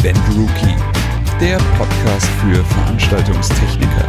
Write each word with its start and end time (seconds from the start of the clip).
Event 0.00 0.18
Rookie, 0.36 0.76
der 1.40 1.56
Podcast 1.76 2.26
für 2.40 2.62
Veranstaltungstechniker. 2.64 4.08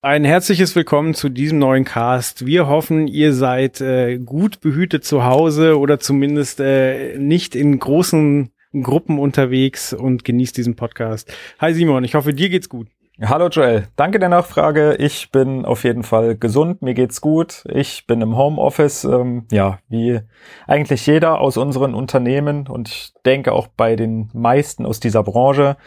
Ein 0.00 0.24
herzliches 0.24 0.74
Willkommen 0.74 1.12
zu 1.12 1.28
diesem 1.28 1.58
neuen 1.58 1.84
Cast. 1.84 2.46
Wir 2.46 2.68
hoffen, 2.68 3.06
ihr 3.06 3.34
seid 3.34 3.82
äh, 3.82 4.18
gut 4.18 4.60
behütet 4.60 5.04
zu 5.04 5.24
Hause 5.24 5.78
oder 5.78 5.98
zumindest 5.98 6.60
äh, 6.60 7.18
nicht 7.18 7.54
in 7.54 7.78
großen 7.78 8.50
Gruppen 8.82 9.18
unterwegs 9.18 9.92
und 9.92 10.24
genießt 10.24 10.56
diesen 10.56 10.74
Podcast. 10.74 11.30
Hi 11.58 11.74
Simon, 11.74 12.02
ich 12.02 12.14
hoffe, 12.14 12.32
dir 12.32 12.48
geht's 12.48 12.70
gut. 12.70 12.88
Hallo 13.22 13.48
Joel, 13.48 13.88
danke 13.96 14.18
der 14.18 14.28
Nachfrage. 14.28 14.96
Ich 14.96 15.32
bin 15.32 15.64
auf 15.64 15.84
jeden 15.84 16.02
Fall 16.02 16.36
gesund, 16.36 16.82
mir 16.82 16.92
geht's 16.92 17.22
gut. 17.22 17.64
Ich 17.66 18.06
bin 18.06 18.20
im 18.20 18.36
Homeoffice, 18.36 19.04
ähm, 19.04 19.46
ja, 19.50 19.78
wie 19.88 20.20
eigentlich 20.66 21.06
jeder 21.06 21.40
aus 21.40 21.56
unseren 21.56 21.94
Unternehmen 21.94 22.66
und 22.68 22.88
ich 22.90 23.14
denke 23.24 23.52
auch 23.52 23.68
bei 23.68 23.96
den 23.96 24.28
meisten 24.34 24.84
aus 24.84 25.00
dieser 25.00 25.22
Branche. 25.22 25.78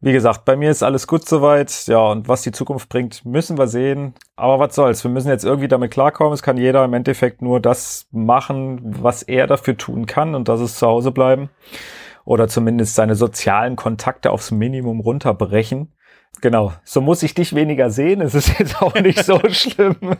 Wie 0.00 0.12
gesagt, 0.12 0.46
bei 0.46 0.56
mir 0.56 0.70
ist 0.70 0.82
alles 0.82 1.06
gut 1.06 1.28
soweit. 1.28 1.86
Ja, 1.86 1.98
und 1.98 2.28
was 2.28 2.40
die 2.40 2.52
Zukunft 2.52 2.88
bringt, 2.88 3.26
müssen 3.26 3.58
wir 3.58 3.66
sehen. 3.66 4.14
Aber 4.34 4.58
was 4.58 4.74
soll's? 4.74 5.04
Wir 5.04 5.10
müssen 5.10 5.28
jetzt 5.28 5.44
irgendwie 5.44 5.68
damit 5.68 5.90
klarkommen. 5.90 6.32
Es 6.32 6.42
kann 6.42 6.56
jeder 6.56 6.82
im 6.82 6.94
Endeffekt 6.94 7.42
nur 7.42 7.60
das 7.60 8.06
machen, 8.10 8.80
was 9.02 9.22
er 9.22 9.46
dafür 9.48 9.76
tun 9.76 10.06
kann 10.06 10.34
und 10.34 10.48
das 10.48 10.62
ist 10.62 10.78
zu 10.78 10.86
Hause 10.86 11.12
bleiben. 11.12 11.50
Oder 12.24 12.48
zumindest 12.48 12.94
seine 12.94 13.16
sozialen 13.16 13.76
Kontakte 13.76 14.30
aufs 14.30 14.50
Minimum 14.50 15.00
runterbrechen. 15.00 15.92
Genau, 16.40 16.72
so 16.84 17.00
muss 17.00 17.22
ich 17.22 17.34
dich 17.34 17.54
weniger 17.54 17.90
sehen. 17.90 18.20
Es 18.20 18.34
ist 18.34 18.58
jetzt 18.58 18.80
auch 18.80 18.94
nicht 18.94 19.24
so 19.24 19.40
schlimm. 19.48 19.96
ähm, 20.04 20.16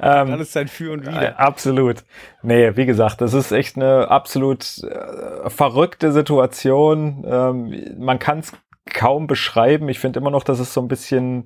Alles 0.00 0.52
sein 0.52 0.68
Für 0.68 0.92
und 0.92 1.06
Wider. 1.06 1.22
Äh, 1.22 1.34
absolut. 1.34 2.04
Nee, 2.42 2.76
wie 2.76 2.86
gesagt, 2.86 3.20
das 3.20 3.34
ist 3.34 3.52
echt 3.52 3.76
eine 3.76 4.10
absolut 4.10 4.82
äh, 4.84 5.48
verrückte 5.48 6.12
Situation. 6.12 7.24
Ähm, 7.26 7.94
man 7.98 8.18
kann 8.18 8.40
es 8.40 8.52
kaum 8.86 9.26
beschreiben. 9.26 9.88
Ich 9.88 9.98
finde 9.98 10.20
immer 10.20 10.30
noch, 10.30 10.44
dass 10.44 10.58
es 10.58 10.74
so 10.74 10.80
ein 10.80 10.88
bisschen 10.88 11.44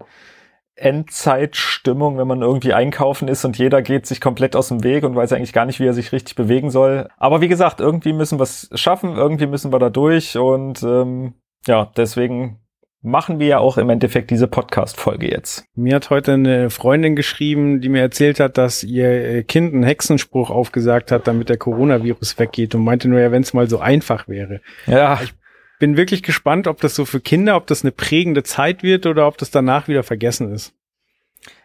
Endzeitstimmung, 0.75 2.19
wenn 2.19 2.27
man 2.27 2.43
irgendwie 2.43 2.73
einkaufen 2.73 3.29
ist 3.29 3.45
und 3.45 3.59
jeder 3.59 3.83
geht 3.83 4.07
sich 4.07 4.21
komplett 4.21 4.57
aus 4.57 4.69
dem 4.69 4.83
Weg 4.83 5.05
und 5.05 5.15
weiß 5.15 5.33
eigentlich 5.33 5.53
gar 5.53 5.67
nicht, 5.67 5.81
wie 5.81 5.87
er 5.87 5.93
sich 5.93 6.13
richtig 6.13 6.35
bewegen 6.35 6.71
soll. 6.71 7.09
Aber 7.19 7.41
wie 7.41 7.49
gesagt, 7.49 7.81
irgendwie 7.81 8.13
müssen 8.13 8.39
wir 8.39 8.45
es 8.45 8.71
schaffen, 8.75 9.15
irgendwie 9.17 9.47
müssen 9.47 9.73
wir 9.73 9.79
da 9.79 9.91
durch 9.91 10.37
und 10.39 10.83
ähm, 10.83 11.35
ja, 11.67 11.91
deswegen 11.97 12.59
machen 13.03 13.41
wir 13.41 13.47
ja 13.49 13.59
auch 13.59 13.79
im 13.79 13.91
Endeffekt 13.91 14.31
diese 14.31 14.47
Podcast-Folge 14.47 15.29
jetzt. 15.29 15.65
Mir 15.75 15.97
hat 15.97 16.11
heute 16.11 16.35
eine 16.35 16.71
Freundin 16.71 17.17
geschrieben, 17.17 17.81
die 17.81 17.89
mir 17.89 18.01
erzählt 18.01 18.41
hat, 18.41 18.57
dass 18.57 18.85
ihr 18.85 19.09
äh, 19.09 19.43
Kind 19.43 19.75
einen 19.75 19.83
Hexenspruch 19.83 20.51
aufgesagt 20.51 21.11
hat, 21.11 21.27
damit 21.27 21.49
der 21.49 21.57
Coronavirus 21.57 22.39
weggeht 22.39 22.75
und 22.75 22.85
meinte 22.85 23.09
nur 23.09 23.21
ja, 23.21 23.33
wenn 23.33 23.43
es 23.43 23.53
mal 23.53 23.69
so 23.69 23.81
einfach 23.81 24.29
wäre. 24.29 24.61
Ja. 24.87 25.21
Ich 25.23 25.35
bin 25.81 25.97
wirklich 25.97 26.23
gespannt, 26.23 26.69
ob 26.69 26.81
das 26.81 26.95
so 26.95 27.05
für 27.05 27.21
Kinder, 27.21 27.57
ob 27.57 27.67
das 27.67 27.83
eine 27.83 27.91
prägende 27.91 28.45
Zeit 28.45 28.85
wird 28.85 29.05
oder 29.05 29.27
ob 29.27 29.37
das 29.37 29.51
danach 29.51 29.89
wieder 29.89 30.05
vergessen 30.05 30.53
ist. 30.53 30.73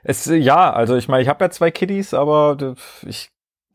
Es, 0.04 0.26
ja, 0.26 0.74
also 0.74 0.96
ich 0.96 1.08
meine, 1.08 1.22
ich 1.22 1.30
habe 1.30 1.46
ja 1.46 1.52
zwei 1.52 1.70
Kiddies, 1.70 2.16
aber 2.16 2.76
ich 3.06 3.30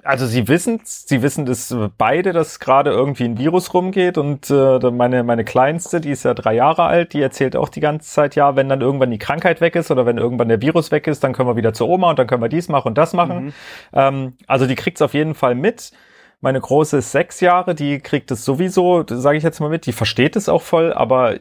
also 0.04 0.26
sie 0.26 0.48
wissen, 0.48 0.80
sie 0.84 1.22
wissen 1.22 1.46
das 1.46 1.74
beide, 1.96 2.32
dass 2.32 2.58
gerade 2.58 2.90
irgendwie 2.90 3.24
ein 3.24 3.38
Virus 3.38 3.72
rumgeht 3.72 4.18
und 4.18 4.50
äh, 4.50 4.90
meine 4.90 5.22
meine 5.22 5.44
kleinste, 5.44 6.00
die 6.00 6.10
ist 6.10 6.24
ja 6.24 6.34
drei 6.34 6.54
Jahre 6.54 6.84
alt, 6.84 7.12
die 7.12 7.22
erzählt 7.22 7.56
auch 7.56 7.68
die 7.68 7.80
ganze 7.80 8.10
Zeit, 8.10 8.34
ja, 8.34 8.56
wenn 8.56 8.68
dann 8.68 8.80
irgendwann 8.80 9.10
die 9.10 9.18
Krankheit 9.18 9.60
weg 9.60 9.76
ist 9.76 9.90
oder 9.90 10.04
wenn 10.04 10.18
irgendwann 10.18 10.48
der 10.48 10.60
Virus 10.60 10.90
weg 10.90 11.06
ist, 11.06 11.22
dann 11.22 11.32
können 11.32 11.48
wir 11.48 11.56
wieder 11.56 11.72
zur 11.72 11.88
Oma 11.88 12.10
und 12.10 12.18
dann 12.18 12.26
können 12.26 12.42
wir 12.42 12.48
dies 12.48 12.68
machen 12.68 12.88
und 12.88 12.98
das 12.98 13.12
machen. 13.12 13.44
Mhm. 13.46 13.52
Ähm, 13.92 14.32
also 14.46 14.66
die 14.66 14.74
kriegt's 14.74 15.02
auf 15.02 15.14
jeden 15.14 15.34
Fall 15.34 15.54
mit. 15.54 15.92
Meine 16.40 16.60
große 16.60 16.98
ist 16.98 17.12
sechs 17.12 17.40
Jahre, 17.40 17.76
die 17.76 18.00
kriegt 18.00 18.30
es 18.32 18.44
sowieso, 18.44 19.04
sage 19.08 19.38
ich 19.38 19.44
jetzt 19.44 19.60
mal 19.60 19.70
mit, 19.70 19.86
die 19.86 19.92
versteht 19.92 20.34
es 20.34 20.48
auch 20.48 20.62
voll, 20.62 20.92
aber 20.92 21.36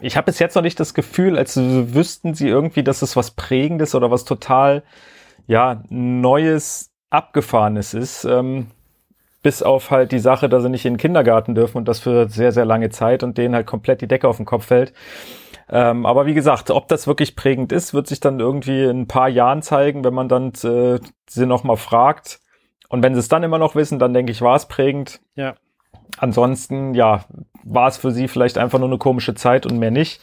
ich 0.00 0.16
habe 0.16 0.26
bis 0.26 0.40
jetzt 0.40 0.56
noch 0.56 0.62
nicht 0.62 0.80
das 0.80 0.94
Gefühl, 0.94 1.38
als 1.38 1.56
wüssten 1.56 2.34
sie 2.34 2.48
irgendwie, 2.48 2.82
dass 2.82 3.02
es 3.02 3.16
was 3.16 3.30
Prägendes 3.30 3.94
oder 3.94 4.10
was 4.10 4.24
total 4.24 4.82
ja 5.46 5.82
Neues 5.88 6.91
Abgefahrenes 7.12 7.94
ist. 7.94 8.24
Ähm, 8.24 8.68
bis 9.42 9.62
auf 9.62 9.90
halt 9.90 10.12
die 10.12 10.20
Sache, 10.20 10.48
dass 10.48 10.62
sie 10.62 10.68
nicht 10.68 10.86
in 10.86 10.94
den 10.94 10.98
Kindergarten 10.98 11.54
dürfen 11.54 11.78
und 11.78 11.88
das 11.88 11.98
für 11.98 12.28
sehr, 12.28 12.52
sehr 12.52 12.64
lange 12.64 12.90
Zeit 12.90 13.22
und 13.22 13.38
denen 13.38 13.54
halt 13.54 13.66
komplett 13.66 14.00
die 14.00 14.06
Decke 14.06 14.28
auf 14.28 14.36
den 14.36 14.46
Kopf 14.46 14.66
fällt. 14.66 14.92
Ähm, 15.68 16.06
aber 16.06 16.26
wie 16.26 16.34
gesagt, 16.34 16.70
ob 16.70 16.88
das 16.88 17.06
wirklich 17.06 17.34
prägend 17.34 17.72
ist, 17.72 17.94
wird 17.94 18.06
sich 18.06 18.20
dann 18.20 18.38
irgendwie 18.40 18.84
in 18.84 19.00
ein 19.00 19.08
paar 19.08 19.28
Jahren 19.28 19.62
zeigen, 19.62 20.04
wenn 20.04 20.14
man 20.14 20.28
dann 20.28 20.52
äh, 20.62 21.00
sie 21.28 21.46
nochmal 21.46 21.76
fragt. 21.76 22.40
Und 22.88 23.02
wenn 23.02 23.14
sie 23.14 23.20
es 23.20 23.28
dann 23.28 23.42
immer 23.42 23.58
noch 23.58 23.74
wissen, 23.74 23.98
dann 23.98 24.14
denke 24.14 24.32
ich, 24.32 24.42
war 24.42 24.54
es 24.54 24.66
prägend. 24.66 25.20
Ja. 25.34 25.54
Ansonsten, 26.18 26.94
ja, 26.94 27.24
war 27.64 27.88
es 27.88 27.96
für 27.96 28.10
sie 28.10 28.28
vielleicht 28.28 28.58
einfach 28.58 28.78
nur 28.78 28.88
eine 28.88 28.98
komische 28.98 29.34
Zeit 29.34 29.64
und 29.64 29.78
mehr 29.78 29.90
nicht. 29.90 30.20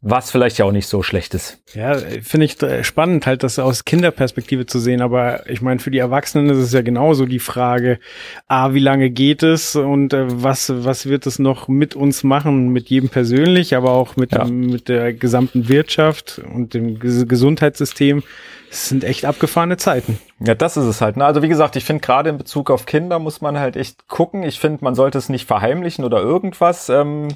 Was 0.00 0.30
vielleicht 0.30 0.58
ja 0.58 0.64
auch 0.64 0.70
nicht 0.70 0.86
so 0.86 1.02
schlecht 1.02 1.34
ist. 1.34 1.60
Ja, 1.74 1.96
finde 1.96 2.46
ich 2.46 2.62
äh, 2.62 2.84
spannend, 2.84 3.26
halt 3.26 3.42
das 3.42 3.58
aus 3.58 3.84
Kinderperspektive 3.84 4.64
zu 4.64 4.78
sehen. 4.78 5.02
Aber 5.02 5.50
ich 5.50 5.60
meine, 5.60 5.80
für 5.80 5.90
die 5.90 5.98
Erwachsenen 5.98 6.48
ist 6.50 6.58
es 6.58 6.72
ja 6.72 6.82
genauso 6.82 7.26
die 7.26 7.40
Frage, 7.40 7.98
A, 8.46 8.74
wie 8.74 8.78
lange 8.78 9.10
geht 9.10 9.42
es 9.42 9.74
und 9.74 10.12
äh, 10.12 10.26
was, 10.28 10.72
was 10.84 11.06
wird 11.06 11.26
es 11.26 11.40
noch 11.40 11.66
mit 11.66 11.96
uns 11.96 12.22
machen, 12.22 12.68
mit 12.68 12.90
jedem 12.90 13.08
persönlich, 13.08 13.74
aber 13.74 13.90
auch 13.90 14.14
mit, 14.14 14.32
ja. 14.32 14.44
dem, 14.44 14.70
mit 14.70 14.88
der 14.88 15.12
gesamten 15.12 15.68
Wirtschaft 15.68 16.40
und 16.54 16.74
dem 16.74 17.00
Gesundheitssystem. 17.00 18.22
Es 18.70 18.88
sind 18.88 19.02
echt 19.02 19.24
abgefahrene 19.24 19.78
Zeiten. 19.78 20.20
Ja, 20.38 20.54
das 20.54 20.76
ist 20.76 20.84
es 20.84 21.00
halt. 21.00 21.16
Ne? 21.16 21.24
Also 21.24 21.42
wie 21.42 21.48
gesagt, 21.48 21.74
ich 21.74 21.84
finde 21.84 22.02
gerade 22.02 22.30
in 22.30 22.38
Bezug 22.38 22.70
auf 22.70 22.86
Kinder 22.86 23.18
muss 23.18 23.40
man 23.40 23.58
halt 23.58 23.76
echt 23.76 24.06
gucken. 24.06 24.44
Ich 24.44 24.60
finde, 24.60 24.84
man 24.84 24.94
sollte 24.94 25.18
es 25.18 25.28
nicht 25.28 25.46
verheimlichen 25.46 26.04
oder 26.04 26.20
irgendwas. 26.20 26.88
Ähm, 26.88 27.28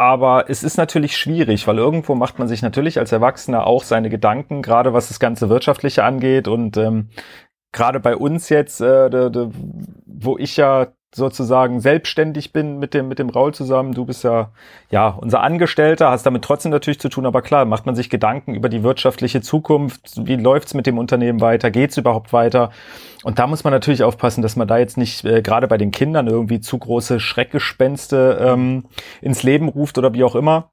aber 0.00 0.48
es 0.48 0.62
ist 0.62 0.78
natürlich 0.78 1.14
schwierig, 1.14 1.66
weil 1.66 1.76
irgendwo 1.76 2.14
macht 2.14 2.38
man 2.38 2.48
sich 2.48 2.62
natürlich 2.62 2.98
als 2.98 3.12
Erwachsener 3.12 3.66
auch 3.66 3.84
seine 3.84 4.08
Gedanken, 4.08 4.62
gerade 4.62 4.94
was 4.94 5.08
das 5.08 5.20
ganze 5.20 5.50
Wirtschaftliche 5.50 6.04
angeht. 6.04 6.48
Und 6.48 6.78
ähm, 6.78 7.10
gerade 7.70 8.00
bei 8.00 8.16
uns 8.16 8.48
jetzt, 8.48 8.80
äh, 8.80 9.10
de, 9.10 9.28
de, 9.28 9.50
wo 10.06 10.38
ich 10.38 10.56
ja 10.56 10.86
sozusagen 11.12 11.80
selbstständig 11.80 12.52
bin 12.52 12.78
mit 12.78 12.94
dem, 12.94 13.08
mit 13.08 13.18
dem 13.18 13.30
Raul 13.30 13.52
zusammen. 13.52 13.94
Du 13.94 14.04
bist 14.04 14.22
ja, 14.22 14.50
ja, 14.90 15.08
unser 15.08 15.42
Angestellter, 15.42 16.10
hast 16.10 16.24
damit 16.24 16.42
trotzdem 16.44 16.70
natürlich 16.70 17.00
zu 17.00 17.08
tun, 17.08 17.26
aber 17.26 17.42
klar, 17.42 17.64
macht 17.64 17.86
man 17.86 17.96
sich 17.96 18.10
Gedanken 18.10 18.54
über 18.54 18.68
die 18.68 18.82
wirtschaftliche 18.82 19.40
Zukunft. 19.40 20.26
Wie 20.26 20.36
läuft's 20.36 20.74
mit 20.74 20.86
dem 20.86 20.98
Unternehmen 20.98 21.40
weiter? 21.40 21.70
Geht's 21.70 21.96
überhaupt 21.96 22.32
weiter? 22.32 22.70
Und 23.24 23.38
da 23.38 23.46
muss 23.46 23.64
man 23.64 23.72
natürlich 23.72 24.04
aufpassen, 24.04 24.42
dass 24.42 24.56
man 24.56 24.68
da 24.68 24.78
jetzt 24.78 24.96
nicht 24.96 25.24
äh, 25.24 25.42
gerade 25.42 25.66
bei 25.66 25.78
den 25.78 25.90
Kindern 25.90 26.28
irgendwie 26.28 26.60
zu 26.60 26.78
große 26.78 27.20
Schreckgespenste 27.20 28.38
ähm, 28.40 28.84
ins 29.20 29.42
Leben 29.42 29.68
ruft 29.68 29.98
oder 29.98 30.14
wie 30.14 30.24
auch 30.24 30.36
immer. 30.36 30.70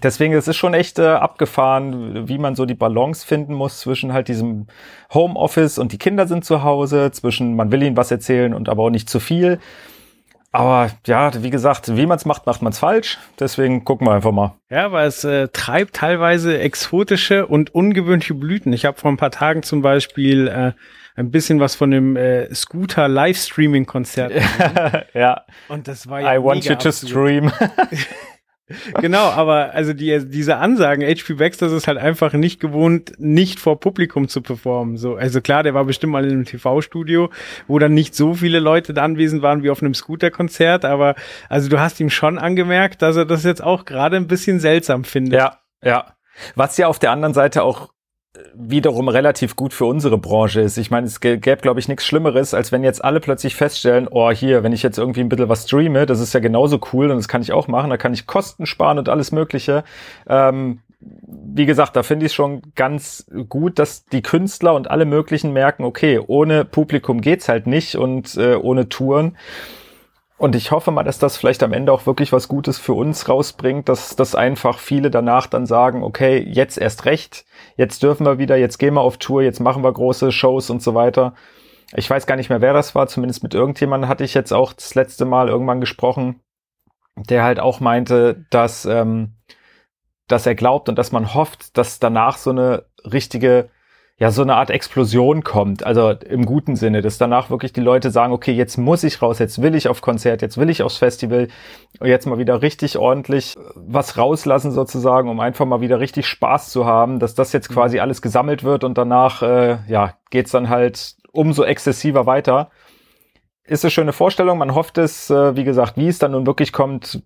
Deswegen, 0.00 0.32
es 0.32 0.48
ist 0.48 0.56
schon 0.56 0.72
echt 0.72 0.98
äh, 0.98 1.06
abgefahren, 1.06 2.26
wie 2.26 2.38
man 2.38 2.54
so 2.54 2.64
die 2.64 2.74
Balance 2.74 3.26
finden 3.26 3.52
muss 3.52 3.80
zwischen 3.80 4.14
halt 4.14 4.28
diesem 4.28 4.66
Homeoffice 5.12 5.78
und 5.78 5.92
die 5.92 5.98
Kinder 5.98 6.26
sind 6.26 6.46
zu 6.46 6.62
Hause, 6.62 7.10
zwischen 7.12 7.56
man 7.56 7.70
will 7.72 7.82
ihnen 7.82 7.96
was 7.96 8.10
erzählen 8.10 8.54
und 8.54 8.70
aber 8.70 8.84
auch 8.84 8.90
nicht 8.90 9.10
zu 9.10 9.20
viel. 9.20 9.58
Aber 10.50 10.90
ja, 11.06 11.30
wie 11.42 11.50
gesagt, 11.50 11.96
wie 11.96 12.06
man 12.06 12.16
es 12.16 12.26
macht, 12.26 12.46
macht 12.46 12.60
man 12.60 12.72
es 12.72 12.78
falsch. 12.78 13.18
Deswegen 13.40 13.84
gucken 13.84 14.06
wir 14.06 14.12
einfach 14.12 14.32
mal. 14.32 14.54
Ja, 14.70 14.92
weil 14.92 15.08
es 15.08 15.24
äh, 15.24 15.48
treibt 15.48 15.96
teilweise 15.96 16.58
exotische 16.58 17.46
und 17.46 17.74
ungewöhnliche 17.74 18.34
Blüten. 18.34 18.72
Ich 18.74 18.84
habe 18.84 18.98
vor 18.98 19.10
ein 19.10 19.16
paar 19.16 19.30
Tagen 19.30 19.62
zum 19.62 19.80
Beispiel 19.80 20.48
äh, 20.48 20.72
ein 21.16 21.30
bisschen 21.30 21.58
was 21.58 21.74
von 21.74 21.90
dem 21.90 22.16
äh, 22.16 22.54
Scooter 22.54 23.08
Livestreaming 23.08 23.86
Konzert. 23.86 24.32
ja. 25.14 25.42
Und 25.68 25.88
das 25.88 26.08
war 26.08 26.20
ja 26.20 26.34
I 26.34 26.42
want 26.42 26.64
you 26.66 26.74
to 26.74 26.92
stream. 26.92 27.50
genau, 29.00 29.24
aber 29.24 29.74
also 29.74 29.92
die, 29.92 30.28
diese 30.28 30.56
Ansagen, 30.56 31.04
HP 31.04 31.34
Baxter 31.34 31.66
ist 31.66 31.88
halt 31.88 31.98
einfach 31.98 32.32
nicht 32.32 32.60
gewohnt, 32.60 33.12
nicht 33.18 33.58
vor 33.58 33.80
Publikum 33.80 34.28
zu 34.28 34.40
performen. 34.40 34.96
So, 34.96 35.16
also 35.16 35.40
klar, 35.40 35.62
der 35.62 35.74
war 35.74 35.84
bestimmt 35.84 36.12
mal 36.12 36.24
in 36.24 36.30
einem 36.30 36.44
TV-Studio, 36.44 37.30
wo 37.66 37.78
dann 37.78 37.94
nicht 37.94 38.14
so 38.14 38.34
viele 38.34 38.60
Leute 38.60 38.94
da 38.94 39.02
anwesend 39.02 39.42
waren 39.42 39.62
wie 39.62 39.70
auf 39.70 39.82
einem 39.82 39.94
Scooter-Konzert, 39.94 40.84
aber 40.84 41.14
also 41.48 41.68
du 41.68 41.80
hast 41.80 42.00
ihm 42.00 42.10
schon 42.10 42.38
angemerkt, 42.38 43.02
dass 43.02 43.16
er 43.16 43.24
das 43.24 43.44
jetzt 43.44 43.62
auch 43.62 43.84
gerade 43.84 44.16
ein 44.16 44.26
bisschen 44.26 44.60
seltsam 44.60 45.04
findet. 45.04 45.40
Ja, 45.40 45.58
ja. 45.82 46.14
Was 46.54 46.76
ja 46.78 46.86
auf 46.86 46.98
der 46.98 47.10
anderen 47.10 47.34
Seite 47.34 47.62
auch 47.62 47.90
wiederum 48.54 49.08
relativ 49.08 49.56
gut 49.56 49.72
für 49.72 49.84
unsere 49.84 50.18
Branche 50.18 50.60
ist. 50.60 50.76
Ich 50.76 50.90
meine, 50.90 51.06
es 51.06 51.20
gäbe, 51.20 51.56
glaube 51.56 51.80
ich, 51.80 51.88
nichts 51.88 52.06
Schlimmeres, 52.06 52.54
als 52.54 52.72
wenn 52.72 52.84
jetzt 52.84 53.04
alle 53.04 53.20
plötzlich 53.20 53.56
feststellen, 53.56 54.08
oh, 54.10 54.30
hier, 54.30 54.62
wenn 54.62 54.72
ich 54.72 54.82
jetzt 54.82 54.98
irgendwie 54.98 55.20
ein 55.20 55.28
bisschen 55.28 55.48
was 55.48 55.64
streame, 55.64 56.06
das 56.06 56.20
ist 56.20 56.32
ja 56.32 56.40
genauso 56.40 56.80
cool 56.92 57.10
und 57.10 57.16
das 57.16 57.28
kann 57.28 57.42
ich 57.42 57.52
auch 57.52 57.68
machen, 57.68 57.90
da 57.90 57.96
kann 57.96 58.14
ich 58.14 58.26
Kosten 58.26 58.66
sparen 58.66 58.98
und 58.98 59.08
alles 59.08 59.32
Mögliche. 59.32 59.84
Ähm, 60.28 60.80
wie 61.00 61.66
gesagt, 61.66 61.96
da 61.96 62.02
finde 62.02 62.26
ich 62.26 62.32
schon 62.32 62.62
ganz 62.74 63.26
gut, 63.48 63.78
dass 63.78 64.06
die 64.06 64.22
Künstler 64.22 64.74
und 64.74 64.90
alle 64.90 65.04
möglichen 65.04 65.52
merken, 65.52 65.84
okay, 65.84 66.20
ohne 66.24 66.64
Publikum 66.64 67.20
geht's 67.20 67.48
halt 67.48 67.66
nicht 67.66 67.96
und 67.96 68.36
äh, 68.36 68.54
ohne 68.54 68.88
Touren. 68.88 69.36
Und 70.42 70.56
ich 70.56 70.72
hoffe 70.72 70.90
mal, 70.90 71.04
dass 71.04 71.20
das 71.20 71.36
vielleicht 71.36 71.62
am 71.62 71.72
Ende 71.72 71.92
auch 71.92 72.04
wirklich 72.04 72.32
was 72.32 72.48
Gutes 72.48 72.76
für 72.76 72.94
uns 72.94 73.28
rausbringt, 73.28 73.88
dass, 73.88 74.16
dass 74.16 74.34
einfach 74.34 74.80
viele 74.80 75.08
danach 75.08 75.46
dann 75.46 75.66
sagen, 75.66 76.02
okay, 76.02 76.38
jetzt 76.38 76.78
erst 76.78 77.04
recht, 77.04 77.44
jetzt 77.76 78.02
dürfen 78.02 78.26
wir 78.26 78.38
wieder, 78.38 78.56
jetzt 78.56 78.78
gehen 78.78 78.94
wir 78.94 79.00
auf 79.00 79.18
Tour, 79.18 79.42
jetzt 79.42 79.60
machen 79.60 79.82
wir 79.82 79.92
große 79.92 80.32
Shows 80.32 80.70
und 80.70 80.82
so 80.82 80.94
weiter. 80.94 81.34
ich 81.94 82.08
weiß 82.08 82.26
gar 82.26 82.36
nicht 82.36 82.48
mehr, 82.48 82.60
wer 82.60 82.72
das 82.72 82.94
war, 82.94 83.06
zumindest 83.06 83.42
mit 83.42 83.54
irgendjemandem 83.54 84.08
hatte 84.08 84.24
ich 84.24 84.34
jetzt 84.34 84.52
auch 84.52 84.72
das 84.72 84.94
letzte 84.94 85.24
Mal 85.24 85.48
irgendwann 85.48 85.80
gesprochen, 85.80 86.40
der 87.16 87.44
halt 87.44 87.60
auch 87.60 87.80
meinte, 87.80 88.46
dass, 88.50 88.84
ähm, 88.86 89.34
dass 90.28 90.46
er 90.46 90.54
glaubt 90.54 90.88
und 90.88 90.96
dass 90.96 91.12
man 91.12 91.34
hofft, 91.34 91.76
dass 91.76 91.98
danach 91.98 92.38
so 92.38 92.50
eine 92.50 92.86
richtige 93.04 93.68
ja 94.18 94.30
so 94.30 94.42
eine 94.42 94.54
Art 94.54 94.70
Explosion 94.70 95.42
kommt, 95.42 95.84
also 95.84 96.10
im 96.10 96.46
guten 96.46 96.76
Sinne, 96.76 97.02
dass 97.02 97.18
danach 97.18 97.50
wirklich 97.50 97.72
die 97.72 97.80
Leute 97.80 98.10
sagen, 98.10 98.32
okay, 98.32 98.52
jetzt 98.52 98.76
muss 98.76 99.02
ich 99.04 99.20
raus, 99.20 99.38
jetzt 99.38 99.60
will 99.62 99.74
ich 99.74 99.88
auf 99.88 100.00
Konzert, 100.00 100.42
jetzt 100.42 100.58
will 100.58 100.70
ich 100.70 100.82
aufs 100.82 100.98
Festival, 100.98 101.48
jetzt 102.02 102.26
mal 102.26 102.38
wieder 102.38 102.62
richtig 102.62 102.98
ordentlich 102.98 103.56
was 103.74 104.18
rauslassen 104.18 104.70
sozusagen, 104.70 105.28
um 105.28 105.40
einfach 105.40 105.66
mal 105.66 105.80
wieder 105.80 105.98
richtig 105.98 106.26
Spaß 106.26 106.70
zu 106.70 106.84
haben, 106.84 107.18
dass 107.18 107.34
das 107.34 107.52
jetzt 107.52 107.68
quasi 107.68 107.96
mhm. 107.96 108.02
alles 108.02 108.22
gesammelt 108.22 108.64
wird 108.64 108.84
und 108.84 108.96
danach 108.98 109.42
äh, 109.42 109.78
ja 109.88 110.14
geht's 110.30 110.52
dann 110.52 110.68
halt 110.68 111.16
umso 111.32 111.64
exzessiver 111.64 112.26
weiter. 112.26 112.70
Ist 113.64 113.84
eine 113.84 113.90
schöne 113.90 114.12
Vorstellung, 114.12 114.58
man 114.58 114.74
hofft 114.74 114.98
es, 114.98 115.30
äh, 115.30 115.56
wie 115.56 115.64
gesagt, 115.64 115.96
wie 115.96 116.08
es 116.08 116.18
dann 116.18 116.32
nun 116.32 116.46
wirklich 116.46 116.72
kommt, 116.72 117.22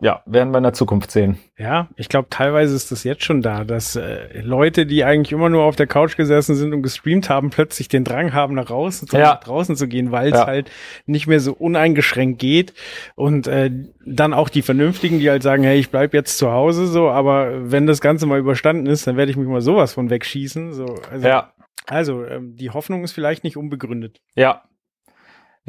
ja, 0.00 0.22
werden 0.24 0.52
wir 0.52 0.58
in 0.58 0.64
der 0.64 0.72
Zukunft 0.72 1.10
sehen. 1.10 1.38
Ja, 1.58 1.88
ich 1.96 2.08
glaube, 2.08 2.28
teilweise 2.30 2.74
ist 2.74 2.90
das 2.90 3.04
jetzt 3.04 3.22
schon 3.22 3.42
da, 3.42 3.64
dass 3.64 3.96
äh, 3.96 4.40
Leute, 4.40 4.86
die 4.86 5.04
eigentlich 5.04 5.32
immer 5.32 5.50
nur 5.50 5.64
auf 5.64 5.76
der 5.76 5.86
Couch 5.86 6.16
gesessen 6.16 6.54
sind 6.54 6.72
und 6.72 6.82
gestreamt 6.82 7.28
haben, 7.28 7.50
plötzlich 7.50 7.88
den 7.88 8.04
Drang 8.04 8.32
haben, 8.32 8.54
nach 8.54 8.66
draußen 8.66 9.06
zu, 9.08 9.16
ja. 9.16 9.34
nach 9.34 9.40
draußen 9.40 9.76
zu 9.76 9.88
gehen, 9.88 10.10
weil 10.10 10.32
es 10.32 10.38
ja. 10.38 10.46
halt 10.46 10.70
nicht 11.04 11.26
mehr 11.26 11.40
so 11.40 11.52
uneingeschränkt 11.52 12.38
geht. 12.38 12.72
Und 13.14 13.46
äh, 13.46 13.70
dann 14.06 14.32
auch 14.32 14.48
die 14.48 14.62
Vernünftigen, 14.62 15.18
die 15.18 15.28
halt 15.28 15.42
sagen, 15.42 15.62
hey, 15.64 15.78
ich 15.78 15.90
bleib 15.90 16.14
jetzt 16.14 16.38
zu 16.38 16.50
Hause, 16.50 16.86
so, 16.86 17.10
aber 17.10 17.70
wenn 17.70 17.86
das 17.86 18.00
Ganze 18.00 18.24
mal 18.26 18.38
überstanden 18.38 18.86
ist, 18.86 19.06
dann 19.06 19.16
werde 19.16 19.30
ich 19.30 19.36
mich 19.36 19.48
mal 19.48 19.60
sowas 19.60 19.92
von 19.92 20.08
wegschießen. 20.08 20.72
So, 20.72 20.96
also, 21.10 21.28
ja. 21.28 21.52
also 21.86 22.24
ähm, 22.24 22.56
die 22.56 22.70
Hoffnung 22.70 23.04
ist 23.04 23.12
vielleicht 23.12 23.44
nicht 23.44 23.58
unbegründet. 23.58 24.20
Ja, 24.34 24.62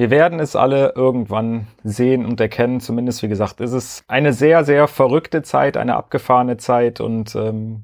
wir 0.01 0.09
werden 0.09 0.39
es 0.39 0.56
alle 0.56 0.94
irgendwann 0.95 1.68
sehen 1.83 2.25
und 2.25 2.42
erkennen. 2.42 2.80
Zumindest, 2.80 3.21
wie 3.21 3.27
gesagt, 3.27 3.62
ist 3.62 3.74
es 3.74 4.03
eine 4.07 4.33
sehr, 4.33 4.65
sehr 4.65 4.88
verrückte 4.88 5.44
Zeit, 5.44 5.77
eine 5.77 5.95
abgefahrene 5.95 6.57
Zeit 6.57 7.00
und 7.00 7.36
ähm, 7.36 7.83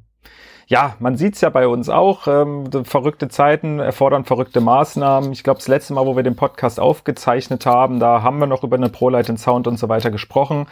ja, 0.65 0.95
man 0.97 1.15
sieht's 1.15 1.41
ja 1.41 1.51
bei 1.51 1.67
uns 1.67 1.89
auch. 1.89 2.27
Ähm, 2.27 2.71
verrückte 2.85 3.27
Zeiten 3.27 3.79
erfordern 3.79 4.25
verrückte 4.25 4.61
Maßnahmen. 4.61 5.31
Ich 5.31 5.43
glaube, 5.43 5.59
das 5.59 5.67
letzte 5.67 5.93
Mal, 5.93 6.07
wo 6.07 6.15
wir 6.15 6.23
den 6.23 6.35
Podcast 6.35 6.79
aufgezeichnet 6.79 7.67
haben, 7.67 7.99
da 7.99 8.23
haben 8.23 8.39
wir 8.39 8.47
noch 8.47 8.63
über 8.63 8.77
eine 8.77 8.89
ProLight 8.89 9.37
Sound 9.37 9.67
und 9.67 9.77
so 9.77 9.87
weiter 9.87 10.09
gesprochen. 10.09 10.65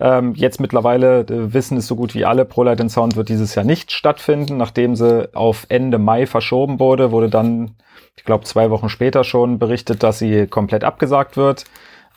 Ähm, 0.00 0.34
jetzt 0.34 0.60
mittlerweile 0.60 1.20
äh, 1.20 1.52
wissen 1.52 1.76
es 1.76 1.86
so 1.86 1.96
gut 1.96 2.14
wie 2.14 2.24
alle, 2.24 2.44
ProLight 2.44 2.90
Sound 2.90 3.16
wird 3.16 3.28
dieses 3.28 3.54
Jahr 3.54 3.64
nicht 3.64 3.92
stattfinden. 3.92 4.56
Nachdem 4.56 4.96
sie 4.96 5.28
auf 5.34 5.66
Ende 5.68 5.98
Mai 5.98 6.26
verschoben 6.26 6.78
wurde, 6.78 7.10
wurde 7.10 7.28
dann 7.28 7.76
ich 8.18 8.24
glaube, 8.24 8.44
zwei 8.44 8.70
Wochen 8.70 8.88
später 8.88 9.24
schon 9.24 9.58
berichtet, 9.58 10.02
dass 10.02 10.18
sie 10.18 10.46
komplett 10.48 10.84
abgesagt 10.84 11.36
wird. 11.36 11.64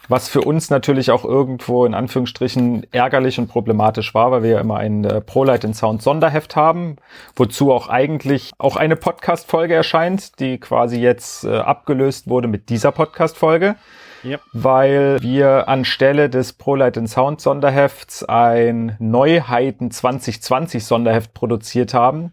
Was 0.07 0.27
für 0.27 0.41
uns 0.41 0.71
natürlich 0.71 1.11
auch 1.11 1.23
irgendwo 1.23 1.85
in 1.85 1.93
Anführungsstrichen 1.93 2.87
ärgerlich 2.91 3.37
und 3.37 3.47
problematisch 3.47 4.13
war, 4.15 4.31
weil 4.31 4.43
wir 4.43 4.49
ja 4.49 4.59
immer 4.59 4.77
ein 4.77 5.05
äh, 5.05 5.21
ProLight 5.21 5.63
in 5.63 5.75
Sound 5.75 6.01
Sonderheft 6.01 6.55
haben, 6.55 6.95
wozu 7.35 7.71
auch 7.71 7.87
eigentlich 7.87 8.51
auch 8.57 8.75
eine 8.75 8.95
Podcast-Folge 8.95 9.75
erscheint, 9.75 10.39
die 10.39 10.57
quasi 10.57 10.99
jetzt 10.99 11.45
äh, 11.45 11.55
abgelöst 11.55 12.27
wurde 12.27 12.47
mit 12.47 12.69
dieser 12.69 12.91
Podcast-Folge. 12.91 13.75
Yep. 14.23 14.41
Weil 14.53 15.17
wir 15.21 15.67
anstelle 15.67 16.29
des 16.29 16.53
ProLight 16.53 16.97
in 16.97 17.07
Sound 17.07 17.41
Sonderhefts 17.41 18.23
ein 18.23 18.95
Neuheiten 18.99 19.91
2020 19.91 20.85
Sonderheft 20.85 21.33
produziert 21.33 21.93
haben, 21.93 22.31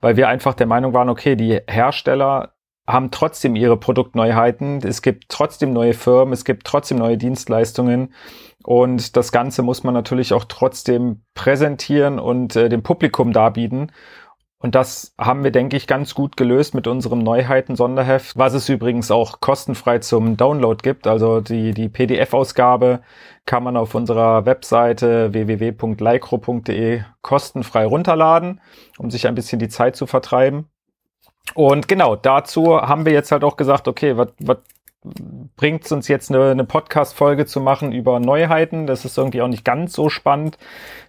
weil 0.00 0.16
wir 0.16 0.28
einfach 0.28 0.54
der 0.54 0.66
Meinung 0.66 0.92
waren, 0.92 1.08
okay, 1.08 1.36
die 1.36 1.60
Hersteller 1.66 2.54
haben 2.86 3.10
trotzdem 3.10 3.56
ihre 3.56 3.78
Produktneuheiten. 3.78 4.78
Es 4.84 5.00
gibt 5.00 5.28
trotzdem 5.28 5.72
neue 5.72 5.94
Firmen, 5.94 6.34
es 6.34 6.44
gibt 6.44 6.66
trotzdem 6.66 6.98
neue 6.98 7.16
Dienstleistungen. 7.16 8.12
Und 8.62 9.16
das 9.16 9.32
Ganze 9.32 9.62
muss 9.62 9.84
man 9.84 9.94
natürlich 9.94 10.32
auch 10.32 10.44
trotzdem 10.44 11.22
präsentieren 11.34 12.18
und 12.18 12.56
äh, 12.56 12.68
dem 12.68 12.82
Publikum 12.82 13.32
darbieten. 13.32 13.92
Und 14.64 14.74
das 14.74 15.14
haben 15.18 15.44
wir, 15.44 15.50
denke 15.50 15.76
ich, 15.76 15.86
ganz 15.86 16.14
gut 16.14 16.38
gelöst 16.38 16.74
mit 16.74 16.86
unserem 16.86 17.18
Neuheiten-Sonderheft, 17.18 18.38
was 18.38 18.54
es 18.54 18.66
übrigens 18.70 19.10
auch 19.10 19.40
kostenfrei 19.40 19.98
zum 19.98 20.38
Download 20.38 20.78
gibt. 20.82 21.06
Also 21.06 21.42
die, 21.42 21.74
die 21.74 21.90
PDF-Ausgabe 21.90 23.00
kann 23.44 23.62
man 23.62 23.76
auf 23.76 23.94
unserer 23.94 24.46
Webseite 24.46 25.34
www.lycro.de 25.34 27.02
kostenfrei 27.20 27.84
runterladen, 27.84 28.62
um 28.96 29.10
sich 29.10 29.26
ein 29.26 29.34
bisschen 29.34 29.58
die 29.58 29.68
Zeit 29.68 29.96
zu 29.96 30.06
vertreiben. 30.06 30.70
Und 31.52 31.86
genau, 31.86 32.16
dazu 32.16 32.80
haben 32.80 33.04
wir 33.04 33.12
jetzt 33.12 33.32
halt 33.32 33.44
auch 33.44 33.58
gesagt, 33.58 33.86
okay, 33.86 34.16
was 34.16 34.56
bringt 35.56 35.84
es 35.84 35.92
uns 35.92 36.08
jetzt 36.08 36.30
eine, 36.30 36.50
eine 36.50 36.64
Podcast-Folge 36.64 37.46
zu 37.46 37.60
machen 37.60 37.92
über 37.92 38.20
Neuheiten? 38.20 38.86
Das 38.86 39.04
ist 39.04 39.18
irgendwie 39.18 39.42
auch 39.42 39.48
nicht 39.48 39.64
ganz 39.64 39.92
so 39.92 40.08
spannend. 40.08 40.58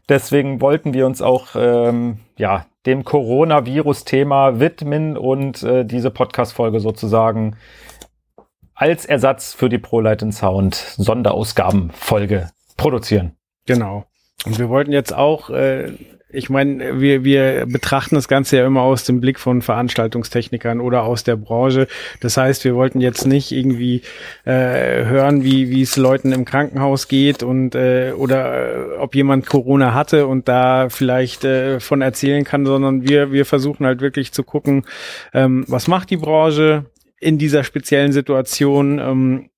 Deswegen 0.10 0.62
wollten 0.62 0.94
wir 0.94 1.06
uns 1.06 1.22
auch 1.22 1.56
ähm, 1.56 2.20
ja 2.38 2.66
dem 2.86 3.04
Coronavirus-Thema 3.04 4.60
widmen 4.60 5.18
und 5.18 5.64
äh, 5.64 5.86
diese 5.86 6.12
Podcast-Folge 6.12 6.80
sozusagen 6.80 7.56
als 8.76 9.06
Ersatz 9.06 9.54
für 9.54 9.70
die 9.70 9.80
ProLight 9.80 10.34
Sound 10.34 10.76
Sonderausgabenfolge 10.76 12.52
produzieren. 12.78 13.36
Genau. 13.66 14.06
Und 14.46 14.60
wir 14.60 14.70
wollten 14.70 14.92
jetzt 14.92 15.14
auch 15.14 15.50
äh, 15.50 15.94
ich 16.36 16.50
meine, 16.50 17.00
wir, 17.00 17.24
wir 17.24 17.66
betrachten 17.66 18.16
das 18.16 18.28
Ganze 18.28 18.58
ja 18.58 18.66
immer 18.66 18.82
aus 18.82 19.04
dem 19.04 19.22
Blick 19.22 19.40
von 19.40 19.62
Veranstaltungstechnikern 19.62 20.82
oder 20.82 21.04
aus 21.04 21.24
der 21.24 21.36
Branche. 21.36 21.88
Das 22.20 22.38
heißt, 22.38 22.64
wir 22.64 22.76
wollten 22.76 23.02
jetzt 23.02 23.26
nicht 23.26 23.52
irgendwie 23.52 24.02
äh, 24.46 25.06
hören, 25.06 25.44
wie 25.44 25.70
wie 25.70 25.82
es 25.82 25.98
Leuten 25.98 26.32
im 26.32 26.46
Krankenhaus 26.46 27.08
geht 27.08 27.44
und 27.44 27.76
äh, 27.76 28.14
oder 28.16 28.96
äh, 28.96 28.98
ob 28.98 29.16
jemand 29.16 29.46
Corona 29.46 29.94
hatte 29.94 30.28
und 30.28 30.48
da 30.48 30.90
vielleicht 30.90 31.46
äh, 31.46 31.80
von 31.80 32.02
erzählen 32.02 32.44
kann, 32.44 32.66
sondern 32.66 33.08
wir 33.08 33.32
wir 33.32 33.46
versuchen 33.46 33.86
halt 33.86 34.02
wirklich 34.02 34.32
zu 34.32 34.44
gucken, 34.44 34.86
ähm, 35.34 35.66
was 35.68 35.88
macht 35.88 36.10
die 36.10 36.18
Branche 36.18 36.86
in 37.20 37.38
dieser 37.38 37.64
speziellen 37.64 38.12
Situation. 38.12 39.00
Ähm, 39.00 39.50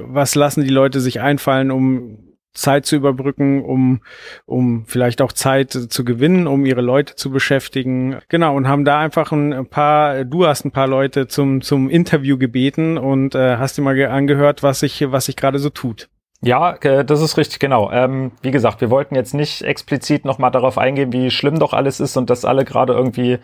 was 0.00 0.34
lassen 0.34 0.62
die 0.62 0.70
Leute 0.70 1.00
sich 1.00 1.20
einfallen, 1.20 1.70
um 1.70 2.27
Zeit 2.58 2.86
zu 2.86 2.96
überbrücken, 2.96 3.64
um, 3.64 4.00
um 4.46 4.84
vielleicht 4.86 5.22
auch 5.22 5.32
Zeit 5.32 5.72
zu 5.72 6.04
gewinnen, 6.04 6.46
um 6.46 6.64
ihre 6.66 6.80
Leute 6.80 7.16
zu 7.16 7.30
beschäftigen. 7.30 8.18
Genau, 8.28 8.56
und 8.56 8.68
haben 8.68 8.84
da 8.84 8.98
einfach 8.98 9.32
ein 9.32 9.66
paar, 9.66 10.24
du 10.24 10.46
hast 10.46 10.64
ein 10.64 10.70
paar 10.70 10.88
Leute 10.88 11.28
zum, 11.28 11.60
zum 11.60 11.88
Interview 11.88 12.38
gebeten 12.38 12.98
und 12.98 13.34
äh, 13.34 13.56
hast 13.56 13.78
dir 13.78 13.82
mal 13.82 13.98
angehört, 14.06 14.62
was 14.62 14.80
sich, 14.80 15.04
was 15.10 15.26
sich 15.26 15.36
gerade 15.36 15.58
so 15.58 15.70
tut. 15.70 16.08
Ja, 16.40 16.76
äh, 16.82 17.04
das 17.04 17.20
ist 17.20 17.36
richtig, 17.36 17.58
genau. 17.58 17.90
Ähm, 17.90 18.30
wie 18.42 18.52
gesagt, 18.52 18.80
wir 18.80 18.90
wollten 18.90 19.16
jetzt 19.16 19.34
nicht 19.34 19.62
explizit 19.62 20.24
nochmal 20.24 20.52
darauf 20.52 20.78
eingehen, 20.78 21.12
wie 21.12 21.32
schlimm 21.32 21.58
doch 21.58 21.72
alles 21.72 21.98
ist 21.98 22.16
und 22.16 22.30
dass 22.30 22.44
alle 22.44 22.64
gerade 22.64 22.92
irgendwie, 22.92 23.38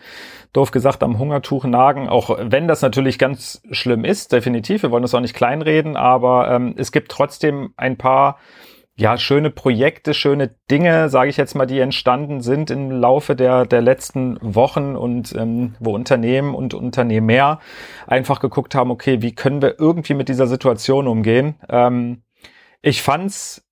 doof 0.53 0.71
gesagt, 0.71 1.03
am 1.03 1.19
Hungertuch 1.19 1.65
nagen, 1.65 2.07
auch 2.07 2.37
wenn 2.41 2.69
das 2.69 2.81
natürlich 2.81 3.19
ganz 3.19 3.61
schlimm 3.71 4.05
ist, 4.05 4.31
definitiv. 4.31 4.83
Wir 4.83 4.91
wollen 4.91 5.01
das 5.01 5.13
auch 5.13 5.19
nicht 5.19 5.35
kleinreden, 5.35 5.97
aber 5.97 6.49
ähm, 6.49 6.73
es 6.77 6.93
gibt 6.93 7.11
trotzdem 7.11 7.73
ein 7.75 7.97
paar 7.97 8.39
ja, 8.97 9.17
schöne 9.17 9.49
Projekte, 9.49 10.13
schöne 10.13 10.55
Dinge, 10.71 11.09
sage 11.09 11.29
ich 11.29 11.35
jetzt 11.35 11.53
mal, 11.53 11.65
die 11.65 11.79
entstanden 11.79 12.39
sind 12.39 12.71
im 12.71 12.91
Laufe 12.91 13.35
der, 13.35 13.65
der 13.65 13.81
letzten 13.81 14.37
Wochen 14.41 14.95
und 14.95 15.35
ähm, 15.35 15.75
wo 15.79 15.93
Unternehmen 15.93 16.55
und 16.55 16.73
Unternehmer 16.73 17.59
einfach 18.07 18.39
geguckt 18.39 18.73
haben, 18.73 18.91
okay, 18.91 19.21
wie 19.21 19.35
können 19.35 19.61
wir 19.61 19.79
irgendwie 19.79 20.13
mit 20.13 20.29
dieser 20.29 20.47
Situation 20.47 21.09
umgehen? 21.09 21.55
Ähm, 21.67 22.23
ich 22.81 23.01
fand's 23.01 23.65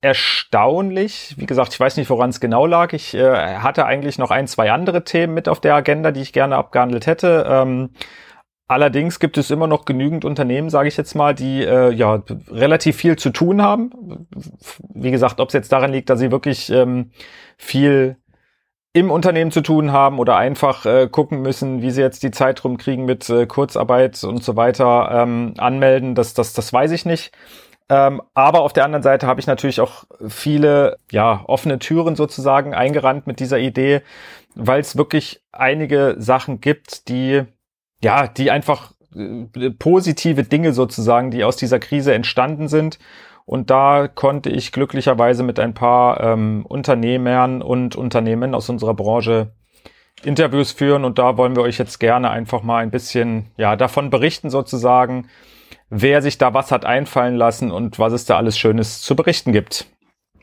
erstaunlich. 0.00 1.34
Wie 1.36 1.44
gesagt, 1.44 1.74
ich 1.74 1.80
weiß 1.80 1.98
nicht, 1.98 2.08
woran 2.08 2.30
es 2.30 2.40
genau 2.40 2.64
lag. 2.64 2.94
Ich 2.94 3.12
äh, 3.14 3.56
hatte 3.56 3.84
eigentlich 3.84 4.16
noch 4.16 4.30
ein, 4.30 4.46
zwei 4.46 4.72
andere 4.72 5.04
Themen 5.04 5.34
mit 5.34 5.46
auf 5.46 5.60
der 5.60 5.74
Agenda, 5.74 6.10
die 6.10 6.22
ich 6.22 6.32
gerne 6.32 6.56
abgehandelt 6.56 7.06
hätte. 7.06 7.44
Ähm, 7.46 7.90
Allerdings 8.70 9.18
gibt 9.18 9.36
es 9.36 9.50
immer 9.50 9.66
noch 9.66 9.84
genügend 9.84 10.24
Unternehmen, 10.24 10.70
sage 10.70 10.86
ich 10.86 10.96
jetzt 10.96 11.16
mal, 11.16 11.34
die 11.34 11.64
äh, 11.64 11.90
ja 11.92 12.22
relativ 12.52 12.94
viel 12.94 13.16
zu 13.16 13.30
tun 13.30 13.60
haben. 13.60 14.28
Wie 14.94 15.10
gesagt, 15.10 15.40
ob 15.40 15.48
es 15.48 15.54
jetzt 15.54 15.72
daran 15.72 15.90
liegt, 15.90 16.08
dass 16.08 16.20
sie 16.20 16.30
wirklich 16.30 16.70
ähm, 16.70 17.10
viel 17.56 18.16
im 18.92 19.10
Unternehmen 19.10 19.50
zu 19.50 19.62
tun 19.62 19.90
haben 19.90 20.20
oder 20.20 20.36
einfach 20.36 20.86
äh, 20.86 21.08
gucken 21.10 21.42
müssen, 21.42 21.82
wie 21.82 21.90
sie 21.90 22.00
jetzt 22.00 22.22
die 22.22 22.30
Zeit 22.30 22.62
rumkriegen 22.62 23.06
mit 23.06 23.28
äh, 23.28 23.44
Kurzarbeit 23.46 24.22
und 24.22 24.44
so 24.44 24.54
weiter 24.54 25.10
ähm, 25.14 25.54
anmelden, 25.58 26.14
das, 26.14 26.34
das, 26.34 26.52
das 26.52 26.72
weiß 26.72 26.92
ich 26.92 27.04
nicht. 27.04 27.32
Ähm, 27.88 28.22
aber 28.34 28.60
auf 28.60 28.72
der 28.72 28.84
anderen 28.84 29.02
Seite 29.02 29.26
habe 29.26 29.40
ich 29.40 29.48
natürlich 29.48 29.80
auch 29.80 30.04
viele 30.28 30.96
ja 31.10 31.42
offene 31.46 31.80
Türen 31.80 32.14
sozusagen 32.14 32.72
eingerannt 32.72 33.26
mit 33.26 33.40
dieser 33.40 33.58
Idee, 33.58 34.02
weil 34.54 34.78
es 34.78 34.96
wirklich 34.96 35.42
einige 35.50 36.14
Sachen 36.18 36.60
gibt, 36.60 37.08
die 37.08 37.46
ja, 38.02 38.26
die 38.26 38.50
einfach 38.50 38.92
äh, 39.14 39.70
positive 39.70 40.44
Dinge 40.44 40.72
sozusagen, 40.72 41.30
die 41.30 41.44
aus 41.44 41.56
dieser 41.56 41.78
Krise 41.78 42.14
entstanden 42.14 42.68
sind. 42.68 42.98
Und 43.46 43.70
da 43.70 44.06
konnte 44.06 44.50
ich 44.50 44.72
glücklicherweise 44.72 45.42
mit 45.42 45.58
ein 45.58 45.74
paar 45.74 46.20
ähm, 46.20 46.64
Unternehmern 46.66 47.62
und 47.62 47.96
Unternehmen 47.96 48.54
aus 48.54 48.68
unserer 48.68 48.94
Branche 48.94 49.52
Interviews 50.22 50.72
führen 50.72 51.04
und 51.04 51.18
da 51.18 51.36
wollen 51.36 51.56
wir 51.56 51.62
euch 51.62 51.78
jetzt 51.78 51.98
gerne 51.98 52.30
einfach 52.30 52.62
mal 52.62 52.82
ein 52.82 52.90
bisschen 52.90 53.46
ja 53.56 53.74
davon 53.76 54.10
berichten 54.10 54.50
sozusagen, 54.50 55.28
wer 55.88 56.20
sich 56.20 56.36
da 56.38 56.52
was 56.52 56.70
hat 56.70 56.84
einfallen 56.84 57.36
lassen 57.36 57.70
und 57.70 57.98
was 57.98 58.12
es 58.12 58.26
da 58.26 58.36
alles 58.36 58.58
Schönes 58.58 59.00
zu 59.00 59.16
berichten 59.16 59.52
gibt. 59.52 59.86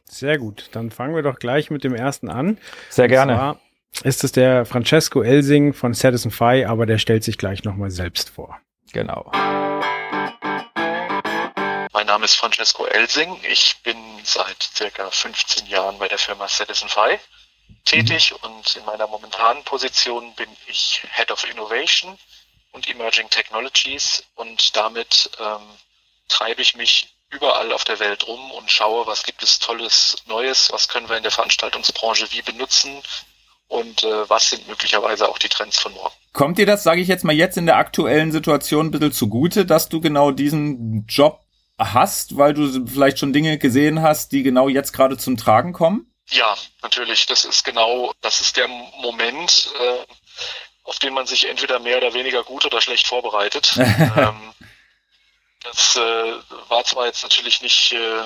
Sehr 0.06 0.38
gut, 0.38 0.70
dann 0.72 0.90
fangen 0.90 1.16
wir 1.16 1.22
doch 1.22 1.38
gleich 1.38 1.70
mit 1.70 1.84
dem 1.84 1.94
ersten 1.94 2.30
an. 2.30 2.58
Sehr 2.90 3.08
gerne. 3.08 3.34
Und 3.34 3.38
zwar 3.38 3.60
ist 4.04 4.24
es 4.24 4.32
der 4.32 4.66
Francesco 4.66 5.22
Elsing 5.22 5.74
von 5.74 5.94
Citizen 5.94 6.32
Fi, 6.32 6.66
aber 6.66 6.86
der 6.86 6.98
stellt 6.98 7.24
sich 7.24 7.38
gleich 7.38 7.64
nochmal 7.64 7.92
selbst 7.92 8.30
vor. 8.30 8.60
Genau. 8.94 9.32
Mein 11.94 12.06
Name 12.06 12.26
ist 12.26 12.36
Francesco 12.36 12.86
Elsing. 12.86 13.40
Ich 13.50 13.78
bin 13.84 13.98
seit 14.24 14.62
circa 14.62 15.10
15 15.10 15.68
Jahren 15.68 15.98
bei 15.98 16.08
der 16.08 16.18
Firma 16.18 16.48
Citizen 16.48 16.90
Fi 16.90 17.18
tätig 17.86 18.32
mhm. 18.32 18.50
und 18.50 18.76
in 18.76 18.86
meiner 18.86 19.08
momentanen 19.08 19.64
Position 19.64 20.34
bin 20.36 20.50
ich 20.68 21.02
Head 21.14 21.32
of 21.32 21.50
Innovation 21.50 22.18
und 22.72 22.88
Emerging 22.88 23.30
Technologies 23.30 24.24
und 24.36 24.76
damit 24.76 25.32
ähm, 25.40 25.62
treibe 26.28 26.62
ich 26.62 26.76
mich 26.76 27.14
überall 27.30 27.72
auf 27.74 27.84
der 27.84 28.00
Welt 28.00 28.28
rum 28.28 28.52
und 28.52 28.72
schaue, 28.72 29.06
was 29.08 29.24
gibt 29.24 29.44
es 29.44 29.60
Tolles 29.60 30.18
Neues, 30.28 30.72
was 30.72 30.88
können 30.88 31.10
wir 31.10 31.18
in 31.18 31.24
der 31.24 31.32
Veranstaltungsbranche 31.32 32.32
wie 32.32 32.42
benutzen 32.42 33.02
und 33.68 34.04
äh, 34.04 34.30
was 34.30 34.50
sind 34.50 34.68
möglicherweise 34.68 35.28
auch 35.28 35.38
die 35.38 35.50
Trends 35.50 35.80
von 35.80 35.94
morgen. 35.94 36.16
Kommt 36.34 36.58
dir 36.58 36.66
das, 36.66 36.84
sage 36.84 37.02
ich 37.02 37.08
jetzt 37.08 37.24
mal 37.24 37.36
jetzt 37.36 37.58
in 37.58 37.66
der 37.66 37.78
aktuellen 37.78 38.32
Situation 38.32 38.88
ein 38.88 38.92
bisschen 38.92 39.12
zugute, 39.12 39.66
dass 39.66 39.90
du 39.90 40.02
genau 40.02 40.32
diesen 40.32 41.06
Job 41.08 41.42
hast, 41.78 42.38
weil 42.38 42.54
du 42.54 42.86
vielleicht 42.88 43.20
schon 43.20 43.34
Dinge 43.34 43.58
gesehen 43.58 44.02
hast, 44.02 44.32
die 44.32 44.44
genau 44.44 44.68
jetzt 44.70 44.94
gerade 44.94 45.18
zum 45.18 45.38
Tragen 45.38 45.74
kommen? 45.74 46.12
Ja, 46.30 46.56
natürlich. 46.82 47.26
Das 47.26 47.46
ist 47.46 47.64
genau, 47.64 48.14
das 48.22 48.42
ist 48.42 48.58
der 48.58 48.68
Moment, 48.68 49.72
äh, 49.80 50.06
auf 50.84 51.00
den 51.00 51.14
man 51.14 51.26
sich 51.26 51.50
entweder 51.50 51.80
mehr 51.80 51.98
oder 51.98 52.14
weniger 52.14 52.44
gut 52.44 52.66
oder 52.66 52.82
schlecht 52.82 53.08
vorbereitet. 53.08 53.76
ähm, 53.78 54.54
das 55.64 55.96
äh, 55.96 56.34
war 56.70 56.84
zwar 56.84 57.06
jetzt 57.06 57.24
natürlich 57.24 57.62
nicht 57.62 57.94
äh, 57.94 58.24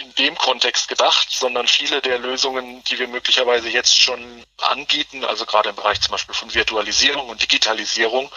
in 0.00 0.14
dem 0.14 0.36
Kontext 0.36 0.88
gedacht, 0.88 1.28
sondern 1.30 1.66
viele 1.66 2.00
der 2.00 2.18
Lösungen, 2.18 2.82
die 2.84 2.98
wir 2.98 3.08
möglicherweise 3.08 3.68
jetzt 3.68 4.00
schon 4.00 4.44
anbieten, 4.60 5.24
also 5.24 5.44
gerade 5.46 5.70
im 5.70 5.76
Bereich 5.76 6.00
zum 6.00 6.12
Beispiel 6.12 6.34
von 6.34 6.54
Virtualisierung 6.54 7.28
und 7.28 7.42
Digitalisierung, 7.42 8.30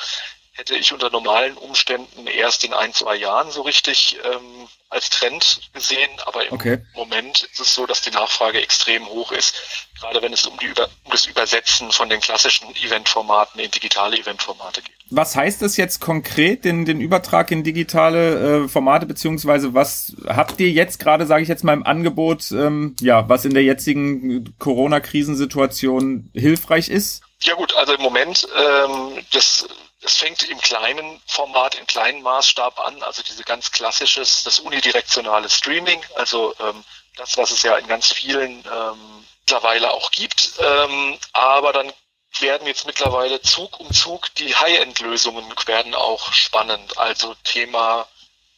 hätte 0.55 0.75
ich 0.75 0.93
unter 0.93 1.09
normalen 1.09 1.57
Umständen 1.57 2.27
erst 2.27 2.63
in 2.63 2.73
ein, 2.73 2.93
zwei 2.93 3.15
Jahren 3.15 3.51
so 3.51 3.61
richtig 3.61 4.17
ähm, 4.23 4.67
als 4.89 5.09
Trend 5.09 5.61
gesehen, 5.73 6.09
aber 6.25 6.45
im 6.47 6.53
okay. 6.53 6.77
Moment 6.95 7.43
ist 7.51 7.59
es 7.59 7.75
so, 7.75 7.85
dass 7.85 8.01
die 8.01 8.11
Nachfrage 8.11 8.61
extrem 8.61 9.05
hoch 9.07 9.33
ist, 9.33 9.89
gerade 9.99 10.21
wenn 10.21 10.31
es 10.31 10.45
um, 10.45 10.57
die 10.57 10.67
Über 10.67 10.87
um 11.03 11.11
das 11.11 11.25
Übersetzen 11.25 11.91
von 11.91 12.07
den 12.07 12.21
klassischen 12.21 12.73
Eventformaten 12.75 13.59
in 13.59 13.69
digitale 13.69 14.17
Eventformate 14.17 14.81
geht. 14.81 14.95
Was 15.09 15.35
heißt 15.35 15.61
das 15.61 15.75
jetzt 15.75 15.99
konkret, 15.99 16.63
den, 16.63 16.85
den 16.85 17.01
Übertrag 17.01 17.51
in 17.51 17.65
digitale 17.65 18.63
äh, 18.63 18.67
Formate, 18.69 19.05
beziehungsweise 19.05 19.73
was 19.73 20.15
habt 20.25 20.59
ihr 20.61 20.71
jetzt 20.71 20.99
gerade, 20.99 21.25
sage 21.25 21.43
ich 21.43 21.49
jetzt 21.49 21.65
mal, 21.65 21.73
im 21.73 21.85
Angebot, 21.85 22.51
ähm, 22.51 22.95
ja, 23.01 23.27
was 23.27 23.43
in 23.43 23.53
der 23.53 23.63
jetzigen 23.63 24.55
Corona-Krisensituation 24.57 26.29
hilfreich 26.33 26.89
ist? 26.89 27.21
Ja 27.41 27.55
gut, 27.55 27.75
also 27.75 27.93
im 27.93 28.01
Moment 28.01 28.47
ähm, 28.55 29.19
das 29.31 29.67
es 30.05 30.17
fängt 30.17 30.43
im 30.43 30.59
kleinen 30.59 31.21
Format, 31.25 31.75
im 31.75 31.87
kleinen 31.87 32.21
Maßstab 32.21 32.79
an, 32.79 33.01
also 33.03 33.23
diese 33.23 33.43
ganz 33.43 33.71
klassisches, 33.71 34.43
das 34.43 34.59
unidirektionale 34.59 35.49
Streaming, 35.49 36.01
also 36.15 36.55
ähm, 36.59 36.83
das, 37.17 37.37
was 37.37 37.51
es 37.51 37.63
ja 37.63 37.75
in 37.75 37.87
ganz 37.87 38.11
vielen 38.11 38.63
ähm, 38.71 39.25
mittlerweile 39.41 39.91
auch 39.91 40.11
gibt. 40.11 40.53
Ähm, 40.59 41.17
aber 41.33 41.73
dann 41.73 41.91
werden 42.39 42.67
jetzt 42.67 42.85
mittlerweile 42.85 43.41
Zug 43.41 43.79
um 43.79 43.91
Zug 43.91 44.33
die 44.35 44.55
High-End-Lösungen 44.55 45.53
werden 45.65 45.95
auch 45.95 46.33
spannend. 46.33 46.97
Also 46.97 47.33
Thema 47.43 48.07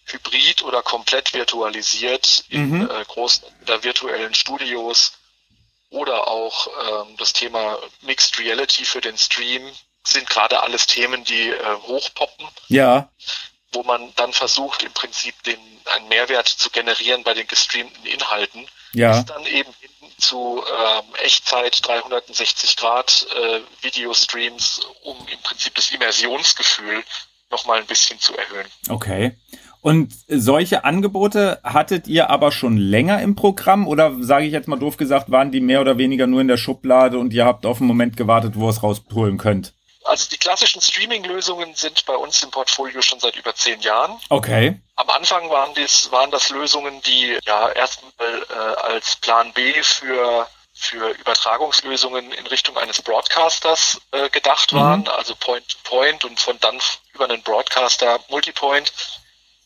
Hybrid 0.05 0.63
oder 0.63 0.81
komplett 0.81 1.33
virtualisiert 1.33 2.45
in 2.49 2.69
mhm. 2.69 2.89
äh, 2.89 3.05
großen 3.05 3.43
oder 3.61 3.83
virtuellen 3.83 4.33
Studios 4.33 5.13
oder 5.89 6.27
auch 6.27 6.67
ähm, 7.07 7.15
das 7.17 7.33
Thema 7.33 7.77
Mixed 8.01 8.39
Reality 8.39 8.83
für 8.85 9.01
den 9.01 9.17
Stream 9.17 9.71
sind 10.09 10.29
gerade 10.29 10.61
alles 10.61 10.87
Themen, 10.87 11.23
die 11.23 11.49
äh, 11.49 11.75
hochpoppen. 11.87 12.47
Ja. 12.67 13.09
Wo 13.71 13.83
man 13.83 14.13
dann 14.15 14.33
versucht, 14.33 14.83
im 14.83 14.93
Prinzip 14.93 15.41
den, 15.43 15.59
einen 15.85 16.07
Mehrwert 16.07 16.47
zu 16.47 16.69
generieren 16.69 17.23
bei 17.23 17.33
den 17.33 17.47
gestreamten 17.47 18.05
Inhalten. 18.05 18.67
Ja. 18.93 19.17
Bis 19.17 19.25
dann 19.25 19.45
eben 19.45 19.69
zu 20.17 20.63
ähm, 20.65 21.05
Echtzeit 21.23 21.85
360 21.85 22.75
Grad 22.77 23.27
äh, 23.35 23.59
Videostreams, 23.83 24.81
um 25.03 25.17
im 25.31 25.39
Prinzip 25.43 25.75
das 25.75 25.91
Immersionsgefühl 25.91 27.03
nochmal 27.51 27.79
ein 27.79 27.85
bisschen 27.85 28.19
zu 28.19 28.35
erhöhen. 28.35 28.67
Okay. 28.89 29.37
Und 29.81 30.13
solche 30.27 30.83
Angebote 30.83 31.59
hattet 31.63 32.07
ihr 32.07 32.29
aber 32.29 32.51
schon 32.51 32.77
länger 32.77 33.21
im 33.21 33.35
Programm 33.35 33.87
oder 33.87 34.15
sage 34.19 34.45
ich 34.45 34.51
jetzt 34.51 34.67
mal 34.67 34.79
doof 34.79 34.97
gesagt, 34.97 35.31
waren 35.31 35.51
die 35.51 35.61
mehr 35.61 35.81
oder 35.81 35.97
weniger 35.97 36.27
nur 36.27 36.41
in 36.41 36.47
der 36.47 36.57
Schublade 36.57 37.19
und 37.19 37.31
ihr 37.33 37.45
habt 37.45 37.65
auf 37.65 37.79
einen 37.79 37.87
Moment 37.87 38.17
gewartet, 38.17 38.53
wo 38.55 38.67
ihr 38.67 38.71
es 38.71 38.83
rausholen 38.83 39.37
könnt? 39.37 39.73
Also 40.07 40.29
die 40.29 40.37
klassischen 40.37 40.81
Streaming-Lösungen 40.81 41.75
sind 41.75 42.05
bei 42.05 42.15
uns 42.15 42.41
im 42.41 42.49
Portfolio 42.51 43.01
schon 43.01 43.19
seit 43.19 43.35
über 43.35 43.53
zehn 43.53 43.81
Jahren. 43.81 44.19
Okay. 44.29 44.79
Am 44.95 45.09
Anfang 45.09 45.49
waren, 45.49 45.73
dies, 45.75 46.11
waren 46.11 46.31
das 46.31 46.49
Lösungen, 46.49 47.01
die 47.01 47.37
ja 47.45 47.69
erstmal 47.69 48.11
äh, 48.49 48.53
als 48.81 49.17
Plan 49.17 49.51
B 49.53 49.73
für 49.83 50.47
für 50.79 51.09
Übertragungslösungen 51.09 52.31
in 52.31 52.45
Richtung 52.47 52.77
eines 52.77 53.01
Broadcasters 53.01 53.99
äh, 54.11 54.29
gedacht 54.29 54.71
mhm. 54.73 54.77
waren, 54.77 55.07
also 55.07 55.35
Point-to-Point 55.35 56.21
-point 56.21 56.25
und 56.27 56.39
von 56.39 56.59
dann 56.59 56.79
über 57.13 57.25
einen 57.25 57.41
Broadcaster 57.41 58.19
Multipoint 58.29 58.93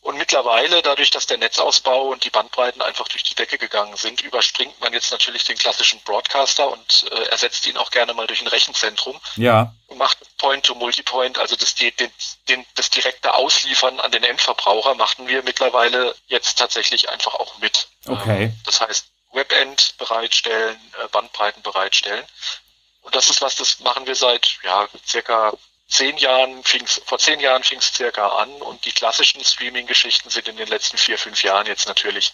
und 0.02 0.18
mittlerweile, 0.18 0.82
dadurch, 0.82 1.10
dass 1.10 1.26
der 1.26 1.38
Netzausbau 1.38 2.08
und 2.08 2.24
die 2.24 2.30
Bandbreiten 2.30 2.82
einfach 2.82 3.06
durch 3.06 3.22
die 3.22 3.36
Decke 3.36 3.56
gegangen 3.56 3.96
sind, 3.96 4.20
überspringt 4.20 4.80
man 4.80 4.92
jetzt 4.92 5.12
natürlich 5.12 5.44
den 5.44 5.56
klassischen 5.56 6.00
Broadcaster 6.00 6.68
und 6.68 7.06
äh, 7.12 7.28
ersetzt 7.28 7.64
ihn 7.68 7.76
auch 7.76 7.92
gerne 7.92 8.12
mal 8.12 8.26
durch 8.26 8.40
ein 8.40 8.48
Rechenzentrum. 8.48 9.20
Ja. 9.36 9.72
Und 9.86 9.98
macht 9.98 10.18
Point-to-Multipoint, 10.38 11.38
also 11.38 11.54
das, 11.54 11.76
den, 11.76 11.92
den, 12.48 12.66
das 12.74 12.90
direkte 12.90 13.32
Ausliefern 13.32 14.00
an 14.00 14.10
den 14.10 14.24
Endverbraucher, 14.24 14.96
machten 14.96 15.28
wir 15.28 15.44
mittlerweile 15.44 16.16
jetzt 16.26 16.58
tatsächlich 16.58 17.08
einfach 17.08 17.34
auch 17.34 17.58
mit. 17.58 17.86
Okay. 18.08 18.44
Ähm, 18.46 18.60
das 18.66 18.80
heißt, 18.80 19.06
Webend 19.30 19.94
bereitstellen, 19.98 20.80
äh, 21.00 21.08
Bandbreiten 21.12 21.62
bereitstellen. 21.62 22.24
Und 23.02 23.14
das 23.14 23.30
ist 23.30 23.40
was, 23.40 23.54
das 23.54 23.78
machen 23.78 24.04
wir 24.06 24.16
seit 24.16 24.58
ja, 24.64 24.88
circa 25.06 25.52
zehn 25.92 26.16
Jahren 26.16 26.62
fing's, 26.64 27.00
vor 27.04 27.18
zehn 27.18 27.38
Jahren 27.40 27.62
fing 27.62 27.78
es 27.78 27.92
circa 27.92 28.26
an 28.26 28.50
und 28.62 28.84
die 28.84 28.92
klassischen 28.92 29.44
Streaming-Geschichten 29.44 30.30
sind 30.30 30.48
in 30.48 30.56
den 30.56 30.68
letzten 30.68 30.96
vier, 30.96 31.18
fünf 31.18 31.42
Jahren 31.42 31.66
jetzt 31.66 31.86
natürlich 31.86 32.32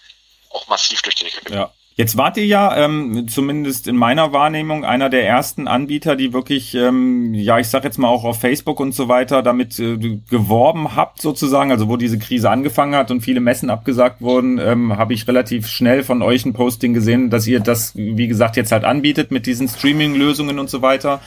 auch 0.51 0.67
massiv 0.69 1.03
durch 1.03 1.17
die 1.17 1.25
Decke 1.25 1.41
gegangen. 1.41 1.63
Ja. 1.63 1.73
Jetzt 1.97 2.17
wart 2.17 2.37
ihr 2.37 2.47
ja, 2.47 2.77
ähm, 2.77 3.27
zumindest 3.27 3.89
in 3.89 3.97
meiner 3.97 4.33
Wahrnehmung, 4.33 4.85
einer 4.85 5.11
der 5.11 5.27
ersten 5.27 5.67
Anbieter, 5.67 6.15
die 6.15 6.33
wirklich, 6.33 6.73
ähm, 6.77 7.35
ja, 7.35 7.59
ich 7.59 7.67
sag 7.67 7.83
jetzt 7.83 7.99
mal 7.99 8.07
auch 8.07 8.23
auf 8.23 8.41
Facebook 8.41 8.79
und 8.79 8.95
so 8.95 9.09
weiter, 9.09 9.43
damit 9.43 9.77
äh, 9.81 9.97
geworben 10.31 10.95
habt 10.95 11.21
sozusagen, 11.21 11.73
also 11.73 11.89
wo 11.89 11.97
diese 11.97 12.21
Krise 12.21 12.51
angefangen 12.51 12.95
hat 12.95 13.11
und 13.11 13.23
viele 13.23 13.41
Messen 13.41 13.69
abgesagt 13.69 14.21
wurden, 14.21 14.59
ähm, 14.59 14.97
habe 14.97 15.13
ich 15.13 15.27
relativ 15.27 15.67
schnell 15.67 16.05
von 16.05 16.23
euch 16.23 16.47
ein 16.47 16.53
Posting 16.53 16.95
gesehen, 16.95 17.31
dass 17.31 17.49
ihr 17.49 17.59
das, 17.59 17.97
wie 17.97 18.29
gesagt, 18.29 18.57
jetzt 18.57 18.71
halt 18.71 18.85
anbietet 18.85 19.33
mit 19.33 19.47
diesen 19.47 19.67
Streaming-Lösungen 19.67 20.61
und 20.61 20.71
so 20.71 20.83
weiter. 20.83 21.21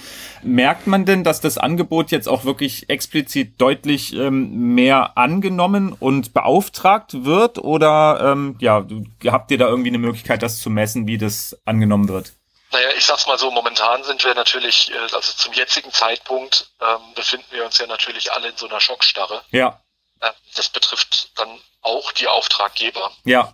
Merkt 0.44 0.88
man 0.88 1.06
denn, 1.06 1.24
dass 1.24 1.42
das 1.42 1.58
Angebot 1.58 2.12
jetzt 2.12 2.28
auch 2.28 2.44
wirklich 2.44 2.90
explizit 2.90 3.60
deutlich 3.62 4.14
ähm, 4.14 4.74
mehr 4.74 5.18
angenommen 5.18 5.94
und 5.94 6.34
beauftragt 6.34 7.26
wird? 7.26 7.58
Oder 7.58 8.32
ähm, 8.32 8.58
ja, 8.60 8.86
habt 9.28 9.52
ihr 9.52 9.58
da 9.58 9.68
irgendwie 9.68 9.90
eine 9.90 9.98
Möglichkeit, 9.98 10.42
das 10.42 10.60
zu 10.60 10.70
messen, 10.70 11.08
wie 11.08 11.18
das 11.18 11.58
angenommen 11.66 12.10
wird? 12.10 12.34
Naja, 12.72 12.90
ich 12.98 13.06
sag's 13.06 13.28
mal 13.28 13.38
so, 13.38 13.52
momentan 13.52 14.04
sind 14.04 14.24
wir 14.24 14.34
natürlich, 14.34 14.92
äh, 14.92 14.98
also 14.98 15.20
zum 15.20 15.54
jetzigen 15.54 15.92
Zeitpunkt 15.92 16.72
ähm, 16.82 17.14
befinden 17.16 17.48
wir 17.52 17.66
uns 17.66 17.78
ja 17.78 17.86
natürlich 17.88 18.32
alle 18.32 18.50
in 18.50 18.58
so 18.58 18.68
einer 18.68 18.80
Schockstarre. 18.80 19.44
Ja. 19.52 19.82
Ähm, 20.22 20.32
das 20.56 20.70
betrifft 20.70 21.38
dann 21.38 21.60
auch 21.82 22.12
die 22.14 22.28
Auftraggeber. 22.28 23.12
Ja. 23.26 23.54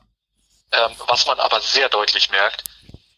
Ähm, 0.72 0.92
was 1.08 1.26
man 1.26 1.40
aber 1.40 1.60
sehr 1.62 1.90
deutlich 1.90 2.30
merkt, 2.30 2.64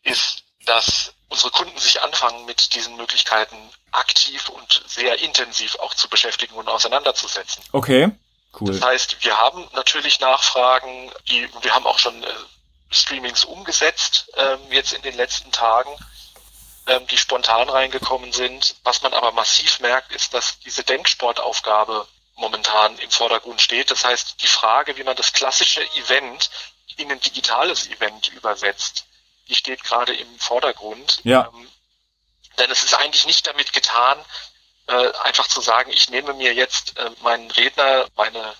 ist, 0.03 0.43
dass 0.65 1.13
unsere 1.29 1.51
Kunden 1.51 1.77
sich 1.77 2.01
anfangen, 2.01 2.45
mit 2.45 2.73
diesen 2.73 2.95
Möglichkeiten 2.97 3.57
aktiv 3.91 4.49
und 4.49 4.83
sehr 4.87 5.19
intensiv 5.19 5.75
auch 5.75 5.93
zu 5.93 6.09
beschäftigen 6.09 6.55
und 6.55 6.67
auseinanderzusetzen. 6.67 7.63
Okay, 7.71 8.11
cool. 8.59 8.71
Das 8.71 8.81
heißt, 8.81 9.23
wir 9.23 9.37
haben 9.37 9.67
natürlich 9.73 10.19
Nachfragen, 10.19 11.11
die, 11.27 11.47
wir 11.61 11.73
haben 11.73 11.85
auch 11.85 11.99
schon 11.99 12.23
äh, 12.23 12.27
Streamings 12.91 13.45
umgesetzt, 13.45 14.31
ähm, 14.35 14.59
jetzt 14.71 14.93
in 14.93 15.01
den 15.03 15.15
letzten 15.15 15.51
Tagen, 15.51 15.95
ähm, 16.87 17.05
die 17.07 17.17
spontan 17.17 17.69
reingekommen 17.69 18.31
sind. 18.33 18.75
Was 18.83 19.01
man 19.03 19.13
aber 19.13 19.31
massiv 19.31 19.79
merkt, 19.79 20.11
ist, 20.11 20.33
dass 20.33 20.59
diese 20.59 20.83
Denksportaufgabe 20.83 22.07
momentan 22.35 22.97
im 22.99 23.11
Vordergrund 23.11 23.61
steht. 23.61 23.91
Das 23.91 24.03
heißt, 24.03 24.41
die 24.41 24.47
Frage, 24.47 24.97
wie 24.97 25.03
man 25.03 25.15
das 25.15 25.33
klassische 25.33 25.83
Event 25.93 26.49
in 26.97 27.11
ein 27.11 27.19
digitales 27.19 27.87
Event 27.87 28.29
übersetzt, 28.29 29.05
die 29.49 29.55
steht 29.55 29.83
gerade 29.83 30.15
im 30.15 30.39
Vordergrund. 30.39 31.19
Ja. 31.23 31.51
Ähm, 31.53 31.69
Denn 32.57 32.71
es 32.71 32.83
ist 32.83 32.93
eigentlich 32.93 33.25
nicht 33.25 33.47
damit 33.47 33.73
getan, 33.73 34.23
äh, 34.87 35.11
einfach 35.23 35.47
zu 35.47 35.61
sagen, 35.61 35.91
ich 35.91 36.09
nehme 36.09 36.33
mir 36.33 36.53
jetzt 36.53 36.97
äh, 36.97 37.11
meinen 37.21 37.51
Redner, 37.51 38.07
meine 38.15 38.55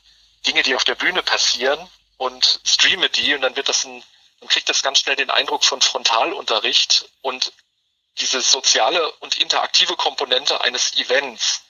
Dinge, 0.45 0.63
die 0.63 0.75
auf 0.75 0.83
der 0.83 0.95
Bühne 0.95 1.23
passieren 1.23 1.79
und 2.17 2.59
streame 2.65 3.09
die 3.09 3.33
und 3.33 3.41
dann 3.41 3.55
wird 3.55 3.69
das 3.69 3.85
ein, 3.85 4.03
man 4.39 4.49
kriegt 4.49 4.69
das 4.69 4.83
ganz 4.83 4.99
schnell 4.99 5.15
den 5.15 5.29
Eindruck 5.29 5.63
von 5.63 5.81
Frontalunterricht 5.81 7.09
und 7.21 7.51
diese 8.19 8.41
soziale 8.41 9.11
und 9.13 9.37
interaktive 9.37 9.95
Komponente 9.95 10.61
eines 10.61 10.95
Events 10.97 11.61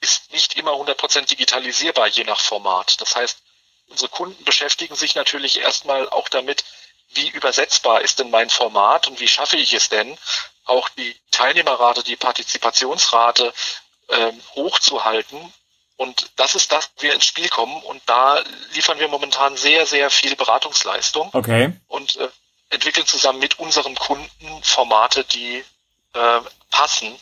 ist 0.00 0.32
nicht 0.32 0.54
immer 0.54 0.72
100% 0.72 1.26
digitalisierbar, 1.26 2.08
je 2.08 2.24
nach 2.24 2.40
Format. 2.40 3.00
Das 3.00 3.16
heißt, 3.16 3.38
unsere 3.88 4.10
Kunden 4.10 4.44
beschäftigen 4.44 4.94
sich 4.94 5.14
natürlich 5.14 5.60
erstmal 5.60 6.08
auch 6.10 6.28
damit, 6.28 6.64
wie 7.12 7.28
übersetzbar 7.28 8.00
ist 8.00 8.18
denn 8.18 8.30
mein 8.30 8.50
Format 8.50 9.06
und 9.06 9.20
wie 9.20 9.28
schaffe 9.28 9.56
ich 9.56 9.72
es 9.72 9.88
denn, 9.88 10.16
auch 10.64 10.88
die 10.90 11.14
Teilnehmerrate, 11.30 12.02
die 12.02 12.16
Partizipationsrate 12.16 13.52
ähm, 14.08 14.40
hochzuhalten. 14.54 15.52
Und 15.96 16.32
das 16.36 16.54
ist 16.54 16.72
das, 16.72 16.90
wir 16.98 17.14
ins 17.14 17.26
Spiel 17.26 17.48
kommen. 17.48 17.80
Und 17.82 18.02
da 18.06 18.42
liefern 18.72 18.98
wir 18.98 19.08
momentan 19.08 19.56
sehr, 19.56 19.86
sehr 19.86 20.10
viel 20.10 20.34
Beratungsleistung. 20.34 21.30
Okay. 21.32 21.72
Und 21.86 22.16
äh, 22.16 22.28
entwickeln 22.70 23.06
zusammen 23.06 23.38
mit 23.38 23.58
unseren 23.58 23.94
Kunden 23.94 24.62
Formate, 24.64 25.24
die 25.24 25.64
äh, 26.14 26.40
passen, 26.70 27.14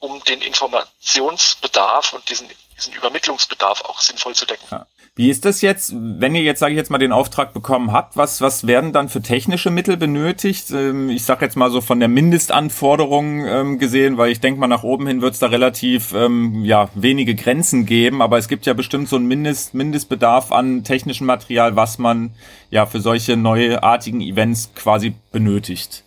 um 0.00 0.22
den 0.24 0.42
Informationsbedarf 0.42 2.12
und 2.12 2.28
diesen, 2.28 2.48
diesen 2.78 2.94
Übermittlungsbedarf 2.94 3.82
auch 3.82 4.00
sinnvoll 4.00 4.34
zu 4.34 4.46
decken. 4.46 4.64
Ja. 4.70 4.86
Wie 5.18 5.30
ist 5.30 5.44
das 5.44 5.62
jetzt, 5.62 5.92
wenn 5.96 6.36
ihr 6.36 6.42
jetzt, 6.42 6.60
sage 6.60 6.74
ich 6.74 6.76
jetzt 6.76 6.90
mal, 6.90 6.98
den 6.98 7.10
Auftrag 7.10 7.52
bekommen 7.52 7.90
habt, 7.90 8.16
was, 8.16 8.40
was 8.40 8.68
werden 8.68 8.92
dann 8.92 9.08
für 9.08 9.20
technische 9.20 9.68
Mittel 9.68 9.96
benötigt? 9.96 10.70
Ähm, 10.70 11.10
ich 11.10 11.24
sage 11.24 11.44
jetzt 11.44 11.56
mal 11.56 11.72
so 11.72 11.80
von 11.80 11.98
der 11.98 12.08
Mindestanforderung 12.08 13.44
ähm, 13.44 13.78
gesehen, 13.80 14.16
weil 14.16 14.30
ich 14.30 14.38
denke 14.38 14.60
mal, 14.60 14.68
nach 14.68 14.84
oben 14.84 15.08
hin 15.08 15.20
wird 15.20 15.34
es 15.34 15.40
da 15.40 15.48
relativ 15.48 16.12
ähm, 16.12 16.64
ja, 16.64 16.88
wenige 16.94 17.34
Grenzen 17.34 17.84
geben, 17.84 18.22
aber 18.22 18.38
es 18.38 18.46
gibt 18.46 18.64
ja 18.64 18.74
bestimmt 18.74 19.08
so 19.08 19.16
einen 19.16 19.26
Mindest, 19.26 19.74
Mindestbedarf 19.74 20.52
an 20.52 20.84
technischem 20.84 21.26
Material, 21.26 21.74
was 21.74 21.98
man 21.98 22.30
ja 22.70 22.86
für 22.86 23.00
solche 23.00 23.36
neuartigen 23.36 24.20
Events 24.20 24.70
quasi 24.76 25.16
benötigt. 25.32 26.04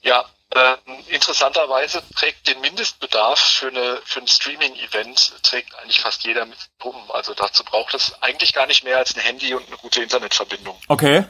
Ja, 0.00 0.24
äh, 0.54 0.76
interessanterweise 1.08 2.02
trägt 2.14 2.48
den 2.48 2.60
Mindestbedarf 2.60 3.38
für, 3.38 3.68
eine, 3.68 4.00
für 4.04 4.20
ein 4.20 4.28
Streaming-Event 4.28 5.42
trägt 5.42 5.74
eigentlich 5.76 6.00
fast 6.00 6.24
jeder 6.24 6.46
mit 6.46 6.58
um. 6.82 7.10
Also 7.10 7.34
dazu 7.34 7.64
braucht 7.64 7.94
es 7.94 8.14
eigentlich 8.22 8.54
gar 8.54 8.66
nicht 8.66 8.84
mehr 8.84 8.96
als 8.96 9.14
ein 9.14 9.20
Handy 9.20 9.54
und 9.54 9.66
eine 9.66 9.76
gute 9.76 10.02
Internetverbindung. 10.02 10.80
Okay. 10.88 11.18
Äh, 11.18 11.24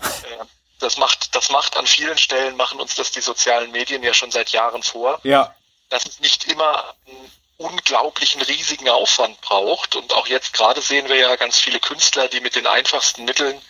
das 0.79 0.97
macht, 0.97 1.35
das 1.35 1.51
macht 1.51 1.77
an 1.77 1.87
vielen 1.87 2.19
Stellen, 2.19 2.57
machen 2.57 2.81
uns 2.81 2.95
das 2.95 3.11
die 3.11 3.21
sozialen 3.21 3.73
Medien 3.73 4.03
ja 4.03 4.15
schon 4.15 4.31
seit 4.31 4.51
Jahren 4.51 4.85
vor. 4.85 5.21
Ja. 5.25 5.55
Dass 5.89 6.07
es 6.07 6.21
nicht 6.21 6.45
immer 6.45 6.95
einen 7.07 7.33
unglaublichen 7.57 8.41
riesigen 8.43 8.89
Aufwand 8.89 9.41
braucht. 9.41 9.97
Und 9.97 10.13
auch 10.15 10.29
jetzt 10.29 10.53
gerade 10.53 10.81
sehen 10.81 11.09
wir 11.09 11.17
ja 11.17 11.35
ganz 11.35 11.59
viele 11.59 11.81
Künstler, 11.81 12.29
die 12.29 12.41
mit 12.41 12.55
den 12.55 12.69
einfachsten 12.69 13.25
Mitteln 13.25 13.61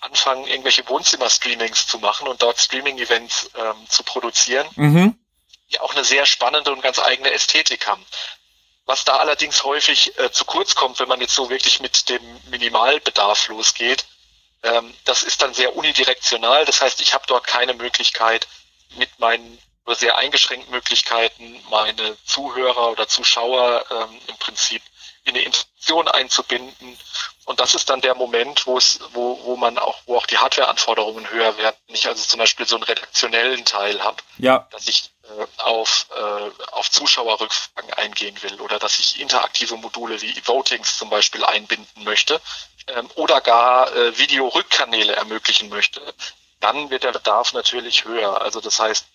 anfangen, 0.00 0.46
irgendwelche 0.46 0.88
Wohnzimmer-Streamings 0.88 1.86
zu 1.86 1.98
machen 1.98 2.28
und 2.28 2.42
dort 2.42 2.58
Streaming-Events 2.58 3.50
ähm, 3.56 3.88
zu 3.88 4.02
produzieren, 4.02 4.66
Mhm. 4.76 5.18
die 5.70 5.80
auch 5.80 5.94
eine 5.94 6.04
sehr 6.04 6.26
spannende 6.26 6.72
und 6.72 6.82
ganz 6.82 6.98
eigene 6.98 7.30
Ästhetik 7.32 7.86
haben. 7.86 8.04
Was 8.86 9.04
da 9.04 9.16
allerdings 9.16 9.64
häufig 9.64 10.18
äh, 10.18 10.30
zu 10.30 10.44
kurz 10.44 10.74
kommt, 10.74 10.98
wenn 11.00 11.08
man 11.08 11.20
jetzt 11.20 11.34
so 11.34 11.48
wirklich 11.48 11.80
mit 11.80 12.08
dem 12.08 12.22
Minimalbedarf 12.50 13.48
losgeht, 13.48 14.04
ähm, 14.62 14.94
das 15.04 15.22
ist 15.22 15.42
dann 15.42 15.54
sehr 15.54 15.74
unidirektional. 15.76 16.64
Das 16.64 16.80
heißt, 16.82 17.00
ich 17.00 17.14
habe 17.14 17.24
dort 17.26 17.46
keine 17.46 17.74
Möglichkeit, 17.74 18.46
mit 18.96 19.18
meinen 19.18 19.58
nur 19.86 19.94
sehr 19.96 20.16
eingeschränkten 20.16 20.72
Möglichkeiten 20.72 21.62
meine 21.70 22.16
Zuhörer 22.24 22.90
oder 22.90 23.06
Zuschauer 23.06 23.84
ähm, 23.90 24.20
im 24.28 24.36
Prinzip 24.38 24.82
in 25.24 25.34
eine 25.34 25.44
Interaktion 25.44 26.08
einzubinden. 26.08 26.98
Und 27.44 27.60
das 27.60 27.74
ist 27.74 27.90
dann 27.90 28.00
der 28.00 28.14
Moment, 28.14 28.66
wo 28.66 28.78
es, 28.78 29.00
wo, 29.12 29.38
wo 29.44 29.56
man 29.56 29.78
auch, 29.78 29.98
wo 30.06 30.16
auch 30.16 30.26
die 30.26 30.38
Hardwareanforderungen 30.38 31.28
höher 31.30 31.56
werden. 31.58 31.76
Wenn 31.86 31.94
ich 31.96 32.06
also 32.06 32.24
zum 32.24 32.38
Beispiel 32.38 32.66
so 32.66 32.76
einen 32.76 32.84
redaktionellen 32.84 33.64
Teil 33.64 34.02
habe, 34.02 34.16
Ja. 34.38 34.66
dass 34.70 34.88
ich 34.88 35.10
äh, 35.24 35.62
auf, 35.62 36.06
äh, 36.16 36.50
auf 36.72 36.90
Zuschauerrückfragen 36.90 37.92
eingehen 37.94 38.42
will 38.42 38.60
oder 38.60 38.78
dass 38.78 38.98
ich 38.98 39.20
interaktive 39.20 39.76
Module 39.76 40.20
wie 40.22 40.34
Votings 40.44 40.96
zum 40.96 41.10
Beispiel 41.10 41.44
einbinden 41.44 42.04
möchte 42.04 42.40
ähm, 42.88 43.10
oder 43.14 43.40
gar 43.40 43.94
äh, 43.94 44.16
Videorückkanäle 44.18 45.14
ermöglichen 45.14 45.68
möchte, 45.68 46.00
dann 46.60 46.88
wird 46.90 47.04
der 47.04 47.12
Bedarf 47.12 47.52
natürlich 47.52 48.04
höher. 48.04 48.40
Also 48.40 48.60
das 48.60 48.80
heißt, 48.80 49.06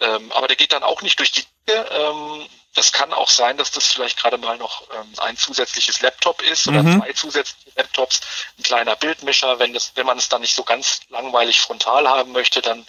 ähm, 0.00 0.32
aber 0.32 0.48
der 0.48 0.56
geht 0.56 0.72
dann 0.72 0.82
auch 0.82 1.02
nicht 1.02 1.18
durch 1.18 1.32
die 1.32 1.44
Decke. 1.66 1.86
Ähm, 1.90 2.46
das 2.74 2.92
kann 2.92 3.12
auch 3.12 3.28
sein, 3.30 3.56
dass 3.56 3.70
das 3.70 3.92
vielleicht 3.92 4.18
gerade 4.18 4.36
mal 4.38 4.58
noch 4.58 4.82
ähm, 4.92 5.12
ein 5.18 5.36
zusätzliches 5.36 6.00
Laptop 6.02 6.42
ist 6.42 6.66
oder 6.68 6.82
Mhm. 6.82 7.00
zwei 7.00 7.12
zusätzliche 7.12 7.70
Laptops, 7.76 8.20
ein 8.58 8.62
kleiner 8.64 8.96
Bildmischer. 8.96 9.58
Wenn, 9.58 9.72
das, 9.72 9.92
wenn 9.94 10.06
man 10.06 10.18
es 10.18 10.28
dann 10.28 10.40
nicht 10.40 10.54
so 10.54 10.64
ganz 10.64 11.00
langweilig 11.08 11.60
frontal 11.60 12.08
haben 12.08 12.32
möchte, 12.32 12.60
dann 12.62 12.84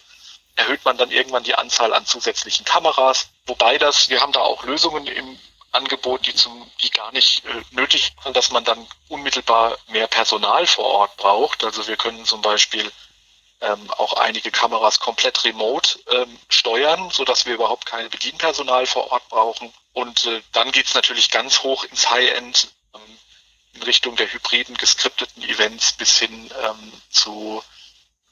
erhöht 0.55 0.83
man 0.85 0.97
dann 0.97 1.11
irgendwann 1.11 1.43
die 1.43 1.55
Anzahl 1.55 1.93
an 1.93 2.05
zusätzlichen 2.05 2.65
Kameras. 2.65 3.27
Wobei 3.45 3.77
das, 3.77 4.09
wir 4.09 4.21
haben 4.21 4.31
da 4.31 4.39
auch 4.41 4.63
Lösungen 4.63 5.05
im 5.05 5.39
Angebot, 5.71 6.25
die 6.25 6.33
zum, 6.33 6.71
die 6.81 6.89
gar 6.89 7.11
nicht 7.11 7.43
äh, 7.45 7.61
nötig 7.71 8.13
sind, 8.23 8.35
dass 8.35 8.49
man 8.51 8.63
dann 8.63 8.87
unmittelbar 9.09 9.77
mehr 9.89 10.07
Personal 10.07 10.65
vor 10.65 10.85
Ort 10.85 11.17
braucht. 11.17 11.63
Also 11.63 11.85
wir 11.87 11.97
können 11.97 12.25
zum 12.25 12.41
Beispiel 12.41 12.89
ähm, 13.65 13.89
auch 13.91 14.13
einige 14.13 14.51
Kameras 14.51 14.99
komplett 14.99 15.43
remote 15.43 15.99
ähm, 16.11 16.37
steuern, 16.49 17.09
so 17.11 17.25
dass 17.25 17.45
wir 17.45 17.55
überhaupt 17.55 17.85
kein 17.85 18.09
Bedienpersonal 18.09 18.85
vor 18.85 19.11
Ort 19.11 19.27
brauchen. 19.29 19.73
Und 19.93 20.25
äh, 20.25 20.41
dann 20.51 20.71
geht's 20.71 20.93
natürlich 20.93 21.31
ganz 21.31 21.63
hoch 21.63 21.83
ins 21.85 22.09
High-End 22.09 22.69
ähm, 22.93 23.01
in 23.73 23.83
Richtung 23.83 24.15
der 24.15 24.31
hybriden, 24.31 24.75
geskripteten 24.77 25.43
Events 25.43 25.93
bis 25.93 26.17
hin 26.17 26.49
ähm, 26.63 26.91
zu 27.09 27.63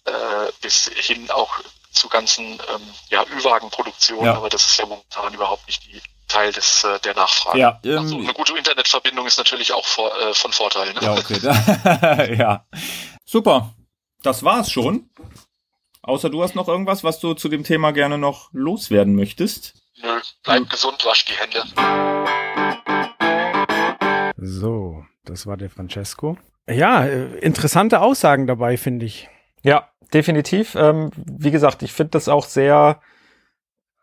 äh, 0.06 0.52
bis 0.62 0.90
hin 0.94 1.32
auch 1.32 1.60
zu 1.92 2.10
ganzen 2.10 2.44
ähm, 2.54 2.94
ja, 3.10 3.24
Ü-Wagen-Produktionen, 3.24 4.26
Ja. 4.26 4.36
aber 4.36 4.50
das 4.50 4.66
ist 4.68 4.78
ja 4.78 4.86
momentan 4.86 5.34
überhaupt 5.34 5.66
nicht 5.68 5.84
die 5.86 6.02
Teil 6.28 6.52
des 6.52 6.84
äh, 6.84 7.00
der 7.00 7.14
Nachfrage. 7.14 7.60
Ja, 7.60 7.80
ähm, 7.84 8.22
eine 8.22 8.34
gute 8.34 8.58
Internetverbindung 8.58 9.28
ist 9.28 9.38
natürlich 9.38 9.72
auch 9.72 9.86
vor, 9.86 10.16
äh, 10.20 10.34
von 10.34 10.52
Vorteil. 10.52 10.92
Ne? 10.94 11.00
Ja, 11.02 11.14
okay. 11.14 12.36
ja. 12.38 12.66
Super. 13.26 13.74
Das 14.24 14.42
war's 14.44 14.72
schon. 14.72 15.10
Außer 16.02 16.30
du 16.30 16.42
hast 16.42 16.56
noch 16.56 16.70
irgendwas, 16.70 17.04
was 17.04 17.20
du 17.20 17.34
zu 17.34 17.50
dem 17.50 17.64
Thema 17.64 17.92
gerne 17.92 18.18
noch 18.18 18.50
loswerden 18.54 19.16
möchtest. 19.16 19.76
Nö, 20.02 20.20
bleib 20.44 20.70
gesund, 20.70 21.06
wasch 21.06 21.26
die 21.26 21.34
Hände. 21.34 21.62
So, 24.38 25.06
das 25.26 25.46
war 25.46 25.58
der 25.58 25.70
Francesco. 25.70 26.38
Ja, 26.70 27.06
äh, 27.06 27.38
interessante 27.40 28.00
Aussagen 28.00 28.48
dabei, 28.48 28.78
finde 28.78 29.06
ich. 29.06 29.30
Ja, 29.62 29.90
definitiv. 30.14 30.76
Ähm, 30.76 31.12
wie 31.16 31.52
gesagt, 31.52 31.84
ich 31.84 31.92
finde 31.92 32.12
das 32.12 32.30
auch 32.30 32.46
sehr. 32.46 33.02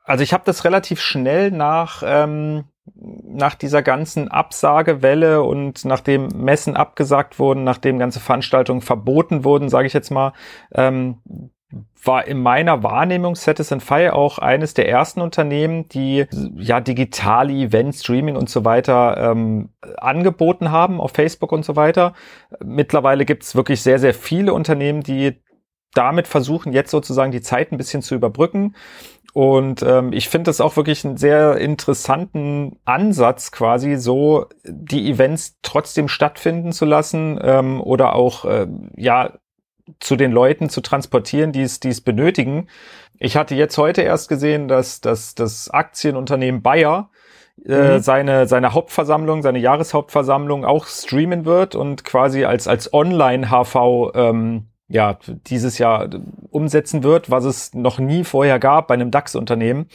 Also 0.04 0.22
ich 0.22 0.34
habe 0.34 0.44
das 0.44 0.64
relativ 0.64 1.00
schnell 1.00 1.50
nach 1.50 2.02
ähm, 2.04 2.64
nach 2.94 3.54
dieser 3.54 3.82
ganzen 3.82 4.28
Absagewelle 4.28 5.42
und 5.42 5.84
nachdem 5.84 6.28
Messen 6.28 6.76
abgesagt 6.76 7.38
wurden, 7.38 7.64
nachdem 7.64 7.98
ganze 7.98 8.20
Veranstaltungen 8.20 8.80
verboten 8.80 9.44
wurden, 9.44 9.68
sage 9.68 9.86
ich 9.86 9.92
jetzt 9.92 10.10
mal, 10.10 10.32
ähm, 10.74 11.18
war 12.02 12.26
in 12.26 12.40
meiner 12.42 12.82
Wahrnehmung 12.82 13.36
Citizen 13.36 13.80
Fire 13.80 14.14
auch 14.14 14.38
eines 14.38 14.74
der 14.74 14.88
ersten 14.88 15.20
Unternehmen, 15.20 15.88
die 15.88 16.26
ja 16.56 16.80
digitale 16.80 17.52
Events, 17.52 18.00
Streaming 18.00 18.36
und 18.36 18.48
so 18.48 18.64
weiter 18.64 19.30
ähm, 19.30 19.68
angeboten 19.98 20.70
haben 20.70 21.00
auf 21.00 21.12
Facebook 21.12 21.52
und 21.52 21.64
so 21.64 21.76
weiter. 21.76 22.14
Mittlerweile 22.64 23.24
gibt 23.24 23.44
es 23.44 23.54
wirklich 23.54 23.82
sehr, 23.82 23.98
sehr 23.98 24.14
viele 24.14 24.52
Unternehmen, 24.54 25.02
die 25.02 25.40
damit 25.94 26.28
versuchen, 26.28 26.72
jetzt 26.72 26.90
sozusagen 26.90 27.32
die 27.32 27.40
Zeit 27.40 27.72
ein 27.72 27.78
bisschen 27.78 28.02
zu 28.02 28.14
überbrücken. 28.14 28.74
Und 29.32 29.82
ähm, 29.82 30.12
ich 30.12 30.28
finde 30.28 30.48
das 30.48 30.60
auch 30.60 30.76
wirklich 30.76 31.04
einen 31.04 31.16
sehr 31.16 31.56
interessanten 31.58 32.78
Ansatz, 32.84 33.52
quasi 33.52 33.96
so 33.96 34.46
die 34.64 35.08
Events 35.08 35.58
trotzdem 35.62 36.08
stattfinden 36.08 36.72
zu 36.72 36.84
lassen 36.84 37.38
ähm, 37.42 37.80
oder 37.80 38.14
auch 38.14 38.44
äh, 38.44 38.66
ja 38.96 39.38
zu 40.00 40.16
den 40.16 40.32
Leuten 40.32 40.68
zu 40.68 40.80
transportieren, 40.80 41.52
die 41.52 41.62
es, 41.62 41.80
die 41.80 41.88
es 41.88 42.00
benötigen. 42.00 42.68
Ich 43.18 43.36
hatte 43.36 43.54
jetzt 43.54 43.76
heute 43.78 44.02
erst 44.02 44.28
gesehen, 44.28 44.68
dass, 44.68 45.00
dass 45.00 45.34
das 45.34 45.70
Aktienunternehmen 45.70 46.62
Bayer 46.62 47.10
äh, 47.66 47.96
Mhm. 47.96 48.00
seine, 48.00 48.46
seine 48.46 48.72
Hauptversammlung, 48.72 49.42
seine 49.42 49.58
Jahreshauptversammlung 49.58 50.64
auch 50.64 50.86
streamen 50.86 51.44
wird 51.44 51.74
und 51.74 52.04
quasi 52.04 52.44
als, 52.44 52.66
als 52.66 52.92
Online-HV 52.92 54.12
ähm, 54.14 54.69
ja, 54.90 55.18
dieses 55.46 55.78
Jahr 55.78 56.10
umsetzen 56.50 57.04
wird, 57.04 57.30
was 57.30 57.44
es 57.44 57.74
noch 57.74 58.00
nie 58.00 58.24
vorher 58.24 58.58
gab 58.58 58.88
bei 58.88 58.94
einem 58.94 59.12
DAX-Unternehmen. 59.12 59.86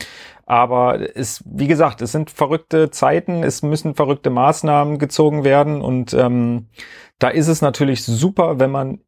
Aber 0.46 1.18
es, 1.18 1.44
wie 1.46 1.68
gesagt, 1.68 2.02
es 2.02 2.14
sind 2.14 2.32
verrückte 2.32 2.90
Zeiten, 2.92 3.44
es 3.44 3.62
müssen 3.62 3.96
verrückte 3.96 4.30
Maßnahmen 4.30 4.98
gezogen 4.98 5.44
werden 5.44 5.82
und 5.82 6.14
ähm, 6.14 6.68
da 7.20 7.28
ist 7.30 7.50
es 7.50 7.62
natürlich 7.62 8.04
super, 8.04 8.60
wenn 8.60 8.72
man 8.72 9.00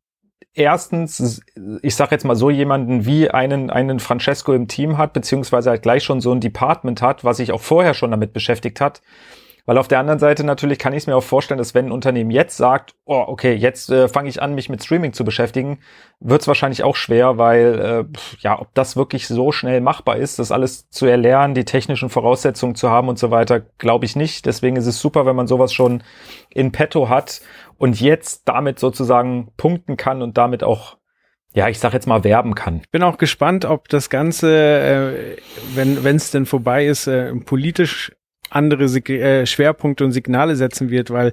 erstens, 0.54 1.42
ich 1.82 1.96
sage 1.96 2.12
jetzt 2.12 2.26
mal 2.26 2.36
so 2.36 2.50
jemanden 2.50 3.06
wie 3.06 3.30
einen, 3.30 3.70
einen 3.70 4.00
Francesco 4.00 4.54
im 4.54 4.68
Team 4.68 4.98
hat, 4.98 5.14
beziehungsweise 5.14 5.70
halt 5.70 5.84
gleich 5.84 6.04
schon 6.04 6.20
so 6.20 6.34
ein 6.34 6.42
Department 6.42 7.02
hat, 7.02 7.24
was 7.24 7.38
sich 7.38 7.52
auch 7.52 7.62
vorher 7.62 7.94
schon 7.94 8.12
damit 8.12 8.34
beschäftigt 8.34 8.82
hat. 8.82 9.02
Weil 9.68 9.78
auf 9.78 9.90
der 9.90 10.00
anderen 10.00 10.18
Seite 10.18 10.46
natürlich 10.46 10.80
kann 10.80 10.94
ich 10.94 11.00
es 11.04 11.08
mir 11.08 11.16
auch 11.18 11.24
vorstellen, 11.24 11.58
dass 11.58 11.76
wenn 11.76 11.88
ein 11.88 11.92
Unternehmen 11.92 12.32
jetzt 12.32 12.56
sagt, 12.56 12.96
oh, 13.04 13.22
okay, 13.28 13.54
jetzt 13.54 13.92
äh, 13.92 14.08
fange 14.08 14.30
ich 14.30 14.42
an, 14.42 14.56
mich 14.56 14.70
mit 14.70 14.82
Streaming 14.82 15.12
zu 15.12 15.26
beschäftigen, 15.26 15.80
wird 16.22 16.40
es 16.42 16.48
wahrscheinlich 16.48 16.86
auch 16.86 16.96
schwer, 16.96 17.38
weil 17.38 18.08
äh, 18.10 18.18
ja, 18.40 18.62
ob 18.62 18.74
das 18.76 18.96
wirklich 18.96 19.28
so 19.28 19.52
schnell 19.52 19.82
machbar 19.82 20.16
ist, 20.16 20.40
das 20.40 20.54
alles 20.54 20.90
zu 20.90 21.06
erlernen, 21.06 21.54
die 21.54 21.66
technischen 21.66 22.10
Voraussetzungen 22.10 22.76
zu 22.76 22.90
haben 22.90 23.10
und 23.10 23.20
so 23.20 23.30
weiter, 23.30 23.60
glaube 23.60 24.06
ich 24.06 24.16
nicht. 24.16 24.46
Deswegen 24.46 24.78
ist 24.78 24.88
es 24.88 25.02
super, 25.02 25.26
wenn 25.26 25.36
man 25.36 25.48
sowas 25.48 25.74
schon 25.74 26.02
in 26.50 26.72
petto 26.72 27.10
hat 27.10 27.42
und 27.78 28.00
jetzt 28.00 28.44
damit 28.48 28.80
sozusagen 28.80 29.52
punkten 29.58 29.98
kann 29.98 30.22
und 30.22 30.38
damit 30.38 30.64
auch 30.64 30.96
ja, 31.54 31.68
ich 31.70 31.80
sag 31.80 31.92
jetzt 31.92 32.08
mal, 32.08 32.24
werben 32.24 32.56
kann. 32.56 32.84
Bin 32.92 33.02
auch 33.04 33.18
gespannt, 33.18 33.66
ob 33.66 33.90
das 33.90 34.10
Ganze, 34.10 34.50
äh, 34.52 35.38
wenn 35.76 36.16
es 36.16 36.30
denn 36.30 36.46
vorbei 36.46 36.86
ist, 36.86 37.08
äh, 37.08 37.34
politisch 37.34 38.12
andere 38.50 38.88
Sig 38.88 39.10
äh, 39.10 39.46
Schwerpunkte 39.46 40.06
und 40.06 40.12
Signale 40.12 40.56
setzen 40.56 40.90
wird, 40.90 41.12
weil 41.12 41.32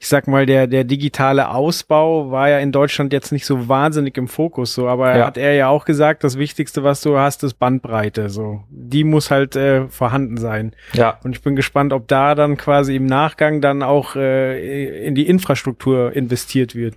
ich 0.00 0.08
sag 0.08 0.28
mal, 0.28 0.46
der, 0.46 0.66
der 0.66 0.84
digitale 0.84 1.50
Ausbau 1.50 2.30
war 2.30 2.48
ja 2.48 2.58
in 2.58 2.72
Deutschland 2.72 3.12
jetzt 3.12 3.32
nicht 3.32 3.46
so 3.46 3.68
wahnsinnig 3.68 4.16
im 4.16 4.28
Fokus, 4.28 4.74
so, 4.74 4.88
aber 4.88 5.16
ja. 5.16 5.26
hat 5.26 5.36
er 5.36 5.54
ja 5.54 5.68
auch 5.68 5.84
gesagt, 5.84 6.24
das 6.24 6.38
Wichtigste, 6.38 6.84
was 6.84 7.00
du 7.00 7.18
hast, 7.18 7.44
ist 7.44 7.54
Bandbreite, 7.54 8.28
so. 8.28 8.62
Die 8.70 9.04
muss 9.04 9.30
halt 9.30 9.56
äh, 9.56 9.88
vorhanden 9.88 10.36
sein. 10.36 10.74
Ja. 10.92 11.18
Und 11.24 11.36
ich 11.36 11.42
bin 11.42 11.56
gespannt, 11.56 11.92
ob 11.92 12.08
da 12.08 12.34
dann 12.34 12.56
quasi 12.56 12.96
im 12.96 13.06
Nachgang 13.06 13.60
dann 13.60 13.82
auch 13.82 14.16
äh, 14.16 15.06
in 15.06 15.14
die 15.14 15.26
Infrastruktur 15.26 16.14
investiert 16.14 16.74
wird. 16.74 16.94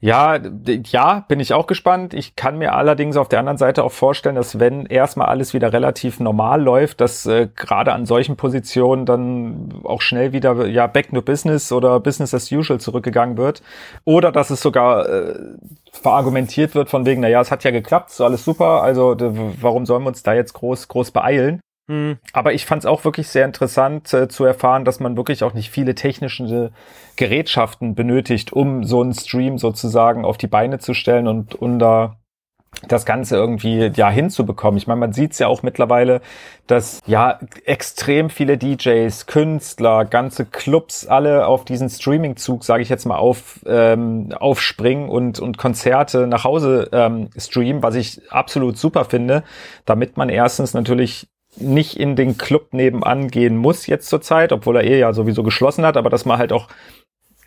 Ja, 0.00 0.38
ja, 0.92 1.24
bin 1.26 1.40
ich 1.40 1.52
auch 1.54 1.66
gespannt. 1.66 2.14
Ich 2.14 2.36
kann 2.36 2.56
mir 2.58 2.74
allerdings 2.74 3.16
auf 3.16 3.28
der 3.28 3.40
anderen 3.40 3.58
Seite 3.58 3.82
auch 3.82 3.90
vorstellen, 3.90 4.36
dass 4.36 4.60
wenn 4.60 4.86
erstmal 4.86 5.26
alles 5.26 5.54
wieder 5.54 5.72
relativ 5.72 6.20
normal 6.20 6.62
läuft, 6.62 7.00
dass 7.00 7.26
äh, 7.26 7.48
gerade 7.56 7.92
an 7.92 8.06
solchen 8.06 8.36
Positionen 8.36 9.06
dann 9.06 9.80
auch 9.82 10.00
schnell 10.00 10.32
wieder 10.32 10.66
ja 10.68 10.86
back 10.86 11.10
to 11.10 11.20
business 11.20 11.72
oder 11.72 11.98
business 11.98 12.32
as 12.32 12.52
usual 12.52 12.78
zurückgegangen 12.78 13.36
wird 13.36 13.60
oder 14.04 14.30
dass 14.30 14.50
es 14.50 14.60
sogar 14.60 15.08
äh, 15.08 15.34
verargumentiert 15.90 16.76
wird 16.76 16.90
von 16.90 17.04
wegen, 17.04 17.20
na 17.20 17.28
ja, 17.28 17.40
es 17.40 17.50
hat 17.50 17.64
ja 17.64 17.72
geklappt, 17.72 18.10
so 18.10 18.24
alles 18.24 18.44
super, 18.44 18.82
also 18.84 19.16
warum 19.60 19.84
sollen 19.84 20.04
wir 20.04 20.08
uns 20.08 20.22
da 20.22 20.32
jetzt 20.32 20.52
groß 20.52 20.86
groß 20.86 21.10
beeilen? 21.10 21.60
Mhm. 21.88 22.18
Aber 22.32 22.52
ich 22.52 22.66
fand 22.66 22.82
es 22.82 22.86
auch 22.86 23.04
wirklich 23.04 23.28
sehr 23.28 23.46
interessant 23.46 24.12
äh, 24.12 24.28
zu 24.28 24.44
erfahren, 24.44 24.84
dass 24.84 25.00
man 25.00 25.16
wirklich 25.16 25.42
auch 25.42 25.54
nicht 25.54 25.70
viele 25.70 25.94
technische 25.94 26.70
Gerätschaften 27.18 27.94
benötigt, 27.94 28.52
um 28.52 28.84
so 28.84 29.02
einen 29.02 29.12
Stream 29.12 29.58
sozusagen 29.58 30.24
auf 30.24 30.38
die 30.38 30.46
Beine 30.46 30.78
zu 30.78 30.94
stellen 30.94 31.26
und, 31.26 31.54
und 31.54 31.80
da 31.80 32.16
das 32.86 33.04
Ganze 33.04 33.34
irgendwie 33.34 33.90
ja 33.96 34.08
hinzubekommen. 34.08 34.78
Ich 34.78 34.86
meine, 34.86 35.00
man 35.00 35.12
sieht 35.12 35.32
es 35.32 35.40
ja 35.40 35.48
auch 35.48 35.62
mittlerweile, 35.64 36.20
dass 36.68 37.00
ja 37.06 37.40
extrem 37.64 38.30
viele 38.30 38.56
DJs, 38.56 39.26
Künstler, 39.26 40.04
ganze 40.04 40.44
Clubs 40.44 41.06
alle 41.06 41.46
auf 41.46 41.64
diesen 41.64 41.88
Streaming-Zug, 41.88 42.62
sage 42.62 42.82
ich 42.82 42.88
jetzt 42.88 43.04
mal, 43.04 43.16
auf 43.16 43.60
ähm, 43.66 44.32
aufspringen 44.38 45.08
und 45.08 45.40
und 45.40 45.58
Konzerte 45.58 46.28
nach 46.28 46.44
Hause 46.44 46.88
ähm, 46.92 47.30
streamen, 47.36 47.82
was 47.82 47.96
ich 47.96 48.20
absolut 48.30 48.78
super 48.78 49.04
finde, 49.06 49.42
damit 49.86 50.16
man 50.16 50.28
erstens 50.28 50.72
natürlich 50.72 51.26
nicht 51.56 51.98
in 51.98 52.14
den 52.14 52.38
Club 52.38 52.74
nebenan 52.74 53.28
gehen 53.28 53.56
muss 53.56 53.86
jetzt 53.86 54.08
zur 54.08 54.20
Zeit, 54.20 54.52
obwohl 54.52 54.76
er 54.76 54.84
eh 54.84 55.00
ja 55.00 55.12
sowieso 55.12 55.42
geschlossen 55.42 55.84
hat, 55.84 55.96
aber 55.96 56.10
dass 56.10 56.26
man 56.26 56.38
halt 56.38 56.52
auch 56.52 56.68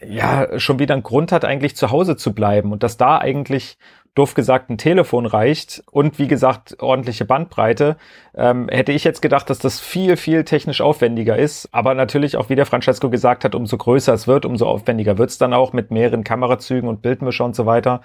ja 0.06 0.60
schon 0.60 0.80
wieder 0.80 0.94
einen 0.94 1.04
Grund 1.04 1.32
hat, 1.32 1.46
eigentlich 1.46 1.76
zu 1.76 1.92
Hause 1.92 2.16
zu 2.18 2.34
bleiben 2.34 2.72
und 2.72 2.84
dass 2.84 2.98
da 2.98 3.18
eigentlich 3.18 3.78
doof 4.14 4.34
gesagt 4.34 4.70
ein 4.70 4.78
Telefon 4.78 5.26
reicht 5.26 5.84
und 5.90 6.20
wie 6.20 6.28
gesagt 6.28 6.76
ordentliche 6.82 7.24
Bandbreite, 7.24 7.96
ähm, 8.36 8.68
hätte 8.70 8.92
ich 8.92 9.06
jetzt 9.06 9.22
gedacht, 9.22 9.50
dass 9.50 9.60
das 9.60 9.80
viel, 9.80 10.18
viel 10.18 10.44
technisch 10.44 10.82
aufwendiger 10.82 11.38
ist. 11.38 11.70
Aber 11.72 11.94
natürlich 11.94 12.36
auch, 12.36 12.50
wie 12.50 12.56
der 12.56 12.66
Francesco 12.66 13.10
gesagt 13.10 13.46
hat, 13.46 13.56
umso 13.56 13.78
größer 13.78 14.14
es 14.14 14.28
wird, 14.28 14.46
umso 14.46 14.68
aufwendiger 14.68 15.18
wird 15.18 15.30
es 15.30 15.38
dann 15.38 15.54
auch 15.54 15.72
mit 15.72 15.92
mehreren 15.92 16.26
Kamerazügen 16.26 16.90
und 16.90 17.02
Bildmischer 17.02 17.46
und 17.46 17.56
so 17.56 17.66
weiter. 17.66 18.02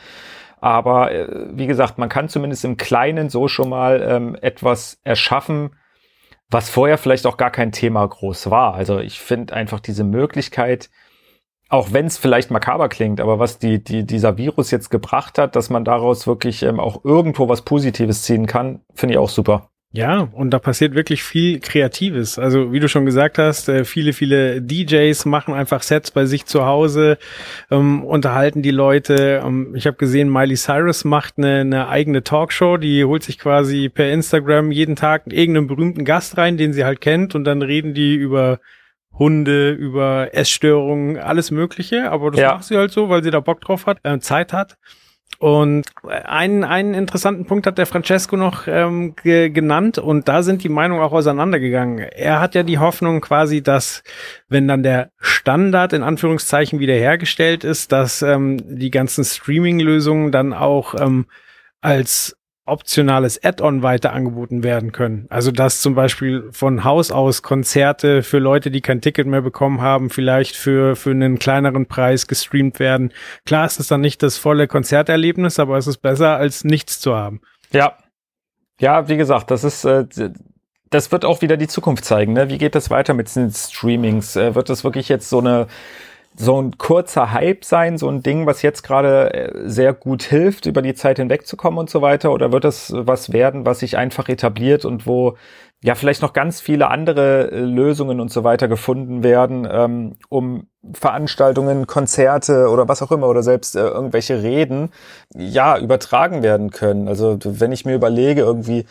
Aber 0.60 1.12
äh, 1.12 1.48
wie 1.50 1.66
gesagt, 1.66 1.98
man 1.98 2.08
kann 2.08 2.28
zumindest 2.28 2.64
im 2.64 2.76
Kleinen 2.76 3.28
so 3.28 3.48
schon 3.48 3.68
mal 3.68 4.00
ähm, 4.08 4.36
etwas 4.40 5.00
erschaffen, 5.02 5.70
was 6.50 6.70
vorher 6.70 6.98
vielleicht 6.98 7.26
auch 7.26 7.36
gar 7.36 7.50
kein 7.50 7.72
Thema 7.72 8.06
groß 8.06 8.48
war. 8.50 8.74
Also 8.74 9.00
ich 9.00 9.18
finde 9.18 9.54
einfach 9.54 9.80
diese 9.80 10.04
Möglichkeit, 10.04 10.88
auch 11.68 11.92
wenn 11.92 12.06
es 12.06 12.18
vielleicht 12.18 12.50
makaber 12.50 12.88
klingt, 12.88 13.20
aber 13.20 13.38
was 13.38 13.58
die, 13.58 13.82
die, 13.82 14.04
dieser 14.04 14.38
Virus 14.38 14.70
jetzt 14.70 14.90
gebracht 14.90 15.38
hat, 15.38 15.56
dass 15.56 15.70
man 15.70 15.84
daraus 15.84 16.26
wirklich 16.26 16.62
ähm, 16.62 16.78
auch 16.78 17.04
irgendwo 17.04 17.48
was 17.48 17.62
Positives 17.62 18.22
ziehen 18.22 18.46
kann, 18.46 18.80
finde 18.94 19.14
ich 19.14 19.18
auch 19.18 19.28
super. 19.28 19.68
Ja, 19.92 20.28
und 20.32 20.50
da 20.50 20.58
passiert 20.58 20.94
wirklich 20.94 21.22
viel 21.22 21.58
Kreatives. 21.58 22.38
Also 22.38 22.70
wie 22.70 22.80
du 22.80 22.88
schon 22.88 23.06
gesagt 23.06 23.38
hast, 23.38 23.68
äh, 23.70 23.84
viele, 23.84 24.12
viele 24.12 24.60
DJs 24.60 25.24
machen 25.24 25.54
einfach 25.54 25.82
Sets 25.82 26.10
bei 26.10 26.26
sich 26.26 26.44
zu 26.44 26.66
Hause, 26.66 27.16
ähm, 27.70 28.04
unterhalten 28.04 28.60
die 28.60 28.72
Leute. 28.72 29.40
Ähm, 29.42 29.74
ich 29.74 29.86
habe 29.86 29.96
gesehen, 29.96 30.30
Miley 30.30 30.56
Cyrus 30.56 31.04
macht 31.04 31.38
eine, 31.38 31.60
eine 31.60 31.88
eigene 31.88 32.22
Talkshow, 32.22 32.76
die 32.76 33.04
holt 33.06 33.22
sich 33.22 33.38
quasi 33.38 33.88
per 33.88 34.10
Instagram 34.10 34.70
jeden 34.70 34.96
Tag 34.96 35.22
irgendeinen 35.32 35.66
berühmten 35.66 36.04
Gast 36.04 36.36
rein, 36.36 36.58
den 36.58 36.74
sie 36.74 36.84
halt 36.84 37.00
kennt, 37.00 37.34
und 37.34 37.44
dann 37.44 37.62
reden 37.62 37.94
die 37.94 38.16
über 38.16 38.60
Hunde, 39.18 39.70
über 39.72 40.34
Essstörungen, 40.34 41.18
alles 41.18 41.50
Mögliche. 41.50 42.10
Aber 42.10 42.30
das 42.30 42.40
ja. 42.40 42.54
macht 42.54 42.64
sie 42.64 42.76
halt 42.76 42.92
so, 42.92 43.08
weil 43.08 43.22
sie 43.22 43.30
da 43.30 43.40
Bock 43.40 43.60
drauf 43.60 43.86
hat, 43.86 43.98
äh, 44.02 44.18
Zeit 44.18 44.52
hat. 44.52 44.76
Und 45.38 45.84
einen, 46.02 46.64
einen 46.64 46.94
interessanten 46.94 47.44
Punkt 47.44 47.66
hat 47.66 47.76
der 47.76 47.84
Francesco 47.84 48.36
noch 48.36 48.66
ähm, 48.68 49.14
ge 49.16 49.50
genannt 49.50 49.98
und 49.98 50.28
da 50.28 50.42
sind 50.42 50.64
die 50.64 50.70
Meinungen 50.70 51.02
auch 51.02 51.12
auseinandergegangen. 51.12 51.98
Er 51.98 52.40
hat 52.40 52.54
ja 52.54 52.62
die 52.62 52.78
Hoffnung 52.78 53.20
quasi, 53.20 53.62
dass 53.62 54.02
wenn 54.48 54.66
dann 54.66 54.82
der 54.82 55.10
Standard 55.18 55.92
in 55.92 56.02
Anführungszeichen 56.02 56.78
wiederhergestellt 56.78 57.64
ist, 57.64 57.92
dass 57.92 58.22
ähm, 58.22 58.78
die 58.78 58.90
ganzen 58.90 59.24
Streaming-Lösungen 59.24 60.32
dann 60.32 60.54
auch 60.54 60.94
ähm, 60.94 61.26
als 61.82 62.36
optionales 62.66 63.42
Add-on 63.42 63.82
weiter 63.82 64.12
angeboten 64.12 64.62
werden 64.62 64.92
können. 64.92 65.26
Also 65.30 65.52
dass 65.52 65.80
zum 65.80 65.94
Beispiel 65.94 66.48
von 66.50 66.84
Haus 66.84 67.10
aus 67.10 67.42
Konzerte 67.42 68.22
für 68.22 68.38
Leute, 68.38 68.70
die 68.70 68.80
kein 68.80 69.00
Ticket 69.00 69.26
mehr 69.26 69.42
bekommen 69.42 69.80
haben, 69.80 70.10
vielleicht 70.10 70.56
für, 70.56 70.96
für 70.96 71.10
einen 71.10 71.38
kleineren 71.38 71.86
Preis 71.86 72.26
gestreamt 72.26 72.80
werden. 72.80 73.12
Klar 73.44 73.66
ist 73.66 73.80
es 73.80 73.86
dann 73.86 74.00
nicht 74.00 74.22
das 74.22 74.36
volle 74.36 74.66
Konzerterlebnis, 74.66 75.58
aber 75.58 75.78
es 75.78 75.86
ist 75.86 75.98
besser, 75.98 76.36
als 76.36 76.64
nichts 76.64 77.00
zu 77.00 77.14
haben. 77.14 77.40
Ja. 77.72 77.96
Ja, 78.78 79.08
wie 79.08 79.16
gesagt, 79.16 79.50
das 79.50 79.64
ist, 79.64 79.84
äh, 79.84 80.04
das 80.90 81.10
wird 81.12 81.24
auch 81.24 81.42
wieder 81.42 81.56
die 81.56 81.68
Zukunft 81.68 82.04
zeigen. 82.04 82.34
Ne? 82.34 82.48
Wie 82.48 82.58
geht 82.58 82.74
das 82.74 82.90
weiter 82.90 83.14
mit 83.14 83.34
den 83.34 83.50
Streamings? 83.50 84.36
Äh, 84.36 84.54
wird 84.54 84.68
das 84.68 84.84
wirklich 84.84 85.08
jetzt 85.08 85.30
so 85.30 85.38
eine 85.38 85.66
so 86.38 86.60
ein 86.60 86.76
kurzer 86.78 87.32
Hype 87.32 87.64
sein, 87.64 87.98
so 87.98 88.08
ein 88.08 88.22
Ding, 88.22 88.46
was 88.46 88.62
jetzt 88.62 88.82
gerade 88.82 89.32
äh, 89.32 89.68
sehr 89.68 89.92
gut 89.92 90.22
hilft, 90.22 90.66
über 90.66 90.82
die 90.82 90.94
Zeit 90.94 91.18
hinwegzukommen 91.18 91.78
und 91.78 91.90
so 91.90 92.02
weiter? 92.02 92.32
Oder 92.32 92.52
wird 92.52 92.64
das 92.64 92.92
was 92.94 93.32
werden, 93.32 93.64
was 93.66 93.80
sich 93.80 93.96
einfach 93.96 94.28
etabliert 94.28 94.84
und 94.84 95.06
wo 95.06 95.36
ja 95.82 95.94
vielleicht 95.94 96.22
noch 96.22 96.32
ganz 96.32 96.60
viele 96.60 96.88
andere 96.88 97.50
äh, 97.50 97.60
Lösungen 97.60 98.20
und 98.20 98.30
so 98.30 98.44
weiter 98.44 98.68
gefunden 98.68 99.22
werden, 99.22 99.66
ähm, 99.70 100.16
um 100.28 100.68
Veranstaltungen, 100.92 101.86
Konzerte 101.86 102.68
oder 102.68 102.88
was 102.88 103.02
auch 103.02 103.12
immer 103.12 103.28
oder 103.28 103.42
selbst 103.42 103.76
äh, 103.76 103.80
irgendwelche 103.80 104.42
Reden 104.42 104.90
ja 105.34 105.78
übertragen 105.78 106.42
werden 106.42 106.70
können? 106.70 107.08
Also 107.08 107.38
wenn 107.42 107.72
ich 107.72 107.84
mir 107.84 107.94
überlege, 107.94 108.42
irgendwie 108.42 108.84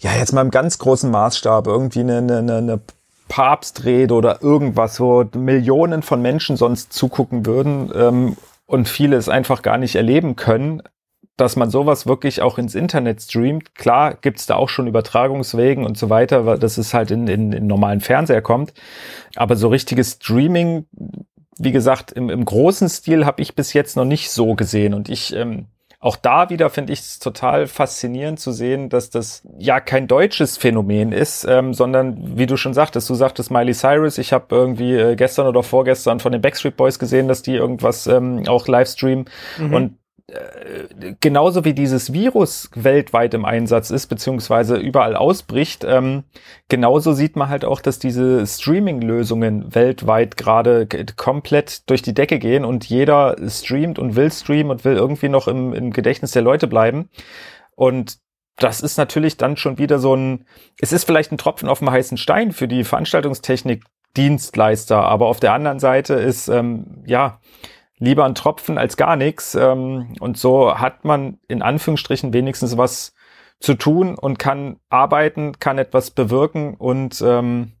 ja, 0.00 0.12
jetzt 0.16 0.32
mal 0.32 0.42
im 0.42 0.50
ganz 0.50 0.78
großen 0.78 1.10
Maßstab 1.10 1.66
irgendwie 1.66 2.00
eine, 2.00 2.18
eine, 2.18 2.56
eine 2.56 2.80
Papstrede 3.28 4.14
oder 4.14 4.42
irgendwas, 4.42 5.00
wo 5.00 5.24
Millionen 5.34 6.02
von 6.02 6.20
Menschen 6.22 6.56
sonst 6.56 6.92
zugucken 6.92 7.46
würden 7.46 7.92
ähm, 7.94 8.36
und 8.66 8.88
viele 8.88 9.16
es 9.16 9.28
einfach 9.28 9.62
gar 9.62 9.78
nicht 9.78 9.96
erleben 9.96 10.36
können, 10.36 10.82
dass 11.38 11.54
man 11.54 11.70
sowas 11.70 12.06
wirklich 12.06 12.42
auch 12.42 12.58
ins 12.58 12.74
Internet 12.74 13.22
streamt. 13.22 13.74
Klar 13.76 14.14
gibt's 14.14 14.46
da 14.46 14.56
auch 14.56 14.68
schon 14.68 14.88
Übertragungswegen 14.88 15.84
und 15.84 15.96
so 15.96 16.10
weiter, 16.10 16.46
weil 16.46 16.58
das 16.58 16.78
ist 16.78 16.94
halt 16.94 17.10
in, 17.10 17.28
in, 17.28 17.52
in 17.52 17.66
normalen 17.66 18.00
Fernseher 18.00 18.42
kommt. 18.42 18.74
Aber 19.36 19.54
so 19.54 19.68
richtiges 19.68 20.12
Streaming, 20.12 20.86
wie 21.58 21.72
gesagt, 21.72 22.10
im, 22.12 22.28
im 22.28 22.44
großen 22.44 22.88
Stil 22.88 23.24
habe 23.24 23.40
ich 23.40 23.54
bis 23.54 23.72
jetzt 23.72 23.96
noch 23.96 24.04
nicht 24.04 24.30
so 24.30 24.54
gesehen. 24.54 24.94
Und 24.94 25.08
ich 25.08 25.34
ähm, 25.34 25.66
auch 26.00 26.16
da 26.16 26.48
wieder 26.48 26.70
finde 26.70 26.92
ich 26.92 27.00
es 27.00 27.18
total 27.18 27.66
faszinierend 27.66 28.38
zu 28.38 28.52
sehen, 28.52 28.88
dass 28.88 29.10
das 29.10 29.42
ja 29.58 29.80
kein 29.80 30.06
deutsches 30.06 30.56
Phänomen 30.56 31.10
ist, 31.10 31.44
ähm, 31.48 31.74
sondern 31.74 32.38
wie 32.38 32.46
du 32.46 32.56
schon 32.56 32.72
sagtest, 32.72 33.10
du 33.10 33.14
sagtest 33.14 33.50
Miley 33.50 33.74
Cyrus, 33.74 34.18
ich 34.18 34.32
habe 34.32 34.54
irgendwie 34.54 34.94
äh, 34.94 35.16
gestern 35.16 35.48
oder 35.48 35.64
vorgestern 35.64 36.20
von 36.20 36.30
den 36.30 36.40
Backstreet 36.40 36.76
Boys 36.76 37.00
gesehen, 37.00 37.26
dass 37.26 37.42
die 37.42 37.56
irgendwas 37.56 38.06
ähm, 38.06 38.44
auch 38.46 38.68
Livestreamen 38.68 39.24
mhm. 39.58 39.74
und 39.74 39.98
genauso 41.20 41.64
wie 41.64 41.72
dieses 41.72 42.12
Virus 42.12 42.70
weltweit 42.74 43.32
im 43.32 43.46
Einsatz 43.46 43.90
ist, 43.90 44.08
beziehungsweise 44.08 44.76
überall 44.76 45.16
ausbricht, 45.16 45.84
ähm, 45.88 46.24
genauso 46.68 47.14
sieht 47.14 47.34
man 47.34 47.48
halt 47.48 47.64
auch, 47.64 47.80
dass 47.80 47.98
diese 47.98 48.46
Streaming-Lösungen 48.46 49.74
weltweit 49.74 50.36
gerade 50.36 50.86
komplett 51.16 51.88
durch 51.88 52.02
die 52.02 52.12
Decke 52.12 52.38
gehen 52.38 52.66
und 52.66 52.84
jeder 52.84 53.36
streamt 53.48 53.98
und 53.98 54.16
will 54.16 54.30
streamen 54.30 54.70
und 54.70 54.84
will 54.84 54.96
irgendwie 54.96 55.30
noch 55.30 55.48
im, 55.48 55.72
im 55.72 55.92
Gedächtnis 55.92 56.32
der 56.32 56.42
Leute 56.42 56.66
bleiben. 56.66 57.08
Und 57.74 58.18
das 58.56 58.82
ist 58.82 58.98
natürlich 58.98 59.38
dann 59.38 59.56
schon 59.56 59.78
wieder 59.78 59.98
so 59.98 60.14
ein, 60.14 60.44
es 60.78 60.92
ist 60.92 61.04
vielleicht 61.04 61.32
ein 61.32 61.38
Tropfen 61.38 61.68
auf 61.70 61.78
dem 61.78 61.90
heißen 61.90 62.18
Stein 62.18 62.52
für 62.52 62.68
die 62.68 62.84
Veranstaltungstechnik 62.84 63.84
Dienstleister, 64.16 64.98
aber 64.98 65.26
auf 65.26 65.40
der 65.40 65.52
anderen 65.52 65.78
Seite 65.78 66.14
ist, 66.14 66.48
ähm, 66.48 67.02
ja, 67.06 67.40
lieber 67.98 68.24
ein 68.24 68.34
Tropfen 68.34 68.78
als 68.78 68.96
gar 68.96 69.16
nichts. 69.16 69.54
Ähm, 69.54 70.14
und 70.20 70.38
so 70.38 70.78
hat 70.78 71.04
man 71.04 71.38
in 71.48 71.62
Anführungsstrichen 71.62 72.32
wenigstens 72.32 72.76
was 72.76 73.14
zu 73.60 73.74
tun 73.74 74.14
und 74.14 74.38
kann 74.38 74.78
arbeiten, 74.88 75.58
kann 75.58 75.78
etwas 75.78 76.10
bewirken 76.10 76.74
und 76.74 77.20
ähm, 77.26 77.72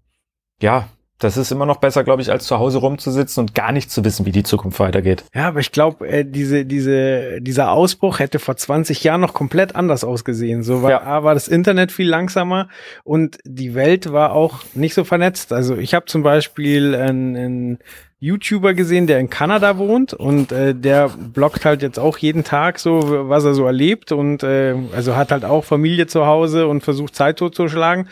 ja, 0.60 0.88
das 1.18 1.36
ist 1.36 1.50
immer 1.50 1.66
noch 1.66 1.78
besser, 1.78 2.04
glaube 2.04 2.22
ich, 2.22 2.30
als 2.30 2.46
zu 2.46 2.58
Hause 2.58 2.78
rumzusitzen 2.78 3.40
und 3.40 3.54
gar 3.54 3.72
nicht 3.72 3.90
zu 3.90 4.04
wissen, 4.04 4.24
wie 4.24 4.30
die 4.30 4.44
Zukunft 4.44 4.78
weitergeht. 4.78 5.24
Ja, 5.34 5.48
aber 5.48 5.58
ich 5.58 5.72
glaube, 5.72 6.06
äh, 6.06 6.24
diese, 6.24 6.64
diese, 6.64 7.40
dieser 7.40 7.72
Ausbruch 7.72 8.20
hätte 8.20 8.38
vor 8.38 8.56
20 8.56 9.02
Jahren 9.02 9.20
noch 9.20 9.34
komplett 9.34 9.74
anders 9.74 10.04
ausgesehen. 10.04 10.62
So 10.62 10.82
war, 10.82 10.90
ja. 10.90 11.24
war 11.24 11.34
das 11.34 11.48
Internet 11.48 11.90
viel 11.90 12.08
langsamer 12.08 12.68
und 13.02 13.38
die 13.44 13.74
Welt 13.74 14.12
war 14.12 14.32
auch 14.32 14.60
nicht 14.74 14.94
so 14.94 15.02
vernetzt. 15.02 15.52
Also 15.52 15.76
ich 15.76 15.92
habe 15.92 16.06
zum 16.06 16.22
Beispiel 16.22 16.94
einen, 16.94 17.36
einen 17.36 17.78
YouTuber 18.20 18.74
gesehen, 18.74 19.06
der 19.06 19.20
in 19.20 19.30
Kanada 19.30 19.78
wohnt 19.78 20.12
und 20.12 20.50
äh, 20.50 20.74
der 20.74 21.08
bloggt 21.08 21.64
halt 21.64 21.82
jetzt 21.82 22.00
auch 22.00 22.18
jeden 22.18 22.42
Tag 22.42 22.80
so, 22.80 23.28
was 23.28 23.44
er 23.44 23.54
so 23.54 23.64
erlebt 23.64 24.10
und 24.10 24.42
äh, 24.42 24.74
also 24.94 25.14
hat 25.14 25.30
halt 25.30 25.44
auch 25.44 25.64
Familie 25.64 26.08
zu 26.08 26.26
Hause 26.26 26.66
und 26.66 26.82
versucht 26.82 27.14
Zeit 27.14 27.38
totzuschlagen. 27.38 28.08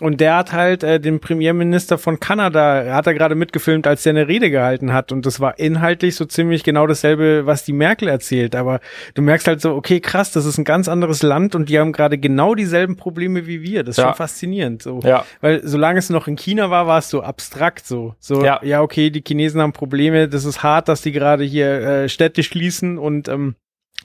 Und 0.00 0.20
der 0.20 0.36
hat 0.36 0.52
halt 0.52 0.82
äh, 0.82 0.98
den 0.98 1.20
Premierminister 1.20 1.98
von 1.98 2.18
Kanada, 2.18 2.94
hat 2.94 3.06
er 3.06 3.14
gerade 3.14 3.34
mitgefilmt, 3.34 3.86
als 3.86 4.02
der 4.02 4.10
eine 4.10 4.28
Rede 4.28 4.50
gehalten 4.50 4.92
hat. 4.92 5.12
Und 5.12 5.26
das 5.26 5.40
war 5.40 5.58
inhaltlich 5.58 6.16
so 6.16 6.24
ziemlich 6.24 6.64
genau 6.64 6.86
dasselbe, 6.86 7.44
was 7.46 7.64
die 7.64 7.74
Merkel 7.74 8.08
erzählt. 8.08 8.56
Aber 8.56 8.80
du 9.14 9.22
merkst 9.22 9.46
halt 9.46 9.60
so, 9.60 9.74
okay, 9.74 10.00
krass, 10.00 10.32
das 10.32 10.46
ist 10.46 10.58
ein 10.58 10.64
ganz 10.64 10.88
anderes 10.88 11.22
Land 11.22 11.54
und 11.54 11.68
die 11.68 11.78
haben 11.78 11.92
gerade 11.92 12.18
genau 12.18 12.54
dieselben 12.54 12.96
Probleme 12.96 13.46
wie 13.46 13.62
wir. 13.62 13.84
Das 13.84 13.98
ist 13.98 14.02
ja. 14.02 14.08
schon 14.08 14.14
faszinierend. 14.14 14.82
So. 14.82 15.00
Ja. 15.04 15.24
Weil 15.40 15.60
solange 15.66 15.98
es 15.98 16.08
noch 16.08 16.26
in 16.26 16.36
China 16.36 16.70
war, 16.70 16.86
war 16.86 16.98
es 16.98 17.10
so 17.10 17.22
abstrakt 17.22 17.86
so. 17.86 18.14
So, 18.18 18.44
ja. 18.44 18.60
ja, 18.62 18.80
okay, 18.80 19.10
die 19.10 19.22
Chinesen 19.26 19.60
haben 19.60 19.72
Probleme, 19.72 20.28
das 20.28 20.44
ist 20.44 20.62
hart, 20.62 20.88
dass 20.88 21.02
die 21.02 21.12
gerade 21.12 21.44
hier 21.44 21.68
äh, 21.68 22.08
Städte 22.08 22.42
schließen 22.42 22.98
und 22.98 23.28
ähm, 23.28 23.54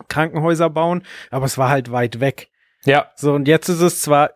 Krankenhäuser 0.09 0.69
bauen, 0.69 1.03
aber 1.31 1.45
es 1.45 1.57
war 1.57 1.69
halt 1.69 1.91
weit 1.91 2.19
weg. 2.19 2.49
Ja. 2.83 3.07
So, 3.15 3.33
und 3.33 3.47
jetzt 3.47 3.69
ist 3.69 3.81
es 3.81 4.01
zwar 4.01 4.31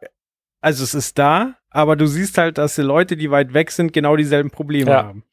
also 0.62 0.84
es 0.84 0.94
ist 0.94 1.18
da, 1.18 1.56
aber 1.70 1.96
du 1.96 2.08
siehst 2.08 2.38
halt, 2.38 2.58
dass 2.58 2.76
die 2.76 2.82
Leute, 2.82 3.18
die 3.18 3.32
weit 3.32 3.54
weg 3.54 3.72
sind, 3.72 3.94
genau 3.94 4.16
dieselben 4.16 4.52
Probleme 4.52 4.92
ja. 4.92 5.04
haben. 5.04 5.24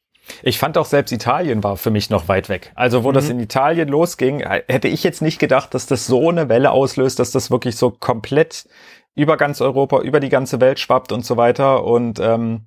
Ich 0.43 0.59
fand 0.59 0.77
auch 0.77 0.87
selbst 0.87 1.13
Italien 1.13 1.63
war 1.63 1.77
für 1.77 1.91
mich 1.91 2.11
noch 2.11 2.29
weit 2.29 2.49
weg. 2.49 2.73
Also 2.75 3.05
wo 3.05 3.11
mhm. 3.11 3.15
das 3.15 3.29
in 3.29 3.39
Italien 3.39 3.89
losging, 3.89 4.41
hätte 4.41 4.89
ich 4.89 5.05
jetzt 5.05 5.23
nicht 5.23 5.39
gedacht, 5.39 5.73
dass 5.73 5.87
das 5.87 6.07
so 6.07 6.29
eine 6.29 6.49
Welle 6.49 6.73
auslöst, 6.73 7.19
dass 7.19 7.31
das 7.31 7.51
wirklich 7.51 7.77
so 7.77 7.91
komplett 7.91 8.69
über 9.15 9.37
ganz 9.37 9.61
Europa, 9.61 10.01
über 10.01 10.21
die 10.21 10.29
ganze 10.29 10.61
Welt 10.61 10.79
schwappt 10.79 11.13
und 11.13 11.25
so 11.25 11.37
weiter. 11.37 11.85
Und 11.85 12.19
ähm, 12.19 12.67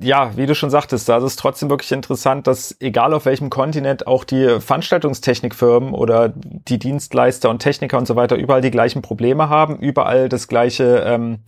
ja, 0.00 0.36
wie 0.36 0.46
du 0.46 0.54
schon 0.54 0.70
sagtest, 0.70 1.08
da 1.08 1.18
ist 1.18 1.24
es 1.24 1.36
trotzdem 1.36 1.70
wirklich 1.70 1.92
interessant, 1.92 2.46
dass 2.46 2.76
egal 2.80 3.14
auf 3.14 3.24
welchem 3.24 3.50
Kontinent 3.50 4.06
auch 4.06 4.24
die 4.24 4.60
Veranstaltungstechnikfirmen 4.60 5.94
oder 5.94 6.32
die 6.34 6.78
Dienstleister 6.78 7.50
und 7.50 7.60
Techniker 7.60 7.98
und 7.98 8.06
so 8.06 8.16
weiter 8.16 8.36
überall 8.36 8.60
die 8.60 8.70
gleichen 8.70 9.02
Probleme 9.02 9.48
haben, 9.48 9.78
überall 9.78 10.28
das 10.28 10.48
gleiche 10.48 11.04
ähm, 11.06 11.40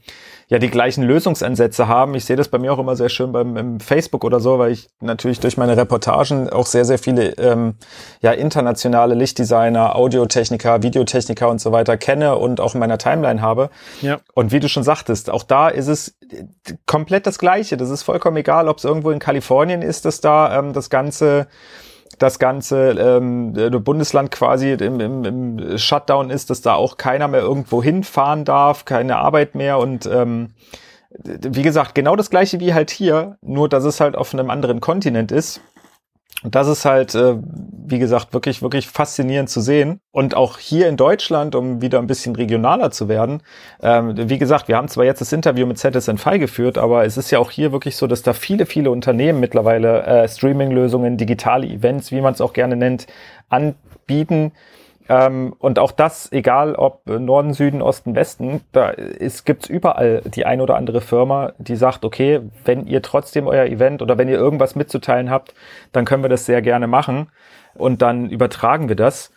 ja 0.48 0.58
die 0.58 0.70
gleichen 0.70 1.02
Lösungsansätze 1.02 1.88
haben. 1.88 2.14
Ich 2.14 2.24
sehe 2.24 2.36
das 2.36 2.48
bei 2.48 2.58
mir 2.58 2.72
auch 2.72 2.78
immer 2.78 2.94
sehr 2.94 3.08
schön 3.08 3.32
beim 3.32 3.80
Facebook 3.80 4.24
oder 4.24 4.40
so, 4.40 4.58
weil 4.58 4.72
ich 4.72 4.88
natürlich 5.00 5.40
durch 5.40 5.56
meine 5.56 5.76
Reportagen 5.76 6.48
auch 6.48 6.66
sehr, 6.66 6.84
sehr 6.84 6.98
viele 6.98 7.30
ähm, 7.38 7.74
ja, 8.20 8.32
internationale 8.32 9.14
Lichtdesigner, 9.14 9.96
Audiotechniker, 9.96 10.82
Videotechniker 10.82 11.48
und 11.48 11.60
so 11.60 11.72
weiter 11.72 11.96
kenne 11.96 12.36
und 12.36 12.60
auch 12.60 12.74
in 12.74 12.80
meiner 12.80 12.98
Timeline 12.98 13.40
habe. 13.40 13.70
Ja. 14.02 14.20
Und 14.34 14.52
wie 14.52 14.60
du 14.60 14.68
schon 14.68 14.84
sagtest, 14.84 15.30
auch 15.30 15.42
da 15.42 15.68
ist 15.68 15.88
es 15.88 16.15
komplett 16.86 17.26
das 17.26 17.38
Gleiche. 17.38 17.76
Das 17.76 17.90
ist 17.90 18.02
vollkommen 18.02 18.36
egal, 18.36 18.68
ob 18.68 18.78
es 18.78 18.84
irgendwo 18.84 19.10
in 19.10 19.18
Kalifornien 19.18 19.82
ist, 19.82 20.04
dass 20.04 20.20
da 20.20 20.58
ähm, 20.58 20.72
das 20.72 20.90
Ganze 20.90 21.46
das 22.18 22.38
ganze 22.38 22.90
ähm, 22.92 23.52
Bundesland 23.82 24.30
quasi 24.30 24.72
im, 24.72 25.00
im, 25.00 25.24
im 25.24 25.78
Shutdown 25.78 26.30
ist, 26.30 26.50
dass 26.50 26.62
da 26.62 26.74
auch 26.74 26.96
keiner 26.96 27.28
mehr 27.28 27.40
irgendwo 27.40 27.82
hinfahren 27.82 28.44
darf, 28.44 28.84
keine 28.84 29.16
Arbeit 29.16 29.54
mehr 29.54 29.78
und 29.78 30.06
ähm, 30.06 30.50
wie 31.10 31.62
gesagt, 31.62 31.94
genau 31.94 32.16
das 32.16 32.30
gleiche 32.30 32.60
wie 32.60 32.74
halt 32.74 32.90
hier, 32.90 33.38
nur 33.40 33.68
dass 33.68 33.84
es 33.84 34.00
halt 34.00 34.16
auf 34.16 34.32
einem 34.32 34.50
anderen 34.50 34.80
Kontinent 34.80 35.32
ist. 35.32 35.60
Und 36.42 36.54
das 36.54 36.68
ist 36.68 36.84
halt, 36.84 37.14
äh, 37.14 37.36
wie 37.86 37.98
gesagt, 37.98 38.34
wirklich, 38.34 38.60
wirklich 38.60 38.88
faszinierend 38.88 39.48
zu 39.48 39.60
sehen. 39.60 40.00
Und 40.12 40.34
auch 40.36 40.58
hier 40.58 40.88
in 40.88 40.96
Deutschland, 40.96 41.54
um 41.54 41.80
wieder 41.80 41.98
ein 41.98 42.06
bisschen 42.06 42.36
regionaler 42.36 42.90
zu 42.90 43.08
werden, 43.08 43.42
ähm, 43.82 44.14
wie 44.28 44.38
gesagt, 44.38 44.68
wir 44.68 44.76
haben 44.76 44.88
zwar 44.88 45.04
jetzt 45.04 45.20
das 45.20 45.32
Interview 45.32 45.66
mit 45.66 45.78
ZSN5 45.78 46.38
geführt, 46.38 46.78
aber 46.78 47.04
es 47.04 47.16
ist 47.16 47.30
ja 47.30 47.38
auch 47.38 47.50
hier 47.50 47.72
wirklich 47.72 47.96
so, 47.96 48.06
dass 48.06 48.22
da 48.22 48.32
viele, 48.32 48.66
viele 48.66 48.90
Unternehmen 48.90 49.40
mittlerweile 49.40 50.02
äh, 50.02 50.28
Streaming-Lösungen, 50.28 51.16
digitale 51.16 51.66
Events, 51.66 52.12
wie 52.12 52.20
man 52.20 52.34
es 52.34 52.40
auch 52.40 52.52
gerne 52.52 52.76
nennt, 52.76 53.06
anbieten, 53.48 54.52
ähm, 55.08 55.54
und 55.58 55.78
auch 55.78 55.92
das, 55.92 56.30
egal 56.32 56.74
ob 56.74 57.06
Norden, 57.06 57.52
Süden, 57.52 57.82
Osten, 57.82 58.14
Westen, 58.14 58.60
da 58.72 58.90
ist, 58.90 59.44
gibt's 59.44 59.68
überall 59.68 60.22
die 60.24 60.44
ein 60.44 60.60
oder 60.60 60.76
andere 60.76 61.00
Firma, 61.00 61.52
die 61.58 61.76
sagt, 61.76 62.04
okay, 62.04 62.40
wenn 62.64 62.86
ihr 62.86 63.02
trotzdem 63.02 63.46
euer 63.46 63.66
Event 63.66 64.02
oder 64.02 64.18
wenn 64.18 64.28
ihr 64.28 64.36
irgendwas 64.36 64.74
mitzuteilen 64.74 65.30
habt, 65.30 65.54
dann 65.92 66.04
können 66.04 66.24
wir 66.24 66.30
das 66.30 66.46
sehr 66.46 66.62
gerne 66.62 66.86
machen. 66.86 67.28
Und 67.74 68.02
dann 68.02 68.30
übertragen 68.30 68.88
wir 68.88 68.96
das. 68.96 69.32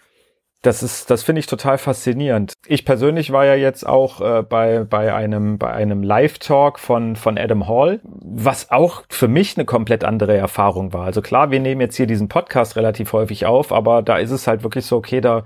Das 0.61 0.83
ist, 0.83 1.09
das 1.09 1.23
finde 1.23 1.39
ich 1.39 1.47
total 1.47 1.77
faszinierend. 1.77 2.53
Ich 2.67 2.83
persönlich 2.83 3.31
war 3.31 3.45
ja 3.45 3.55
jetzt 3.55 3.87
auch 3.87 4.19
äh, 4.19 4.43
bei 4.43 4.83
bei 4.83 5.13
einem 5.13 5.57
bei 5.57 5.71
einem 5.71 6.03
Live-Talk 6.03 6.79
von 6.79 7.15
von 7.15 7.37
Adam 7.37 7.65
Hall, 7.69 8.01
was 8.03 8.69
auch 8.69 9.03
für 9.09 9.29
mich 9.29 9.55
eine 9.57 9.63
komplett 9.63 10.03
andere 10.03 10.35
Erfahrung 10.35 10.91
war. 10.91 11.05
Also 11.05 11.21
klar, 11.21 11.49
wir 11.49 11.61
nehmen 11.61 11.79
jetzt 11.79 11.95
hier 11.95 12.07
diesen 12.07 12.27
Podcast 12.27 12.75
relativ 12.75 13.13
häufig 13.13 13.45
auf, 13.45 13.71
aber 13.71 14.01
da 14.01 14.17
ist 14.17 14.31
es 14.31 14.47
halt 14.47 14.63
wirklich 14.63 14.85
so, 14.85 14.97
okay, 14.97 15.21
da 15.21 15.45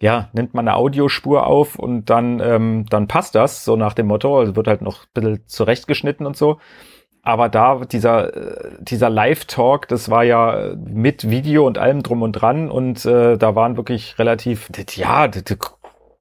ja 0.00 0.30
nimmt 0.34 0.54
man 0.54 0.68
eine 0.68 0.76
Audiospur 0.76 1.46
auf 1.48 1.76
und 1.76 2.08
dann 2.08 2.38
ähm, 2.38 2.86
dann 2.90 3.08
passt 3.08 3.34
das 3.34 3.64
so 3.64 3.74
nach 3.74 3.94
dem 3.94 4.06
Motto. 4.06 4.38
Also 4.38 4.54
wird 4.54 4.68
halt 4.68 4.82
noch 4.82 5.02
ein 5.02 5.08
bisschen 5.14 5.48
zurechtgeschnitten 5.48 6.26
und 6.26 6.36
so. 6.36 6.58
Aber 7.24 7.48
da, 7.48 7.80
dieser, 7.90 8.36
äh, 8.36 8.70
dieser 8.80 9.08
Live-Talk, 9.08 9.88
das 9.88 10.10
war 10.10 10.24
ja 10.24 10.74
mit 10.76 11.30
Video 11.30 11.66
und 11.66 11.78
allem 11.78 12.02
drum 12.02 12.22
und 12.22 12.32
dran. 12.32 12.70
Und 12.70 13.04
äh, 13.06 13.38
da 13.38 13.54
waren 13.54 13.76
wirklich 13.78 14.18
relativ, 14.18 14.68
ja, 14.94 15.26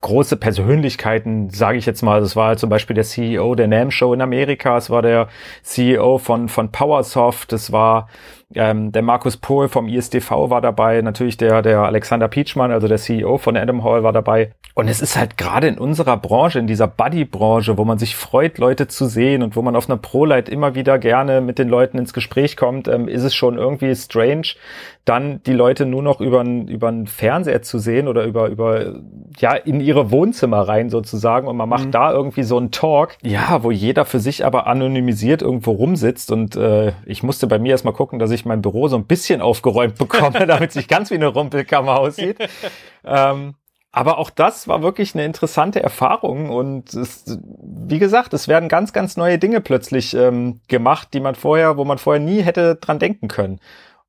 große 0.04 0.38
Persönlichkeiten, 0.38 1.50
sage 1.50 1.78
ich 1.78 1.86
jetzt 1.86 2.04
mal. 2.04 2.22
Das 2.22 2.36
war 2.36 2.56
zum 2.58 2.70
Beispiel 2.70 2.94
der 2.94 3.06
CEO 3.06 3.56
der 3.56 3.68
NAM 3.68 3.89
Show 3.89 4.13
in 4.13 4.22
Amerika, 4.22 4.78
es 4.78 4.89
war 4.89 5.02
der 5.02 5.30
CEO 5.63 6.20
von, 6.20 6.50
von 6.50 6.72
Powersoft, 6.72 7.54
es 7.54 7.72
war 7.72 8.10
ähm, 8.56 8.92
der 8.92 9.02
Markus 9.02 9.38
Pohl 9.38 9.68
vom 9.68 9.88
ISDV 9.88 10.50
war 10.50 10.62
dabei, 10.62 11.02
natürlich 11.02 11.38
der, 11.38 11.62
der 11.62 11.80
Alexander 11.80 12.28
Pietschmann, 12.28 12.72
also 12.72 12.88
der 12.88 12.98
CEO 12.98 13.38
von 13.38 13.58
Adam 13.58 13.84
Hall 13.84 14.04
war 14.04 14.13
dabei. 14.13 14.52
Und 14.76 14.88
es 14.88 15.02
ist 15.02 15.18
halt 15.18 15.38
gerade 15.38 15.68
in 15.68 15.78
unserer 15.78 16.18
Branche, 16.18 16.58
in 16.58 16.66
dieser 16.66 16.88
Buddy-Branche, 16.88 17.78
wo 17.78 17.86
man 17.86 18.00
sich 18.00 18.16
freut, 18.16 18.58
Leute 18.58 18.88
zu 18.88 19.06
sehen 19.06 19.44
und 19.44 19.56
wo 19.56 19.62
man 19.62 19.76
auf 19.76 19.88
einer 19.88 19.98
ProLight 19.98 20.50
immer 20.50 20.74
wieder 20.74 20.98
gerne 20.98 21.42
mit 21.42 21.60
den 21.60 21.70
Leuten 21.70 22.00
ins 22.00 22.13
Gespräch 22.13 22.58
kommt, 22.58 22.88
ähm, 22.88 23.08
ist 23.08 23.24
es 23.24 23.36
schon 23.36 23.58
irgendwie 23.58 23.96
strange, 23.96 24.56
dann 25.06 25.44
die 25.44 25.54
Leute 25.54 25.86
nur 25.86 26.02
noch 26.02 26.22
über 26.22 26.39
einen 26.39 27.08
Fernseher 27.08 27.62
zu 27.62 27.78
sehen 27.78 28.08
oder 28.08 28.24
über, 28.24 28.48
über, 28.48 29.02
ja, 29.38 29.54
in 29.54 29.82
ihre 29.82 30.12
Wohnzimmer 30.12 30.62
rein 30.62 30.89
sozusagen 30.89 31.48
und 31.48 31.58
man 31.58 31.68
macht 31.68 31.88
mhm. 31.88 31.92
da 31.92 32.12
irgendwie 32.13 32.44
so 32.44 32.58
einen 32.58 32.72
Talk, 32.72 33.18
ja, 33.22 33.63
wo 33.63 33.72
jeder 33.72 34.06
für 34.06 34.20
sich 34.20 34.46
aber 34.46 34.66
anonymisiert 34.68 35.42
irgendwo 35.42 35.72
rumsitzt 35.72 36.32
und 36.32 36.56
äh, 36.56 36.94
ich 37.06 37.22
musste 37.22 37.48
bei 37.48 37.60
mir 37.60 37.72
erstmal 37.72 37.94
gucken, 37.94 38.18
dass 38.18 38.32
ich 38.32 38.46
mein 38.46 38.62
Büro 38.62 38.88
so 38.88 38.96
ein 38.96 39.06
bisschen 39.06 39.42
aufgeräumt 39.42 39.98
bekomme, 40.00 40.48
damit 40.48 40.72
sich 40.72 40.88
ganz 40.88 41.12
wie 41.12 41.16
eine 41.16 41.28
Rumpelkammer 41.28 42.00
aussieht. 42.00 42.38
ähm, 43.04 43.56
aber 43.92 44.18
auch 44.18 44.32
das 44.32 44.68
war 44.68 44.82
wirklich 44.82 45.13
eine 45.13 45.24
interessante 45.24 45.84
Erfahrung 45.84 46.50
und 46.50 46.94
es, 46.94 47.39
wie 47.62 48.00
gesagt, 48.00 48.34
es 48.34 48.48
werden 48.48 48.68
ganz, 48.68 48.92
ganz 48.92 49.18
neue 49.18 49.38
Dinge 49.38 49.62
plötzlich 49.62 50.16
ähm, 50.16 50.62
gemacht, 50.68 51.10
die 51.13 51.20
man 51.20 51.36
vorher, 51.36 51.78
wo 51.78 51.86
man 51.86 52.00
vorher 52.00 52.20
nie 52.20 52.42
hätte 52.42 52.76
dran 52.76 52.98
denken 52.98 53.28
können. 53.28 53.60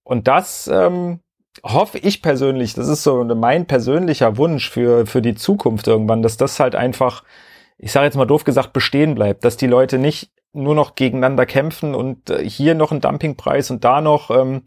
Und 0.04 0.28
das 0.28 0.68
ähm, 0.68 1.20
hoffe 1.62 1.98
ich 1.98 2.22
persönlich, 2.22 2.74
das 2.74 2.88
ist 2.88 3.02
so 3.02 3.24
mein 3.24 3.66
persönlicher 3.66 4.36
Wunsch 4.36 4.70
für, 4.70 5.06
für 5.06 5.22
die 5.22 5.34
Zukunft 5.34 5.86
irgendwann, 5.86 6.22
dass 6.22 6.36
das 6.36 6.60
halt 6.60 6.74
einfach, 6.74 7.24
ich 7.78 7.92
sage 7.92 8.06
jetzt 8.06 8.16
mal 8.16 8.26
doof 8.26 8.44
gesagt, 8.44 8.72
bestehen 8.72 9.14
bleibt, 9.14 9.44
dass 9.44 9.56
die 9.56 9.66
Leute 9.66 9.98
nicht 9.98 10.30
nur 10.52 10.74
noch 10.74 10.94
gegeneinander 10.94 11.46
kämpfen 11.46 11.94
und 11.94 12.30
äh, 12.30 12.48
hier 12.48 12.74
noch 12.74 12.92
ein 12.92 13.00
Dumpingpreis 13.00 13.70
und 13.70 13.84
da 13.84 14.00
noch. 14.00 14.30
Ähm, 14.30 14.62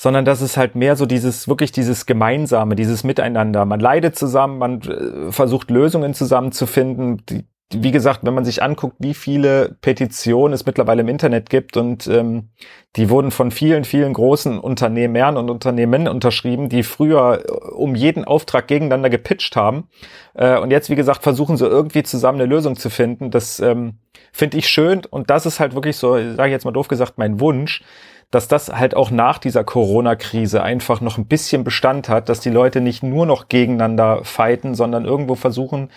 sondern 0.00 0.24
das 0.24 0.40
ist 0.40 0.56
halt 0.56 0.76
mehr 0.76 0.96
so 0.96 1.04
dieses, 1.04 1.46
wirklich 1.46 1.72
dieses 1.72 2.06
Gemeinsame, 2.06 2.74
dieses 2.74 3.04
Miteinander. 3.04 3.66
Man 3.66 3.80
leidet 3.80 4.16
zusammen, 4.16 4.56
man 4.56 4.80
äh, 4.80 5.30
versucht 5.30 5.70
Lösungen 5.70 6.14
zusammenzufinden. 6.14 7.22
Die, 7.28 7.44
wie 7.72 7.92
gesagt, 7.92 8.20
wenn 8.22 8.34
man 8.34 8.44
sich 8.44 8.62
anguckt, 8.62 8.96
wie 8.98 9.14
viele 9.14 9.76
Petitionen 9.80 10.52
es 10.52 10.66
mittlerweile 10.66 11.02
im 11.02 11.08
Internet 11.08 11.50
gibt 11.50 11.76
und 11.76 12.08
ähm, 12.08 12.48
die 12.96 13.10
wurden 13.10 13.30
von 13.30 13.52
vielen, 13.52 13.84
vielen 13.84 14.12
großen 14.12 14.58
Unternehmern 14.58 15.36
und 15.36 15.50
Unternehmen 15.50 16.08
unterschrieben, 16.08 16.68
die 16.68 16.82
früher 16.82 17.44
äh, 17.44 17.52
um 17.72 17.94
jeden 17.94 18.24
Auftrag 18.24 18.66
gegeneinander 18.66 19.08
gepitcht 19.08 19.54
haben 19.54 19.88
äh, 20.34 20.58
und 20.58 20.72
jetzt, 20.72 20.90
wie 20.90 20.96
gesagt, 20.96 21.22
versuchen 21.22 21.56
so 21.56 21.66
irgendwie 21.66 22.02
zusammen 22.02 22.40
eine 22.40 22.50
Lösung 22.50 22.74
zu 22.74 22.90
finden. 22.90 23.30
Das 23.30 23.60
ähm, 23.60 23.98
finde 24.32 24.58
ich 24.58 24.68
schön 24.68 25.02
und 25.08 25.30
das 25.30 25.46
ist 25.46 25.60
halt 25.60 25.74
wirklich 25.74 25.96
so, 25.96 26.14
sage 26.14 26.48
ich 26.48 26.52
jetzt 26.52 26.64
mal 26.64 26.72
doof 26.72 26.88
gesagt, 26.88 27.18
mein 27.18 27.38
Wunsch, 27.38 27.84
dass 28.32 28.48
das 28.48 28.68
halt 28.68 28.96
auch 28.96 29.10
nach 29.12 29.38
dieser 29.38 29.62
Corona-Krise 29.62 30.62
einfach 30.62 31.00
noch 31.00 31.18
ein 31.18 31.26
bisschen 31.26 31.62
Bestand 31.62 32.08
hat, 32.08 32.28
dass 32.28 32.40
die 32.40 32.50
Leute 32.50 32.80
nicht 32.80 33.02
nur 33.02 33.26
noch 33.26 33.48
gegeneinander 33.48 34.24
fighten, 34.24 34.74
sondern 34.74 35.04
irgendwo 35.04 35.34
versuchen, 35.34 35.90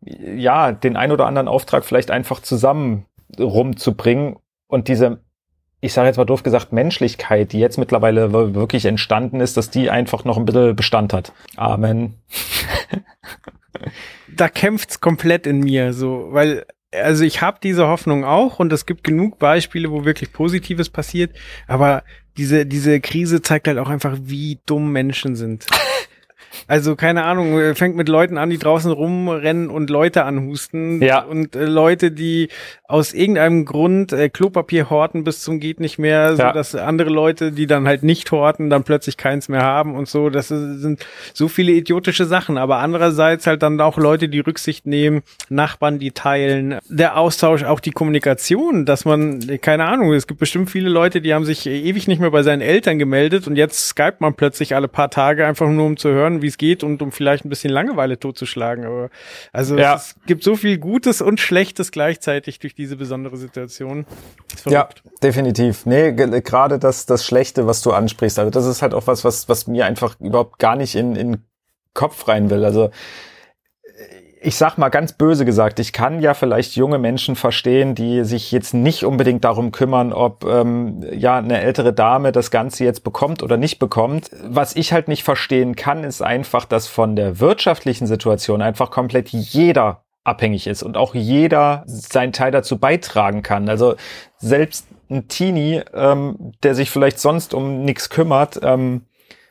ja, 0.00 0.72
den 0.72 0.96
ein 0.96 1.12
oder 1.12 1.26
anderen 1.26 1.48
Auftrag 1.48 1.84
vielleicht 1.84 2.10
einfach 2.10 2.40
zusammen 2.40 3.06
rumzubringen 3.38 4.36
und 4.68 4.88
diese, 4.88 5.20
ich 5.80 5.92
sage 5.92 6.08
jetzt 6.08 6.16
mal 6.16 6.24
doof 6.24 6.42
gesagt, 6.42 6.72
Menschlichkeit, 6.72 7.52
die 7.52 7.58
jetzt 7.58 7.78
mittlerweile 7.78 8.32
wirklich 8.32 8.84
entstanden 8.84 9.40
ist, 9.40 9.56
dass 9.56 9.70
die 9.70 9.90
einfach 9.90 10.24
noch 10.24 10.36
ein 10.36 10.44
bisschen 10.44 10.76
Bestand 10.76 11.12
hat. 11.12 11.32
Amen. 11.56 12.14
da 14.36 14.48
kämpft's 14.48 15.00
komplett 15.00 15.46
in 15.46 15.60
mir, 15.60 15.92
so, 15.92 16.28
weil 16.30 16.66
also 16.92 17.24
ich 17.24 17.42
habe 17.42 17.58
diese 17.62 17.88
Hoffnung 17.88 18.24
auch 18.24 18.58
und 18.58 18.72
es 18.72 18.86
gibt 18.86 19.04
genug 19.04 19.38
Beispiele, 19.38 19.90
wo 19.90 20.04
wirklich 20.04 20.32
Positives 20.32 20.88
passiert, 20.88 21.36
aber 21.66 22.04
diese 22.36 22.64
diese 22.64 23.00
Krise 23.00 23.42
zeigt 23.42 23.66
halt 23.66 23.78
auch 23.78 23.88
einfach, 23.88 24.16
wie 24.20 24.60
dumm 24.66 24.92
Menschen 24.92 25.36
sind. 25.36 25.66
Also 26.66 26.96
keine 26.96 27.24
Ahnung, 27.24 27.58
äh, 27.58 27.74
fängt 27.74 27.96
mit 27.96 28.08
Leuten 28.08 28.38
an, 28.38 28.50
die 28.50 28.58
draußen 28.58 28.90
rumrennen 28.90 29.70
und 29.70 29.90
Leute 29.90 30.24
anhusten. 30.24 31.02
Ja. 31.02 31.20
Und 31.22 31.56
äh, 31.56 31.64
Leute, 31.64 32.10
die 32.10 32.48
aus 32.84 33.12
irgendeinem 33.12 33.64
Grund 33.64 34.12
äh, 34.12 34.28
Klopapier 34.28 34.90
horten 34.90 35.24
bis 35.24 35.42
zum 35.42 35.60
geht 35.60 35.80
nicht 35.80 35.98
mehr, 35.98 36.36
so 36.36 36.42
Ja. 36.42 36.52
dass 36.52 36.74
andere 36.74 37.10
Leute, 37.10 37.52
die 37.52 37.66
dann 37.66 37.86
halt 37.86 38.02
nicht 38.02 38.30
horten, 38.30 38.70
dann 38.70 38.84
plötzlich 38.84 39.16
keins 39.16 39.48
mehr 39.48 39.62
haben 39.62 39.94
und 39.94 40.08
so. 40.08 40.30
Das 40.30 40.48
sind 40.48 41.04
so 41.34 41.48
viele 41.48 41.72
idiotische 41.72 42.24
Sachen. 42.24 42.58
Aber 42.58 42.78
andererseits 42.78 43.46
halt 43.46 43.62
dann 43.62 43.80
auch 43.80 43.98
Leute, 43.98 44.28
die 44.28 44.40
Rücksicht 44.40 44.86
nehmen, 44.86 45.22
Nachbarn, 45.48 45.98
die 45.98 46.12
teilen, 46.12 46.78
der 46.88 47.16
Austausch, 47.18 47.64
auch 47.64 47.80
die 47.80 47.90
Kommunikation, 47.90 48.84
dass 48.86 49.04
man, 49.04 49.40
äh, 49.48 49.58
keine 49.58 49.86
Ahnung, 49.86 50.12
es 50.12 50.26
gibt 50.26 50.40
bestimmt 50.40 50.70
viele 50.70 50.88
Leute, 50.88 51.20
die 51.20 51.34
haben 51.34 51.44
sich 51.44 51.66
äh, 51.66 51.78
ewig 51.80 52.08
nicht 52.08 52.20
mehr 52.20 52.30
bei 52.30 52.42
seinen 52.42 52.60
Eltern 52.62 52.98
gemeldet 52.98 53.46
und 53.46 53.56
jetzt 53.56 53.88
skypt 53.88 54.20
man 54.20 54.34
plötzlich 54.34 54.74
alle 54.74 54.88
paar 54.88 55.10
Tage 55.10 55.46
einfach 55.46 55.68
nur, 55.68 55.86
um 55.86 55.96
zu 55.96 56.10
hören, 56.10 56.42
wie 56.42 56.45
es 56.46 56.58
geht 56.58 56.82
und 56.84 57.02
um 57.02 57.12
vielleicht 57.12 57.44
ein 57.44 57.48
bisschen 57.48 57.70
Langeweile 57.72 58.18
totzuschlagen. 58.18 58.84
Aber 58.84 59.10
also 59.52 59.76
Ja. 59.76 59.94
es 59.96 60.14
gibt 60.26 60.42
so 60.44 60.56
viel 60.56 60.78
Gutes 60.78 61.20
und 61.22 61.40
Schlechtes 61.40 61.90
gleichzeitig 61.90 62.58
durch 62.58 62.74
diese 62.74 62.96
besondere 62.96 63.36
Situation. 63.36 64.06
Ja, 64.66 64.88
definitiv. 65.22 65.86
Nee, 65.86 66.12
ge- 66.12 66.40
gerade 66.40 66.78
das, 66.78 67.06
das 67.06 67.24
Schlechte, 67.24 67.66
was 67.66 67.82
du 67.82 67.92
ansprichst, 67.92 68.38
also 68.38 68.50
das 68.50 68.66
ist 68.66 68.82
halt 68.82 68.94
auch 68.94 69.06
was, 69.06 69.24
was, 69.24 69.48
was 69.48 69.66
mir 69.66 69.86
einfach 69.86 70.18
überhaupt 70.20 70.58
gar 70.58 70.76
nicht 70.76 70.94
in, 70.94 71.16
in 71.16 71.32
den 71.32 71.42
Kopf 71.94 72.28
rein 72.28 72.50
will. 72.50 72.64
Also 72.64 72.90
ich 74.40 74.56
sag 74.56 74.76
mal 74.76 74.90
ganz 74.90 75.14
böse 75.14 75.44
gesagt, 75.44 75.78
ich 75.80 75.92
kann 75.92 76.20
ja 76.20 76.34
vielleicht 76.34 76.76
junge 76.76 76.98
Menschen 76.98 77.36
verstehen, 77.36 77.94
die 77.94 78.24
sich 78.24 78.52
jetzt 78.52 78.74
nicht 78.74 79.04
unbedingt 79.04 79.44
darum 79.44 79.72
kümmern, 79.72 80.12
ob 80.12 80.44
ähm, 80.44 81.04
ja 81.10 81.36
eine 81.38 81.60
ältere 81.60 81.92
Dame 81.92 82.32
das 82.32 82.50
Ganze 82.50 82.84
jetzt 82.84 83.02
bekommt 83.02 83.42
oder 83.42 83.56
nicht 83.56 83.78
bekommt. 83.78 84.30
Was 84.44 84.76
ich 84.76 84.92
halt 84.92 85.08
nicht 85.08 85.24
verstehen 85.24 85.74
kann, 85.74 86.04
ist 86.04 86.22
einfach, 86.22 86.66
dass 86.66 86.86
von 86.86 87.16
der 87.16 87.40
wirtschaftlichen 87.40 88.06
Situation 88.06 88.62
einfach 88.62 88.90
komplett 88.90 89.30
jeder 89.30 90.02
abhängig 90.24 90.66
ist 90.66 90.82
und 90.82 90.96
auch 90.96 91.14
jeder 91.14 91.84
seinen 91.86 92.32
Teil 92.32 92.50
dazu 92.50 92.78
beitragen 92.78 93.42
kann. 93.42 93.68
Also 93.68 93.94
selbst 94.38 94.86
ein 95.08 95.28
Teenie, 95.28 95.82
ähm, 95.94 96.52
der 96.62 96.74
sich 96.74 96.90
vielleicht 96.90 97.20
sonst 97.20 97.54
um 97.54 97.84
nichts 97.84 98.10
kümmert, 98.10 98.60
ähm, 98.62 99.02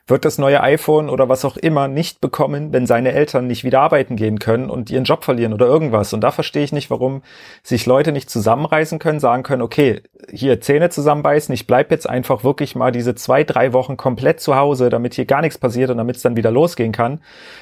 wird 0.07 0.23
das 0.23 0.37
neue 0.37 0.61
iPhone 0.61 1.09
oder 1.09 1.29
was 1.29 1.45
auch 1.45 1.57
immer 1.57 1.87
nicht 1.87 2.21
bekommen, 2.21 2.71
wenn 2.71 2.85
seine 2.85 3.11
Eltern 3.13 3.47
nicht 3.47 3.63
wieder 3.63 3.81
arbeiten 3.81 4.15
gehen 4.15 4.37
können 4.37 4.69
und 4.69 4.91
ihren 4.91 5.03
Job 5.03 5.23
verlieren 5.23 5.53
oder 5.53 5.65
irgendwas. 5.65 6.13
Und 6.13 6.21
da 6.21 6.29
verstehe 6.29 6.63
ich 6.63 6.71
nicht, 6.71 6.91
warum 6.91 7.23
sich 7.63 7.87
Leute 7.87 8.11
nicht 8.11 8.29
zusammenreißen 8.29 8.99
können, 8.99 9.19
sagen 9.19 9.41
können, 9.41 9.63
okay, 9.63 10.01
hier 10.31 10.61
Zähne 10.61 10.89
zusammenbeißen, 10.91 11.53
ich 11.55 11.65
bleib 11.65 11.89
jetzt 11.89 12.07
einfach 12.07 12.43
wirklich 12.43 12.75
mal 12.75 12.91
diese 12.91 13.15
zwei, 13.15 13.43
drei 13.43 13.73
Wochen 13.73 13.97
komplett 13.97 14.39
zu 14.39 14.55
Hause, 14.55 14.89
damit 14.89 15.15
hier 15.15 15.25
gar 15.25 15.41
nichts 15.41 15.57
passiert 15.57 15.89
und 15.89 15.97
damit 15.97 16.17
es 16.17 16.21
dann 16.21 16.35
wieder 16.35 16.51
losgehen 16.51 16.91
kann, 16.91 17.19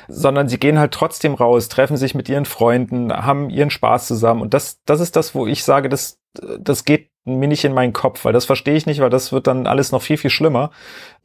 sondern 0.10 0.50
sie 0.50 0.60
gehen 0.60 0.80
halt 0.80 0.92
trotzdem 0.92 1.36
raus, 1.36 1.70
treffen 1.70 1.96
sich 1.96 2.14
mit 2.14 2.28
ihren 2.28 2.46
Freunden, 2.46 3.14
haben 3.14 3.50
ihren 3.50 3.70
Spaß 3.70 4.06
zusammen. 4.08 4.42
Und 4.42 4.54
das, 4.54 4.82
das 4.86 5.00
ist 5.00 5.16
das, 5.16 5.34
wo 5.34 5.48
ich 5.48 5.64
sage, 5.64 5.88
das, 5.88 6.20
das 6.60 6.86
geht 6.86 7.10
mir 7.26 7.48
nicht 7.48 7.64
in 7.64 7.74
meinen 7.74 7.94
Kopf, 7.94 8.26
weil 8.26 8.34
das 8.34 8.44
verstehe 8.44 8.74
ich 8.76 8.86
nicht, 8.86 9.00
weil 9.00 9.10
das 9.10 9.32
wird 9.32 9.48
dann 9.48 9.66
alles 9.66 9.94
noch 9.94 10.02
viel, 10.02 10.18
viel 10.18 10.30
schlimmer. 10.30 10.72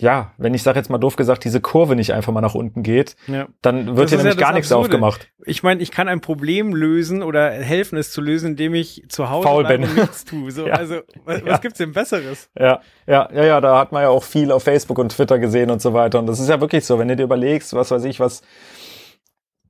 Ja, 0.00 0.32
wenn 0.38 0.54
ich 0.54 0.62
sage 0.62 0.78
jetzt 0.78 0.90
mal 0.90 0.98
doof 0.98 1.16
gesagt, 1.16 1.42
diese 1.42 1.60
Kurve 1.60 1.96
nicht 1.96 2.12
einfach 2.12 2.32
mal 2.32 2.40
nach 2.40 2.54
unten 2.54 2.84
geht, 2.84 3.16
Ja. 3.26 3.48
dann 3.62 3.86
Das 3.86 3.96
wird 3.96 4.04
ist 4.04 4.10
hier 4.10 4.18
ja 4.18 4.22
nämlich 4.24 4.36
das 4.36 4.40
gar 4.40 4.52
nichts 4.52 4.70
Absurde. 4.70 4.94
aufgemacht. 4.94 5.28
Ich 5.44 5.64
meine, 5.64 5.82
ich 5.82 5.90
kann 5.90 6.06
ein 6.06 6.20
Problem 6.20 6.72
lösen 6.72 7.24
oder 7.24 7.50
helfen, 7.50 7.98
es 7.98 8.12
zu 8.12 8.20
lösen, 8.20 8.50
indem 8.50 8.74
ich 8.74 9.02
zu 9.08 9.28
Hause 9.28 9.48
Faul 9.48 9.64
bin. 9.64 9.80
nichts 9.80 10.24
tue. 10.24 10.52
So, 10.52 10.66
Ja. 10.68 10.74
Also, 10.74 11.00
was, 11.24 11.40
Ja. 11.40 11.46
was 11.46 11.60
gibt's 11.62 11.78
denn 11.78 11.90
Besseres? 11.92 12.48
Ja, 12.56 12.80
ja, 13.08 13.28
ja, 13.34 13.44
ja, 13.44 13.60
da 13.60 13.76
hat 13.80 13.90
man 13.90 14.02
ja 14.02 14.10
auch 14.10 14.22
viel 14.22 14.52
auf 14.52 14.62
Facebook 14.62 14.98
und 14.98 15.08
Twitter 15.10 15.40
gesehen 15.40 15.68
und 15.70 15.82
so 15.82 15.94
weiter. 15.94 16.20
Und 16.20 16.26
das 16.28 16.38
ist 16.38 16.48
ja 16.48 16.60
wirklich 16.60 16.84
so, 16.86 17.00
wenn 17.00 17.08
du 17.08 17.16
dir 17.16 17.24
überlegst, 17.24 17.74
was 17.74 17.90
weiß 17.90 18.04
ich, 18.04 18.20
was 18.20 18.42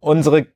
unsere 0.01 0.47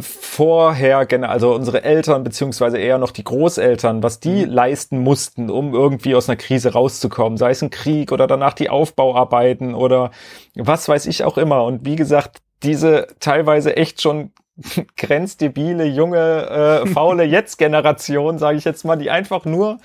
vorher, 0.00 1.06
also 1.28 1.54
unsere 1.54 1.84
Eltern 1.84 2.24
beziehungsweise 2.24 2.78
eher 2.78 2.98
noch 2.98 3.10
die 3.10 3.24
Großeltern, 3.24 4.02
was 4.02 4.18
die 4.18 4.44
leisten 4.44 4.98
mussten, 4.98 5.50
um 5.50 5.74
irgendwie 5.74 6.14
aus 6.14 6.28
einer 6.28 6.36
Krise 6.36 6.72
rauszukommen, 6.72 7.36
sei 7.36 7.50
es 7.50 7.62
ein 7.62 7.70
Krieg 7.70 8.12
oder 8.12 8.26
danach 8.26 8.54
die 8.54 8.70
Aufbauarbeiten 8.70 9.74
oder 9.74 10.10
was 10.54 10.88
weiß 10.88 11.06
ich 11.06 11.24
auch 11.24 11.38
immer. 11.38 11.64
Und 11.64 11.84
wie 11.84 11.96
gesagt, 11.96 12.38
diese 12.62 13.08
teilweise 13.20 13.76
echt 13.76 14.00
schon 14.00 14.32
grenzdebile, 14.96 15.84
junge, 15.84 16.82
äh, 16.82 16.86
faule 16.86 17.24
Jetzt-Generation, 17.24 18.38
sage 18.38 18.58
ich 18.58 18.64
jetzt 18.64 18.84
mal, 18.84 18.96
die 18.96 19.10
einfach 19.10 19.44
nur 19.44 19.78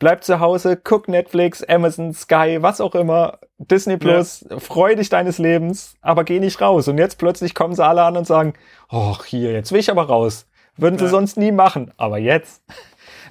bleib 0.00 0.24
zu 0.24 0.40
Hause, 0.40 0.76
guck 0.76 1.06
Netflix, 1.06 1.62
Amazon, 1.62 2.12
Sky, 2.12 2.58
was 2.60 2.80
auch 2.80 2.96
immer, 2.96 3.38
Disney 3.58 3.96
Plus, 3.96 4.44
freu 4.58 4.96
dich 4.96 5.08
deines 5.10 5.38
Lebens, 5.38 5.94
aber 6.00 6.24
geh 6.24 6.40
nicht 6.40 6.60
raus. 6.60 6.88
Und 6.88 6.98
jetzt 6.98 7.18
plötzlich 7.18 7.54
kommen 7.54 7.74
sie 7.76 7.84
alle 7.86 8.02
an 8.02 8.16
und 8.16 8.26
sagen, 8.26 8.54
oh, 8.90 9.16
hier, 9.24 9.52
jetzt 9.52 9.70
will 9.70 9.78
ich 9.78 9.90
aber 9.90 10.02
raus. 10.08 10.48
Würden 10.76 10.98
sie 10.98 11.04
Ja. 11.04 11.10
sonst 11.10 11.36
nie 11.36 11.52
machen, 11.52 11.92
aber 11.96 12.18
jetzt. 12.18 12.64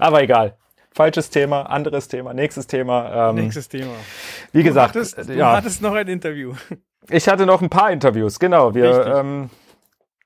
Aber 0.02 0.22
egal. 0.24 0.56
Falsches 0.94 1.30
Thema, 1.30 1.64
anderes 1.64 2.08
Thema, 2.08 2.34
nächstes 2.34 2.68
Thema. 2.68 3.30
Ähm, 3.32 3.36
Nächstes 3.36 3.68
Thema. 3.68 3.92
wie 4.54 4.64
gesagt, 4.64 4.96
du 4.96 5.00
hattest, 5.00 5.18
du 5.30 5.34
ja. 5.34 5.52
hattest 5.58 5.82
noch 5.82 5.94
ein 5.94 6.08
Interview. 6.08 6.54
Ich 7.10 7.28
hatte 7.28 7.46
noch 7.48 7.62
ein 7.62 7.70
paar 7.70 7.92
Interviews, 7.92 8.40
genau. 8.40 8.76
Wir 8.76 8.90
Richtig. 9.00 9.16
ähm, 9.16 9.50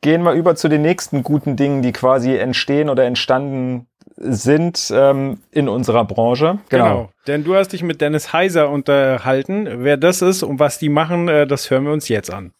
gehen 0.01 0.21
mal 0.21 0.35
über 0.35 0.55
zu 0.55 0.67
den 0.67 0.81
nächsten 0.81 1.23
guten 1.23 1.55
Dingen, 1.55 1.81
die 1.81 1.93
quasi 1.93 2.35
entstehen 2.35 2.89
oder 2.89 3.05
entstanden 3.05 3.87
sind 4.23 4.91
ähm, 4.93 5.43
in 5.51 5.67
unserer 5.69 6.05
Branche. 6.05 6.59
Genau. 6.69 7.09
Denn 7.27 7.43
du 7.43 7.55
hast 7.55 7.69
dich 7.69 7.83
mit 7.83 8.01
Dennis 8.01 8.33
Heiser 8.33 8.69
unterhalten. 8.69 9.83
Wer 9.83 9.97
das 9.97 10.21
ist 10.21 10.43
und 10.43 10.59
was 10.59 10.79
die 10.79 10.89
machen, 10.89 11.27
äh, 11.27 11.45
das 11.45 11.69
hören 11.69 11.85
wir 11.85 11.93
uns 11.93 12.07
jetzt 12.09 12.31
an. 12.31 12.53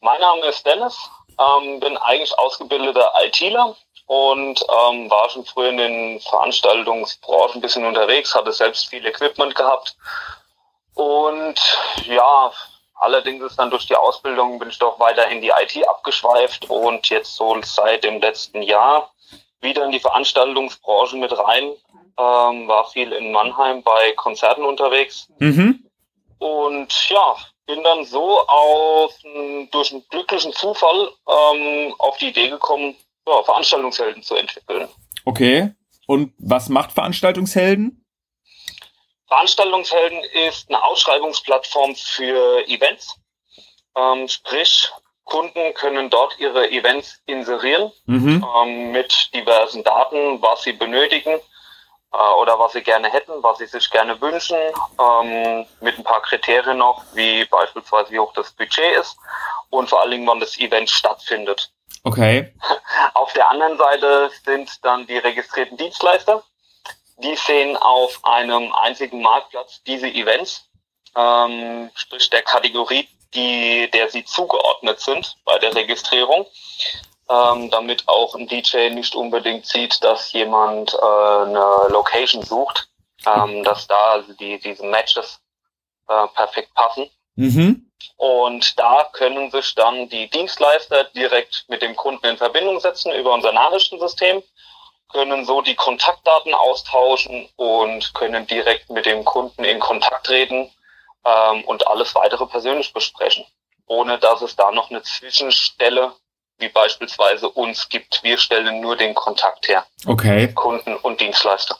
Mein 0.00 0.20
Name 0.20 0.46
ist 0.48 0.64
Dennis, 0.66 0.98
ähm, 1.38 1.80
bin 1.80 1.96
eigentlich 1.98 2.38
ausgebildeter 2.38 3.10
ITler 3.24 3.76
und 4.06 4.60
ähm, 4.60 5.10
war 5.10 5.28
schon 5.30 5.44
früher 5.44 5.70
in 5.70 5.76
den 5.76 6.20
Veranstaltungsbranchen 6.20 7.58
ein 7.58 7.60
bisschen 7.60 7.84
unterwegs, 7.84 8.34
hatte 8.34 8.52
selbst 8.52 8.88
viel 8.88 9.04
Equipment 9.04 9.54
gehabt. 9.54 9.96
Und 10.94 11.60
ja, 12.06 12.50
allerdings 12.98 13.44
ist 13.44 13.58
dann 13.58 13.70
durch 13.70 13.86
die 13.86 13.96
Ausbildung 13.96 14.58
bin 14.58 14.70
ich 14.70 14.78
doch 14.78 14.98
weiter 14.98 15.28
in 15.28 15.40
die 15.40 15.50
IT 15.50 15.88
abgeschweift 15.88 16.68
und 16.70 17.08
jetzt 17.08 17.34
so 17.34 17.56
seit 17.62 18.04
dem 18.04 18.20
letzten 18.20 18.62
Jahr 18.62 19.12
wieder 19.60 19.84
in 19.84 19.92
die 19.92 20.00
Veranstaltungsbranche 20.00 21.16
mit 21.16 21.32
rein. 21.32 21.72
Ähm, 22.18 22.66
war 22.66 22.88
viel 22.90 23.12
in 23.12 23.32
Mannheim 23.32 23.82
bei 23.82 24.12
Konzerten 24.12 24.64
unterwegs. 24.64 25.28
Mhm. 25.38 25.84
Und 26.38 27.08
ja, 27.10 27.36
bin 27.66 27.82
dann 27.82 28.04
so 28.04 28.40
auf, 28.46 29.12
durch 29.70 29.92
einen 29.92 30.04
glücklichen 30.08 30.52
Zufall 30.52 31.10
ähm, 31.28 31.94
auf 31.98 32.16
die 32.18 32.28
Idee 32.28 32.48
gekommen, 32.48 32.96
ja, 33.26 33.42
Veranstaltungshelden 33.42 34.22
zu 34.22 34.34
entwickeln. 34.36 34.88
Okay. 35.24 35.72
Und 36.06 36.32
was 36.38 36.68
macht 36.68 36.92
Veranstaltungshelden? 36.92 38.05
Veranstaltungshelden 39.28 40.22
ist 40.48 40.68
eine 40.68 40.82
Ausschreibungsplattform 40.82 41.94
für 41.96 42.66
Events. 42.68 43.14
Ähm, 43.96 44.28
sprich, 44.28 44.90
Kunden 45.24 45.74
können 45.74 46.10
dort 46.10 46.38
ihre 46.38 46.70
Events 46.70 47.20
inserieren 47.26 47.90
Mhm. 48.06 48.46
ähm, 48.56 48.92
mit 48.92 49.30
diversen 49.34 49.82
Daten, 49.82 50.40
was 50.42 50.62
sie 50.62 50.72
benötigen. 50.72 51.40
äh, 52.12 52.34
oder 52.40 52.56
was 52.58 52.72
sie 52.72 52.82
gerne 52.82 53.10
hätten, 53.10 53.42
was 53.42 53.58
sie 53.58 53.66
sich 53.66 53.90
gerne 53.90 54.18
wünschen, 54.20 54.56
ähm, 54.98 55.66
mit 55.80 55.98
ein 55.98 56.04
paar 56.04 56.22
Kriterien 56.22 56.78
noch, 56.78 57.02
wie 57.14 57.44
beispielsweise 57.46 58.12
wie 58.12 58.20
hoch 58.20 58.32
das 58.32 58.52
Budget 58.52 58.96
ist 58.98 59.16
und 59.70 59.88
vor 59.90 60.00
allen 60.00 60.12
Dingen, 60.12 60.26
wann 60.26 60.38
das 60.40 60.56
Event 60.56 60.88
stattfindet. 60.88 61.72
Okay. 62.04 62.54
Auf 63.14 63.32
der 63.32 63.50
anderen 63.50 63.76
Seite 63.76 64.30
sind 64.44 64.70
dann 64.84 65.06
die 65.08 65.18
registrierten 65.18 65.76
Dienstleister. 65.76 66.42
Die 67.18 67.36
sehen 67.36 67.76
auf 67.76 68.20
einem 68.24 68.72
einzigen 68.74 69.22
Marktplatz 69.22 69.82
diese 69.84 70.08
Events, 70.08 70.68
ähm, 71.16 71.90
sprich 71.94 72.28
der 72.30 72.42
Kategorie, 72.42 73.08
die, 73.34 73.90
der 73.90 74.10
sie 74.10 74.24
zugeordnet 74.24 75.00
sind 75.00 75.36
bei 75.44 75.58
der 75.58 75.74
Registrierung, 75.74 76.46
ähm, 77.28 77.70
damit 77.70 78.06
auch 78.06 78.34
ein 78.34 78.46
DJ 78.46 78.90
nicht 78.90 79.14
unbedingt 79.14 79.66
sieht, 79.66 80.02
dass 80.04 80.32
jemand 80.32 80.94
äh, 80.94 80.98
eine 80.98 81.88
Location 81.88 82.42
sucht, 82.42 82.88
ähm, 83.24 83.64
dass 83.64 83.86
da 83.86 84.10
also 84.10 84.32
die, 84.34 84.58
diese 84.60 84.84
Matches 84.84 85.40
äh, 86.08 86.26
perfekt 86.34 86.74
passen. 86.74 87.10
Mhm. 87.34 87.90
Und 88.16 88.78
da 88.78 89.08
können 89.12 89.50
sich 89.50 89.74
dann 89.74 90.08
die 90.08 90.28
Dienstleister 90.30 91.04
direkt 91.04 91.64
mit 91.68 91.82
dem 91.82 91.96
Kunden 91.96 92.26
in 92.26 92.36
Verbindung 92.36 92.80
setzen 92.80 93.12
über 93.12 93.32
unser 93.32 93.52
Nachrichtensystem, 93.52 94.42
können 95.08 95.44
so 95.44 95.62
die 95.62 95.74
Kontaktdaten 95.74 96.54
austauschen 96.54 97.48
und 97.56 98.12
können 98.14 98.46
direkt 98.46 98.90
mit 98.90 99.06
dem 99.06 99.24
Kunden 99.24 99.64
in 99.64 99.78
Kontakt 99.78 100.26
treten 100.26 100.70
ähm, 101.24 101.64
und 101.64 101.86
alles 101.86 102.14
weitere 102.14 102.46
persönlich 102.46 102.92
besprechen, 102.92 103.44
ohne 103.86 104.18
dass 104.18 104.42
es 104.42 104.56
da 104.56 104.70
noch 104.72 104.90
eine 104.90 105.02
Zwischenstelle 105.02 106.12
wie 106.58 106.68
beispielsweise 106.68 107.48
uns 107.48 107.88
gibt. 107.88 108.22
Wir 108.22 108.38
stellen 108.38 108.80
nur 108.80 108.96
den 108.96 109.14
Kontakt 109.14 109.68
her. 109.68 109.84
Okay. 110.06 110.52
Kunden 110.54 110.96
und 110.96 111.20
Dienstleister. 111.20 111.76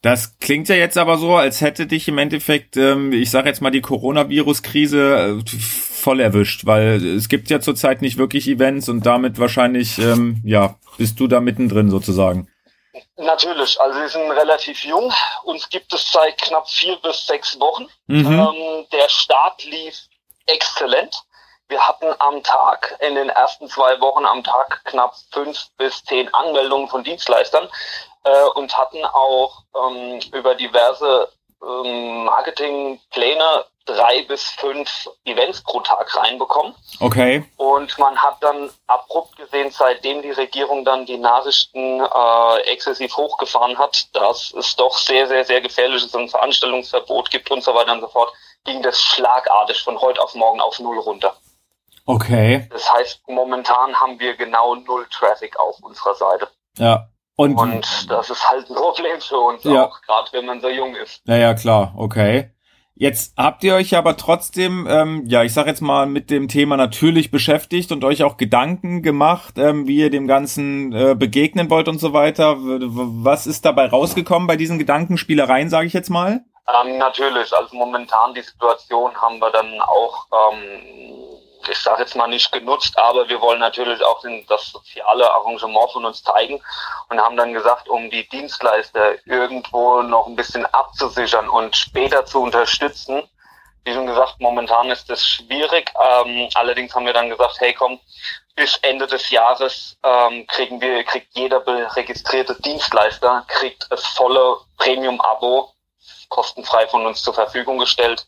Das 0.00 0.38
klingt 0.38 0.68
ja 0.68 0.74
jetzt 0.74 0.98
aber 0.98 1.16
so, 1.16 1.36
als 1.36 1.62
hätte 1.62 1.86
dich 1.86 2.08
im 2.08 2.18
Endeffekt, 2.18 2.76
ähm, 2.76 3.12
ich 3.12 3.30
sage 3.30 3.48
jetzt 3.48 3.62
mal, 3.62 3.70
die 3.70 3.80
Coronavirus-Krise 3.80 5.40
äh, 5.40 5.44
voll 6.04 6.20
erwischt, 6.20 6.66
weil 6.66 7.04
es 7.16 7.28
gibt 7.28 7.50
ja 7.50 7.60
zurzeit 7.60 8.02
nicht 8.02 8.18
wirklich 8.18 8.46
Events 8.46 8.88
und 8.88 9.04
damit 9.04 9.40
wahrscheinlich, 9.40 9.98
ähm, 9.98 10.40
ja, 10.44 10.76
bist 10.98 11.18
du 11.18 11.26
da 11.26 11.40
mittendrin 11.40 11.90
sozusagen. 11.90 12.48
Natürlich, 13.16 13.80
also 13.80 13.98
wir 13.98 14.08
sind 14.08 14.30
relativ 14.30 14.84
jung. 14.84 15.12
Uns 15.44 15.68
gibt 15.68 15.92
es 15.92 16.12
seit 16.12 16.36
knapp 16.42 16.68
vier 16.68 16.96
bis 17.02 17.26
sechs 17.26 17.58
Wochen. 17.58 17.86
Mhm. 18.06 18.26
Ähm, 18.26 18.86
der 18.92 19.08
Start 19.08 19.64
lief 19.64 19.96
exzellent. 20.46 21.16
Wir 21.68 21.80
hatten 21.80 22.14
am 22.18 22.42
Tag, 22.42 22.96
in 23.00 23.14
den 23.14 23.30
ersten 23.30 23.68
zwei 23.68 23.98
Wochen 24.00 24.26
am 24.26 24.44
Tag 24.44 24.84
knapp 24.84 25.14
fünf 25.32 25.58
bis 25.78 26.04
zehn 26.04 26.32
Anmeldungen 26.34 26.88
von 26.88 27.02
Dienstleistern 27.02 27.68
äh, 28.24 28.44
und 28.54 28.76
hatten 28.76 29.02
auch 29.06 29.62
ähm, 29.74 30.20
über 30.32 30.54
diverse 30.54 31.28
ähm, 31.62 32.24
Marketingpläne 32.24 33.64
drei 33.86 34.22
bis 34.22 34.42
fünf 34.50 35.08
Events 35.24 35.62
pro 35.62 35.80
Tag 35.80 36.16
reinbekommen. 36.16 36.74
Okay. 37.00 37.44
Und 37.56 37.98
man 37.98 38.16
hat 38.16 38.36
dann 38.40 38.70
abrupt 38.86 39.36
gesehen, 39.36 39.70
seitdem 39.70 40.22
die 40.22 40.30
Regierung 40.30 40.84
dann 40.84 41.04
die 41.06 41.18
Nachrichten 41.18 42.00
äh, 42.00 42.60
exzessiv 42.72 43.16
hochgefahren 43.16 43.78
hat, 43.78 44.08
dass 44.14 44.52
es 44.54 44.74
doch 44.76 44.96
sehr, 44.96 45.26
sehr, 45.26 45.44
sehr 45.44 45.60
gefährlich 45.60 46.04
ist 46.04 46.14
und 46.14 46.22
ein 46.22 46.28
Veranstaltungsverbot 46.28 47.30
gibt 47.30 47.50
und 47.50 47.62
so 47.62 47.74
weiter 47.74 47.92
und 47.92 48.00
so 48.00 48.08
fort, 48.08 48.32
ging 48.64 48.82
das 48.82 48.98
schlagartig 49.00 49.82
von 49.82 50.00
heute 50.00 50.22
auf 50.22 50.34
morgen 50.34 50.60
auf 50.60 50.78
Null 50.80 50.98
runter. 50.98 51.36
Okay. 52.06 52.68
Das 52.70 52.92
heißt, 52.92 53.22
momentan 53.28 53.98
haben 53.98 54.18
wir 54.18 54.34
genau 54.36 54.74
Null 54.74 55.06
Traffic 55.10 55.58
auf 55.58 55.76
unserer 55.82 56.14
Seite. 56.14 56.48
Ja. 56.78 57.08
Und, 57.36 57.56
Und 57.56 58.10
das 58.10 58.30
ist 58.30 58.48
halt 58.48 58.70
ein 58.70 58.76
Problem 58.76 59.20
für 59.20 59.38
uns 59.38 59.64
Ja. 59.64 59.86
auch, 59.86 60.00
gerade 60.02 60.28
wenn 60.32 60.46
man 60.46 60.60
so 60.60 60.68
jung 60.68 60.94
ist. 60.94 61.20
ja, 61.24 61.36
ja, 61.36 61.54
klar, 61.54 61.92
okay. 61.96 62.53
Jetzt 62.96 63.34
habt 63.36 63.64
ihr 63.64 63.74
euch 63.74 63.96
aber 63.96 64.16
trotzdem, 64.16 64.86
ähm, 64.88 65.24
ja, 65.26 65.42
ich 65.42 65.52
sag 65.52 65.66
jetzt 65.66 65.80
mal, 65.80 66.06
mit 66.06 66.30
dem 66.30 66.46
Thema 66.46 66.76
natürlich 66.76 67.32
beschäftigt 67.32 67.90
und 67.90 68.04
euch 68.04 68.22
auch 68.22 68.36
Gedanken 68.36 69.02
gemacht, 69.02 69.54
ähm, 69.58 69.88
wie 69.88 69.96
ihr 69.96 70.10
dem 70.10 70.28
Ganzen 70.28 70.92
äh, 70.92 71.16
begegnen 71.16 71.70
wollt 71.70 71.88
und 71.88 71.98
so 71.98 72.12
weiter. 72.12 72.54
Was 72.58 73.48
ist 73.48 73.64
dabei 73.64 73.86
rausgekommen 73.86 74.46
bei 74.46 74.56
diesen 74.56 74.78
Gedankenspielereien, 74.78 75.70
sage 75.70 75.88
ich 75.88 75.92
jetzt 75.92 76.08
mal? 76.08 76.44
Ähm, 76.68 76.98
natürlich, 76.98 77.52
also 77.52 77.76
momentan 77.76 78.32
die 78.32 78.42
Situation 78.42 79.12
haben 79.20 79.40
wir 79.40 79.50
dann 79.50 79.80
auch, 79.80 80.28
ähm, 80.52 81.33
ich 81.68 81.78
sage 81.78 82.02
jetzt 82.02 82.16
mal 82.16 82.26
nicht 82.26 82.50
genutzt, 82.52 82.98
aber 82.98 83.28
wir 83.28 83.40
wollen 83.40 83.60
natürlich 83.60 84.02
auch 84.02 84.20
den, 84.20 84.46
das 84.46 84.70
soziale 84.70 85.32
Arrangement 85.32 85.90
von 85.92 86.04
uns 86.04 86.22
zeigen 86.22 86.62
und 87.08 87.20
haben 87.20 87.36
dann 87.36 87.52
gesagt, 87.52 87.88
um 87.88 88.10
die 88.10 88.28
Dienstleister 88.28 89.26
irgendwo 89.26 90.02
noch 90.02 90.26
ein 90.26 90.36
bisschen 90.36 90.66
abzusichern 90.66 91.48
und 91.48 91.76
später 91.76 92.24
zu 92.24 92.40
unterstützen. 92.42 93.22
Wie 93.84 93.92
schon 93.92 94.06
gesagt, 94.06 94.36
momentan 94.38 94.90
ist 94.90 95.10
das 95.10 95.24
schwierig. 95.26 95.92
Ähm, 96.00 96.48
allerdings 96.54 96.94
haben 96.94 97.06
wir 97.06 97.12
dann 97.12 97.28
gesagt, 97.28 97.60
hey 97.60 97.74
komm, 97.74 98.00
bis 98.56 98.76
Ende 98.78 99.06
des 99.06 99.30
Jahres 99.30 99.98
ähm, 100.02 100.46
kriegen 100.46 100.80
wir, 100.80 101.04
kriegt 101.04 101.36
jeder 101.36 101.62
registrierte 101.96 102.54
Dienstleister 102.62 103.44
kriegt 103.48 103.86
das 103.90 104.06
volle 104.06 104.58
Premium-Abo 104.78 105.74
kostenfrei 106.28 106.86
von 106.88 107.06
uns 107.06 107.22
zur 107.22 107.34
Verfügung 107.34 107.78
gestellt, 107.78 108.26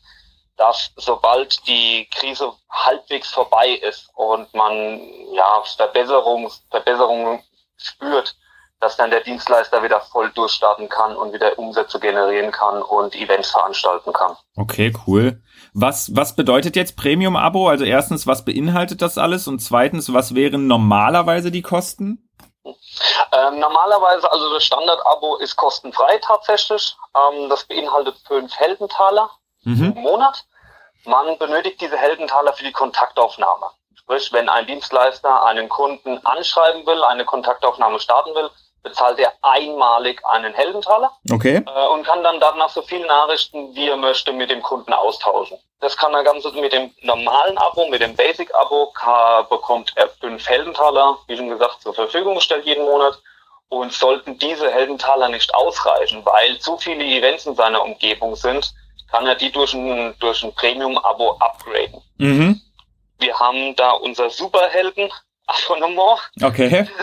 dass 0.57 0.91
sobald 0.95 1.65
die 1.67 2.07
Krise 2.11 2.53
halbwegs 2.69 3.31
vorbei 3.31 3.69
ist 3.69 4.09
und 4.15 4.53
man 4.53 4.99
ja 5.33 5.63
Verbesserung, 5.75 6.51
Verbesserungen 6.69 7.41
spürt, 7.77 8.35
dass 8.79 8.97
dann 8.97 9.09
der 9.09 9.21
Dienstleister 9.21 9.81
wieder 9.81 10.01
voll 10.01 10.29
durchstarten 10.31 10.89
kann 10.89 11.15
und 11.15 11.33
wieder 11.33 11.57
Umsätze 11.57 11.99
generieren 11.99 12.51
kann 12.51 12.81
und 12.81 13.15
Events 13.15 13.51
veranstalten 13.51 14.13
kann. 14.13 14.35
Okay, 14.55 14.93
cool. 15.07 15.41
Was, 15.73 16.15
was 16.15 16.35
bedeutet 16.35 16.75
jetzt 16.75 16.95
Premium-Abo? 16.95 17.69
Also 17.69 17.85
erstens, 17.85 18.27
was 18.27 18.45
beinhaltet 18.45 19.01
das 19.01 19.17
alles? 19.17 19.47
Und 19.47 19.59
zweitens, 19.59 20.13
was 20.13 20.35
wären 20.35 20.67
normalerweise 20.67 21.51
die 21.51 21.63
Kosten? 21.63 22.29
Ähm, 22.65 23.59
normalerweise, 23.59 24.31
also 24.31 24.53
das 24.53 24.63
Standard-Abo 24.63 25.37
ist 25.37 25.55
kostenfrei 25.55 26.19
tatsächlich. 26.21 26.95
Ähm, 27.15 27.49
das 27.49 27.63
beinhaltet 27.65 28.15
fünf 28.27 28.55
Heldentaler 28.57 29.29
Mhm. 29.67 29.93
im 29.95 30.01
Monat. 30.01 30.45
Man 31.05 31.37
benötigt 31.37 31.79
diese 31.81 31.97
Heldentaler 31.97 32.53
für 32.53 32.63
die 32.63 32.71
Kontaktaufnahme. 32.71 33.67
Sprich, 33.95 34.31
wenn 34.31 34.49
ein 34.49 34.65
Dienstleister 34.65 35.43
einen 35.45 35.67
Kunden 35.69 36.25
anschreiben 36.25 36.85
will, 36.85 37.03
eine 37.03 37.25
Kontaktaufnahme 37.25 37.99
starten 37.99 38.33
will, 38.35 38.49
bezahlt 38.83 39.19
er 39.19 39.33
einmalig 39.41 40.21
einen 40.25 40.53
Heldentaler 40.53 41.11
Okay. 41.31 41.57
äh, 41.65 41.87
und 41.87 42.05
kann 42.05 42.23
dann 42.23 42.39
danach 42.39 42.69
so 42.69 42.81
viele 42.81 43.05
Nachrichten, 43.05 43.75
wie 43.75 43.89
er 43.89 43.97
möchte, 43.97 44.31
mit 44.31 44.49
dem 44.49 44.61
Kunden 44.61 44.93
austauschen. 44.93 45.57
Das 45.81 45.97
kann 45.97 46.13
er 46.13 46.23
ganz 46.23 46.45
mit 46.53 46.71
dem 46.71 46.93
normalen 47.01 47.57
Abo, 47.57 47.87
mit 47.87 48.01
dem 48.01 48.15
Basic-Abo, 48.15 48.93
bekommt 49.49 49.91
er 49.95 50.09
fünf 50.09 50.47
Heldentaler, 50.47 51.17
wie 51.27 51.35
schon 51.37 51.49
gesagt, 51.49 51.81
zur 51.81 51.93
Verfügung 51.93 52.35
gestellt 52.35 52.65
jeden 52.65 52.85
Monat. 52.85 53.19
Und 53.69 53.91
sollten 53.91 54.39
diese 54.39 54.71
Heldentaler 54.71 55.27
nicht 55.27 55.53
ausreichen, 55.53 56.25
weil 56.25 56.57
zu 56.59 56.77
viele 56.77 57.03
Events 57.03 57.45
in 57.45 57.55
seiner 57.55 57.83
Umgebung 57.83 58.37
sind, 58.37 58.73
kann 59.11 59.25
er 59.25 59.35
die 59.35 59.51
durch 59.51 59.73
ein, 59.73 60.15
durch 60.19 60.43
ein 60.43 60.53
Premium-Abo 60.53 61.37
upgraden. 61.39 62.01
Mhm. 62.17 62.61
Wir 63.19 63.39
haben 63.39 63.75
da 63.75 63.91
unser 63.91 64.29
Superhelden-Abonnement. 64.29 66.19
Okay. 66.41 66.87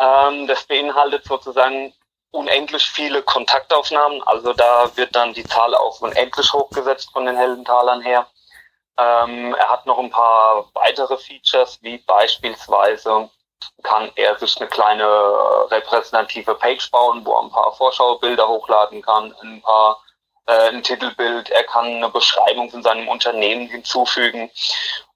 Ähm, 0.00 0.46
das 0.46 0.62
beinhaltet 0.62 1.24
sozusagen 1.24 1.92
unendlich 2.30 2.88
viele 2.88 3.22
Kontaktaufnahmen. 3.22 4.22
Also 4.24 4.52
da 4.52 4.90
wird 4.94 5.16
dann 5.16 5.32
die 5.32 5.44
Zahl 5.44 5.74
auf 5.74 6.00
unendlich 6.00 6.52
hochgesetzt 6.52 7.10
von 7.12 7.26
den 7.26 7.36
Heldentalern 7.36 8.00
her. 8.02 8.26
Ähm, 8.98 9.54
er 9.54 9.70
hat 9.70 9.86
noch 9.86 9.98
ein 9.98 10.10
paar 10.10 10.66
weitere 10.74 11.16
Features, 11.16 11.78
wie 11.82 11.98
beispielsweise 11.98 13.30
kann 13.82 14.10
er 14.14 14.38
sich 14.38 14.56
eine 14.58 14.68
kleine 14.68 15.04
repräsentative 15.70 16.54
Page 16.54 16.90
bauen, 16.90 17.24
wo 17.24 17.34
er 17.34 17.42
ein 17.42 17.50
paar 17.50 17.72
Vorschaubilder 17.72 18.46
hochladen 18.46 19.02
kann, 19.02 19.34
ein 19.42 19.62
paar 19.62 20.00
äh, 20.48 20.70
ein 20.70 20.82
Titelbild, 20.82 21.50
er 21.50 21.64
kann 21.64 21.84
eine 21.84 22.08
Beschreibung 22.08 22.70
von 22.70 22.82
seinem 22.82 23.06
Unternehmen 23.06 23.68
hinzufügen. 23.68 24.50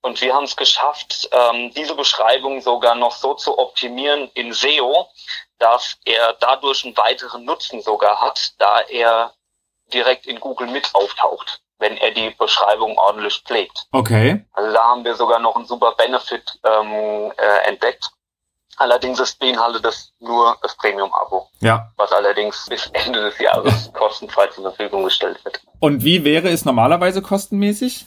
Und 0.02 0.20
wir 0.20 0.34
haben 0.34 0.44
es 0.44 0.56
geschafft, 0.56 1.30
ähm, 1.32 1.72
diese 1.74 1.94
Beschreibung 1.94 2.60
sogar 2.60 2.94
noch 2.94 3.12
so 3.12 3.34
zu 3.34 3.58
optimieren 3.58 4.30
in 4.34 4.52
SEO, 4.52 5.08
dass 5.58 5.96
er 6.04 6.34
dadurch 6.34 6.84
einen 6.84 6.96
weiteren 6.96 7.44
Nutzen 7.44 7.80
sogar 7.80 8.20
hat, 8.20 8.52
da 8.58 8.80
er 8.82 9.32
direkt 9.92 10.26
in 10.26 10.38
Google 10.38 10.66
mit 10.66 10.94
auftaucht, 10.94 11.62
wenn 11.78 11.96
er 11.96 12.10
die 12.10 12.30
Beschreibung 12.30 12.98
ordentlich 12.98 13.42
pflegt. 13.44 13.86
Okay. 13.92 14.44
Also 14.52 14.72
da 14.72 14.84
haben 14.84 15.04
wir 15.04 15.14
sogar 15.14 15.38
noch 15.38 15.56
einen 15.56 15.66
super 15.66 15.92
Benefit 15.92 16.58
ähm, 16.64 17.32
äh, 17.38 17.68
entdeckt. 17.68 18.10
Allerdings 18.78 19.20
ist 19.20 19.38
beinhaltet 19.38 19.84
das 19.84 20.12
nur 20.18 20.56
das 20.62 20.76
Premium-Abo, 20.76 21.48
Ja. 21.60 21.90
was 21.96 22.10
allerdings 22.12 22.66
bis 22.68 22.86
Ende 22.92 23.20
des 23.22 23.38
Jahres 23.38 23.92
kostenfrei 23.92 24.46
zur 24.48 24.64
Verfügung 24.64 25.04
gestellt 25.04 25.44
wird. 25.44 25.60
Und 25.78 26.02
wie 26.04 26.24
wäre 26.24 26.48
es 26.48 26.64
normalerweise 26.64 27.22
kostenmäßig? 27.22 28.06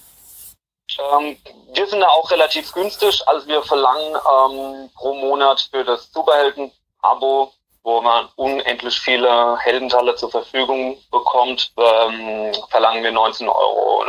Ähm, 0.98 1.38
wir 1.74 1.88
sind 1.88 2.00
da 2.00 2.08
auch 2.08 2.30
relativ 2.32 2.72
günstig. 2.72 3.22
Also 3.28 3.48
wir 3.48 3.62
verlangen 3.64 4.16
ähm, 4.16 4.90
pro 4.96 5.14
Monat 5.14 5.68
für 5.72 5.84
das 5.84 6.12
Superhelden-Abo 6.12 7.52
wo 7.86 8.02
man 8.02 8.28
unendlich 8.36 9.00
viele 9.00 9.58
Heldentaler 9.60 10.16
zur 10.16 10.32
Verfügung 10.32 10.98
bekommt, 11.12 11.72
ähm, 11.78 12.52
verlangen 12.70 13.04
wir 13.04 13.12
19,99 13.14 13.48
Euro. 13.48 14.04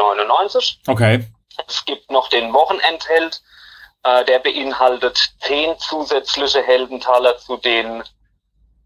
Okay. 0.89 1.27
Es 1.69 1.85
gibt 1.85 2.11
noch 2.11 2.29
den 2.29 2.53
Wochenendheld, 2.55 3.43
der 4.25 4.39
beinhaltet 4.39 5.35
zehn 5.41 5.75
zusätzliche 5.79 6.63
Heldentaler 6.63 7.39
zu 7.39 7.57
den 7.57 8.03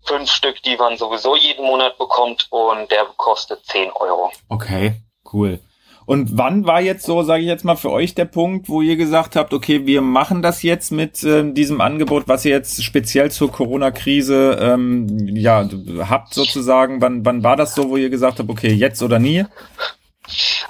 fünf 0.05 0.31
Stück, 0.31 0.63
die 0.63 0.77
man 0.77 0.97
sowieso 0.97 1.37
jeden 1.37 1.65
Monat 1.65 1.99
bekommt 1.99 2.47
und 2.51 2.91
der 2.91 3.07
kostet 3.17 3.65
10 3.67 3.91
Euro. 3.93 4.33
Okay, 4.49 4.95
cool. 5.33 5.61
Und 6.07 6.37
wann 6.37 6.67
war 6.67 6.81
jetzt 6.81 7.05
so, 7.05 7.23
sage 7.23 7.43
ich 7.43 7.49
jetzt 7.49 7.65
mal, 7.65 7.77
für 7.77 7.93
euch 7.93 8.17
der 8.17 8.25
Punkt, 8.25 8.69
wo 8.69 8.83
ihr 8.83 8.97
gesagt 8.97 9.37
habt, 9.37 9.55
okay, 9.55 9.87
wir 9.87 10.01
machen 10.01 10.43
das 10.43 10.63
jetzt 10.65 10.91
mit 10.91 11.23
äh, 11.23 11.53
diesem 11.53 11.81
Angebot, 11.81 12.27
was 12.27 12.45
ihr 12.45 12.51
jetzt 12.51 12.83
speziell 12.83 13.31
zur 13.31 13.53
Corona-Krise 13.53 14.59
ähm, 14.61 15.37
ja 15.37 15.69
habt 16.09 16.35
sozusagen? 16.35 17.01
Wann, 17.01 17.25
wann 17.25 17.45
war 17.45 17.55
das 17.55 17.77
so, 17.77 17.91
wo 17.91 17.97
ihr 17.97 18.11
gesagt 18.11 18.41
habt, 18.41 18.51
okay, 18.51 18.73
jetzt 18.73 19.03
oder 19.05 19.21
nie? 19.21 19.45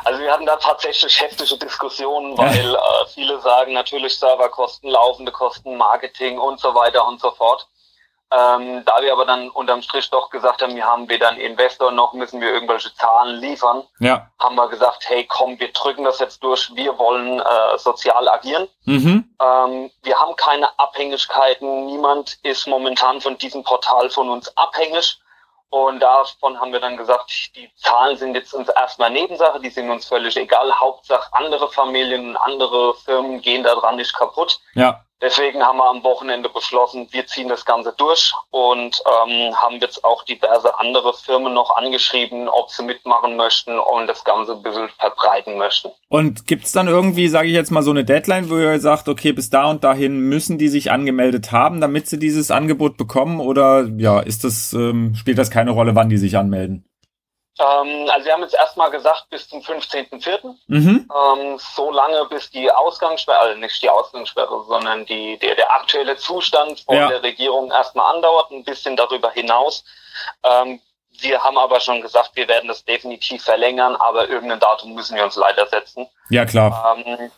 Also 0.04 0.20
wir 0.20 0.32
hatten 0.32 0.46
da 0.46 0.56
tatsächlich 0.56 1.20
heftige 1.20 1.56
Diskussionen, 1.58 2.36
weil 2.36 2.74
äh, 2.74 3.06
viele 3.12 3.40
sagen 3.40 3.72
natürlich 3.72 4.18
Serverkosten, 4.18 4.90
laufende 4.90 5.32
Kosten, 5.32 5.76
Marketing 5.76 6.38
und 6.38 6.60
so 6.60 6.74
weiter 6.74 7.06
und 7.06 7.20
so 7.20 7.30
fort. 7.32 7.66
Ähm, 8.32 8.84
da 8.84 9.02
wir 9.02 9.12
aber 9.12 9.26
dann 9.26 9.50
unterm 9.50 9.82
Strich 9.82 10.08
doch 10.10 10.30
gesagt 10.30 10.62
haben, 10.62 10.76
wir 10.76 10.84
haben 10.84 11.08
weder 11.08 11.28
einen 11.28 11.40
Investor 11.40 11.90
noch 11.90 12.12
müssen 12.12 12.40
wir 12.40 12.52
irgendwelche 12.52 12.94
Zahlen 12.94 13.40
liefern, 13.40 13.82
ja. 13.98 14.30
haben 14.38 14.54
wir 14.54 14.68
gesagt, 14.68 15.08
hey 15.08 15.26
komm, 15.26 15.58
wir 15.58 15.72
drücken 15.72 16.04
das 16.04 16.20
jetzt 16.20 16.40
durch, 16.44 16.70
wir 16.76 16.96
wollen 16.96 17.40
äh, 17.40 17.78
sozial 17.78 18.28
agieren. 18.28 18.68
Mhm. 18.84 19.34
Ähm, 19.42 19.90
wir 20.04 20.20
haben 20.20 20.36
keine 20.36 20.78
Abhängigkeiten, 20.78 21.86
niemand 21.86 22.38
ist 22.44 22.68
momentan 22.68 23.20
von 23.20 23.36
diesem 23.36 23.64
Portal 23.64 24.10
von 24.10 24.30
uns 24.30 24.56
abhängig. 24.56 25.20
Und 25.70 26.00
davon 26.00 26.60
haben 26.60 26.72
wir 26.72 26.80
dann 26.80 26.96
gesagt, 26.96 27.54
die 27.54 27.70
Zahlen 27.76 28.16
sind 28.16 28.34
jetzt 28.34 28.52
uns 28.52 28.68
erstmal 28.68 29.10
Nebensache, 29.10 29.60
die 29.60 29.70
sind 29.70 29.88
uns 29.88 30.04
völlig 30.04 30.36
egal. 30.36 30.72
Hauptsache 30.72 31.32
andere 31.32 31.70
Familien, 31.70 32.36
andere 32.36 32.94
Firmen 32.94 33.40
gehen 33.40 33.62
daran 33.62 33.96
nicht 33.96 34.12
kaputt. 34.14 34.60
Ja. 34.74 35.04
Deswegen 35.22 35.62
haben 35.62 35.76
wir 35.78 35.90
am 35.90 36.02
Wochenende 36.02 36.48
beschlossen, 36.48 37.08
wir 37.10 37.26
ziehen 37.26 37.48
das 37.48 37.66
Ganze 37.66 37.92
durch 37.96 38.32
und 38.50 39.02
ähm, 39.06 39.54
haben 39.54 39.76
jetzt 39.80 40.02
auch 40.02 40.24
diverse 40.24 40.78
andere 40.78 41.12
Firmen 41.12 41.52
noch 41.52 41.76
angeschrieben, 41.76 42.48
ob 42.48 42.70
sie 42.70 42.82
mitmachen 42.84 43.36
möchten 43.36 43.78
und 43.78 44.06
das 44.06 44.24
Ganze 44.24 44.52
ein 44.52 44.62
bisschen 44.62 44.88
verbreiten 44.98 45.58
möchten. 45.58 45.90
Und 46.08 46.46
gibt's 46.46 46.72
dann 46.72 46.88
irgendwie, 46.88 47.28
sage 47.28 47.48
ich 47.48 47.54
jetzt 47.54 47.70
mal, 47.70 47.82
so 47.82 47.90
eine 47.90 48.04
Deadline, 48.04 48.48
wo 48.48 48.56
ihr 48.56 48.80
sagt, 48.80 49.08
okay, 49.08 49.32
bis 49.32 49.50
da 49.50 49.68
und 49.68 49.84
dahin 49.84 50.20
müssen 50.20 50.56
die 50.56 50.68
sich 50.68 50.90
angemeldet 50.90 51.52
haben, 51.52 51.80
damit 51.80 52.08
sie 52.08 52.18
dieses 52.18 52.50
Angebot 52.50 52.96
bekommen? 52.96 53.40
Oder 53.40 53.86
ja, 53.98 54.20
ist 54.20 54.44
das, 54.44 54.72
ähm, 54.72 55.14
spielt 55.14 55.38
das 55.38 55.50
keine 55.50 55.72
Rolle, 55.72 55.94
wann 55.94 56.08
die 56.08 56.18
sich 56.18 56.38
anmelden? 56.38 56.89
Ähm, 57.60 58.08
also 58.10 58.24
wir 58.24 58.32
haben 58.32 58.42
jetzt 58.42 58.54
erstmal 58.54 58.90
gesagt, 58.90 59.26
bis 59.28 59.48
zum 59.48 59.60
15.04. 59.60 60.54
Mhm. 60.68 61.10
Ähm, 61.10 61.58
so 61.58 61.90
lange, 61.90 62.24
bis 62.26 62.50
die 62.50 62.70
Ausgangssperre, 62.72 63.38
also 63.38 63.58
nicht 63.58 63.82
die 63.82 63.90
Ausgangssperre, 63.90 64.64
sondern 64.66 65.04
die, 65.04 65.38
der, 65.38 65.56
der 65.56 65.70
aktuelle 65.72 66.16
Zustand 66.16 66.80
von 66.80 66.96
Ja. 66.96 67.08
der 67.08 67.22
Regierung 67.22 67.70
erstmal 67.70 68.14
andauert, 68.14 68.50
ein 68.50 68.64
bisschen 68.64 68.96
darüber 68.96 69.30
hinaus. 69.30 69.84
Ähm, 70.42 70.80
wir 71.20 71.42
haben 71.42 71.58
aber 71.58 71.80
schon 71.80 72.00
gesagt, 72.00 72.30
wir 72.34 72.48
werden 72.48 72.68
das 72.68 72.84
definitiv 72.84 73.42
verlängern, 73.44 73.94
aber 73.96 74.28
irgendein 74.28 74.60
Datum 74.60 74.94
müssen 74.94 75.16
wir 75.16 75.24
uns 75.24 75.36
leider 75.36 75.66
setzen. 75.66 76.08
Ja, 76.30 76.46
klar. 76.46 76.96
Ähm, 77.06 77.30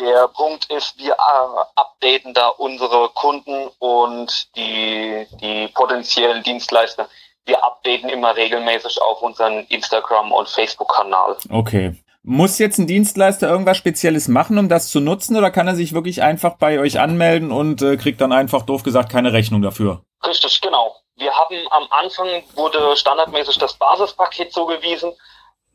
der 0.00 0.28
Punkt 0.28 0.68
ist, 0.70 0.98
wir 0.98 1.12
äh, 1.12 1.64
updaten 1.76 2.34
da 2.34 2.48
unsere 2.48 3.10
Kunden 3.10 3.68
und 3.78 4.56
die, 4.56 5.26
die 5.40 5.68
potenziellen 5.68 6.42
Dienstleister. 6.42 7.08
Wir 7.46 7.64
updaten 7.64 8.08
immer 8.08 8.36
regelmäßig 8.36 9.00
auf 9.00 9.22
unseren 9.22 9.64
Instagram- 9.66 10.32
und 10.32 10.48
Facebook-Kanal. 10.48 11.36
Okay. 11.50 11.94
Muss 12.22 12.58
jetzt 12.58 12.78
ein 12.78 12.86
Dienstleister 12.86 13.48
irgendwas 13.48 13.78
Spezielles 13.78 14.28
machen, 14.28 14.58
um 14.58 14.68
das 14.68 14.90
zu 14.90 15.00
nutzen, 15.00 15.36
oder 15.36 15.50
kann 15.50 15.66
er 15.68 15.74
sich 15.74 15.94
wirklich 15.94 16.22
einfach 16.22 16.58
bei 16.58 16.78
euch 16.78 17.00
anmelden 17.00 17.50
und 17.50 17.80
äh, 17.80 17.96
kriegt 17.96 18.20
dann 18.20 18.32
einfach 18.32 18.62
doof 18.62 18.82
gesagt 18.82 19.10
keine 19.10 19.32
Rechnung 19.32 19.62
dafür? 19.62 20.02
Richtig, 20.26 20.60
genau. 20.60 20.96
Wir 21.16 21.32
haben 21.32 21.56
am 21.70 21.86
Anfang 21.90 22.28
wurde 22.54 22.94
standardmäßig 22.96 23.56
das 23.58 23.74
Basispaket 23.74 24.52
zugewiesen. 24.52 25.12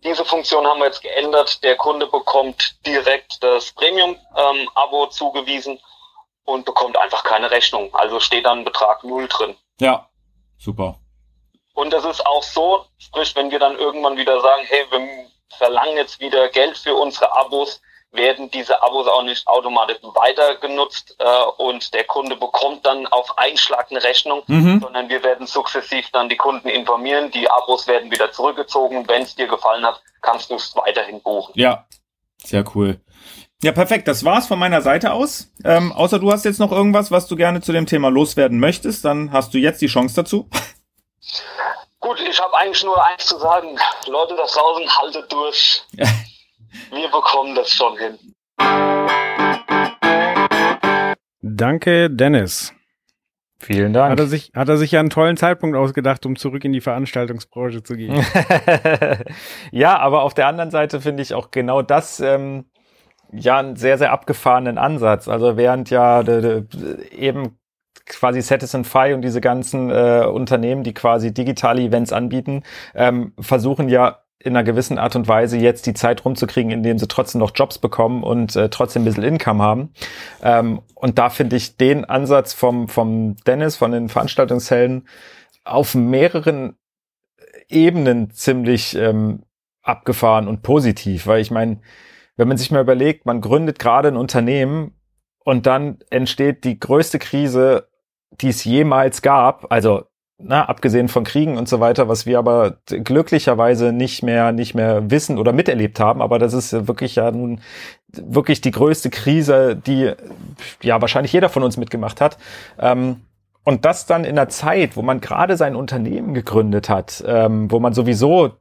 Diese 0.04 0.24
Funktion 0.24 0.68
haben 0.68 0.80
wir 0.80 0.86
jetzt 0.86 1.02
geändert. 1.02 1.64
Der 1.64 1.78
Kunde 1.78 2.06
bekommt 2.06 2.78
direkt 2.86 3.44
das 3.44 3.72
Premium-Abo 3.72 5.08
zugewiesen 5.08 5.80
und 6.44 6.64
bekommt 6.66 6.96
einfach 6.98 7.24
keine 7.24 7.50
Rechnung. 7.50 7.90
Also 7.94 8.20
steht 8.20 8.46
dann 8.46 8.66
Betrag 8.66 9.04
null 9.04 9.28
drin. 9.28 9.56
Ja, 9.80 10.08
super. 10.58 11.00
Und 11.76 11.94
das 11.94 12.06
ist 12.06 12.26
auch 12.26 12.42
so, 12.44 12.86
sprich, 12.98 13.36
wenn 13.36 13.52
wir 13.52 13.60
dann 13.60 13.78
irgendwann 13.78 14.18
wieder 14.18 14.40
sagen, 14.42 14.64
hey, 14.68 14.86
wir 14.90 15.08
verlangen 15.58 15.98
jetzt 15.98 16.20
wieder 16.20 16.50
Geld 16.50 16.78
für 16.78 16.96
unsere 16.96 17.32
Abos, 17.36 17.82
werden 18.12 18.50
diese 18.50 18.82
Abos 18.82 19.08
auch 19.08 19.24
nicht 19.24 19.46
automatisch 19.46 19.98
weiter 20.02 20.56
genutzt 20.56 21.16
äh, 21.20 21.44
und 21.62 21.94
der 21.94 22.06
Kunde 22.06 22.38
bekommt 22.38 22.86
dann 22.86 23.06
auf 23.08 23.38
Einschlag 23.38 23.88
eine 23.90 24.02
Rechnung, 24.02 24.42
Mhm. 24.48 24.80
sondern 24.82 25.10
wir 25.10 25.22
werden 25.22 25.48
sukzessiv 25.48 26.10
dann 26.14 26.30
die 26.30 26.38
Kunden 26.38 26.70
informieren, 26.70 27.30
die 27.32 27.50
Abos 27.50 27.88
werden 27.88 28.10
wieder 28.12 28.32
zurückgezogen. 28.32 29.06
Wenn 29.10 29.24
es 29.24 29.36
dir 29.36 29.48
gefallen 29.48 29.86
hat, 29.86 30.02
kannst 30.22 30.50
du 30.50 30.56
es 30.56 30.74
weiterhin 30.78 31.22
buchen. 31.22 31.52
Ja, 31.56 31.86
sehr 32.42 32.64
cool. 32.74 33.02
Ja, 33.62 33.74
perfekt. 33.74 34.08
Das 34.08 34.24
war's 34.24 34.48
von 34.48 34.60
meiner 34.60 34.82
Seite 34.82 35.12
aus. 35.12 35.52
Ähm, 35.66 35.92
außer 35.92 36.20
du 36.20 36.32
hast 36.32 36.46
jetzt 36.46 36.60
noch 36.60 36.72
irgendwas, 36.72 37.12
was 37.12 37.28
du 37.28 37.36
gerne 37.36 37.60
zu 37.62 37.74
dem 37.74 37.86
Thema 37.86 38.10
loswerden 38.10 38.60
möchtest, 38.60 39.04
dann 39.04 39.32
hast 39.34 39.54
du 39.54 39.58
jetzt 39.58 39.82
die 39.82 39.88
Chance 39.88 40.16
dazu. 40.16 40.50
Gut, 42.00 42.20
ich 42.22 42.40
habe 42.40 42.56
eigentlich 42.58 42.84
nur 42.84 43.04
eins 43.06 43.26
zu 43.26 43.38
sagen. 43.38 43.78
Leute 44.08 44.36
da 44.36 44.46
draußen, 44.46 44.98
haltet 44.98 45.32
durch. 45.32 45.84
Wir 46.92 47.08
bekommen 47.10 47.56
das 47.56 47.72
schon 47.72 47.98
hin. 47.98 48.20
Danke, 51.42 52.10
Dennis. 52.10 52.74
Vielen 53.60 53.96
Hat 53.96 54.10
er 54.10 54.16
Dank. 54.18 54.30
sich, 54.30 54.52
hat 54.54 54.70
er 54.70 54.78
sich 54.78 54.92
ja 54.92 55.00
einen 55.00 55.10
tollen 55.10 55.38
Zeitpunkt 55.38 55.78
ausgedacht, 55.78 56.26
um 56.26 56.36
zurück 56.36 56.64
in 56.66 56.74
die 56.74 56.82
Veranstaltungsbranche 56.82 57.82
zu 57.82 57.96
gehen. 57.96 58.14
ja, 59.72 59.98
aber 59.98 60.24
auf 60.24 60.34
der 60.34 60.48
anderen 60.48 60.72
Seite 60.72 61.02
finde 61.02 61.24
ich 61.24 61.34
auch 61.34 61.52
genau 61.52 61.82
das 61.82 62.20
ähm, 62.20 62.66
ja 63.32 63.58
einen 63.58 63.78
sehr, 63.78 63.98
sehr 63.98 64.12
abgefahrenen 64.12 64.78
Ansatz. 64.78 65.28
Also 65.28 65.58
während 65.58 65.90
ja 65.90 66.22
de, 66.24 66.62
de, 66.62 67.10
eben 67.12 67.58
quasi 68.06 68.42
Satisfy 68.42 69.14
und 69.14 69.22
diese 69.22 69.42
ganzen 69.42 69.90
äh, 69.90 70.26
Unternehmen, 70.26 70.84
die 70.84 70.94
quasi 70.94 71.34
digitale 71.34 71.82
Events 71.82 72.14
anbieten, 72.14 72.64
ähm, 72.94 73.34
versuchen 73.40 73.90
ja 73.90 74.20
in 74.40 74.56
einer 74.56 74.64
gewissen 74.64 75.00
Art 75.00 75.16
und 75.16 75.28
Weise 75.28 75.58
jetzt 75.58 75.88
die 75.88 75.96
Zeit 75.96 76.24
rumzukriegen, 76.24 76.72
indem 76.72 77.00
sie 77.00 77.08
trotzdem 77.08 77.40
noch 77.40 77.52
Jobs 77.56 77.80
bekommen 77.80 78.22
und 78.22 78.56
äh, 78.56 78.70
trotzdem 78.70 79.02
ein 79.02 79.06
bisschen 79.06 79.24
Income 79.24 79.64
haben. 79.64 79.94
Ähm, 80.44 80.82
und 80.94 81.18
da 81.18 81.30
finde 81.30 81.56
ich 81.56 81.78
den 81.78 82.06
Ansatz 82.06 82.54
vom, 82.54 82.88
vom 82.88 83.38
Dennis, 83.48 83.76
von 83.76 83.92
den 83.92 84.08
Veranstaltungshelden, 84.08 85.08
auf 85.64 85.96
mehreren 85.96 86.78
Ebenen 87.70 88.30
ziemlich 88.32 88.96
ähm, 88.96 89.44
abgefahren 89.82 90.48
und 90.48 90.62
positiv, 90.62 91.26
weil 91.26 91.42
ich 91.42 91.50
meine, 91.50 91.80
wenn 92.38 92.48
man 92.48 92.58
sich 92.58 92.70
mal 92.70 92.82
überlegt, 92.82 93.26
man 93.26 93.42
gründet 93.42 93.80
gerade 93.80 94.10
ein 94.10 94.18
Unternehmen 94.18 94.94
und 95.44 95.66
dann 95.66 96.00
entsteht 96.10 96.66
die 96.66 96.80
größte 96.80 97.18
Krise, 97.18 97.88
die 98.42 98.50
es 98.50 98.64
jemals 98.64 99.22
gab, 99.22 99.72
also 99.72 100.04
na, 100.38 100.66
abgesehen 100.66 101.08
von 101.08 101.24
Kriegen 101.24 101.58
und 101.58 101.70
so 101.70 101.80
weiter, 101.80 102.10
was 102.10 102.26
wir 102.26 102.40
aber 102.40 102.78
glücklicherweise 102.86 103.94
nicht 103.94 104.22
mehr 104.22 104.52
nicht 104.52 104.76
mehr 104.76 105.10
wissen 105.10 105.38
oder 105.38 105.54
miterlebt 105.54 106.00
haben, 106.00 106.22
aber 106.22 106.40
das 106.40 106.54
ist 106.54 106.88
wirklich 106.88 107.16
ja 107.16 107.32
nun 107.32 107.62
wirklich 108.12 108.60
die 108.60 108.72
größte 108.72 109.10
Krise, 109.10 109.76
die 109.78 110.12
ja 110.82 111.02
wahrscheinlich 111.02 111.32
jeder 111.32 111.50
von 111.50 111.64
uns 111.64 111.78
mitgemacht 111.78 112.20
hat. 112.20 112.38
Ähm, 112.80 113.22
und 113.64 113.86
das 113.86 114.06
dann 114.06 114.26
in 114.26 114.38
einer 114.38 114.50
Zeit, 114.50 114.96
wo 114.96 115.02
man 115.02 115.22
gerade 115.22 115.58
sein 115.58 115.76
Unternehmen 115.76 116.34
gegründet 116.34 116.90
hat, 116.90 117.24
ähm, 117.26 117.72
wo 117.72 117.80
man 117.80 117.94
sowieso 117.94 118.52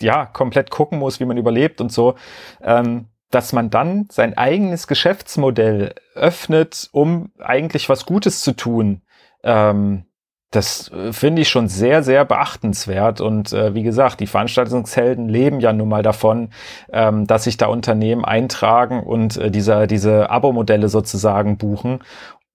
ja 0.00 0.26
komplett 0.26 0.70
gucken 0.70 0.98
muss, 0.98 1.18
wie 1.18 1.24
man 1.24 1.36
überlebt 1.36 1.80
und 1.80 1.90
so, 1.90 2.14
ähm, 2.62 3.06
dass 3.30 3.52
man 3.52 3.70
dann 3.70 4.06
sein 4.10 4.36
eigenes 4.36 4.86
Geschäftsmodell 4.86 5.94
öffnet, 6.14 6.88
um 6.92 7.32
eigentlich 7.38 7.88
was 7.88 8.06
Gutes 8.06 8.40
zu 8.40 8.52
tun. 8.52 9.02
Ähm, 9.42 10.04
das 10.50 10.90
äh, 10.92 11.12
finde 11.12 11.42
ich 11.42 11.48
schon 11.48 11.68
sehr, 11.68 12.02
sehr 12.02 12.24
beachtenswert. 12.24 13.20
Und 13.20 13.52
äh, 13.52 13.74
wie 13.74 13.82
gesagt, 13.82 14.20
die 14.20 14.26
Veranstaltungshelden 14.26 15.28
leben 15.28 15.60
ja 15.60 15.72
nun 15.72 15.88
mal 15.88 16.02
davon, 16.02 16.50
ähm, 16.92 17.26
dass 17.26 17.44
sich 17.44 17.58
da 17.58 17.66
Unternehmen 17.66 18.24
eintragen 18.24 19.02
und 19.02 19.36
äh, 19.36 19.50
diese, 19.50 19.86
diese 19.86 20.30
Abo-Modelle 20.30 20.88
sozusagen 20.88 21.58
buchen. 21.58 22.00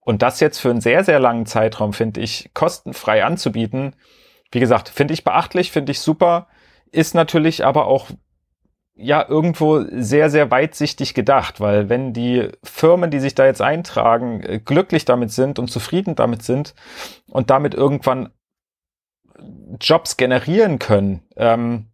Und 0.00 0.22
das 0.22 0.40
jetzt 0.40 0.58
für 0.58 0.70
einen 0.70 0.80
sehr, 0.80 1.04
sehr 1.04 1.20
langen 1.20 1.46
Zeitraum, 1.46 1.92
finde 1.92 2.20
ich, 2.20 2.50
kostenfrei 2.52 3.24
anzubieten. 3.24 3.94
Wie 4.50 4.60
gesagt, 4.60 4.88
finde 4.88 5.14
ich 5.14 5.24
beachtlich, 5.24 5.70
finde 5.70 5.92
ich 5.92 6.00
super, 6.00 6.48
ist 6.90 7.14
natürlich 7.14 7.64
aber 7.64 7.86
auch 7.86 8.10
ja 8.96 9.26
irgendwo 9.28 9.84
sehr, 9.90 10.30
sehr 10.30 10.50
weitsichtig 10.50 11.14
gedacht, 11.14 11.60
weil 11.60 11.88
wenn 11.88 12.12
die 12.12 12.48
Firmen, 12.62 13.10
die 13.10 13.18
sich 13.18 13.34
da 13.34 13.46
jetzt 13.46 13.62
eintragen, 13.62 14.42
äh, 14.42 14.60
glücklich 14.64 15.04
damit 15.04 15.32
sind 15.32 15.58
und 15.58 15.68
zufrieden 15.68 16.14
damit 16.14 16.42
sind 16.42 16.74
und 17.28 17.50
damit 17.50 17.74
irgendwann 17.74 18.30
Jobs 19.80 20.16
generieren 20.16 20.78
können, 20.78 21.22
ähm, 21.36 21.86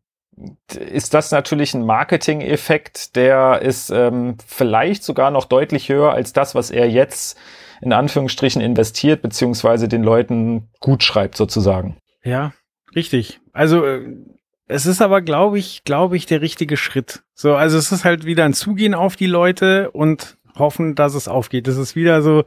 ist 0.74 1.12
das 1.14 1.30
natürlich 1.32 1.74
ein 1.74 1.84
Marketing-Effekt, 1.84 3.16
der 3.16 3.61
ist 3.62 3.90
ähm, 3.90 4.36
vielleicht 4.46 5.05
sogar 5.05 5.30
noch 5.30 5.44
deutlich 5.44 5.88
höher 5.88 6.12
als 6.12 6.32
das, 6.32 6.55
was 6.55 6.70
er 6.70 6.88
jetzt 6.88 7.38
in 7.82 7.92
Anführungsstrichen 7.92 8.61
investiert, 8.61 9.22
beziehungsweise 9.22 9.88
den 9.88 10.03
Leuten 10.03 10.68
gut 10.80 11.03
schreibt 11.03 11.36
sozusagen. 11.36 11.96
Ja, 12.22 12.53
richtig. 12.94 13.40
Also 13.53 13.84
äh, 13.84 14.16
es 14.70 14.86
ist 14.86 15.02
aber, 15.02 15.20
glaube 15.20 15.58
ich, 15.58 15.84
glaube 15.84 16.16
ich, 16.16 16.26
der 16.26 16.40
richtige 16.40 16.76
Schritt. 16.76 17.22
So, 17.34 17.54
also 17.54 17.76
es 17.76 17.92
ist 17.92 18.04
halt 18.04 18.24
wieder 18.24 18.44
ein 18.44 18.54
Zugehen 18.54 18.94
auf 18.94 19.16
die 19.16 19.26
Leute 19.26 19.90
und 19.90 20.38
hoffen, 20.56 20.94
dass 20.94 21.14
es 21.14 21.28
aufgeht. 21.28 21.66
Es 21.68 21.76
ist 21.76 21.96
wieder 21.96 22.22
so 22.22 22.44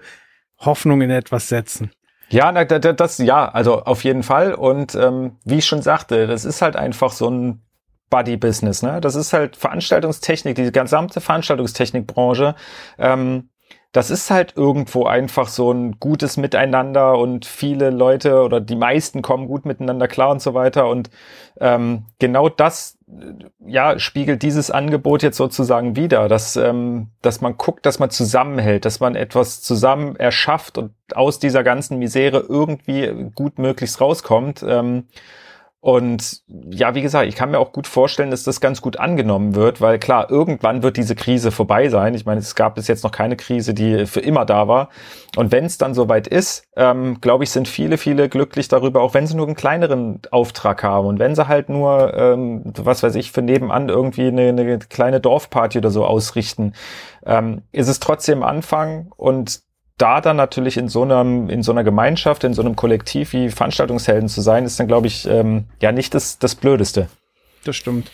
Hoffnung 0.60 1.02
in 1.02 1.10
etwas 1.10 1.50
setzen. 1.50 1.92
Ja, 2.30 2.52
das, 2.64 3.18
ja, 3.20 3.48
also 3.50 3.84
auf 3.84 4.04
jeden 4.04 4.24
Fall. 4.24 4.54
Und 4.54 4.96
ähm, 4.96 5.38
wie 5.44 5.58
ich 5.60 5.66
schon 5.66 5.82
sagte, 5.82 6.26
das 6.26 6.46
ist 6.46 6.62
halt 6.62 6.76
einfach 6.76 7.12
so 7.12 7.30
ein 7.30 7.62
Buddy-Business. 8.10 8.82
Ne? 8.82 9.02
Das 9.02 9.16
ist 9.16 9.34
halt 9.34 9.56
Veranstaltungstechnik, 9.56 10.56
die 10.56 10.72
gesamte 10.72 11.22
Veranstaltungstechnikbranche. 11.22 12.56
Ähm, 12.98 13.50
das 13.94 14.10
ist 14.10 14.32
halt 14.32 14.58
irgendwo 14.58 15.06
einfach 15.06 15.48
so 15.48 15.72
ein 15.72 16.00
gutes 16.00 16.36
Miteinander 16.36 17.16
und 17.18 17.46
viele 17.46 17.92
Leute 17.92 18.42
oder 18.42 18.60
die 18.60 18.76
meisten 18.76 19.22
kommen 19.22 19.48
gut 19.48 19.66
miteinander 19.66 20.08
klar 20.08 20.32
und 20.32 20.42
so 20.42 20.56
weiter. 20.56 20.90
Und 20.90 21.12
ähm, 21.62 22.08
genau 22.18 22.50
das 22.50 22.98
ja 23.64 24.00
spiegelt 24.00 24.42
dieses 24.42 24.72
Angebot 24.72 25.22
jetzt 25.22 25.38
sozusagen 25.38 25.96
wieder, 25.96 26.28
dass, 26.28 26.56
ähm, 26.56 27.12
dass 27.22 27.40
man 27.40 27.56
guckt, 27.56 27.86
dass 27.86 28.00
man 28.00 28.10
zusammenhält, 28.10 28.86
dass 28.86 29.00
man 29.00 29.16
etwas 29.16 29.62
zusammen 29.62 30.16
erschafft 30.16 30.80
und 30.80 30.92
aus 31.14 31.38
dieser 31.38 31.64
ganzen 31.64 32.00
Misere 32.00 32.40
irgendwie 32.40 33.30
gut 33.36 33.60
möglichst 33.60 34.02
rauskommt. 34.02 34.66
Ähm, 34.68 35.06
und 35.84 36.44
ja, 36.48 36.96
wie 36.96 37.02
gesagt, 37.02 37.28
ich 37.28 37.36
kann 37.36 37.52
mir 37.52 37.60
auch 37.60 37.74
gut 37.74 37.88
vorstellen, 37.88 38.32
dass 38.32 38.44
das 38.44 38.62
ganz 38.62 38.82
gut 38.82 39.02
angenommen 39.02 39.54
wird, 39.54 39.82
weil 39.82 40.00
klar, 40.00 40.32
irgendwann 40.32 40.82
wird 40.82 40.96
diese 40.96 41.14
Krise 41.14 41.52
vorbei 41.52 41.90
sein. 41.90 42.16
Ich 42.16 42.26
meine, 42.26 42.40
es 42.40 42.56
gab 42.56 42.76
bis 42.76 42.88
jetzt 42.88 43.04
noch 43.04 43.12
keine 43.12 43.36
Krise, 43.36 43.74
die 43.74 44.06
für 44.06 44.22
immer 44.22 44.46
da 44.46 44.70
war. 44.70 44.88
Und 45.36 45.52
wenn 45.52 45.66
es 45.66 45.78
dann 45.78 45.94
soweit 45.94 46.26
ist, 46.26 46.70
ähm, 46.78 47.20
glaube 47.20 47.44
ich, 47.44 47.50
sind 47.50 47.68
viele, 47.68 47.98
viele 47.98 48.30
glücklich 48.30 48.70
darüber, 48.70 49.02
auch 49.02 49.14
wenn 49.14 49.28
sie 49.28 49.36
nur 49.36 49.46
einen 49.46 49.58
kleineren 49.58 50.22
Auftrag 50.32 50.84
haben 50.84 51.06
und 51.06 51.20
wenn 51.20 51.36
sie 51.36 51.50
halt 51.50 51.68
nur, 51.68 52.14
ähm, 52.14 52.62
was 52.78 53.04
weiß 53.04 53.16
ich, 53.16 53.34
für 53.34 53.42
nebenan 53.42 53.90
irgendwie 53.90 54.28
eine, 54.28 54.48
eine 54.48 54.80
kleine 54.80 55.20
Dorfparty 55.20 55.80
oder 55.80 55.90
so 55.90 56.06
ausrichten, 56.06 56.76
ähm, 57.26 57.64
ist 57.74 57.90
es 57.90 58.00
trotzdem 58.00 58.42
Anfang 58.42 59.12
und 59.18 59.60
da 59.98 60.22
dann 60.22 60.38
natürlich 60.38 60.78
in 60.78 60.88
so 60.88 61.04
einem, 61.04 61.50
in 61.50 61.64
so 61.64 61.72
einer 61.72 61.84
Gemeinschaft, 61.84 62.44
in 62.44 62.54
so 62.54 62.62
einem 62.62 62.76
Kollektiv 62.76 63.34
wie 63.34 63.50
Veranstaltungshelden 63.50 64.28
zu 64.30 64.42
sein, 64.42 64.66
ist 64.66 64.80
dann, 64.80 64.88
glaube 64.88 65.08
ich, 65.08 65.28
ähm, 65.28 65.66
ja 65.82 65.92
nicht 65.92 66.14
das, 66.14 66.40
das 66.40 66.56
Blödeste. 66.56 67.08
Das 67.64 67.76
stimmt. 67.76 68.12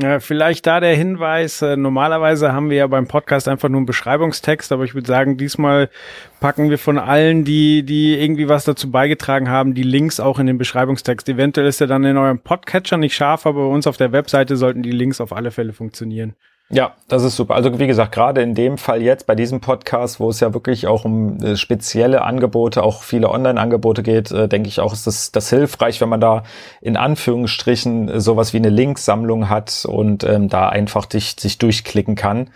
Äh, 0.00 0.20
vielleicht 0.20 0.66
da 0.66 0.78
der 0.78 0.94
Hinweis, 0.94 1.60
äh, 1.60 1.76
normalerweise 1.76 2.52
haben 2.52 2.70
wir 2.70 2.76
ja 2.76 2.86
beim 2.86 3.08
Podcast 3.08 3.48
einfach 3.48 3.68
nur 3.68 3.78
einen 3.78 3.86
Beschreibungstext, 3.86 4.70
aber 4.70 4.84
ich 4.84 4.94
würde 4.94 5.08
sagen, 5.08 5.36
diesmal 5.36 5.90
packen 6.38 6.70
wir 6.70 6.78
von 6.78 6.98
allen, 6.98 7.44
die, 7.44 7.82
die 7.82 8.14
irgendwie 8.14 8.48
was 8.48 8.64
dazu 8.64 8.92
beigetragen 8.92 9.48
haben, 9.48 9.74
die 9.74 9.82
Links 9.82 10.20
auch 10.20 10.38
in 10.38 10.46
den 10.46 10.58
Beschreibungstext. 10.58 11.28
Eventuell 11.28 11.66
ist 11.66 11.80
er 11.80 11.88
dann 11.88 12.04
in 12.04 12.16
eurem 12.16 12.38
Podcatcher 12.38 12.96
nicht 12.96 13.16
scharf, 13.16 13.44
aber 13.44 13.66
bei 13.66 13.74
uns 13.74 13.88
auf 13.88 13.96
der 13.96 14.12
Webseite 14.12 14.56
sollten 14.56 14.84
die 14.84 14.92
Links 14.92 15.20
auf 15.20 15.32
alle 15.32 15.50
Fälle 15.50 15.72
funktionieren. 15.72 16.36
Ja, 16.70 16.92
das 17.08 17.22
ist 17.24 17.36
super. 17.36 17.54
Also 17.54 17.78
wie 17.78 17.86
gesagt, 17.86 18.12
gerade 18.12 18.42
in 18.42 18.54
dem 18.54 18.76
Fall 18.76 19.00
jetzt 19.00 19.26
bei 19.26 19.34
diesem 19.34 19.62
Podcast, 19.62 20.20
wo 20.20 20.28
es 20.28 20.40
ja 20.40 20.52
wirklich 20.52 20.86
auch 20.86 21.06
um 21.06 21.42
äh, 21.42 21.56
spezielle 21.56 22.20
Angebote, 22.20 22.82
auch 22.82 23.02
viele 23.02 23.30
Online-Angebote 23.30 24.02
geht, 24.02 24.30
äh, 24.32 24.48
denke 24.48 24.68
ich 24.68 24.78
auch, 24.78 24.92
ist 24.92 25.06
das, 25.06 25.32
das 25.32 25.48
hilfreich, 25.48 26.02
wenn 26.02 26.10
man 26.10 26.20
da 26.20 26.42
in 26.82 26.98
Anführungsstrichen 26.98 28.10
äh, 28.10 28.20
sowas 28.20 28.52
wie 28.52 28.58
eine 28.58 28.68
Linksammlung 28.68 29.48
hat 29.48 29.86
und 29.88 30.24
ähm, 30.24 30.50
da 30.50 30.68
einfach 30.68 31.06
dich, 31.06 31.36
sich 31.38 31.56
durchklicken 31.56 32.16
kann. 32.16 32.50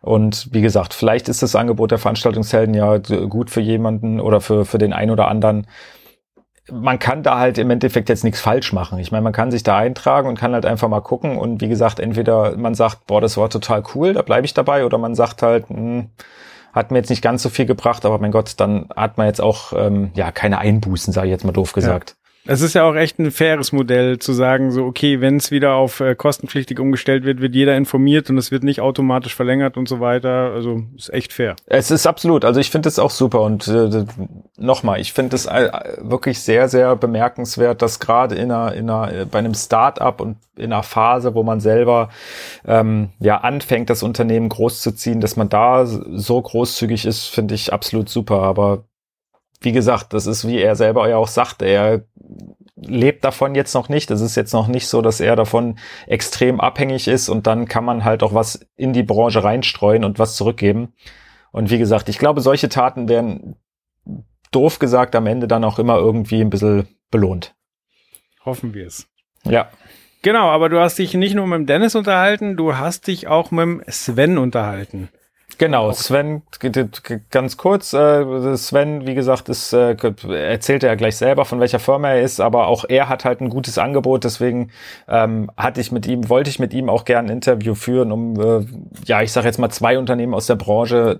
Und 0.00 0.48
wie 0.50 0.62
gesagt, 0.62 0.94
vielleicht 0.94 1.28
ist 1.28 1.42
das 1.42 1.54
Angebot 1.54 1.90
der 1.90 1.98
Veranstaltungshelden 1.98 2.74
ja 2.74 2.96
gut 2.96 3.50
für 3.50 3.60
jemanden 3.60 4.18
oder 4.18 4.40
für, 4.40 4.64
für 4.64 4.78
den 4.78 4.94
einen 4.94 5.10
oder 5.10 5.28
anderen, 5.28 5.66
man 6.70 6.98
kann 6.98 7.22
da 7.22 7.38
halt 7.38 7.58
im 7.58 7.70
Endeffekt 7.70 8.08
jetzt 8.08 8.24
nichts 8.24 8.40
falsch 8.40 8.72
machen. 8.72 8.98
Ich 8.98 9.10
meine, 9.10 9.22
man 9.22 9.32
kann 9.32 9.50
sich 9.50 9.62
da 9.62 9.76
eintragen 9.76 10.28
und 10.28 10.38
kann 10.38 10.52
halt 10.52 10.66
einfach 10.66 10.88
mal 10.88 11.00
gucken 11.00 11.38
und 11.38 11.60
wie 11.60 11.68
gesagt, 11.68 12.00
entweder 12.00 12.56
man 12.56 12.74
sagt, 12.74 13.06
boah, 13.06 13.20
das 13.20 13.36
war 13.36 13.50
total 13.50 13.82
cool, 13.94 14.12
da 14.12 14.22
bleibe 14.22 14.44
ich 14.44 14.54
dabei, 14.54 14.84
oder 14.84 14.98
man 14.98 15.14
sagt 15.14 15.42
halt, 15.42 15.70
mh, 15.70 15.76
hm, 15.76 16.10
hat 16.72 16.90
mir 16.90 16.98
jetzt 16.98 17.10
nicht 17.10 17.22
ganz 17.22 17.42
so 17.42 17.48
viel 17.48 17.66
gebracht, 17.66 18.04
aber 18.04 18.18
mein 18.18 18.30
Gott, 18.30 18.54
dann 18.58 18.88
hat 18.94 19.18
man 19.18 19.26
jetzt 19.26 19.40
auch 19.40 19.72
ähm, 19.74 20.10
ja 20.14 20.30
keine 20.30 20.58
Einbußen, 20.58 21.12
sage 21.12 21.28
ich 21.28 21.32
jetzt 21.32 21.44
mal 21.44 21.52
doof 21.52 21.72
gesagt. 21.72 22.16
Es 22.46 22.62
ist 22.62 22.74
ja 22.74 22.84
auch 22.84 22.94
echt 22.94 23.18
ein 23.18 23.30
faires 23.30 23.72
Modell 23.72 24.18
zu 24.18 24.32
sagen, 24.32 24.70
so 24.70 24.84
okay, 24.86 25.20
wenn 25.20 25.36
es 25.36 25.50
wieder 25.50 25.74
auf 25.74 26.00
äh, 26.00 26.14
kostenpflichtig 26.14 26.80
umgestellt 26.80 27.24
wird, 27.24 27.40
wird 27.40 27.54
jeder 27.54 27.76
informiert 27.76 28.30
und 28.30 28.38
es 28.38 28.50
wird 28.50 28.62
nicht 28.62 28.80
automatisch 28.80 29.34
verlängert 29.34 29.76
und 29.76 29.88
so 29.88 30.00
weiter. 30.00 30.52
Also 30.54 30.82
ist 30.96 31.12
echt 31.12 31.32
fair. 31.32 31.56
Es 31.66 31.90
ist 31.90 32.06
absolut. 32.06 32.44
Also 32.44 32.60
ich 32.60 32.70
finde 32.70 32.88
es 32.88 32.98
auch 32.98 33.10
super 33.10 33.42
und 33.42 33.68
äh, 33.68 34.04
nochmal, 34.56 35.00
ich 35.00 35.12
finde 35.12 35.36
es 35.36 35.46
äh, 35.46 35.70
wirklich 35.98 36.40
sehr, 36.40 36.68
sehr 36.68 36.96
bemerkenswert, 36.96 37.82
dass 37.82 38.00
gerade 38.00 38.34
in 38.34 38.50
einer, 38.50 38.74
in 38.74 38.88
einer, 38.88 39.12
äh, 39.12 39.24
bei 39.26 39.38
einem 39.38 39.54
Start-up 39.54 40.20
und 40.20 40.38
in 40.56 40.72
einer 40.72 40.82
Phase, 40.82 41.34
wo 41.34 41.42
man 41.42 41.60
selber 41.60 42.08
ähm, 42.66 43.10
ja 43.20 43.38
anfängt, 43.38 43.90
das 43.90 44.02
Unternehmen 44.02 44.48
großzuziehen, 44.48 45.20
dass 45.20 45.36
man 45.36 45.48
da 45.48 45.86
so 45.86 46.40
großzügig 46.40 47.04
ist, 47.04 47.26
finde 47.26 47.54
ich 47.54 47.72
absolut 47.72 48.08
super. 48.08 48.42
Aber 48.42 48.84
wie 49.60 49.72
gesagt, 49.72 50.12
das 50.12 50.26
ist, 50.26 50.46
wie 50.46 50.58
er 50.58 50.76
selber 50.76 51.08
ja 51.08 51.16
auch 51.16 51.28
sagt, 51.28 51.62
er 51.62 52.04
lebt 52.76 53.24
davon 53.24 53.54
jetzt 53.54 53.74
noch 53.74 53.88
nicht. 53.88 54.10
Es 54.10 54.20
ist 54.20 54.36
jetzt 54.36 54.52
noch 54.52 54.68
nicht 54.68 54.86
so, 54.86 55.02
dass 55.02 55.20
er 55.20 55.36
davon 55.36 55.78
extrem 56.06 56.60
abhängig 56.60 57.08
ist 57.08 57.28
und 57.28 57.46
dann 57.46 57.66
kann 57.66 57.84
man 57.84 58.04
halt 58.04 58.22
auch 58.22 58.34
was 58.34 58.60
in 58.76 58.92
die 58.92 59.02
Branche 59.02 59.42
reinstreuen 59.42 60.04
und 60.04 60.18
was 60.18 60.36
zurückgeben. 60.36 60.94
Und 61.50 61.70
wie 61.70 61.78
gesagt, 61.78 62.08
ich 62.08 62.18
glaube, 62.18 62.40
solche 62.40 62.68
Taten 62.68 63.08
werden 63.08 63.56
doof 64.50 64.78
gesagt 64.78 65.16
am 65.16 65.26
Ende 65.26 65.48
dann 65.48 65.64
auch 65.64 65.78
immer 65.78 65.96
irgendwie 65.96 66.40
ein 66.40 66.50
bisschen 66.50 66.86
belohnt. 67.10 67.54
Hoffen 68.44 68.74
wir 68.74 68.86
es. 68.86 69.08
Ja. 69.44 69.70
Genau, 70.22 70.48
aber 70.48 70.68
du 70.68 70.80
hast 70.80 70.98
dich 70.98 71.14
nicht 71.14 71.34
nur 71.34 71.46
mit 71.46 71.58
dem 71.58 71.66
Dennis 71.66 71.94
unterhalten, 71.94 72.56
du 72.56 72.76
hast 72.76 73.06
dich 73.06 73.28
auch 73.28 73.50
mit 73.50 73.62
dem 73.62 73.82
Sven 73.88 74.36
unterhalten. 74.36 75.10
Genau, 75.56 75.90
Sven, 75.92 76.42
ganz 77.30 77.56
kurz, 77.56 77.92
äh, 77.94 78.56
Sven, 78.56 79.06
wie 79.06 79.14
gesagt, 79.14 79.48
ist, 79.48 79.72
äh, 79.72 79.96
erzählt 80.28 80.82
er 80.82 80.90
ja 80.90 80.94
gleich 80.94 81.16
selber, 81.16 81.46
von 81.46 81.58
welcher 81.58 81.78
Firma 81.78 82.10
er 82.10 82.20
ist, 82.20 82.38
aber 82.38 82.66
auch 82.66 82.84
er 82.86 83.08
hat 83.08 83.24
halt 83.24 83.40
ein 83.40 83.48
gutes 83.48 83.78
Angebot, 83.78 84.24
deswegen 84.24 84.70
ähm, 85.08 85.50
hatte 85.56 85.80
ich 85.80 85.90
mit 85.90 86.06
ihm, 86.06 86.28
wollte 86.28 86.50
ich 86.50 86.58
mit 86.58 86.74
ihm 86.74 86.90
auch 86.90 87.04
gerne 87.04 87.28
ein 87.28 87.36
Interview 87.36 87.74
führen, 87.74 88.12
um, 88.12 88.38
äh, 88.38 88.66
ja, 89.06 89.22
ich 89.22 89.32
sage 89.32 89.46
jetzt 89.46 89.58
mal 89.58 89.70
zwei 89.70 89.98
Unternehmen 89.98 90.34
aus 90.34 90.46
der 90.46 90.56
Branche 90.56 91.18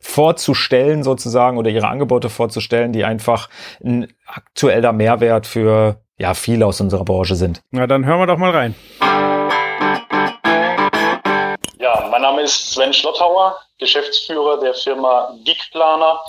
vorzustellen 0.00 1.02
sozusagen 1.02 1.58
oder 1.58 1.70
ihre 1.70 1.88
Angebote 1.88 2.28
vorzustellen, 2.28 2.92
die 2.92 3.04
einfach 3.04 3.48
ein 3.84 4.08
aktueller 4.26 4.92
Mehrwert 4.92 5.46
für 5.46 6.00
ja 6.18 6.34
viele 6.34 6.66
aus 6.66 6.80
unserer 6.80 7.04
Branche 7.04 7.36
sind. 7.36 7.62
Na, 7.70 7.86
dann 7.86 8.04
hören 8.04 8.20
wir 8.20 8.26
doch 8.26 8.38
mal 8.38 8.50
rein. 8.50 8.74
Mein 12.12 12.20
Name 12.20 12.42
ist 12.42 12.74
Sven 12.74 12.92
Schlotthauer, 12.92 13.56
Geschäftsführer 13.78 14.60
der 14.60 14.74
Firma 14.74 15.34
Geekplaner. 15.44 16.20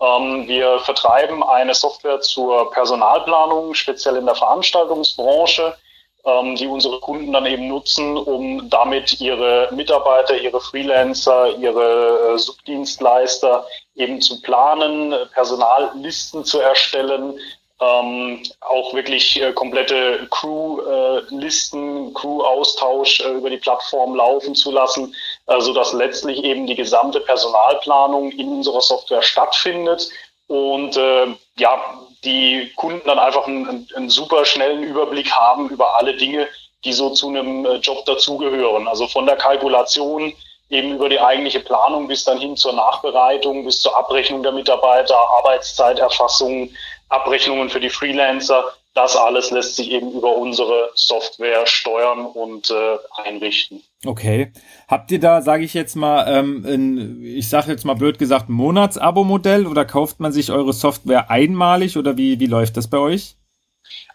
Ähm, 0.00 0.46
wir 0.46 0.78
vertreiben 0.78 1.42
eine 1.42 1.74
Software 1.74 2.20
zur 2.20 2.70
Personalplanung, 2.70 3.74
speziell 3.74 4.14
in 4.14 4.26
der 4.26 4.36
Veranstaltungsbranche, 4.36 5.76
ähm, 6.24 6.54
die 6.54 6.68
unsere 6.68 7.00
Kunden 7.00 7.32
dann 7.32 7.46
eben 7.46 7.66
nutzen, 7.66 8.16
um 8.16 8.70
damit 8.70 9.20
ihre 9.20 9.68
Mitarbeiter, 9.72 10.36
ihre 10.36 10.60
Freelancer, 10.60 11.56
ihre 11.56 12.34
äh, 12.34 12.38
Subdienstleister 12.38 13.66
eben 13.96 14.20
zu 14.20 14.40
planen, 14.42 15.12
Personallisten 15.34 16.44
zu 16.44 16.60
erstellen, 16.60 17.36
ähm, 17.82 18.42
auch 18.60 18.94
wirklich 18.94 19.40
äh, 19.42 19.52
komplette 19.52 20.26
Crew-Listen, 20.30 22.08
äh, 22.08 22.12
Crew-Austausch 22.12 23.20
äh, 23.20 23.32
über 23.32 23.50
die 23.50 23.56
Plattform 23.56 24.14
laufen 24.14 24.54
zu 24.54 24.70
lassen, 24.70 25.14
äh, 25.46 25.60
sodass 25.60 25.92
letztlich 25.92 26.44
eben 26.44 26.66
die 26.66 26.74
gesamte 26.74 27.20
Personalplanung 27.20 28.30
in 28.32 28.48
unserer 28.48 28.80
Software 28.80 29.22
stattfindet 29.22 30.08
und 30.46 30.96
äh, 30.96 31.26
ja, 31.56 31.98
die 32.24 32.70
Kunden 32.76 33.06
dann 33.06 33.18
einfach 33.18 33.46
einen, 33.46 33.88
einen 33.96 34.10
super 34.10 34.44
schnellen 34.44 34.82
Überblick 34.82 35.30
haben 35.32 35.68
über 35.70 35.96
alle 35.96 36.14
Dinge, 36.14 36.48
die 36.84 36.92
so 36.92 37.10
zu 37.10 37.28
einem 37.28 37.64
äh, 37.64 37.76
Job 37.76 38.04
dazugehören. 38.06 38.86
Also 38.86 39.06
von 39.06 39.26
der 39.26 39.36
Kalkulation 39.36 40.32
eben 40.68 40.94
über 40.94 41.08
die 41.08 41.20
eigentliche 41.20 41.60
Planung 41.60 42.08
bis 42.08 42.24
dann 42.24 42.38
hin 42.38 42.56
zur 42.56 42.72
Nachbereitung, 42.72 43.64
bis 43.64 43.80
zur 43.80 43.96
Abrechnung 43.96 44.42
der 44.42 44.52
Mitarbeiter, 44.52 45.16
Arbeitszeiterfassung, 45.38 46.70
Abrechnungen 47.12 47.68
für 47.68 47.80
die 47.80 47.90
Freelancer. 47.90 48.64
Das 48.94 49.16
alles 49.16 49.50
lässt 49.50 49.76
sich 49.76 49.90
eben 49.90 50.12
über 50.12 50.36
unsere 50.36 50.90
Software 50.94 51.66
steuern 51.66 52.26
und 52.26 52.70
äh, 52.70 52.98
einrichten. 53.24 53.82
Okay. 54.04 54.52
Habt 54.86 55.10
ihr 55.10 55.20
da, 55.20 55.40
sage 55.40 55.64
ich 55.64 55.72
jetzt 55.72 55.94
mal, 55.94 56.26
ähm, 56.28 56.64
ein, 56.66 57.24
ich 57.24 57.48
sage 57.48 57.70
jetzt 57.70 57.84
mal 57.84 57.94
blöd 57.94 58.18
gesagt, 58.18 58.50
ein 58.50 58.52
Monatsabo-Modell 58.52 59.66
oder 59.66 59.86
kauft 59.86 60.20
man 60.20 60.32
sich 60.32 60.50
eure 60.50 60.74
Software 60.74 61.30
einmalig 61.30 61.96
oder 61.96 62.18
wie, 62.18 62.38
wie 62.38 62.46
läuft 62.46 62.76
das 62.76 62.90
bei 62.90 62.98
euch? 62.98 63.36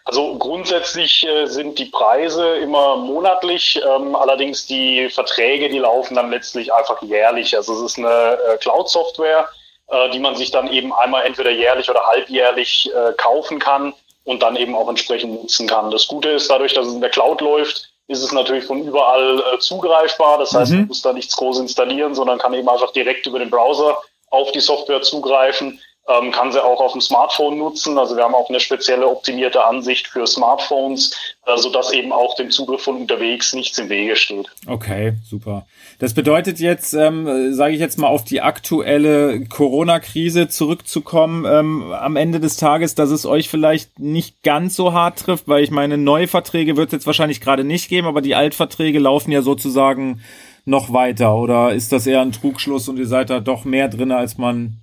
Also 0.04 0.38
grundsätzlich 0.38 1.26
äh, 1.26 1.46
sind 1.46 1.78
die 1.78 1.86
Preise 1.86 2.56
immer 2.56 2.96
monatlich, 2.96 3.78
ähm, 3.84 4.16
allerdings 4.16 4.66
die 4.66 5.08
Verträge, 5.10 5.68
die 5.68 5.80
laufen 5.80 6.14
dann 6.14 6.30
letztlich 6.30 6.72
einfach 6.72 7.02
jährlich. 7.02 7.54
Also 7.56 7.74
es 7.74 7.92
ist 7.92 7.98
eine 7.98 8.38
äh, 8.48 8.56
Cloud-Software, 8.56 9.48
äh, 9.88 10.10
die 10.10 10.18
man 10.18 10.36
sich 10.36 10.50
dann 10.50 10.70
eben 10.72 10.92
einmal 10.92 11.24
entweder 11.24 11.50
jährlich 11.50 11.90
oder 11.90 12.06
halbjährlich 12.06 12.90
äh, 12.94 13.12
kaufen 13.14 13.58
kann 13.58 13.94
und 14.24 14.42
dann 14.42 14.56
eben 14.56 14.74
auch 14.74 14.88
entsprechend 14.88 15.34
nutzen 15.34 15.66
kann. 15.66 15.90
Das 15.90 16.06
Gute 16.06 16.30
ist, 16.30 16.50
dadurch, 16.50 16.74
dass 16.74 16.86
es 16.86 16.94
in 16.94 17.00
der 17.00 17.10
Cloud 17.10 17.40
läuft, 17.40 17.90
ist 18.06 18.22
es 18.22 18.32
natürlich 18.32 18.64
von 18.64 18.82
überall 18.82 19.40
äh, 19.40 19.58
zugreifbar. 19.58 20.38
Das 20.38 20.54
heißt, 20.54 20.72
mhm. 20.72 20.78
man 20.78 20.88
muss 20.88 21.02
da 21.02 21.12
nichts 21.12 21.36
groß 21.36 21.60
installieren, 21.60 22.14
sondern 22.14 22.38
kann 22.38 22.54
eben 22.54 22.68
einfach 22.68 22.92
direkt 22.92 23.26
über 23.26 23.38
den 23.38 23.50
Browser 23.50 23.98
auf 24.30 24.52
die 24.52 24.60
Software 24.60 25.02
zugreifen 25.02 25.80
ähm, 26.08 26.32
kann 26.32 26.52
sie 26.52 26.62
auch 26.62 26.80
auf 26.80 26.92
dem 26.92 27.00
Smartphone 27.00 27.58
nutzen. 27.58 27.98
Also 27.98 28.16
wir 28.16 28.24
haben 28.24 28.34
auch 28.34 28.48
eine 28.48 28.60
spezielle 28.60 29.06
optimierte 29.06 29.64
Ansicht 29.64 30.08
für 30.08 30.26
Smartphones, 30.26 31.14
äh, 31.46 31.56
sodass 31.58 31.92
eben 31.92 32.12
auch 32.12 32.34
dem 32.36 32.50
Zugriff 32.50 32.82
von 32.82 32.96
unterwegs 32.96 33.52
nichts 33.52 33.78
im 33.78 33.88
Wege 33.88 34.16
steht. 34.16 34.48
Okay, 34.66 35.14
super. 35.28 35.66
Das 35.98 36.14
bedeutet 36.14 36.60
jetzt, 36.60 36.94
ähm, 36.94 37.52
sage 37.52 37.74
ich 37.74 37.80
jetzt 37.80 37.98
mal, 37.98 38.06
auf 38.06 38.22
die 38.22 38.40
aktuelle 38.40 39.44
Corona-Krise 39.46 40.48
zurückzukommen, 40.48 41.44
ähm, 41.44 41.92
am 41.92 42.14
Ende 42.14 42.38
des 42.38 42.56
Tages, 42.56 42.94
dass 42.94 43.10
es 43.10 43.26
euch 43.26 43.48
vielleicht 43.48 43.98
nicht 43.98 44.44
ganz 44.44 44.76
so 44.76 44.92
hart 44.92 45.18
trifft, 45.18 45.48
weil 45.48 45.64
ich 45.64 45.72
meine, 45.72 45.98
neue 45.98 46.28
Verträge 46.28 46.76
wird 46.76 46.88
es 46.88 46.92
jetzt 46.92 47.06
wahrscheinlich 47.06 47.40
gerade 47.40 47.64
nicht 47.64 47.88
geben, 47.88 48.06
aber 48.06 48.20
die 48.20 48.36
Altverträge 48.36 49.00
laufen 49.00 49.32
ja 49.32 49.42
sozusagen 49.42 50.22
noch 50.64 50.92
weiter. 50.92 51.34
Oder 51.34 51.72
ist 51.72 51.90
das 51.90 52.06
eher 52.06 52.20
ein 52.20 52.32
Trugschluss 52.32 52.88
und 52.88 52.98
ihr 52.98 53.08
seid 53.08 53.30
da 53.30 53.40
doch 53.40 53.64
mehr 53.64 53.88
drin, 53.88 54.12
als 54.12 54.38
man 54.38 54.74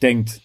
denkt? 0.00 0.40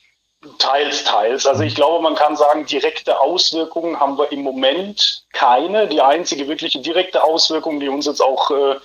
Teils, 0.59 1.05
teils. 1.05 1.45
Also 1.45 1.63
ich 1.63 1.75
glaube, 1.75 2.03
man 2.03 2.15
kann 2.15 2.35
sagen, 2.35 2.65
direkte 2.65 3.19
Auswirkungen 3.19 3.99
haben 3.99 4.17
wir 4.17 4.31
im 4.33 4.41
Moment 4.41 5.23
keine. 5.31 5.87
Die 5.87 6.01
einzige 6.01 6.49
wirkliche 6.49 6.79
direkte 6.79 7.23
Auswirkung, 7.23 7.79
die 7.79 7.87
uns 7.87 8.05
jetzt 8.05 8.21
auch 8.21 8.51
äh, 8.51 8.75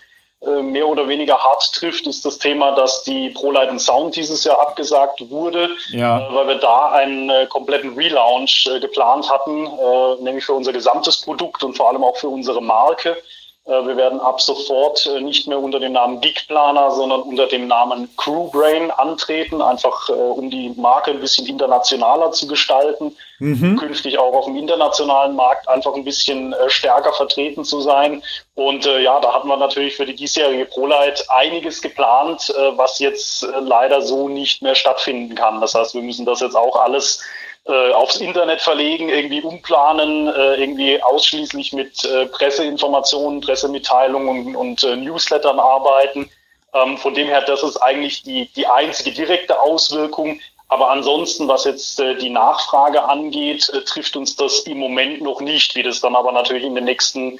mehr 0.62 0.88
oder 0.88 1.08
weniger 1.08 1.38
hart 1.38 1.72
trifft, 1.72 2.06
ist 2.06 2.24
das 2.24 2.38
Thema, 2.38 2.72
dass 2.72 3.04
die 3.04 3.30
ProLight 3.30 3.80
Sound 3.80 4.16
dieses 4.16 4.44
Jahr 4.44 4.60
abgesagt 4.60 5.30
wurde, 5.30 5.68
ja. 5.90 6.18
äh, 6.18 6.34
weil 6.34 6.48
wir 6.48 6.54
da 6.56 6.90
einen 6.90 7.30
äh, 7.30 7.46
kompletten 7.46 7.94
Relaunch 7.94 8.68
äh, 8.72 8.80
geplant 8.80 9.30
hatten, 9.30 9.66
äh, 9.66 10.22
nämlich 10.22 10.44
für 10.44 10.54
unser 10.54 10.72
gesamtes 10.72 11.20
Produkt 11.20 11.62
und 11.62 11.76
vor 11.76 11.88
allem 11.88 12.02
auch 12.04 12.16
für 12.16 12.28
unsere 12.28 12.60
Marke. 12.60 13.16
Äh, 13.64 13.86
wir 13.86 13.96
werden 13.96 14.20
ab 14.20 14.40
sofort 14.40 15.06
äh, 15.06 15.20
nicht 15.20 15.46
mehr 15.46 15.58
unter 15.58 15.78
dem 15.78 15.92
Namen 15.92 16.20
Geekplaner, 16.20 16.90
sondern 16.90 17.22
unter 17.22 17.46
dem 17.46 17.68
Namen 17.68 18.08
Crewbrain 18.16 18.90
antreten, 18.90 19.62
einfach 19.62 20.08
äh, 20.08 20.12
um 20.12 20.50
die 20.50 20.70
Marke 20.76 21.12
ein 21.12 21.20
bisschen 21.20 21.46
internationaler 21.46 22.32
zu 22.32 22.48
gestalten, 22.48 23.16
mhm. 23.38 23.76
künftig 23.76 24.18
auch 24.18 24.32
auf 24.32 24.46
dem 24.46 24.56
internationalen 24.56 25.36
Markt 25.36 25.68
einfach 25.68 25.94
ein 25.94 26.04
bisschen 26.04 26.54
stärker 26.66 27.12
vertreten 27.12 27.64
zu 27.64 27.80
sein. 27.80 28.22
Und 28.54 28.84
äh, 28.84 29.00
ja, 29.00 29.20
da 29.20 29.32
hatten 29.32 29.48
wir 29.48 29.56
natürlich 29.56 29.96
für 29.96 30.06
die 30.06 30.16
diesjährige 30.16 30.64
ProLight 30.64 31.24
einiges 31.30 31.80
geplant, 31.80 32.50
äh, 32.50 32.76
was 32.76 32.98
jetzt 32.98 33.46
leider 33.60 34.02
so 34.02 34.28
nicht 34.28 34.62
mehr 34.62 34.74
stattfinden 34.74 35.36
kann. 35.36 35.60
Das 35.60 35.74
heißt, 35.74 35.94
wir 35.94 36.02
müssen 36.02 36.26
das 36.26 36.40
jetzt 36.40 36.56
auch 36.56 36.74
alles 36.74 37.20
äh, 37.64 37.92
aufs 37.92 38.16
Internet 38.16 38.60
verlegen, 38.60 39.08
irgendwie 39.08 39.40
umplanen, 39.40 40.26
äh, 40.26 40.54
irgendwie 40.56 41.00
ausschließlich 41.00 41.72
mit 41.72 42.04
äh, 42.04 42.26
Presseinformationen, 42.26 43.40
Pressemitteilungen 43.40 44.48
und, 44.48 44.56
und 44.56 44.84
äh, 44.84 44.96
Newslettern 44.96 45.60
arbeiten. 45.60 46.28
Ähm, 46.74 46.98
von 46.98 47.14
dem 47.14 47.28
her, 47.28 47.42
das 47.42 47.62
ist 47.62 47.76
eigentlich 47.76 48.24
die, 48.24 48.50
die 48.56 48.66
einzige 48.66 49.12
direkte 49.12 49.60
Auswirkung. 49.60 50.40
Aber 50.66 50.90
ansonsten, 50.90 51.46
was 51.46 51.64
jetzt 51.64 52.00
äh, 52.00 52.16
die 52.16 52.30
Nachfrage 52.30 53.04
angeht, 53.04 53.70
äh, 53.72 53.82
trifft 53.82 54.16
uns 54.16 54.34
das 54.34 54.60
im 54.60 54.78
Moment 54.78 55.20
noch 55.22 55.40
nicht, 55.40 55.76
wie 55.76 55.84
das 55.84 56.00
dann 56.00 56.16
aber 56.16 56.32
natürlich 56.32 56.64
in 56.64 56.74
den 56.74 56.84
nächsten 56.84 57.38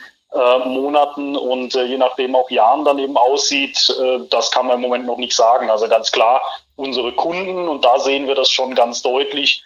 Monaten 0.65 1.37
und 1.37 1.75
je 1.75 1.99
nachdem 1.99 2.35
auch 2.35 2.51
Jahren 2.51 2.87
dann 2.87 2.99
eben 2.99 3.19
aussieht, 3.19 3.95
das 4.31 4.51
kann 4.51 4.67
man 4.67 4.77
im 4.77 4.81
Moment 4.81 5.05
noch 5.05 5.19
nicht 5.19 5.37
sagen. 5.37 5.69
Also 5.69 5.89
ganz 5.89 6.11
klar, 6.11 6.41
unsere 6.77 7.13
Kunden, 7.13 7.69
und 7.69 7.85
da 7.85 7.99
sehen 7.99 8.27
wir 8.27 8.35
das 8.35 8.51
schon 8.51 8.75
ganz 8.75 9.03
deutlich, 9.03 9.63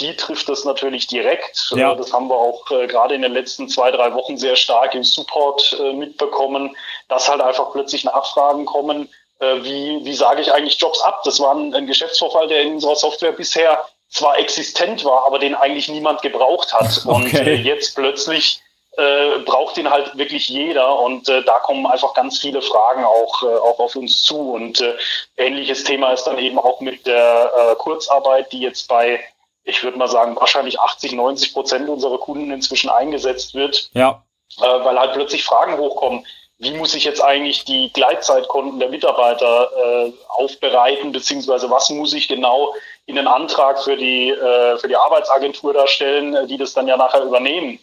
die 0.00 0.16
trifft 0.16 0.48
es 0.48 0.64
natürlich 0.64 1.06
direkt. 1.06 1.72
Ja. 1.76 1.92
Äh, 1.92 1.96
das 1.96 2.12
haben 2.12 2.28
wir 2.28 2.36
auch 2.36 2.70
äh, 2.70 2.86
gerade 2.86 3.14
in 3.14 3.22
den 3.22 3.32
letzten 3.32 3.68
zwei, 3.68 3.90
drei 3.90 4.12
Wochen 4.14 4.36
sehr 4.36 4.56
stark 4.56 4.94
im 4.94 5.04
Support 5.04 5.76
mitbekommen, 5.94 6.76
dass 7.08 7.28
halt 7.28 7.40
einfach 7.40 7.72
plötzlich 7.72 8.04
Nachfragen 8.04 8.66
kommen, 8.66 9.08
wie, 9.38 10.00
wie 10.04 10.14
sage 10.14 10.42
ich 10.42 10.52
eigentlich 10.52 10.78
Jobs 10.78 11.00
ab? 11.00 11.22
Das 11.24 11.40
war 11.40 11.54
ein, 11.54 11.74
ein 11.74 11.86
Geschäftsvorfall, 11.86 12.48
der 12.48 12.60
in 12.60 12.74
unserer 12.74 12.96
Software 12.96 13.32
bisher 13.32 13.82
zwar 14.10 14.38
existent 14.38 15.04
war, 15.04 15.24
aber 15.24 15.38
den 15.38 15.54
eigentlich 15.54 15.88
niemand 15.88 16.20
gebraucht 16.20 16.72
hat. 16.74 17.06
Okay. 17.06 17.08
Und 17.14 17.34
äh, 17.34 17.54
jetzt 17.54 17.94
plötzlich 17.94 18.60
äh, 18.96 19.38
braucht 19.44 19.78
ihn 19.78 19.88
halt 19.88 20.18
wirklich 20.18 20.48
jeder 20.48 20.98
und 20.98 21.28
äh, 21.28 21.44
da 21.44 21.60
kommen 21.60 21.86
einfach 21.86 22.12
ganz 22.12 22.40
viele 22.40 22.60
Fragen 22.60 23.04
auch, 23.04 23.42
äh, 23.44 23.46
auch 23.46 23.78
auf 23.78 23.94
uns 23.94 24.24
zu. 24.24 24.52
Und 24.52 24.80
äh, 24.80 24.96
ähnliches 25.36 25.84
Thema 25.84 26.12
ist 26.12 26.24
dann 26.24 26.38
eben 26.38 26.58
auch 26.58 26.80
mit 26.80 27.06
der 27.06 27.52
äh, 27.56 27.74
Kurzarbeit, 27.76 28.52
die 28.52 28.60
jetzt 28.60 28.88
bei 28.88 29.20
ich 29.64 29.82
würde 29.82 29.98
mal 29.98 30.08
sagen, 30.08 30.36
wahrscheinlich 30.36 30.80
80, 30.80 31.12
90 31.12 31.52
Prozent 31.52 31.88
unserer 31.88 32.18
Kunden 32.18 32.50
inzwischen 32.50 32.90
eingesetzt 32.90 33.54
wird. 33.54 33.90
Ja. 33.94 34.24
Äh, 34.58 34.84
weil 34.84 34.98
halt 34.98 35.12
plötzlich 35.12 35.44
Fragen 35.44 35.78
hochkommen. 35.78 36.26
Wie 36.58 36.72
muss 36.72 36.94
ich 36.94 37.04
jetzt 37.04 37.22
eigentlich 37.22 37.64
die 37.64 37.90
Gleitzeitkonten 37.92 38.80
der 38.80 38.90
Mitarbeiter 38.90 39.70
äh, 39.76 40.12
aufbereiten, 40.28 41.10
beziehungsweise 41.12 41.70
was 41.70 41.88
muss 41.88 42.12
ich 42.12 42.28
genau 42.28 42.74
in 43.06 43.16
den 43.16 43.26
Antrag 43.26 43.82
für 43.82 43.96
die, 43.96 44.28
äh, 44.28 44.76
für 44.76 44.88
die 44.88 44.96
Arbeitsagentur 44.96 45.72
darstellen, 45.72 46.34
äh, 46.34 46.46
die 46.46 46.58
das 46.58 46.74
dann 46.74 46.86
ja 46.86 46.98
nachher 46.98 47.22
übernehmen? 47.22 47.78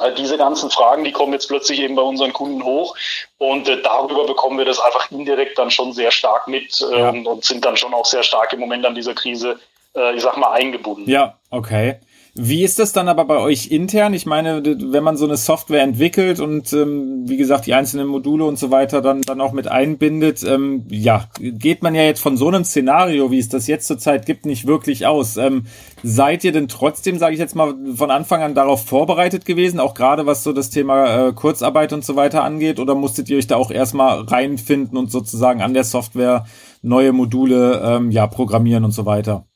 Äh, 0.00 0.12
diese 0.14 0.38
ganzen 0.38 0.70
Fragen, 0.70 1.04
die 1.04 1.12
kommen 1.12 1.32
jetzt 1.34 1.46
plötzlich 1.46 1.80
eben 1.80 1.94
bei 1.94 2.02
unseren 2.02 2.32
Kunden 2.32 2.64
hoch 2.64 2.96
und 3.38 3.68
äh, 3.68 3.80
darüber 3.80 4.24
bekommen 4.24 4.58
wir 4.58 4.64
das 4.64 4.80
einfach 4.80 5.10
indirekt 5.12 5.58
dann 5.58 5.70
schon 5.70 5.92
sehr 5.92 6.10
stark 6.10 6.48
mit 6.48 6.80
äh, 6.80 6.98
ja. 6.98 7.10
und 7.10 7.44
sind 7.44 7.64
dann 7.64 7.76
schon 7.76 7.94
auch 7.94 8.06
sehr 8.06 8.22
stark 8.22 8.52
im 8.52 8.60
Moment 8.60 8.86
an 8.86 8.94
dieser 8.94 9.14
Krise 9.14 9.60
äh, 9.94 10.14
ich 10.14 10.22
sag 10.22 10.36
mal, 10.36 10.52
eingebunden. 10.52 11.08
Ja, 11.08 11.38
okay. 11.50 12.00
Wie 12.34 12.62
ist 12.62 12.78
das 12.78 12.92
dann 12.92 13.08
aber 13.08 13.24
bei 13.24 13.38
euch 13.38 13.72
intern? 13.72 14.14
Ich 14.14 14.24
meine, 14.24 14.62
wenn 14.64 15.02
man 15.02 15.16
so 15.16 15.24
eine 15.24 15.36
Software 15.36 15.82
entwickelt 15.82 16.38
und 16.38 16.72
ähm, 16.72 17.28
wie 17.28 17.36
gesagt 17.36 17.66
die 17.66 17.74
einzelnen 17.74 18.06
Module 18.06 18.44
und 18.44 18.56
so 18.56 18.70
weiter 18.70 19.02
dann 19.02 19.22
dann 19.22 19.40
auch 19.40 19.50
mit 19.50 19.66
einbindet, 19.66 20.44
ähm, 20.44 20.86
ja, 20.88 21.28
geht 21.40 21.82
man 21.82 21.96
ja 21.96 22.02
jetzt 22.02 22.22
von 22.22 22.36
so 22.36 22.46
einem 22.46 22.64
Szenario, 22.64 23.32
wie 23.32 23.40
es 23.40 23.48
das 23.48 23.66
jetzt 23.66 23.88
zurzeit 23.88 24.26
gibt, 24.26 24.46
nicht 24.46 24.66
wirklich 24.66 25.06
aus. 25.06 25.36
Ähm, 25.38 25.64
seid 26.04 26.44
ihr 26.44 26.52
denn 26.52 26.68
trotzdem, 26.68 27.18
sage 27.18 27.34
ich 27.34 27.40
jetzt 27.40 27.56
mal, 27.56 27.74
von 27.96 28.12
Anfang 28.12 28.42
an 28.42 28.54
darauf 28.54 28.86
vorbereitet 28.86 29.44
gewesen, 29.44 29.80
auch 29.80 29.94
gerade 29.94 30.24
was 30.24 30.44
so 30.44 30.52
das 30.52 30.70
Thema 30.70 31.28
äh, 31.28 31.32
Kurzarbeit 31.32 31.92
und 31.92 32.04
so 32.04 32.14
weiter 32.14 32.44
angeht, 32.44 32.78
oder 32.78 32.94
musstet 32.94 33.28
ihr 33.28 33.38
euch 33.38 33.48
da 33.48 33.56
auch 33.56 33.72
erstmal 33.72 34.20
reinfinden 34.20 34.96
und 34.96 35.10
sozusagen 35.10 35.62
an 35.62 35.74
der 35.74 35.84
Software 35.84 36.46
neue 36.80 37.12
Module 37.12 37.82
ähm, 37.84 38.12
ja 38.12 38.28
programmieren 38.28 38.84
und 38.84 38.92
so 38.92 39.04
weiter? 39.04 39.46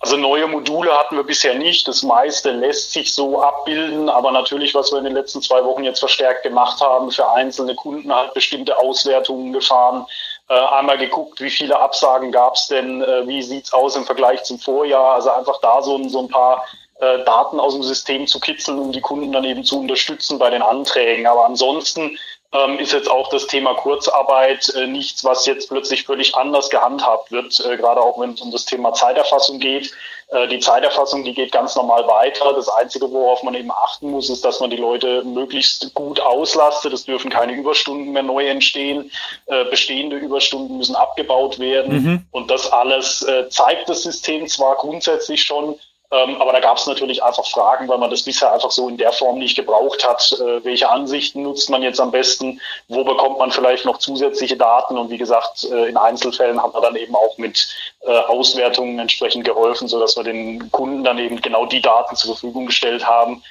Also 0.00 0.16
neue 0.16 0.48
Module 0.48 0.90
hatten 0.96 1.16
wir 1.16 1.24
bisher 1.24 1.54
nicht. 1.54 1.86
Das 1.86 2.02
meiste 2.02 2.50
lässt 2.50 2.92
sich 2.92 3.14
so 3.14 3.40
abbilden, 3.40 4.08
aber 4.08 4.32
natürlich, 4.32 4.74
was 4.74 4.90
wir 4.90 4.98
in 4.98 5.04
den 5.04 5.14
letzten 5.14 5.42
zwei 5.42 5.64
Wochen 5.64 5.84
jetzt 5.84 6.00
verstärkt 6.00 6.42
gemacht 6.42 6.80
haben, 6.80 7.10
für 7.12 7.30
einzelne 7.30 7.74
Kunden 7.74 8.12
halt 8.12 8.34
bestimmte 8.34 8.76
Auswertungen 8.78 9.52
gefahren. 9.52 10.06
Äh, 10.48 10.54
einmal 10.54 10.98
geguckt, 10.98 11.40
wie 11.40 11.50
viele 11.50 11.78
Absagen 11.78 12.32
gab 12.32 12.54
es 12.54 12.66
denn, 12.66 13.02
äh, 13.02 13.26
wie 13.28 13.42
sieht's 13.42 13.72
aus 13.72 13.94
im 13.94 14.04
Vergleich 14.04 14.42
zum 14.42 14.58
Vorjahr. 14.58 15.14
Also 15.14 15.30
einfach 15.30 15.60
da 15.60 15.80
so, 15.82 16.02
so 16.08 16.20
ein 16.20 16.28
paar 16.28 16.64
äh, 17.00 17.24
Daten 17.24 17.60
aus 17.60 17.74
dem 17.74 17.84
System 17.84 18.26
zu 18.26 18.40
kitzeln, 18.40 18.78
um 18.78 18.90
die 18.90 19.00
Kunden 19.00 19.30
dann 19.30 19.44
eben 19.44 19.64
zu 19.64 19.78
unterstützen 19.78 20.38
bei 20.38 20.50
den 20.50 20.62
Anträgen. 20.62 21.26
Aber 21.26 21.44
ansonsten 21.44 22.18
ähm, 22.52 22.78
ist 22.78 22.92
jetzt 22.92 23.10
auch 23.10 23.28
das 23.30 23.46
Thema 23.46 23.74
Kurzarbeit 23.74 24.72
äh, 24.74 24.86
nichts, 24.86 25.24
was 25.24 25.46
jetzt 25.46 25.68
plötzlich 25.68 26.04
völlig 26.04 26.34
anders 26.34 26.68
gehandhabt 26.68 27.30
wird, 27.30 27.60
äh, 27.60 27.76
gerade 27.76 28.00
auch 28.00 28.18
wenn 28.18 28.32
es 28.32 28.40
um 28.40 28.50
das 28.50 28.64
Thema 28.64 28.92
Zeiterfassung 28.92 29.60
geht. 29.60 29.92
Äh, 30.30 30.48
die 30.48 30.58
Zeiterfassung, 30.58 31.22
die 31.24 31.34
geht 31.34 31.52
ganz 31.52 31.76
normal 31.76 32.06
weiter. 32.08 32.52
Das 32.52 32.68
Einzige, 32.68 33.10
worauf 33.10 33.42
man 33.44 33.54
eben 33.54 33.70
achten 33.70 34.10
muss, 34.10 34.30
ist, 34.30 34.44
dass 34.44 34.58
man 34.58 34.70
die 34.70 34.76
Leute 34.76 35.22
möglichst 35.24 35.94
gut 35.94 36.20
auslastet. 36.20 36.92
Es 36.92 37.04
dürfen 37.04 37.30
keine 37.30 37.52
Überstunden 37.52 38.12
mehr 38.12 38.24
neu 38.24 38.46
entstehen. 38.46 39.12
Äh, 39.46 39.64
bestehende 39.66 40.16
Überstunden 40.16 40.76
müssen 40.76 40.96
abgebaut 40.96 41.60
werden. 41.60 42.02
Mhm. 42.02 42.26
Und 42.32 42.50
das 42.50 42.70
alles 42.72 43.22
äh, 43.22 43.48
zeigt 43.48 43.88
das 43.88 44.02
System 44.02 44.48
zwar 44.48 44.76
grundsätzlich 44.76 45.42
schon, 45.42 45.78
aber 46.10 46.52
da 46.52 46.58
gab 46.58 46.76
es 46.76 46.86
natürlich 46.86 47.22
einfach 47.22 47.46
Fragen, 47.46 47.86
weil 47.88 47.98
man 47.98 48.10
das 48.10 48.24
bisher 48.24 48.52
einfach 48.52 48.72
so 48.72 48.88
in 48.88 48.96
der 48.96 49.12
Form 49.12 49.38
nicht 49.38 49.54
gebraucht 49.54 50.06
hat. 50.06 50.32
Äh, 50.40 50.64
welche 50.64 50.90
Ansichten 50.90 51.42
nutzt 51.42 51.70
man 51.70 51.82
jetzt 51.82 52.00
am 52.00 52.10
besten? 52.10 52.60
Wo 52.88 53.04
bekommt 53.04 53.38
man 53.38 53.52
vielleicht 53.52 53.84
noch 53.84 53.98
zusätzliche 53.98 54.56
Daten? 54.56 54.98
Und 54.98 55.10
wie 55.10 55.18
gesagt, 55.18 55.64
äh, 55.70 55.88
in 55.88 55.96
Einzelfällen 55.96 56.60
hat 56.60 56.72
man 56.72 56.82
dann 56.82 56.96
eben 56.96 57.14
auch 57.14 57.38
mit 57.38 57.68
äh, 58.00 58.10
Auswertungen 58.10 58.98
entsprechend 58.98 59.44
geholfen, 59.44 59.86
sodass 59.86 60.16
wir 60.16 60.24
den 60.24 60.70
Kunden 60.72 61.04
dann 61.04 61.18
eben 61.18 61.40
genau 61.40 61.66
die 61.66 61.80
Daten 61.80 62.16
zur 62.16 62.34
Verfügung 62.34 62.66
gestellt 62.66 63.06
haben, 63.06 63.42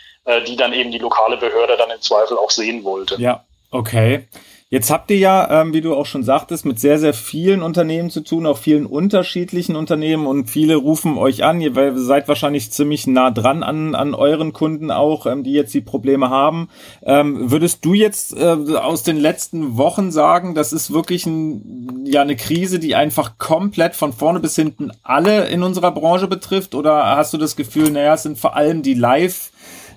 die 0.45 0.57
dann 0.57 0.73
eben 0.73 0.91
die 0.91 0.97
lokale 0.99 1.37
Behörde 1.37 1.75
dann 1.77 1.89
im 1.89 2.01
Zweifel 2.01 2.37
auch 2.37 2.51
sehen 2.51 2.83
wollte. 2.83 3.15
Ja, 3.19 3.43
okay. 3.71 4.27
Jetzt 4.71 4.91
habt 4.91 5.09
ihr 5.09 5.17
ja, 5.17 5.61
ähm, 5.61 5.73
wie 5.73 5.81
du 5.81 5.95
auch 5.95 6.05
schon 6.05 6.21
sagtest, 6.21 6.63
mit 6.63 6.79
sehr, 6.79 6.99
sehr 6.99 7.15
vielen 7.15 7.63
Unternehmen 7.63 8.11
zu 8.11 8.21
tun, 8.21 8.45
auch 8.45 8.59
vielen 8.59 8.85
unterschiedlichen 8.85 9.75
Unternehmen 9.75 10.27
und 10.27 10.47
viele 10.47 10.75
rufen 10.75 11.17
euch 11.17 11.43
an. 11.43 11.59
Ihr 11.59 11.73
seid 11.97 12.27
wahrscheinlich 12.27 12.71
ziemlich 12.71 13.07
nah 13.07 13.31
dran 13.31 13.63
an, 13.63 13.95
an 13.95 14.13
euren 14.13 14.53
Kunden 14.53 14.91
auch, 14.91 15.25
ähm, 15.25 15.43
die 15.43 15.53
jetzt 15.53 15.73
die 15.73 15.81
Probleme 15.81 16.29
haben. 16.29 16.69
Ähm, 17.01 17.49
würdest 17.49 17.83
du 17.83 17.95
jetzt 17.95 18.37
äh, 18.37 18.57
aus 18.75 19.01
den 19.01 19.17
letzten 19.17 19.75
Wochen 19.75 20.11
sagen, 20.11 20.53
das 20.53 20.71
ist 20.71 20.93
wirklich 20.93 21.25
ein, 21.25 22.03
ja 22.05 22.21
eine 22.21 22.35
Krise, 22.35 22.77
die 22.77 22.93
einfach 22.93 23.39
komplett 23.39 23.95
von 23.95 24.13
vorne 24.13 24.39
bis 24.39 24.55
hinten 24.55 24.91
alle 25.01 25.47
in 25.47 25.63
unserer 25.63 25.91
Branche 25.91 26.27
betrifft? 26.27 26.75
Oder 26.75 27.17
hast 27.17 27.33
du 27.33 27.39
das 27.39 27.55
Gefühl, 27.55 27.89
naja, 27.89 28.13
es 28.13 28.21
sind 28.21 28.37
vor 28.37 28.55
allem 28.55 28.83
die 28.83 28.93
Live- 28.93 29.49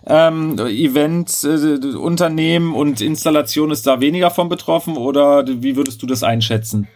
ähm, 0.07 0.59
Event, 0.59 1.45
äh, 1.45 1.97
Unternehmen 1.97 2.75
und 2.75 3.01
Installation 3.01 3.71
ist 3.71 3.87
da 3.87 4.01
weniger 4.01 4.31
von 4.31 4.49
betroffen 4.49 4.97
oder 4.97 5.45
wie 5.47 5.77
würdest 5.77 6.03
du 6.03 6.07
das 6.07 6.23
einschätzen? 6.23 6.89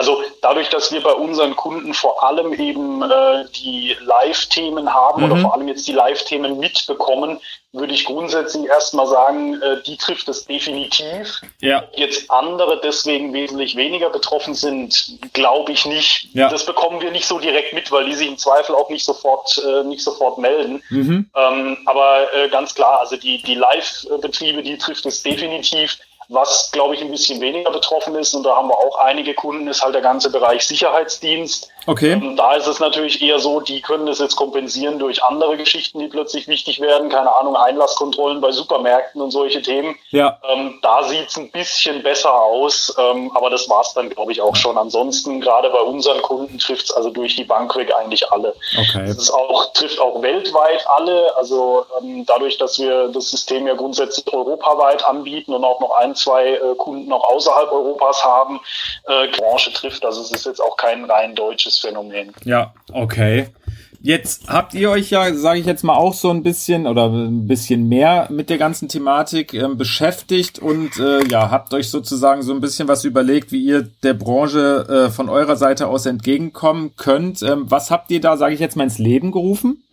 Also 0.00 0.22
dadurch, 0.40 0.70
dass 0.70 0.90
wir 0.92 1.02
bei 1.02 1.12
unseren 1.12 1.54
Kunden 1.54 1.92
vor 1.92 2.24
allem 2.24 2.54
eben 2.54 3.02
äh, 3.02 3.44
die 3.54 3.94
Live-Themen 4.00 4.94
haben 4.94 5.22
mhm. 5.22 5.30
oder 5.30 5.42
vor 5.42 5.52
allem 5.52 5.68
jetzt 5.68 5.86
die 5.86 5.92
Live-Themen 5.92 6.58
mitbekommen, 6.58 7.38
würde 7.72 7.92
ich 7.92 8.06
grundsätzlich 8.06 8.64
erstmal 8.64 9.06
sagen, 9.06 9.60
äh, 9.60 9.82
die 9.82 9.98
trifft 9.98 10.26
es 10.30 10.46
definitiv. 10.46 11.42
Ja. 11.60 11.84
Jetzt 11.94 12.30
andere 12.30 12.80
deswegen 12.82 13.34
wesentlich 13.34 13.76
weniger 13.76 14.08
betroffen 14.08 14.54
sind, 14.54 15.18
glaube 15.34 15.72
ich 15.72 15.84
nicht. 15.84 16.30
Ja. 16.32 16.48
Das 16.48 16.64
bekommen 16.64 17.02
wir 17.02 17.10
nicht 17.10 17.26
so 17.26 17.38
direkt 17.38 17.74
mit, 17.74 17.92
weil 17.92 18.06
die 18.06 18.14
sich 18.14 18.26
im 18.28 18.38
Zweifel 18.38 18.74
auch 18.74 18.88
nicht 18.88 19.04
sofort, 19.04 19.62
äh, 19.62 19.84
nicht 19.84 20.02
sofort 20.02 20.38
melden. 20.38 20.82
Mhm. 20.88 21.28
Ähm, 21.36 21.76
aber 21.84 22.32
äh, 22.32 22.48
ganz 22.48 22.74
klar, 22.74 23.00
also 23.00 23.18
die, 23.18 23.42
die 23.42 23.54
Live-Betriebe, 23.54 24.62
die 24.62 24.78
trifft 24.78 25.04
es 25.04 25.22
definitiv. 25.22 25.98
Was, 26.32 26.70
glaube 26.70 26.94
ich, 26.94 27.00
ein 27.00 27.10
bisschen 27.10 27.40
weniger 27.40 27.72
betroffen 27.72 28.14
ist, 28.14 28.34
und 28.34 28.44
da 28.44 28.54
haben 28.54 28.68
wir 28.68 28.78
auch 28.78 28.98
einige 28.98 29.34
Kunden, 29.34 29.66
ist 29.66 29.82
halt 29.82 29.96
der 29.96 30.00
ganze 30.00 30.30
Bereich 30.30 30.62
Sicherheitsdienst. 30.62 31.72
Okay. 31.90 32.14
Und 32.14 32.36
da 32.36 32.54
ist 32.54 32.68
es 32.68 32.78
natürlich 32.78 33.20
eher 33.20 33.40
so, 33.40 33.58
die 33.58 33.80
können 33.80 34.06
das 34.06 34.20
jetzt 34.20 34.36
kompensieren 34.36 35.00
durch 35.00 35.24
andere 35.24 35.56
Geschichten, 35.56 35.98
die 35.98 36.06
plötzlich 36.06 36.46
wichtig 36.46 36.80
werden. 36.80 37.08
Keine 37.08 37.34
Ahnung, 37.34 37.56
Einlasskontrollen 37.56 38.40
bei 38.40 38.52
Supermärkten 38.52 39.20
und 39.20 39.32
solche 39.32 39.60
Themen. 39.60 39.96
Ja. 40.10 40.38
Ähm, 40.48 40.78
da 40.82 41.02
sieht's 41.02 41.36
ein 41.36 41.50
bisschen 41.50 42.00
besser 42.04 42.32
aus, 42.32 42.94
ähm, 42.96 43.32
aber 43.34 43.50
das 43.50 43.68
war's 43.68 43.92
dann, 43.92 44.08
glaube 44.08 44.30
ich, 44.30 44.40
auch 44.40 44.54
schon. 44.54 44.78
Ansonsten, 44.78 45.40
gerade 45.40 45.68
bei 45.70 45.80
unseren 45.80 46.22
Kunden 46.22 46.60
trifft's 46.60 46.92
also 46.92 47.10
durch 47.10 47.34
die 47.34 47.42
Bank 47.42 47.74
weg 47.74 47.92
eigentlich 47.92 48.30
alle. 48.30 48.54
Okay. 48.78 49.08
Das 49.08 49.16
ist 49.16 49.30
auch, 49.30 49.72
trifft 49.72 49.98
auch 49.98 50.22
weltweit 50.22 50.86
alle. 50.90 51.36
Also 51.38 51.86
ähm, 52.00 52.24
dadurch, 52.24 52.56
dass 52.56 52.78
wir 52.78 53.08
das 53.08 53.32
System 53.32 53.66
ja 53.66 53.74
grundsätzlich 53.74 54.32
europaweit 54.32 55.04
anbieten 55.04 55.52
und 55.52 55.64
auch 55.64 55.80
noch 55.80 55.96
ein, 55.98 56.14
zwei 56.14 56.50
äh, 56.50 56.76
Kunden 56.76 57.08
noch 57.08 57.24
außerhalb 57.24 57.72
Europas 57.72 58.24
haben, 58.24 58.60
äh, 59.08 59.26
Branche 59.36 59.72
trifft. 59.72 60.04
Also 60.04 60.20
es 60.20 60.30
ist 60.30 60.46
jetzt 60.46 60.62
auch 60.62 60.76
kein 60.76 61.10
rein 61.10 61.34
deutsches 61.34 61.79
Phänomen. 61.80 62.32
Ja, 62.44 62.74
okay. 62.92 63.48
Jetzt 64.02 64.48
habt 64.48 64.72
ihr 64.72 64.90
euch 64.90 65.10
ja, 65.10 65.34
sage 65.34 65.60
ich 65.60 65.66
jetzt 65.66 65.84
mal, 65.84 65.94
auch 65.94 66.14
so 66.14 66.30
ein 66.30 66.42
bisschen 66.42 66.86
oder 66.86 67.08
ein 67.08 67.46
bisschen 67.46 67.86
mehr 67.86 68.28
mit 68.30 68.48
der 68.48 68.56
ganzen 68.56 68.88
Thematik 68.88 69.52
ähm, 69.52 69.76
beschäftigt 69.76 70.58
und 70.58 70.98
äh, 70.98 71.22
ja, 71.28 71.50
habt 71.50 71.74
euch 71.74 71.90
sozusagen 71.90 72.42
so 72.42 72.54
ein 72.54 72.62
bisschen 72.62 72.88
was 72.88 73.04
überlegt, 73.04 73.52
wie 73.52 73.62
ihr 73.62 73.82
der 74.02 74.14
Branche 74.14 74.86
äh, 74.88 75.10
von 75.10 75.28
eurer 75.28 75.56
Seite 75.56 75.86
aus 75.86 76.06
entgegenkommen 76.06 76.96
könnt. 76.96 77.42
Ähm, 77.42 77.70
was 77.70 77.90
habt 77.90 78.10
ihr 78.10 78.22
da, 78.22 78.38
sage 78.38 78.54
ich 78.54 78.60
jetzt 78.60 78.74
mal, 78.74 78.84
ins 78.84 78.98
Leben 78.98 79.32
gerufen? 79.32 79.84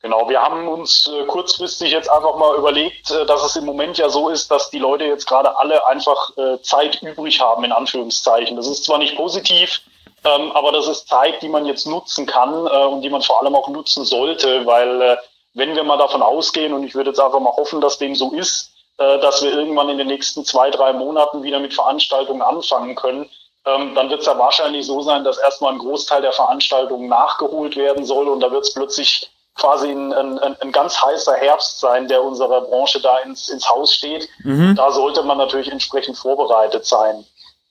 Genau, 0.00 0.28
wir 0.28 0.40
haben 0.40 0.68
uns 0.68 1.10
äh, 1.14 1.24
kurzfristig 1.24 1.92
jetzt 1.92 2.10
einfach 2.10 2.38
mal 2.38 2.56
überlegt, 2.56 3.10
äh, 3.10 3.26
dass 3.26 3.44
es 3.44 3.56
im 3.56 3.66
Moment 3.66 3.98
ja 3.98 4.08
so 4.08 4.30
ist, 4.30 4.50
dass 4.50 4.70
die 4.70 4.78
Leute 4.78 5.04
jetzt 5.04 5.26
gerade 5.26 5.58
alle 5.58 5.86
einfach 5.86 6.30
äh, 6.36 6.60
Zeit 6.62 7.02
übrig 7.02 7.40
haben, 7.40 7.64
in 7.64 7.72
Anführungszeichen. 7.72 8.56
Das 8.56 8.66
ist 8.66 8.84
zwar 8.84 8.98
nicht 8.98 9.16
positiv, 9.16 9.80
ähm, 10.24 10.52
aber 10.52 10.72
das 10.72 10.88
ist 10.88 11.08
Zeit, 11.08 11.42
die 11.42 11.48
man 11.48 11.66
jetzt 11.66 11.86
nutzen 11.86 12.26
kann 12.26 12.66
äh, 12.66 12.84
und 12.86 13.02
die 13.02 13.10
man 13.10 13.22
vor 13.22 13.42
allem 13.42 13.54
auch 13.54 13.68
nutzen 13.68 14.04
sollte, 14.04 14.64
weil 14.66 15.02
äh, 15.02 15.16
wenn 15.54 15.74
wir 15.74 15.84
mal 15.84 15.98
davon 15.98 16.22
ausgehen, 16.22 16.72
und 16.72 16.84
ich 16.84 16.94
würde 16.94 17.10
jetzt 17.10 17.20
einfach 17.20 17.40
mal 17.40 17.54
hoffen, 17.56 17.80
dass 17.80 17.98
dem 17.98 18.14
so 18.14 18.32
ist, 18.32 18.72
äh, 18.98 19.18
dass 19.20 19.42
wir 19.42 19.52
irgendwann 19.52 19.88
in 19.88 19.98
den 19.98 20.06
nächsten 20.06 20.44
zwei, 20.44 20.70
drei 20.70 20.92
Monaten 20.92 21.42
wieder 21.42 21.60
mit 21.60 21.74
Veranstaltungen 21.74 22.42
anfangen 22.42 22.94
können, 22.94 23.28
ähm, 23.66 23.94
dann 23.94 24.10
wird 24.10 24.20
es 24.20 24.26
ja 24.26 24.38
wahrscheinlich 24.38 24.86
so 24.86 25.00
sein, 25.02 25.24
dass 25.24 25.38
erstmal 25.38 25.72
ein 25.72 25.78
Großteil 25.78 26.22
der 26.22 26.32
Veranstaltungen 26.32 27.08
nachgeholt 27.08 27.76
werden 27.76 28.04
soll 28.04 28.28
und 28.28 28.40
da 28.40 28.50
wird 28.50 28.64
es 28.64 28.74
plötzlich 28.74 29.30
quasi 29.54 29.90
ein, 29.90 30.12
ein, 30.12 30.38
ein, 30.38 30.72
ganz 30.72 31.00
heißer 31.00 31.36
Herbst 31.36 31.78
sein, 31.80 32.08
der 32.08 32.22
unserer 32.22 32.62
Branche 32.62 33.00
da 33.00 33.18
ins, 33.18 33.48
ins 33.48 33.68
Haus 33.68 33.94
steht. 33.94 34.28
Mhm. 34.42 34.74
Da 34.74 34.90
sollte 34.90 35.22
man 35.22 35.38
natürlich 35.38 35.70
entsprechend 35.70 36.18
vorbereitet 36.18 36.84
sein. 36.84 37.24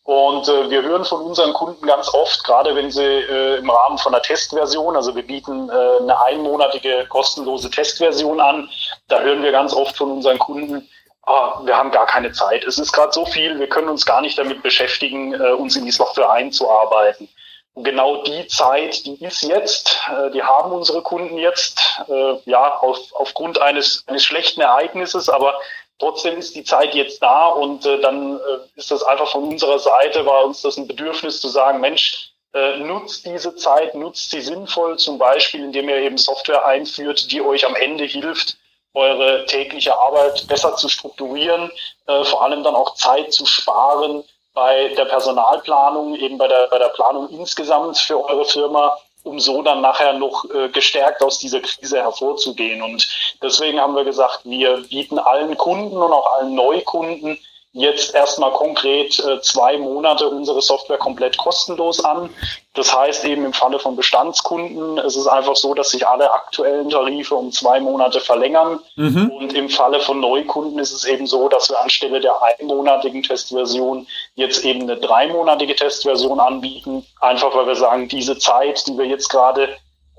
Und 0.04 0.50
äh, 0.50 0.70
wir 0.70 0.82
hören 0.82 1.06
von 1.06 1.22
unseren 1.22 1.54
Kunden 1.54 1.86
ganz 1.88 2.14
oft, 2.14 2.44
gerade 2.44 2.76
wenn 2.76 2.92
sie 2.92 3.04
äh, 3.04 3.58
im 3.58 3.70
Rahmen 3.70 3.98
von 3.98 4.14
einer 4.14 4.22
Testversion, 4.22 4.98
also 4.98 5.16
wir 5.16 5.26
bieten 5.26 5.70
äh, 5.70 6.02
eine 6.02 6.22
einmonatige 6.26 7.06
kostenlose 7.08 7.70
Testversion 7.70 8.42
an, 8.42 8.70
da 9.08 9.22
hören 9.22 9.44
wir 9.44 9.54
ganz 9.54 9.74
oft 9.74 9.96
von 9.96 10.12
unseren 10.12 10.40
Kunden, 10.40 10.90
ah, 11.26 11.62
wir 11.64 11.78
haben 11.78 11.92
gar 11.92 12.06
keine 12.06 12.34
Zeit. 12.34 12.66
Es 12.66 12.78
ist 12.78 12.92
gerade 12.92 13.14
so 13.14 13.26
viel, 13.26 13.58
wir 13.60 13.70
können 13.70 13.88
uns 13.88 14.06
gar 14.06 14.20
nicht 14.20 14.38
damit 14.38 14.62
beschäftigen, 14.62 15.34
äh, 15.34 15.54
uns 15.54 15.78
in 15.78 15.86
die 15.86 15.92
Software 15.92 16.32
einzuarbeiten. 16.32 17.30
Und 17.76 17.86
genau 17.86 18.24
die 18.24 18.46
Zeit, 18.48 19.06
die 19.06 19.24
ist 19.24 19.42
jetzt, 19.42 20.00
äh, 20.12 20.32
die 20.32 20.44
haben 20.44 20.74
unsere 20.74 21.02
Kunden 21.02 21.38
jetzt, 21.38 21.82
äh, 22.08 22.36
ja, 22.46 22.78
auf, 22.78 23.00
aufgrund 23.14 23.60
eines, 23.60 24.04
eines 24.08 24.24
schlechten 24.24 24.62
Ereignisses, 24.62 25.30
aber 25.30 25.56
Trotzdem 26.04 26.38
ist 26.38 26.54
die 26.54 26.66
Zeit 26.66 26.94
jetzt 26.96 27.24
da 27.24 27.48
und 27.48 27.86
äh, 27.86 27.98
dann 28.02 28.36
äh, 28.36 28.60
ist 28.76 28.92
das 28.92 29.04
einfach 29.04 29.32
von 29.32 29.46
unserer 29.46 29.80
Seite, 29.80 30.26
war 30.26 30.44
uns 30.44 30.62
das 30.62 30.76
ein 30.76 30.86
Bedürfnis 30.86 31.40
zu 31.40 31.48
sagen, 31.48 31.80
Mensch, 31.80 32.34
äh, 32.54 32.76
nutzt 32.80 33.26
diese 33.26 33.56
Zeit, 33.56 33.96
nutzt 33.96 34.30
sie 34.30 34.42
sinnvoll, 34.42 35.00
zum 35.00 35.18
Beispiel, 35.18 35.64
indem 35.64 35.88
ihr 35.88 36.00
eben 36.00 36.18
Software 36.18 36.66
einführt, 36.66 37.32
die 37.32 37.42
euch 37.42 37.66
am 37.66 37.78
Ende 37.78 38.04
hilft, 38.04 38.58
eure 38.94 39.46
tägliche 39.46 39.98
Arbeit 39.98 40.46
besser 40.50 40.76
zu 40.76 40.90
strukturieren, 40.90 41.72
äh, 42.08 42.26
vor 42.26 42.44
allem 42.44 42.66
dann 42.66 42.76
auch 42.76 42.96
Zeit 42.96 43.32
zu 43.32 43.46
sparen 43.46 44.26
bei 44.54 44.90
der 44.98 45.06
Personalplanung, 45.06 46.16
eben 46.16 46.38
bei 46.38 46.50
der, 46.50 46.68
bei 46.68 46.80
der 46.80 46.90
Planung 46.90 47.30
insgesamt 47.30 47.98
für 47.98 48.22
eure 48.22 48.44
Firma 48.44 48.98
um 49.24 49.40
so 49.40 49.62
dann 49.62 49.82
nachher 49.82 50.14
noch 50.14 50.46
äh, 50.54 50.70
gestärkt 50.70 51.24
aus 51.24 51.40
dieser 51.40 51.62
Krise 51.62 51.98
hervorzugehen. 51.98 52.82
Und 52.82 53.36
deswegen 53.42 53.80
haben 53.80 53.96
wir 53.96 54.04
gesagt, 54.04 54.42
wir 54.44 54.78
bieten 54.90 55.18
allen 55.18 55.58
Kunden 55.58 55.98
und 55.98 56.12
auch 56.12 56.34
allen 56.34 56.56
Neukunden 56.56 57.38
jetzt 57.74 58.14
erstmal 58.14 58.52
konkret 58.52 59.20
äh, 59.20 59.42
zwei 59.42 59.78
Monate 59.78 60.30
unsere 60.30 60.62
Software 60.62 61.00
komplett 61.00 61.38
kostenlos 61.38 62.06
an. 62.06 62.30
Das 62.76 62.96
heißt 62.96 63.26
eben 63.26 63.46
im 63.46 63.54
Falle 63.54 63.80
von 63.80 63.96
Bestandskunden, 63.96 65.00
es 65.00 65.16
ist 65.16 65.28
einfach 65.28 65.56
so, 65.56 65.74
dass 65.74 65.90
sich 65.90 66.08
alle 66.08 66.32
aktuellen 66.32 66.90
Tarife 66.90 67.34
um 67.36 67.52
zwei 67.52 67.80
Monate 67.80 68.20
verlängern. 68.20 68.80
Mhm. 68.96 69.32
Und 69.32 69.54
im 69.54 69.70
Falle 69.70 70.00
von 70.00 70.20
Neukunden 70.20 70.78
ist 70.78 70.92
es 70.92 71.04
eben 71.06 71.26
so, 71.26 71.50
dass 71.50 71.70
wir 71.70 71.80
anstelle 71.80 72.22
der 72.22 72.36
einmonatigen 72.44 73.24
Testversion 73.24 74.08
jetzt 74.36 74.64
eben 74.64 74.84
eine 74.84 74.98
dreimonatige 74.98 75.76
Testversion 75.76 76.40
anbieten. 76.40 77.06
Einfach 77.22 77.56
weil 77.56 77.68
wir 77.68 77.76
sagen, 77.76 78.08
diese 78.08 78.38
Zeit, 78.38 78.86
die 78.88 78.98
wir 78.98 79.06
jetzt 79.06 79.30
gerade 79.30 79.70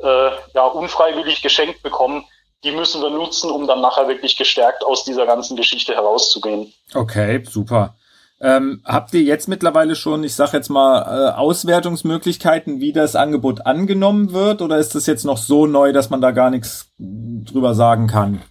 äh, 0.02 0.30
ja, 0.54 0.66
unfreiwillig 0.66 1.40
geschenkt 1.40 1.82
bekommen, 1.82 2.24
die 2.64 2.72
müssen 2.72 3.02
wir 3.02 3.10
nutzen, 3.10 3.50
um 3.50 3.66
dann 3.66 3.80
nachher 3.80 4.08
wirklich 4.08 4.36
gestärkt 4.36 4.84
aus 4.84 5.04
dieser 5.04 5.26
ganzen 5.26 5.56
Geschichte 5.56 5.94
herauszugehen. 5.94 6.72
Okay, 6.94 7.42
super. 7.48 7.94
Ähm, 8.40 8.82
habt 8.84 9.14
ihr 9.14 9.22
jetzt 9.22 9.48
mittlerweile 9.48 9.94
schon, 9.94 10.24
ich 10.24 10.34
sag 10.34 10.52
jetzt 10.52 10.68
mal, 10.68 11.02
äh, 11.02 11.38
Auswertungsmöglichkeiten, 11.38 12.80
wie 12.80 12.92
das 12.92 13.16
Angebot 13.16 13.64
angenommen 13.64 14.32
wird? 14.32 14.60
Oder 14.60 14.78
ist 14.78 14.94
das 14.94 15.06
jetzt 15.06 15.24
noch 15.24 15.38
so 15.38 15.66
neu, 15.66 15.92
dass 15.92 16.10
man 16.10 16.20
da 16.20 16.32
gar 16.32 16.50
nichts 16.50 16.88
drüber 16.98 17.74
sagen 17.74 18.06
kann? 18.06 18.42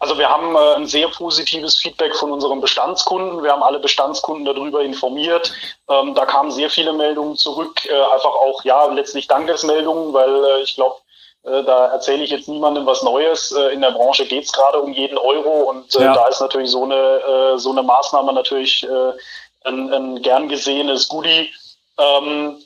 Also 0.00 0.16
wir 0.16 0.30
haben 0.30 0.56
äh, 0.56 0.76
ein 0.76 0.86
sehr 0.86 1.08
positives 1.08 1.76
Feedback 1.76 2.16
von 2.16 2.32
unseren 2.32 2.62
Bestandskunden. 2.62 3.42
Wir 3.42 3.52
haben 3.52 3.62
alle 3.62 3.78
Bestandskunden 3.78 4.46
darüber 4.46 4.82
informiert. 4.82 5.52
Ähm, 5.90 6.14
da 6.14 6.24
kamen 6.24 6.50
sehr 6.50 6.70
viele 6.70 6.94
Meldungen 6.94 7.36
zurück, 7.36 7.84
äh, 7.84 7.92
einfach 7.92 8.32
auch 8.32 8.64
ja 8.64 8.86
letztlich 8.86 9.28
Dankesmeldungen, 9.28 10.14
weil 10.14 10.44
äh, 10.44 10.62
ich 10.62 10.74
glaube, 10.74 10.96
da 11.42 11.86
erzähle 11.86 12.22
ich 12.24 12.30
jetzt 12.30 12.48
niemandem 12.48 12.86
was 12.86 13.02
Neues. 13.02 13.52
Äh, 13.52 13.72
in 13.72 13.80
der 13.80 13.92
Branche 13.92 14.26
geht 14.26 14.44
es 14.44 14.52
gerade 14.52 14.80
um 14.80 14.92
jeden 14.92 15.18
Euro 15.18 15.70
und 15.70 15.94
äh, 15.96 16.04
ja. 16.04 16.14
da 16.14 16.28
ist 16.28 16.40
natürlich 16.40 16.70
so 16.70 16.84
eine, 16.84 17.58
so 17.58 17.70
eine 17.70 17.82
Maßnahme 17.82 18.32
natürlich 18.32 18.86
ein, 19.64 19.92
ein 19.92 20.22
gern 20.22 20.48
gesehenes 20.48 21.08
Goodie. 21.08 21.50
Ähm, 21.98 22.56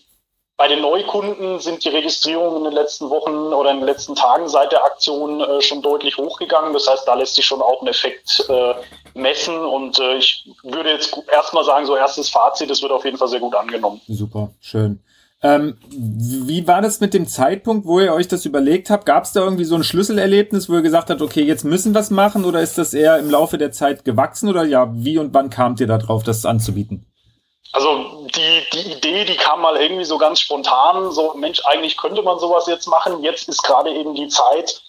bei 0.56 0.68
den 0.68 0.82
Neukunden 0.82 1.58
sind 1.58 1.84
die 1.84 1.88
Registrierungen 1.88 2.58
in 2.58 2.64
den 2.64 2.74
letzten 2.74 3.10
Wochen 3.10 3.52
oder 3.52 3.72
in 3.72 3.78
den 3.78 3.86
letzten 3.86 4.14
Tagen 4.14 4.48
seit 4.48 4.70
der 4.70 4.84
Aktion 4.84 5.40
äh, 5.40 5.60
schon 5.60 5.82
deutlich 5.82 6.16
hochgegangen. 6.16 6.72
Das 6.72 6.86
heißt, 6.86 7.08
da 7.08 7.14
lässt 7.14 7.34
sich 7.34 7.44
schon 7.44 7.60
auch 7.60 7.82
ein 7.82 7.88
Effekt 7.88 8.44
äh, 8.48 8.74
messen. 9.14 9.58
Und 9.58 9.98
äh, 9.98 10.16
ich 10.16 10.48
würde 10.62 10.90
jetzt 10.90 11.18
erstmal 11.32 11.64
sagen, 11.64 11.86
so 11.86 11.96
erstes 11.96 12.30
Fazit, 12.30 12.70
es 12.70 12.82
wird 12.82 12.92
auf 12.92 13.04
jeden 13.04 13.18
Fall 13.18 13.28
sehr 13.28 13.40
gut 13.40 13.56
angenommen. 13.56 14.00
Super, 14.06 14.50
schön. 14.60 15.02
Ähm, 15.44 15.76
wie 15.90 16.66
war 16.66 16.80
das 16.80 17.00
mit 17.00 17.12
dem 17.12 17.28
Zeitpunkt, 17.28 17.86
wo 17.86 18.00
ihr 18.00 18.14
euch 18.14 18.28
das 18.28 18.46
überlegt 18.46 18.88
habt? 18.88 19.04
Gab 19.04 19.24
es 19.24 19.32
da 19.32 19.40
irgendwie 19.40 19.66
so 19.66 19.74
ein 19.74 19.84
Schlüsselerlebnis, 19.84 20.70
wo 20.70 20.74
ihr 20.74 20.80
gesagt 20.80 21.10
habt, 21.10 21.20
okay, 21.20 21.42
jetzt 21.42 21.64
müssen 21.64 21.92
wir 21.92 22.00
es 22.00 22.10
machen 22.10 22.46
oder 22.46 22.62
ist 22.62 22.78
das 22.78 22.94
eher 22.94 23.18
im 23.18 23.30
Laufe 23.30 23.58
der 23.58 23.70
Zeit 23.70 24.06
gewachsen 24.06 24.48
oder 24.48 24.64
ja, 24.64 24.88
wie 24.94 25.18
und 25.18 25.34
wann 25.34 25.50
kamt 25.50 25.80
ihr 25.80 25.86
da 25.86 25.98
drauf, 25.98 26.22
das 26.22 26.46
anzubieten? 26.46 27.06
Also 27.72 28.26
die, 28.34 28.62
die 28.72 28.92
Idee, 28.92 29.26
die 29.26 29.36
kam 29.36 29.60
mal 29.60 29.76
irgendwie 29.76 30.04
so 30.06 30.16
ganz 30.16 30.40
spontan, 30.40 31.12
so 31.12 31.34
Mensch, 31.34 31.60
eigentlich 31.66 31.98
könnte 31.98 32.22
man 32.22 32.38
sowas 32.38 32.66
jetzt 32.66 32.86
machen. 32.86 33.22
Jetzt 33.22 33.46
ist 33.46 33.62
gerade 33.62 33.90
eben 33.90 34.14
die 34.14 34.28
Zeit, 34.28 34.80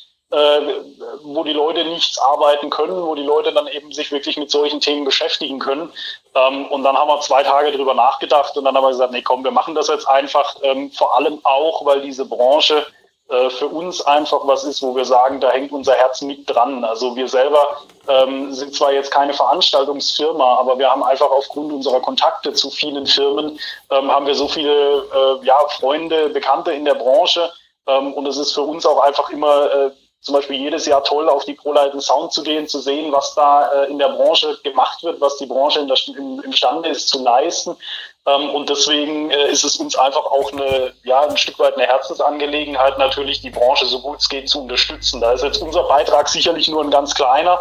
wo 1.23 1.43
die 1.43 1.53
Leute 1.53 1.85
nichts 1.85 2.17
arbeiten 2.17 2.69
können, 2.69 3.05
wo 3.05 3.15
die 3.15 3.23
Leute 3.23 3.53
dann 3.53 3.67
eben 3.67 3.91
sich 3.91 4.11
wirklich 4.11 4.37
mit 4.37 4.51
solchen 4.51 4.79
Themen 4.79 5.05
beschäftigen 5.05 5.59
können. 5.59 5.91
Ähm, 6.33 6.65
und 6.67 6.83
dann 6.83 6.97
haben 6.97 7.07
wir 7.07 7.19
zwei 7.21 7.43
Tage 7.43 7.71
drüber 7.71 7.93
nachgedacht 7.93 8.57
und 8.57 8.65
dann 8.65 8.75
haben 8.75 8.83
wir 8.83 8.89
gesagt, 8.89 9.11
nee, 9.11 9.21
komm, 9.21 9.43
wir 9.43 9.51
machen 9.51 9.75
das 9.75 9.87
jetzt 9.87 10.07
einfach, 10.07 10.55
ähm, 10.63 10.91
vor 10.91 11.15
allem 11.15 11.39
auch, 11.43 11.85
weil 11.85 12.01
diese 12.01 12.25
Branche 12.25 12.85
äh, 13.27 13.49
für 13.49 13.67
uns 13.67 14.01
einfach 14.01 14.41
was 14.43 14.63
ist, 14.65 14.83
wo 14.83 14.95
wir 14.95 15.05
sagen, 15.05 15.39
da 15.39 15.49
hängt 15.49 15.71
unser 15.71 15.93
Herz 15.93 16.21
mit 16.21 16.47
dran. 16.47 16.83
Also 16.83 17.15
wir 17.15 17.27
selber 17.27 17.81
ähm, 18.07 18.53
sind 18.53 18.75
zwar 18.75 18.93
jetzt 18.93 19.09
keine 19.09 19.33
Veranstaltungsfirma, 19.33 20.57
aber 20.59 20.77
wir 20.77 20.91
haben 20.91 21.03
einfach 21.03 21.31
aufgrund 21.31 21.73
unserer 21.73 22.01
Kontakte 22.01 22.53
zu 22.53 22.69
vielen 22.69 23.07
Firmen, 23.07 23.59
ähm, 23.89 24.11
haben 24.11 24.27
wir 24.27 24.35
so 24.35 24.47
viele 24.47 24.69
äh, 24.71 25.45
ja, 25.45 25.57
Freunde, 25.69 26.29
Bekannte 26.29 26.71
in 26.73 26.85
der 26.85 26.93
Branche. 26.93 27.49
Ähm, 27.87 28.13
und 28.13 28.27
es 28.27 28.37
ist 28.37 28.53
für 28.53 28.61
uns 28.61 28.85
auch 28.85 28.99
einfach 28.99 29.29
immer 29.31 29.71
äh, 29.73 29.91
zum 30.25 30.33
Beispiel 30.33 30.59
jedes 30.59 30.87
Jahr 30.87 31.03
toll, 31.03 31.29
auf 31.29 31.45
die 31.45 31.53
ProLight 31.53 32.01
Sound 32.01 32.33
zu 32.33 32.41
gehen, 32.41 32.67
zu 32.67 32.79
sehen, 32.79 33.13
was 33.13 33.35
da 33.35 33.71
äh, 33.71 33.91
in 33.91 33.99
der 33.99 34.09
Branche 34.09 34.57
gemacht 34.63 35.03
wird, 35.03 35.21
was 35.21 35.37
die 35.37 35.45
Branche 35.45 35.79
in 35.79 35.87
der, 35.87 35.97
im, 36.17 36.41
imstande 36.41 36.89
ist 36.89 37.09
zu 37.09 37.23
leisten. 37.23 37.77
Ähm, 38.25 38.49
und 38.49 38.67
deswegen 38.67 39.29
äh, 39.29 39.51
ist 39.51 39.63
es 39.63 39.77
uns 39.77 39.95
einfach 39.95 40.25
auch 40.25 40.51
eine, 40.51 40.93
ja, 41.03 41.21
ein 41.21 41.37
Stück 41.37 41.59
weit 41.59 41.75
eine 41.75 41.85
Herzensangelegenheit, 41.85 42.97
natürlich 42.97 43.41
die 43.41 43.51
Branche 43.51 43.85
so 43.85 43.99
gut 43.99 44.17
es 44.17 44.27
geht 44.27 44.49
zu 44.49 44.61
unterstützen. 44.61 45.21
Da 45.21 45.31
ist 45.33 45.43
jetzt 45.43 45.61
unser 45.61 45.83
Beitrag 45.83 46.27
sicherlich 46.27 46.67
nur 46.69 46.83
ein 46.83 46.89
ganz 46.89 47.13
kleiner, 47.13 47.59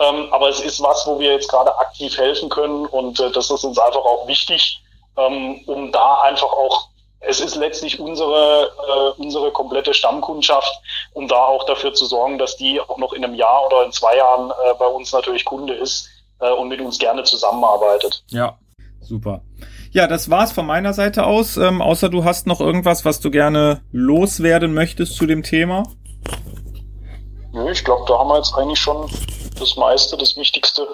ähm, 0.00 0.32
aber 0.32 0.48
es 0.48 0.58
ist 0.58 0.82
was, 0.82 1.06
wo 1.06 1.20
wir 1.20 1.30
jetzt 1.30 1.48
gerade 1.48 1.78
aktiv 1.78 2.18
helfen 2.18 2.48
können 2.48 2.86
und 2.86 3.20
äh, 3.20 3.30
das 3.30 3.52
ist 3.52 3.62
uns 3.62 3.78
einfach 3.78 4.04
auch 4.04 4.26
wichtig, 4.26 4.82
ähm, 5.16 5.62
um 5.66 5.92
da 5.92 6.22
einfach 6.22 6.52
auch 6.52 6.88
es 7.20 7.40
ist 7.40 7.54
letztlich 7.56 8.00
unsere, 8.00 8.70
äh, 8.88 9.20
unsere 9.20 9.50
komplette 9.52 9.92
Stammkundschaft, 9.92 10.80
um 11.12 11.28
da 11.28 11.36
auch 11.36 11.64
dafür 11.66 11.92
zu 11.92 12.06
sorgen, 12.06 12.38
dass 12.38 12.56
die 12.56 12.80
auch 12.80 12.98
noch 12.98 13.12
in 13.12 13.24
einem 13.24 13.34
Jahr 13.34 13.66
oder 13.66 13.84
in 13.84 13.92
zwei 13.92 14.16
Jahren 14.16 14.50
äh, 14.50 14.74
bei 14.78 14.86
uns 14.86 15.12
natürlich 15.12 15.44
Kunde 15.44 15.74
ist 15.74 16.08
äh, 16.40 16.50
und 16.50 16.68
mit 16.68 16.80
uns 16.80 16.98
gerne 16.98 17.22
zusammenarbeitet. 17.24 18.24
Ja, 18.28 18.58
super. 19.00 19.42
Ja, 19.92 20.06
das 20.06 20.30
war's 20.30 20.52
von 20.52 20.66
meiner 20.66 20.94
Seite 20.94 21.26
aus. 21.26 21.56
Ähm, 21.56 21.82
außer 21.82 22.08
du 22.08 22.24
hast 22.24 22.46
noch 22.46 22.60
irgendwas, 22.60 23.04
was 23.04 23.20
du 23.20 23.30
gerne 23.30 23.82
loswerden 23.92 24.72
möchtest 24.72 25.16
zu 25.16 25.26
dem 25.26 25.42
Thema. 25.42 25.82
Nö, 27.52 27.70
ich 27.70 27.84
glaube, 27.84 28.04
da 28.06 28.18
haben 28.18 28.28
wir 28.28 28.36
jetzt 28.36 28.54
eigentlich 28.54 28.78
schon 28.78 29.10
das 29.58 29.76
meiste, 29.76 30.16
das 30.16 30.36
Wichtigste. 30.36 30.86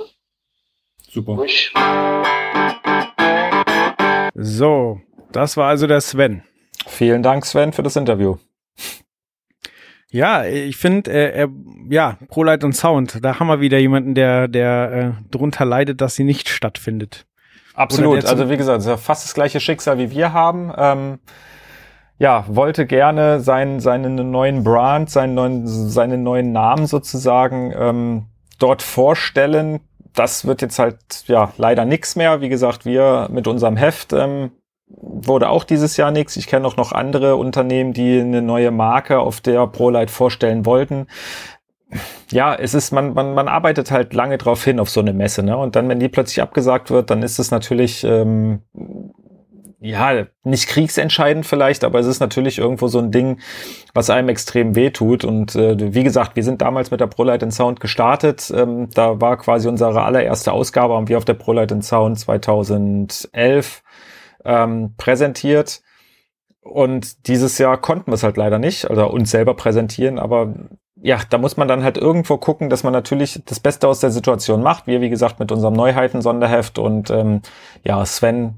Super. 1.12 1.36
Durch. 1.36 1.72
So, 4.34 5.00
das 5.32 5.56
war 5.56 5.68
also 5.68 5.86
der 5.86 6.00
Sven. 6.00 6.42
Vielen 6.86 7.22
Dank, 7.22 7.46
Sven, 7.46 7.72
für 7.72 7.82
das 7.82 7.96
Interview. 7.96 8.36
Ja, 10.10 10.44
ich 10.44 10.76
finde, 10.76 11.10
äh, 11.10 11.48
ja, 11.90 12.16
ProLight 12.28 12.64
und 12.64 12.72
Sound, 12.72 13.24
da 13.24 13.38
haben 13.38 13.48
wir 13.48 13.60
wieder 13.60 13.78
jemanden, 13.78 14.14
der, 14.14 14.48
der 14.48 14.92
äh, 14.92 15.30
drunter 15.30 15.64
leidet, 15.64 16.00
dass 16.00 16.14
sie 16.14 16.24
nicht 16.24 16.48
stattfindet. 16.48 17.26
Absolut. 17.74 18.24
Also 18.24 18.48
wie 18.48 18.56
gesagt, 18.56 18.82
fast 19.00 19.24
das 19.24 19.34
gleiche 19.34 19.60
Schicksal 19.60 19.98
wie 19.98 20.10
wir 20.10 20.32
haben. 20.32 20.72
Ähm, 20.76 21.18
ja, 22.18 22.44
wollte 22.48 22.86
gerne 22.86 23.40
seinen, 23.40 23.80
seinen 23.80 24.30
neuen 24.30 24.64
Brand, 24.64 25.10
seinen 25.10 25.34
neuen, 25.34 25.66
seinen 25.66 26.22
neuen 26.22 26.52
Namen 26.52 26.86
sozusagen 26.86 27.74
ähm, 27.76 28.26
dort 28.58 28.80
vorstellen. 28.80 29.80
Das 30.14 30.46
wird 30.46 30.62
jetzt 30.62 30.78
halt 30.78 31.24
ja 31.26 31.52
leider 31.58 31.84
nix 31.84 32.16
mehr. 32.16 32.40
Wie 32.40 32.48
gesagt, 32.48 32.86
wir 32.86 33.28
mit 33.30 33.46
unserem 33.46 33.76
Heft 33.76 34.14
ähm, 34.14 34.52
wurde 34.88 35.48
auch 35.48 35.64
dieses 35.64 35.96
Jahr 35.96 36.10
nichts. 36.10 36.36
Ich 36.36 36.46
kenne 36.46 36.66
auch 36.66 36.76
noch 36.76 36.92
andere 36.92 37.36
Unternehmen, 37.36 37.92
die 37.92 38.20
eine 38.20 38.42
neue 38.42 38.70
Marke 38.70 39.18
auf 39.18 39.40
der 39.40 39.66
ProLight 39.66 40.10
vorstellen 40.10 40.64
wollten 40.64 41.06
ja, 42.30 42.54
es 42.54 42.74
ist, 42.74 42.92
man, 42.92 43.14
man, 43.14 43.34
man 43.34 43.48
arbeitet 43.48 43.90
halt 43.90 44.12
lange 44.12 44.38
drauf 44.38 44.64
hin 44.64 44.80
auf 44.80 44.90
so 44.90 45.00
eine 45.00 45.12
Messe, 45.12 45.42
ne? 45.42 45.56
Und 45.56 45.76
dann, 45.76 45.88
wenn 45.88 46.00
die 46.00 46.08
plötzlich 46.08 46.42
abgesagt 46.42 46.90
wird, 46.90 47.10
dann 47.10 47.22
ist 47.22 47.38
es 47.38 47.50
natürlich, 47.50 48.02
ähm, 48.04 48.62
ja, 49.78 50.26
nicht 50.42 50.68
kriegsentscheidend 50.68 51.46
vielleicht, 51.46 51.84
aber 51.84 52.00
es 52.00 52.06
ist 52.06 52.18
natürlich 52.18 52.58
irgendwo 52.58 52.88
so 52.88 52.98
ein 52.98 53.12
Ding, 53.12 53.38
was 53.94 54.10
einem 54.10 54.30
extrem 54.30 54.74
wehtut. 54.74 55.24
Und 55.24 55.54
äh, 55.54 55.94
wie 55.94 56.02
gesagt, 56.02 56.34
wir 56.34 56.42
sind 56.42 56.60
damals 56.60 56.90
mit 56.90 57.00
der 57.00 57.06
ProLight 57.06 57.52
Sound 57.52 57.78
gestartet. 57.78 58.52
Ähm, 58.54 58.88
da 58.94 59.20
war 59.20 59.36
quasi 59.36 59.68
unsere 59.68 60.02
allererste 60.02 60.52
Ausgabe, 60.52 60.94
haben 60.94 61.08
wir 61.08 61.18
auf 61.18 61.24
der 61.24 61.34
ProLight 61.34 61.84
Sound 61.84 62.18
2011 62.18 63.82
ähm, 64.46 64.94
präsentiert. 64.96 65.82
Und 66.60 67.28
dieses 67.28 67.58
Jahr 67.58 67.76
konnten 67.76 68.10
wir 68.10 68.14
es 68.14 68.22
halt 68.22 68.36
leider 68.36 68.58
nicht, 68.58 68.90
also 68.90 69.06
uns 69.08 69.30
selber 69.30 69.54
präsentieren, 69.54 70.18
aber 70.18 70.54
ja, 71.00 71.20
da 71.30 71.38
muss 71.38 71.56
man 71.56 71.68
dann 71.68 71.84
halt 71.84 71.98
irgendwo 71.98 72.38
gucken, 72.38 72.70
dass 72.70 72.82
man 72.82 72.92
natürlich 72.92 73.42
das 73.44 73.60
Beste 73.60 73.86
aus 73.86 74.00
der 74.00 74.10
Situation 74.10 74.62
macht. 74.62 74.86
Wir, 74.86 75.00
wie 75.00 75.10
gesagt, 75.10 75.38
mit 75.38 75.52
unserem 75.52 75.74
Neuheiten-Sonderheft 75.74 76.78
und 76.78 77.10
ähm, 77.10 77.42
ja, 77.84 78.04
Sven 78.04 78.54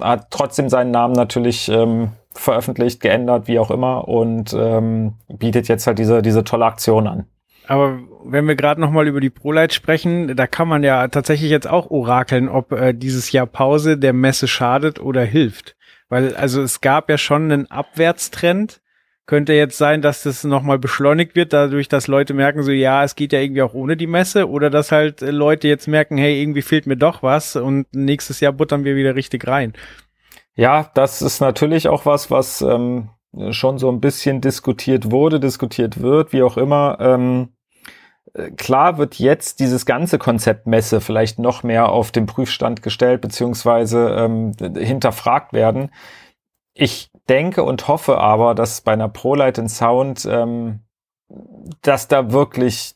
hat 0.00 0.28
trotzdem 0.30 0.68
seinen 0.68 0.90
Namen 0.90 1.14
natürlich 1.14 1.68
ähm, 1.68 2.12
veröffentlicht, 2.34 3.00
geändert, 3.00 3.46
wie 3.46 3.58
auch 3.58 3.70
immer 3.70 4.08
und 4.08 4.54
ähm, 4.58 5.14
bietet 5.28 5.68
jetzt 5.68 5.86
halt 5.86 5.98
diese, 5.98 6.22
diese 6.22 6.44
tolle 6.44 6.64
Aktion 6.64 7.06
an. 7.06 7.26
Aber 7.66 8.00
wenn 8.24 8.46
wir 8.46 8.56
gerade 8.56 8.80
noch 8.80 8.90
mal 8.90 9.06
über 9.06 9.20
die 9.20 9.30
ProLight 9.30 9.72
sprechen, 9.72 10.36
da 10.36 10.46
kann 10.46 10.68
man 10.68 10.82
ja 10.82 11.06
tatsächlich 11.08 11.50
jetzt 11.50 11.68
auch 11.68 11.90
orakeln, 11.90 12.48
ob 12.48 12.72
äh, 12.72 12.92
dieses 12.92 13.30
Jahr 13.32 13.46
Pause 13.46 13.98
der 13.98 14.12
Messe 14.12 14.48
schadet 14.48 15.00
oder 15.00 15.22
hilft. 15.24 15.76
Weil 16.08 16.34
also 16.34 16.62
es 16.62 16.80
gab 16.80 17.08
ja 17.08 17.18
schon 17.18 17.50
einen 17.50 17.70
Abwärtstrend 17.70 18.82
könnte 19.26 19.52
jetzt 19.52 19.78
sein, 19.78 20.02
dass 20.02 20.24
das 20.24 20.44
nochmal 20.44 20.78
beschleunigt 20.78 21.36
wird, 21.36 21.52
dadurch, 21.52 21.88
dass 21.88 22.08
Leute 22.08 22.34
merken, 22.34 22.62
so 22.62 22.72
ja, 22.72 23.04
es 23.04 23.14
geht 23.14 23.32
ja 23.32 23.40
irgendwie 23.40 23.62
auch 23.62 23.74
ohne 23.74 23.96
die 23.96 24.06
Messe, 24.06 24.48
oder 24.48 24.68
dass 24.68 24.92
halt 24.92 25.22
äh, 25.22 25.30
Leute 25.30 25.68
jetzt 25.68 25.86
merken, 25.88 26.18
hey, 26.18 26.40
irgendwie 26.40 26.62
fehlt 26.62 26.86
mir 26.86 26.96
doch 26.96 27.22
was 27.22 27.56
und 27.56 27.86
nächstes 27.94 28.40
Jahr 28.40 28.52
buttern 28.52 28.84
wir 28.84 28.96
wieder 28.96 29.14
richtig 29.14 29.46
rein. 29.46 29.74
Ja, 30.54 30.90
das 30.94 31.22
ist 31.22 31.40
natürlich 31.40 31.88
auch 31.88 32.04
was, 32.04 32.30
was 32.30 32.60
ähm, 32.62 33.08
schon 33.50 33.78
so 33.78 33.90
ein 33.90 34.00
bisschen 34.00 34.40
diskutiert 34.40 35.10
wurde, 35.10 35.40
diskutiert 35.40 36.00
wird, 36.00 36.32
wie 36.32 36.42
auch 36.42 36.56
immer. 36.56 36.98
Ähm, 37.00 37.48
äh, 38.34 38.50
klar 38.50 38.98
wird 38.98 39.18
jetzt 39.18 39.60
dieses 39.60 39.86
ganze 39.86 40.18
Konzept 40.18 40.66
Messe 40.66 41.00
vielleicht 41.00 41.38
noch 41.38 41.62
mehr 41.62 41.88
auf 41.90 42.12
den 42.12 42.26
Prüfstand 42.26 42.82
gestellt, 42.82 43.20
beziehungsweise 43.20 44.08
ähm, 44.18 44.52
hinterfragt 44.76 45.52
werden. 45.52 45.90
Ich 46.74 47.10
denke 47.28 47.62
und 47.62 47.88
hoffe 47.88 48.18
aber, 48.18 48.54
dass 48.54 48.80
bei 48.80 48.92
einer 48.92 49.08
ProLight 49.08 49.68
Sound, 49.70 50.26
ähm, 50.30 50.80
dass 51.82 52.08
da 52.08 52.32
wirklich 52.32 52.94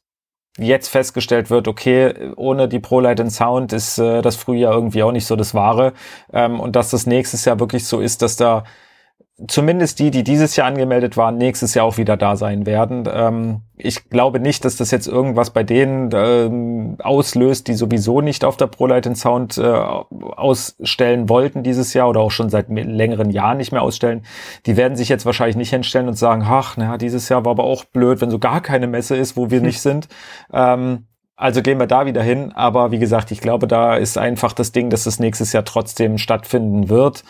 jetzt 0.59 0.89
festgestellt 0.89 1.51
wird, 1.51 1.69
okay, 1.69 2.33
ohne 2.37 2.69
die 2.69 2.81
ProLight 2.81 3.31
Sound 3.31 3.73
ist 3.73 3.99
äh, 3.99 4.23
das 4.23 4.37
Frühjahr 4.37 4.73
irgendwie 4.73 5.03
auch 5.03 5.13
nicht 5.13 5.27
so 5.27 5.37
das 5.37 5.55
Wahre 5.55 5.93
ähm, 6.33 6.61
und 6.61 6.77
dass 6.77 6.91
das 6.91 7.07
nächstes 7.07 7.45
Jahr 7.45 7.61
wirklich 7.61 7.87
so 7.87 8.01
ist, 8.01 8.23
dass 8.23 8.37
da 8.37 8.65
zumindest 9.49 9.99
die, 9.99 10.11
die 10.11 10.25
dieses 10.25 10.57
Jahr 10.57 10.67
angemeldet 10.67 11.17
waren, 11.19 11.37
nächstes 11.37 11.75
Jahr 11.75 11.85
auch 11.85 11.99
wieder 11.99 12.17
da 12.17 12.37
sein 12.37 12.65
werden. 12.65 13.07
Ähm, 13.13 13.61
ich 13.77 14.09
glaube 14.09 14.41
nicht, 14.41 14.65
dass 14.65 14.77
das 14.77 14.91
jetzt 14.91 15.07
irgendwas 15.07 15.51
bei 15.51 15.63
denen 15.63 16.11
ähm, 16.15 16.97
auslöst, 17.03 17.69
die 17.69 17.75
sowieso 17.75 18.23
nicht 18.23 18.45
auf 18.45 18.57
der 18.57 18.67
ProLight 18.67 19.15
Sound 19.17 19.59
äh, 19.59 19.63
ausstellen 19.63 21.29
wollten 21.29 21.63
dieses 21.63 21.93
Jahr 21.93 22.09
oder 22.09 22.21
auch 22.21 22.31
schon 22.31 22.49
seit 22.49 22.71
längeren 22.71 23.31
Jahren 23.31 23.59
nicht 23.59 23.73
mehr 23.73 23.83
ausstellen. 23.83 24.25
Die 24.65 24.79
werden 24.79 24.97
sich 24.97 25.11
jetzt 25.11 25.27
wahrscheinlich 25.27 25.57
nicht 25.57 25.71
hinstellen 25.71 26.09
und 26.09 26.15
sagen, 26.15 26.43
ach, 26.47 26.79
naja, 26.79 26.97
dieses 26.97 27.29
Jahr 27.29 27.45
war 27.45 27.53
aber 27.53 27.65
auch 27.65 27.85
blöd, 27.85 28.23
wenn 28.23 28.31
so 28.31 28.39
gar 28.39 28.63
keine 28.63 28.87
Messe 28.87 29.17
ist, 29.17 29.37
wo 29.37 29.51
wir 29.51 29.61
nicht 29.61 29.83
sind. 29.83 30.09
Ähm, 30.51 31.07
also 31.37 31.61
gehen 31.61 31.79
wir 31.79 31.87
da 31.87 32.07
wieder 32.07 32.23
hin. 32.23 32.53
Aber 32.53 32.91
wie 32.91 32.99
gesagt, 32.99 33.31
ich 33.31 33.43
glaube, 33.43 33.67
da 33.67 33.97
ist 33.97 34.17
einfach 34.17 34.55
das 34.55 34.73
Ding, 34.73 34.89
dass 34.89 35.05
es 35.05 35.21
nächstes 35.21 35.53
Jahr 35.53 35.65
trotzdem 35.65 36.17
stattfinden 36.17 36.89
wird. 36.89 37.25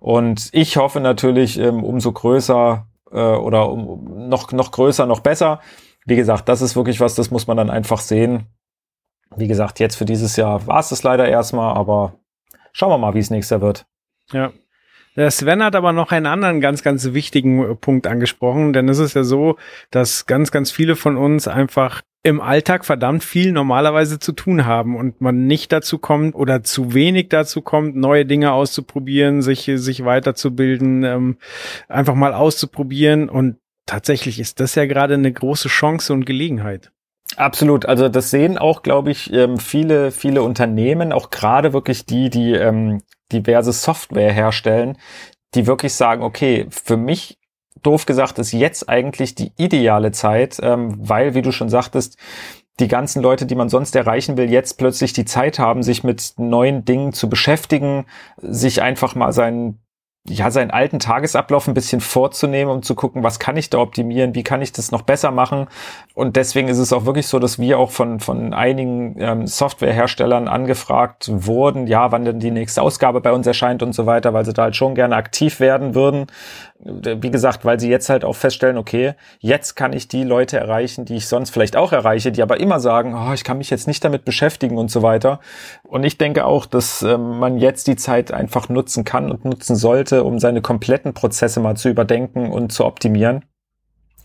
Und 0.00 0.48
ich 0.52 0.76
hoffe 0.76 1.00
natürlich, 1.00 1.58
ähm, 1.58 1.82
umso 1.82 2.12
größer 2.12 2.86
äh, 3.10 3.16
oder 3.16 3.70
um, 3.70 4.28
noch, 4.28 4.52
noch 4.52 4.70
größer, 4.70 5.06
noch 5.06 5.20
besser. 5.20 5.60
Wie 6.06 6.16
gesagt, 6.16 6.48
das 6.48 6.62
ist 6.62 6.76
wirklich 6.76 7.00
was, 7.00 7.14
das 7.14 7.30
muss 7.30 7.46
man 7.46 7.56
dann 7.56 7.70
einfach 7.70 8.00
sehen. 8.00 8.46
Wie 9.36 9.48
gesagt, 9.48 9.80
jetzt 9.80 9.96
für 9.96 10.04
dieses 10.04 10.36
Jahr 10.36 10.66
war 10.66 10.80
es 10.80 10.88
das 10.88 11.02
leider 11.02 11.28
erstmal, 11.28 11.76
aber 11.76 12.14
schauen 12.72 12.90
wir 12.90 12.98
mal, 12.98 13.14
wie 13.14 13.18
es 13.18 13.30
nächstes 13.30 13.50
Jahr 13.50 13.60
wird. 13.60 13.86
Ja. 14.32 14.52
Der 15.16 15.30
Sven 15.32 15.64
hat 15.64 15.74
aber 15.74 15.92
noch 15.92 16.12
einen 16.12 16.26
anderen 16.26 16.60
ganz, 16.60 16.84
ganz 16.84 17.12
wichtigen 17.12 17.76
Punkt 17.80 18.06
angesprochen, 18.06 18.72
denn 18.72 18.88
es 18.88 19.00
ist 19.00 19.14
ja 19.14 19.24
so, 19.24 19.56
dass 19.90 20.26
ganz, 20.26 20.52
ganz 20.52 20.70
viele 20.70 20.94
von 20.94 21.16
uns 21.16 21.48
einfach 21.48 22.02
im 22.22 22.40
Alltag 22.40 22.84
verdammt 22.84 23.22
viel 23.22 23.52
normalerweise 23.52 24.18
zu 24.18 24.32
tun 24.32 24.66
haben 24.66 24.96
und 24.96 25.20
man 25.20 25.46
nicht 25.46 25.72
dazu 25.72 25.98
kommt 25.98 26.34
oder 26.34 26.62
zu 26.62 26.92
wenig 26.92 27.28
dazu 27.28 27.62
kommt, 27.62 27.96
neue 27.96 28.26
Dinge 28.26 28.52
auszuprobieren, 28.52 29.40
sich, 29.40 29.70
sich 29.74 30.04
weiterzubilden, 30.04 31.04
ähm, 31.04 31.38
einfach 31.88 32.14
mal 32.14 32.34
auszuprobieren 32.34 33.28
und 33.28 33.56
tatsächlich 33.86 34.40
ist 34.40 34.60
das 34.60 34.74
ja 34.74 34.86
gerade 34.86 35.14
eine 35.14 35.32
große 35.32 35.68
Chance 35.68 36.12
und 36.12 36.26
Gelegenheit. 36.26 36.90
Absolut. 37.36 37.86
Also 37.86 38.08
das 38.08 38.30
sehen 38.30 38.58
auch, 38.58 38.82
glaube 38.82 39.10
ich, 39.10 39.32
ähm, 39.32 39.58
viele, 39.58 40.10
viele 40.10 40.42
Unternehmen, 40.42 41.12
auch 41.12 41.30
gerade 41.30 41.72
wirklich 41.72 42.04
die, 42.04 42.30
die 42.30 42.52
ähm, 42.52 43.02
diverse 43.32 43.72
Software 43.72 44.32
herstellen, 44.32 44.96
die 45.54 45.66
wirklich 45.66 45.94
sagen, 45.94 46.22
okay, 46.22 46.66
für 46.70 46.96
mich 46.96 47.38
doof 47.82 48.06
gesagt 48.06 48.38
ist 48.38 48.52
jetzt 48.52 48.88
eigentlich 48.88 49.34
die 49.34 49.52
ideale 49.56 50.12
Zeit, 50.12 50.58
ähm, 50.62 50.96
weil, 50.98 51.34
wie 51.34 51.42
du 51.42 51.52
schon 51.52 51.68
sagtest, 51.68 52.18
die 52.80 52.88
ganzen 52.88 53.22
Leute, 53.22 53.46
die 53.46 53.56
man 53.56 53.68
sonst 53.68 53.96
erreichen 53.96 54.36
will, 54.36 54.50
jetzt 54.50 54.78
plötzlich 54.78 55.12
die 55.12 55.24
Zeit 55.24 55.58
haben, 55.58 55.82
sich 55.82 56.04
mit 56.04 56.34
neuen 56.36 56.84
Dingen 56.84 57.12
zu 57.12 57.28
beschäftigen, 57.28 58.06
sich 58.36 58.82
einfach 58.82 59.14
mal 59.14 59.32
seinen 59.32 59.80
ja, 60.30 60.50
seinen 60.50 60.70
alten 60.70 60.98
Tagesablauf 60.98 61.68
ein 61.68 61.74
bisschen 61.74 62.00
vorzunehmen, 62.00 62.70
um 62.70 62.82
zu 62.82 62.94
gucken, 62.94 63.22
was 63.22 63.38
kann 63.38 63.56
ich 63.56 63.70
da 63.70 63.78
optimieren, 63.78 64.34
wie 64.34 64.42
kann 64.42 64.62
ich 64.62 64.72
das 64.72 64.90
noch 64.90 65.02
besser 65.02 65.30
machen. 65.30 65.68
Und 66.14 66.36
deswegen 66.36 66.68
ist 66.68 66.78
es 66.78 66.92
auch 66.92 67.06
wirklich 67.06 67.26
so, 67.26 67.38
dass 67.38 67.58
wir 67.58 67.78
auch 67.78 67.90
von, 67.90 68.20
von 68.20 68.52
einigen 68.52 69.16
ähm, 69.18 69.46
Softwareherstellern 69.46 70.48
angefragt 70.48 71.30
wurden, 71.32 71.86
ja, 71.86 72.12
wann 72.12 72.24
denn 72.24 72.40
die 72.40 72.50
nächste 72.50 72.82
Ausgabe 72.82 73.20
bei 73.20 73.32
uns 73.32 73.46
erscheint 73.46 73.82
und 73.82 73.94
so 73.94 74.06
weiter, 74.06 74.34
weil 74.34 74.44
sie 74.44 74.52
da 74.52 74.64
halt 74.64 74.76
schon 74.76 74.94
gerne 74.94 75.16
aktiv 75.16 75.60
werden 75.60 75.94
würden. 75.94 76.26
Wie 76.80 77.30
gesagt, 77.32 77.64
weil 77.64 77.80
sie 77.80 77.90
jetzt 77.90 78.08
halt 78.08 78.24
auch 78.24 78.36
feststellen, 78.36 78.78
okay, 78.78 79.14
jetzt 79.40 79.74
kann 79.74 79.92
ich 79.92 80.06
die 80.06 80.22
Leute 80.22 80.58
erreichen, 80.58 81.04
die 81.04 81.16
ich 81.16 81.26
sonst 81.26 81.50
vielleicht 81.50 81.76
auch 81.76 81.92
erreiche, 81.92 82.30
die 82.30 82.40
aber 82.40 82.60
immer 82.60 82.78
sagen, 82.78 83.14
oh, 83.14 83.32
ich 83.32 83.42
kann 83.42 83.58
mich 83.58 83.68
jetzt 83.68 83.88
nicht 83.88 84.04
damit 84.04 84.24
beschäftigen 84.24 84.78
und 84.78 84.88
so 84.88 85.02
weiter. 85.02 85.40
Und 85.82 86.04
ich 86.04 86.18
denke 86.18 86.44
auch, 86.44 86.66
dass 86.66 87.02
ähm, 87.02 87.40
man 87.40 87.58
jetzt 87.58 87.88
die 87.88 87.96
Zeit 87.96 88.32
einfach 88.32 88.68
nutzen 88.68 89.04
kann 89.04 89.32
und 89.32 89.44
nutzen 89.44 89.74
sollte, 89.74 90.22
um 90.22 90.38
seine 90.38 90.62
kompletten 90.62 91.14
Prozesse 91.14 91.58
mal 91.58 91.76
zu 91.76 91.88
überdenken 91.88 92.52
und 92.52 92.72
zu 92.72 92.84
optimieren. 92.84 93.44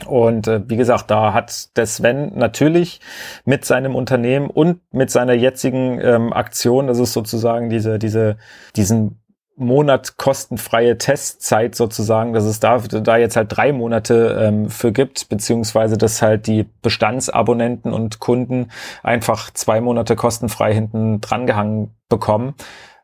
Und 0.06 0.48
äh, 0.48 0.62
wie 0.68 0.76
gesagt, 0.76 1.10
da 1.12 1.34
hat 1.34 1.76
der 1.78 1.86
Sven 1.86 2.34
natürlich 2.36 3.00
mit 3.46 3.66
seinem 3.66 3.96
Unternehmen 3.96 4.50
und 4.50 4.82
mit 4.92 5.10
seiner 5.12 5.34
jetzigen 5.34 6.00
ähm, 6.02 6.34
Aktion, 6.34 6.88
das 6.88 7.00
ist 7.00 7.14
sozusagen 7.14 7.70
diese, 7.70 8.00
diese, 8.00 8.38
diesen 8.76 9.23
Monat 9.56 10.18
kostenfreie 10.18 10.98
Testzeit 10.98 11.76
sozusagen, 11.76 12.34
dass 12.34 12.44
es 12.44 12.60
da, 12.60 12.80
da 12.80 13.18
jetzt 13.18 13.36
halt 13.36 13.56
drei 13.56 13.72
Monate 13.72 14.40
ähm, 14.42 14.70
für 14.70 14.92
gibt, 14.92 15.30
beziehungsweise 15.30 15.98
dass 15.98 16.22
halt 16.22 16.48
die 16.48 16.66
Bestandsabonnenten 16.82 17.94
und 17.94 18.20
Kunden 18.20 18.72
einfach 19.04 19.52
zwei 19.52 19.80
Monate 19.80 20.16
kostenfrei 20.16 20.74
hinten 20.74 21.22
drangehangen 21.22 21.96
bekommen. 22.10 22.56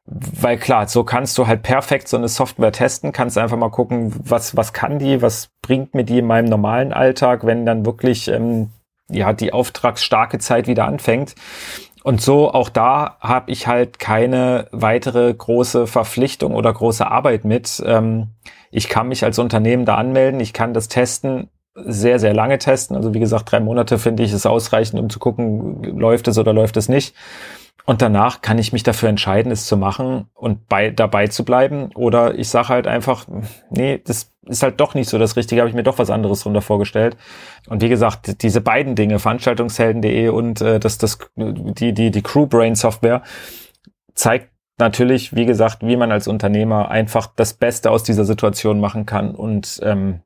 Weil 0.06 0.58
klar, 0.58 0.88
so 0.88 1.04
kannst 1.04 1.38
du 1.38 1.45
halt 1.45 1.62
perfekt 1.62 2.08
so 2.08 2.18
eine 2.18 2.30
Software 2.30 2.72
testen, 2.72 3.12
kannst 3.12 3.38
einfach 3.38 3.58
mal 3.58 3.70
gucken, 3.70 4.12
was, 4.18 4.58
was 4.58 4.74
kann 4.74 4.97
die, 4.97 5.22
was 5.22 5.52
bringt 5.62 5.93
mir 5.93 6.04
die 6.04 6.18
in 6.18 6.26
meinem 6.26 6.50
normalen 6.50 6.93
Alltag, 6.93 7.45
wenn 7.45 7.64
dann 7.64 7.86
wirklich 7.86 8.28
ähm, 8.28 8.72
ja 9.10 9.34
die 9.34 9.54
auftragsstarke 9.54 10.39
Zeit 10.39 10.68
wieder 10.68 10.86
anfängt. 10.86 11.36
Und 12.04 12.22
so 12.22 12.52
auch 12.52 12.70
da 12.70 13.18
habe 13.20 13.52
ich 13.52 13.68
halt 13.68 14.00
keine 14.00 14.68
weitere 14.72 15.34
große 15.34 15.86
Verpflichtung 15.86 16.54
oder 16.56 16.72
große 16.72 17.06
Arbeit 17.06 17.43
mit. 17.43 17.84
Ähm, 17.86 18.30
ich 18.72 18.88
kann 18.88 19.08
mich 19.08 19.24
als 19.24 19.39
Unternehmen 19.39 19.86
da 19.86 19.95
anmelden, 19.95 20.39
ich 20.39 20.54
kann 20.54 20.74
das 20.74 20.88
testen, 20.88 21.50
sehr, 21.76 22.20
sehr 22.20 22.34
lange 22.34 22.58
testen. 22.58 22.95
Also 22.95 23.14
wie 23.14 23.20
gesagt, 23.20 23.52
drei 23.52 23.60
Monate 23.60 23.97
finde 23.97 24.24
ich 24.24 24.34
es 24.34 24.45
ausreichend, 24.45 25.00
um 25.00 25.10
zu 25.10 25.20
gucken, 25.20 25.84
läuft 25.84 26.28
es 26.28 26.38
oder 26.38 26.54
läuft 26.54 26.78
es 26.78 26.89
nicht. 26.89 27.16
Und 27.86 28.02
danach 28.02 28.42
kann 28.42 28.60
ich 28.60 28.72
mich 28.72 28.84
dafür 28.84 29.10
entscheiden, 29.10 29.52
es 29.52 29.66
zu 29.66 29.76
machen 29.76 30.28
und 30.36 30.68
bei, 30.68 30.92
dabei 30.92 31.28
zu 31.28 31.44
bleiben. 31.44 31.90
Oder 31.96 32.38
ich 32.38 32.50
sage 32.50 32.70
halt 32.70 32.88
einfach, 32.88 33.26
nee, 33.72 34.00
das 34.06 34.32
ist 34.46 34.64
halt 34.64 34.80
doch 34.80 34.94
nicht 34.94 35.10
so 35.10 35.18
das 35.18 35.36
Richtige, 35.36 35.62
habe 35.62 35.70
ich 35.70 35.76
mir 35.76 35.84
doch 35.84 35.98
was 35.98 36.10
anderes 36.10 36.42
drunter 36.42 36.62
vorgestellt. 36.62 37.18
Und 37.68 37.82
wie 37.82 37.90
gesagt, 37.90 38.44
diese 38.44 38.62
beiden 38.62 38.96
Dinge, 38.96 39.20
Veranstaltungshelden.de 39.20 40.30
und 40.30 40.62
äh, 40.62 40.80
das, 40.80 40.98
das, 40.98 41.20
die, 41.36 41.94
die, 41.94 42.12
die 42.12 42.22
Crewbrain 42.22 42.76
Software, 42.76 43.24
zeigt 44.14 44.50
natürlich, 44.78 45.36
wie 45.36 45.46
gesagt, 45.46 45.80
wie 45.82 45.98
man 45.98 46.12
als 46.12 46.28
Unternehmer 46.28 46.90
einfach 46.90 47.28
das 47.36 47.54
Beste 47.54 47.92
aus 47.92 48.04
dieser 48.04 48.26
Situation 48.26 48.80
machen 48.80 49.06
kann. 49.06 49.36
Und 49.36 49.80
ähm, 49.84 50.22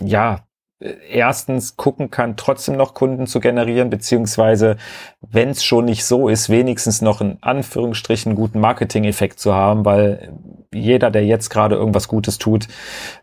ja, 0.00 0.47
erstens 0.80 1.76
gucken 1.76 2.10
kann, 2.10 2.36
trotzdem 2.36 2.76
noch 2.76 2.94
Kunden 2.94 3.26
zu 3.26 3.40
generieren, 3.40 3.90
beziehungsweise, 3.90 4.76
wenn 5.20 5.50
es 5.50 5.64
schon 5.64 5.86
nicht 5.86 6.04
so 6.04 6.28
ist, 6.28 6.50
wenigstens 6.50 7.02
noch 7.02 7.20
in 7.20 7.38
Anführungsstrichen 7.40 8.34
guten 8.34 8.60
Marketing-Effekt 8.60 9.40
zu 9.40 9.54
haben, 9.54 9.84
weil 9.84 10.32
jeder, 10.72 11.10
der 11.10 11.24
jetzt 11.24 11.48
gerade 11.48 11.74
irgendwas 11.74 12.08
Gutes 12.08 12.38
tut, 12.38 12.68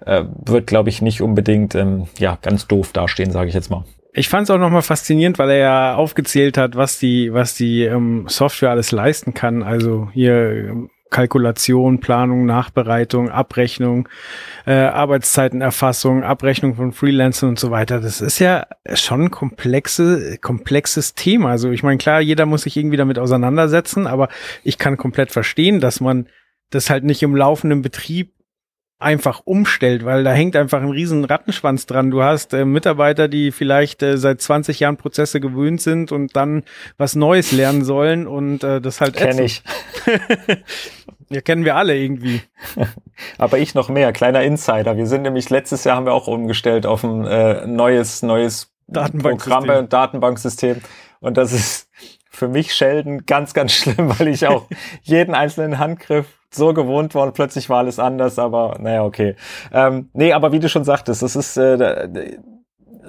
äh, 0.06 0.26
wird, 0.46 0.68
glaube 0.68 0.90
ich, 0.90 1.02
nicht 1.02 1.22
unbedingt 1.22 1.76
ähm, 1.76 2.08
ja 2.18 2.38
ganz 2.42 2.68
doof 2.68 2.92
dastehen, 2.92 3.32
sage 3.32 3.50
ich 3.50 3.56
jetzt 3.56 3.70
mal. 3.70 3.86
Ich 4.18 4.30
fand 4.30 4.44
es 4.44 4.50
auch 4.50 4.58
nochmal 4.58 4.82
faszinierend, 4.82 5.38
weil 5.40 5.50
er 5.50 5.58
ja 5.58 5.96
aufgezählt 5.96 6.58
hat, 6.58 6.76
was 6.76 7.00
die, 7.00 7.34
was 7.34 7.54
die 7.54 7.84
ähm, 7.84 8.26
Software 8.28 8.72
alles 8.72 8.92
leisten 8.92 9.34
kann. 9.34 9.62
Also 9.62 10.10
hier 10.14 10.52
ähm, 10.52 10.90
Kalkulation, 11.16 12.02
Planung, 12.02 12.46
Nachbereitung, 12.46 13.30
Abrechnung, 13.30 14.10
äh, 14.66 14.74
Arbeitszeitenerfassung, 14.74 16.26
Abrechnung 16.26 16.76
von 16.76 16.92
Freelancern 16.92 17.48
und 17.48 17.60
so 17.60 17.72
weiter. 17.72 18.02
Das 18.02 18.20
ist 18.20 18.40
ja 18.40 18.68
schon 18.96 19.24
ein 19.24 19.32
komplexe, 19.32 20.38
komplexes 20.40 21.16
Thema. 21.16 21.52
Also 21.52 21.72
ich 21.72 21.84
meine, 21.84 22.00
klar, 22.00 22.20
jeder 22.20 22.46
muss 22.46 22.64
sich 22.64 22.76
irgendwie 22.76 22.98
damit 22.98 23.18
auseinandersetzen, 23.18 24.08
aber 24.08 24.28
ich 24.66 24.78
kann 24.78 24.98
komplett 24.98 25.32
verstehen, 25.32 25.80
dass 25.80 26.02
man 26.02 26.28
das 26.70 26.90
halt 26.90 27.06
nicht 27.06 27.24
im 27.24 27.34
laufenden 27.34 27.82
Betrieb 27.82 28.34
einfach 28.98 29.42
umstellt, 29.44 30.06
weil 30.06 30.24
da 30.24 30.32
hängt 30.32 30.56
einfach 30.56 30.82
ein 30.82 30.90
riesen 30.90 31.26
Rattenschwanz 31.26 31.86
dran. 31.86 32.12
Du 32.12 32.24
hast 32.24 32.54
äh, 32.54 32.64
Mitarbeiter, 32.64 33.28
die 33.28 33.52
vielleicht 33.52 34.02
äh, 34.02 34.18
seit 34.18 34.42
20 34.42 34.80
Jahren 34.80 34.98
Prozesse 34.98 35.40
gewöhnt 35.42 35.82
sind 35.82 36.12
und 36.12 36.36
dann 36.36 36.64
was 36.98 37.16
Neues 37.16 37.52
lernen 37.52 37.84
sollen 37.84 38.26
und 38.26 38.64
äh, 38.64 38.80
das 38.80 39.02
halt 39.02 39.16
Kenn 39.16 39.40
ich. 39.40 39.64
ja, 41.30 41.42
kennen 41.42 41.66
wir 41.66 41.76
alle 41.76 41.98
irgendwie. 41.98 42.42
Aber 43.38 43.58
ich 43.58 43.76
noch 43.76 43.90
mehr, 43.90 44.14
kleiner 44.14 44.44
Insider. 44.44 44.96
Wir 44.96 45.08
sind 45.08 45.24
nämlich 45.24 45.50
letztes 45.50 45.84
Jahr 45.84 45.98
haben 45.98 46.06
wir 46.06 46.14
auch 46.14 46.28
umgestellt 46.28 46.86
auf 46.86 47.04
ein 47.04 47.26
äh, 47.26 47.68
neues, 47.68 48.22
neues 48.24 48.72
Programm 48.92 49.70
und 49.70 49.92
Datenbanksystem. 49.92 50.82
Und 51.20 51.38
das 51.38 51.52
ist 51.52 51.90
für 52.30 52.48
mich 52.48 52.74
Sheldon 52.74 53.26
ganz, 53.26 53.54
ganz 53.54 53.72
schlimm, 53.74 54.18
weil 54.18 54.30
ich 54.30 54.48
auch 54.48 54.68
jeden 55.04 55.36
einzelnen 55.36 55.80
Handgriff 55.80 56.28
so 56.56 56.74
gewohnt 56.74 57.16
war 57.16 57.24
und 57.24 57.34
plötzlich 57.34 57.70
war 57.70 57.80
alles 57.80 58.00
anders, 58.00 58.40
aber 58.40 58.78
naja, 58.80 59.04
okay. 59.04 59.36
Ähm, 59.72 60.10
nee, 60.14 60.34
aber 60.34 60.52
wie 60.52 60.60
du 60.60 60.70
schon 60.70 60.84
sagtest, 60.84 61.24
es 61.24 61.36
ist 61.36 61.58
äh, 61.58 62.38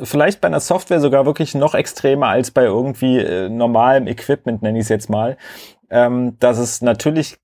vielleicht 0.02 0.40
bei 0.40 0.48
einer 0.48 0.60
Software 0.60 1.00
sogar 1.00 1.26
wirklich 1.26 1.54
noch 1.54 1.74
extremer 1.74 2.28
als 2.28 2.50
bei 2.50 2.64
irgendwie 2.64 3.18
äh, 3.18 3.48
normalem 3.48 4.06
Equipment, 4.06 4.62
nenne 4.62 4.78
ich 4.78 4.84
es 4.84 4.88
jetzt 4.88 5.10
mal. 5.10 5.36
Ähm, 5.88 6.36
dass 6.40 6.58
es 6.58 6.82
natürlich 6.82 7.38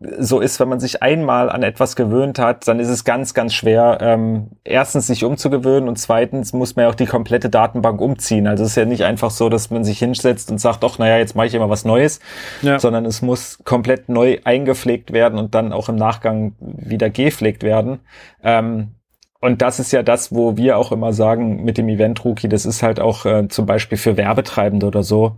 so 0.00 0.40
ist, 0.40 0.60
wenn 0.60 0.68
man 0.68 0.78
sich 0.78 1.02
einmal 1.02 1.50
an 1.50 1.62
etwas 1.62 1.96
gewöhnt 1.96 2.38
hat, 2.38 2.68
dann 2.68 2.78
ist 2.78 2.88
es 2.88 3.04
ganz, 3.04 3.34
ganz 3.34 3.52
schwer, 3.52 3.98
ähm, 4.00 4.50
erstens 4.62 5.08
sich 5.08 5.24
umzugewöhnen 5.24 5.88
und 5.88 5.98
zweitens 5.98 6.52
muss 6.52 6.76
man 6.76 6.84
ja 6.84 6.90
auch 6.90 6.94
die 6.94 7.06
komplette 7.06 7.50
Datenbank 7.50 8.00
umziehen. 8.00 8.46
Also 8.46 8.62
es 8.62 8.70
ist 8.70 8.76
ja 8.76 8.84
nicht 8.84 9.04
einfach 9.04 9.30
so, 9.30 9.48
dass 9.48 9.70
man 9.70 9.82
sich 9.82 9.98
hinsetzt 9.98 10.50
und 10.50 10.58
sagt, 10.58 10.84
doch, 10.84 10.98
naja, 10.98 11.18
jetzt 11.18 11.34
mache 11.34 11.46
ich 11.46 11.54
immer 11.54 11.68
was 11.68 11.84
Neues, 11.84 12.20
ja. 12.62 12.78
sondern 12.78 13.06
es 13.06 13.22
muss 13.22 13.58
komplett 13.64 14.08
neu 14.08 14.38
eingepflegt 14.44 15.12
werden 15.12 15.38
und 15.38 15.54
dann 15.54 15.72
auch 15.72 15.88
im 15.88 15.96
Nachgang 15.96 16.54
wieder 16.60 17.10
gepflegt 17.10 17.64
werden. 17.64 17.98
Ähm, 18.44 18.94
und 19.40 19.62
das 19.62 19.80
ist 19.80 19.92
ja 19.92 20.02
das, 20.02 20.32
wo 20.32 20.56
wir 20.56 20.78
auch 20.78 20.92
immer 20.92 21.12
sagen 21.12 21.64
mit 21.64 21.78
dem 21.78 21.88
Event 21.88 22.24
Rookie, 22.24 22.48
das 22.48 22.66
ist 22.66 22.82
halt 22.82 23.00
auch 23.00 23.24
äh, 23.24 23.48
zum 23.48 23.66
Beispiel 23.66 23.98
für 23.98 24.16
Werbetreibende 24.16 24.86
oder 24.86 25.02
so 25.02 25.36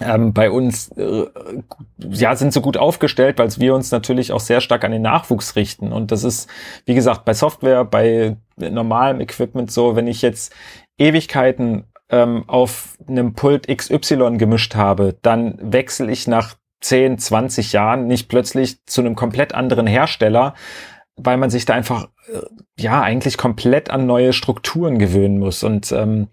ähm, 0.00 0.32
bei 0.32 0.50
uns 0.50 0.88
äh, 0.96 1.26
ja 1.98 2.36
sind 2.36 2.52
so 2.52 2.60
gut 2.60 2.76
aufgestellt, 2.76 3.38
weil 3.38 3.48
wir 3.56 3.74
uns 3.74 3.90
natürlich 3.90 4.32
auch 4.32 4.40
sehr 4.40 4.60
stark 4.60 4.84
an 4.84 4.92
den 4.92 5.02
Nachwuchs 5.02 5.56
richten. 5.56 5.92
Und 5.92 6.12
das 6.12 6.24
ist, 6.24 6.50
wie 6.84 6.94
gesagt, 6.94 7.24
bei 7.24 7.34
Software, 7.34 7.84
bei 7.84 8.36
normalem 8.56 9.20
Equipment 9.20 9.70
so, 9.70 9.96
wenn 9.96 10.06
ich 10.06 10.22
jetzt 10.22 10.54
Ewigkeiten 10.98 11.84
ähm, 12.10 12.44
auf 12.46 12.96
einem 13.08 13.34
Pult 13.34 13.68
XY 13.68 14.36
gemischt 14.36 14.74
habe, 14.74 15.16
dann 15.22 15.58
wechsle 15.60 16.10
ich 16.10 16.26
nach 16.26 16.54
10, 16.80 17.18
20 17.18 17.72
Jahren 17.72 18.06
nicht 18.06 18.28
plötzlich 18.28 18.84
zu 18.84 19.00
einem 19.00 19.16
komplett 19.16 19.54
anderen 19.54 19.86
Hersteller, 19.86 20.54
weil 21.16 21.38
man 21.38 21.50
sich 21.50 21.64
da 21.64 21.74
einfach 21.74 22.08
äh, 22.32 22.40
ja 22.78 23.00
eigentlich 23.00 23.38
komplett 23.38 23.90
an 23.90 24.06
neue 24.06 24.32
Strukturen 24.32 24.98
gewöhnen 24.98 25.38
muss. 25.38 25.64
Und 25.64 25.90
ähm, 25.92 26.28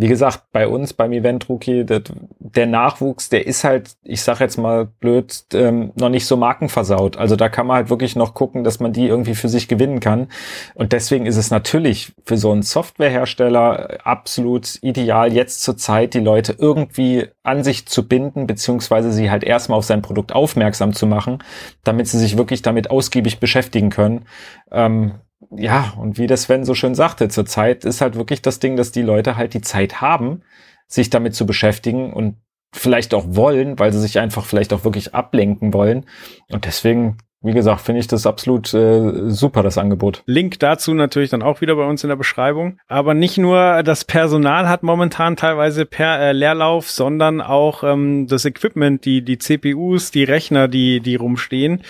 wie 0.00 0.06
gesagt, 0.06 0.44
bei 0.52 0.68
uns 0.68 0.92
beim 0.92 1.12
Event 1.12 1.48
Rookie, 1.48 1.84
der, 1.84 2.02
der 2.38 2.66
Nachwuchs, 2.66 3.30
der 3.30 3.48
ist 3.48 3.64
halt, 3.64 3.96
ich 4.04 4.22
sag 4.22 4.38
jetzt 4.38 4.56
mal 4.56 4.86
blöd, 4.86 5.42
ähm, 5.52 5.90
noch 5.96 6.08
nicht 6.08 6.24
so 6.24 6.36
markenversaut. 6.36 7.16
Also 7.16 7.34
da 7.34 7.48
kann 7.48 7.66
man 7.66 7.78
halt 7.78 7.90
wirklich 7.90 8.14
noch 8.14 8.32
gucken, 8.32 8.62
dass 8.62 8.78
man 8.78 8.92
die 8.92 9.08
irgendwie 9.08 9.34
für 9.34 9.48
sich 9.48 9.66
gewinnen 9.66 9.98
kann. 9.98 10.28
Und 10.74 10.92
deswegen 10.92 11.26
ist 11.26 11.36
es 11.36 11.50
natürlich 11.50 12.12
für 12.24 12.36
so 12.36 12.52
einen 12.52 12.62
Softwarehersteller 12.62 14.06
absolut 14.06 14.78
ideal, 14.82 15.32
jetzt 15.32 15.64
zur 15.64 15.76
Zeit 15.76 16.14
die 16.14 16.20
Leute 16.20 16.54
irgendwie 16.56 17.26
an 17.42 17.64
sich 17.64 17.88
zu 17.88 18.06
binden, 18.06 18.46
beziehungsweise 18.46 19.10
sie 19.10 19.32
halt 19.32 19.42
erstmal 19.42 19.78
auf 19.78 19.84
sein 19.84 20.02
Produkt 20.02 20.30
aufmerksam 20.30 20.92
zu 20.92 21.06
machen, 21.06 21.38
damit 21.82 22.06
sie 22.06 22.20
sich 22.20 22.38
wirklich 22.38 22.62
damit 22.62 22.88
ausgiebig 22.92 23.40
beschäftigen 23.40 23.90
können. 23.90 24.26
Ähm, 24.70 25.14
ja, 25.50 25.94
und 25.98 26.18
wie 26.18 26.26
der 26.26 26.36
Sven 26.36 26.64
so 26.64 26.74
schön 26.74 26.94
sagte, 26.94 27.28
zurzeit 27.28 27.84
ist 27.84 28.00
halt 28.00 28.16
wirklich 28.16 28.42
das 28.42 28.58
Ding, 28.58 28.76
dass 28.76 28.92
die 28.92 29.02
Leute 29.02 29.36
halt 29.36 29.54
die 29.54 29.60
Zeit 29.60 30.00
haben, 30.00 30.42
sich 30.86 31.10
damit 31.10 31.34
zu 31.34 31.46
beschäftigen 31.46 32.12
und 32.12 32.36
vielleicht 32.72 33.14
auch 33.14 33.24
wollen, 33.28 33.78
weil 33.78 33.92
sie 33.92 34.00
sich 34.00 34.18
einfach 34.18 34.44
vielleicht 34.44 34.72
auch 34.72 34.84
wirklich 34.84 35.14
ablenken 35.14 35.72
wollen. 35.72 36.04
Und 36.50 36.66
deswegen, 36.66 37.16
wie 37.40 37.52
gesagt, 37.52 37.80
finde 37.80 38.00
ich 38.00 38.08
das 38.08 38.26
absolut 38.26 38.74
äh, 38.74 39.30
super, 39.30 39.62
das 39.62 39.78
Angebot. 39.78 40.22
Link 40.26 40.58
dazu 40.58 40.92
natürlich 40.92 41.30
dann 41.30 41.42
auch 41.42 41.62
wieder 41.62 41.76
bei 41.76 41.84
uns 41.84 42.04
in 42.04 42.08
der 42.08 42.16
Beschreibung. 42.16 42.78
Aber 42.86 43.14
nicht 43.14 43.38
nur 43.38 43.82
das 43.82 44.04
Personal 44.04 44.68
hat 44.68 44.82
momentan 44.82 45.36
teilweise 45.36 45.86
per 45.86 46.20
äh, 46.20 46.32
Leerlauf, 46.32 46.90
sondern 46.90 47.40
auch 47.40 47.84
ähm, 47.84 48.26
das 48.26 48.44
Equipment, 48.44 49.04
die, 49.06 49.22
die 49.22 49.38
CPUs, 49.38 50.10
die 50.10 50.24
Rechner, 50.24 50.68
die, 50.68 51.00
die 51.00 51.16
rumstehen. 51.16 51.82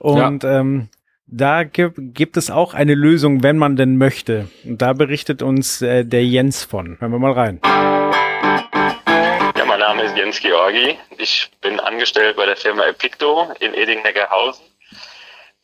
Und 0.00 0.44
ja. 0.44 0.60
ähm, 0.60 0.88
da 1.26 1.64
gibt, 1.64 1.98
gibt 2.14 2.36
es 2.36 2.50
auch 2.50 2.74
eine 2.74 2.94
Lösung, 2.94 3.42
wenn 3.42 3.58
man 3.58 3.76
denn 3.76 3.96
möchte. 3.96 4.48
Und 4.64 4.80
da 4.80 4.92
berichtet 4.92 5.42
uns 5.42 5.82
äh, 5.82 6.04
der 6.04 6.24
Jens 6.24 6.64
von. 6.64 6.98
Hören 7.00 7.12
wir 7.12 7.18
mal 7.18 7.32
rein. 7.32 7.60
Ja, 9.56 9.64
mein 9.66 9.80
Name 9.80 10.04
ist 10.04 10.16
Jens 10.16 10.38
Georgi. 10.40 10.96
Ich 11.18 11.50
bin 11.60 11.80
angestellt 11.80 12.36
bei 12.36 12.46
der 12.46 12.56
Firma 12.56 12.84
Epicto 12.86 13.52
in 13.60 13.74
Eding-Neckarhausen. 13.74 14.64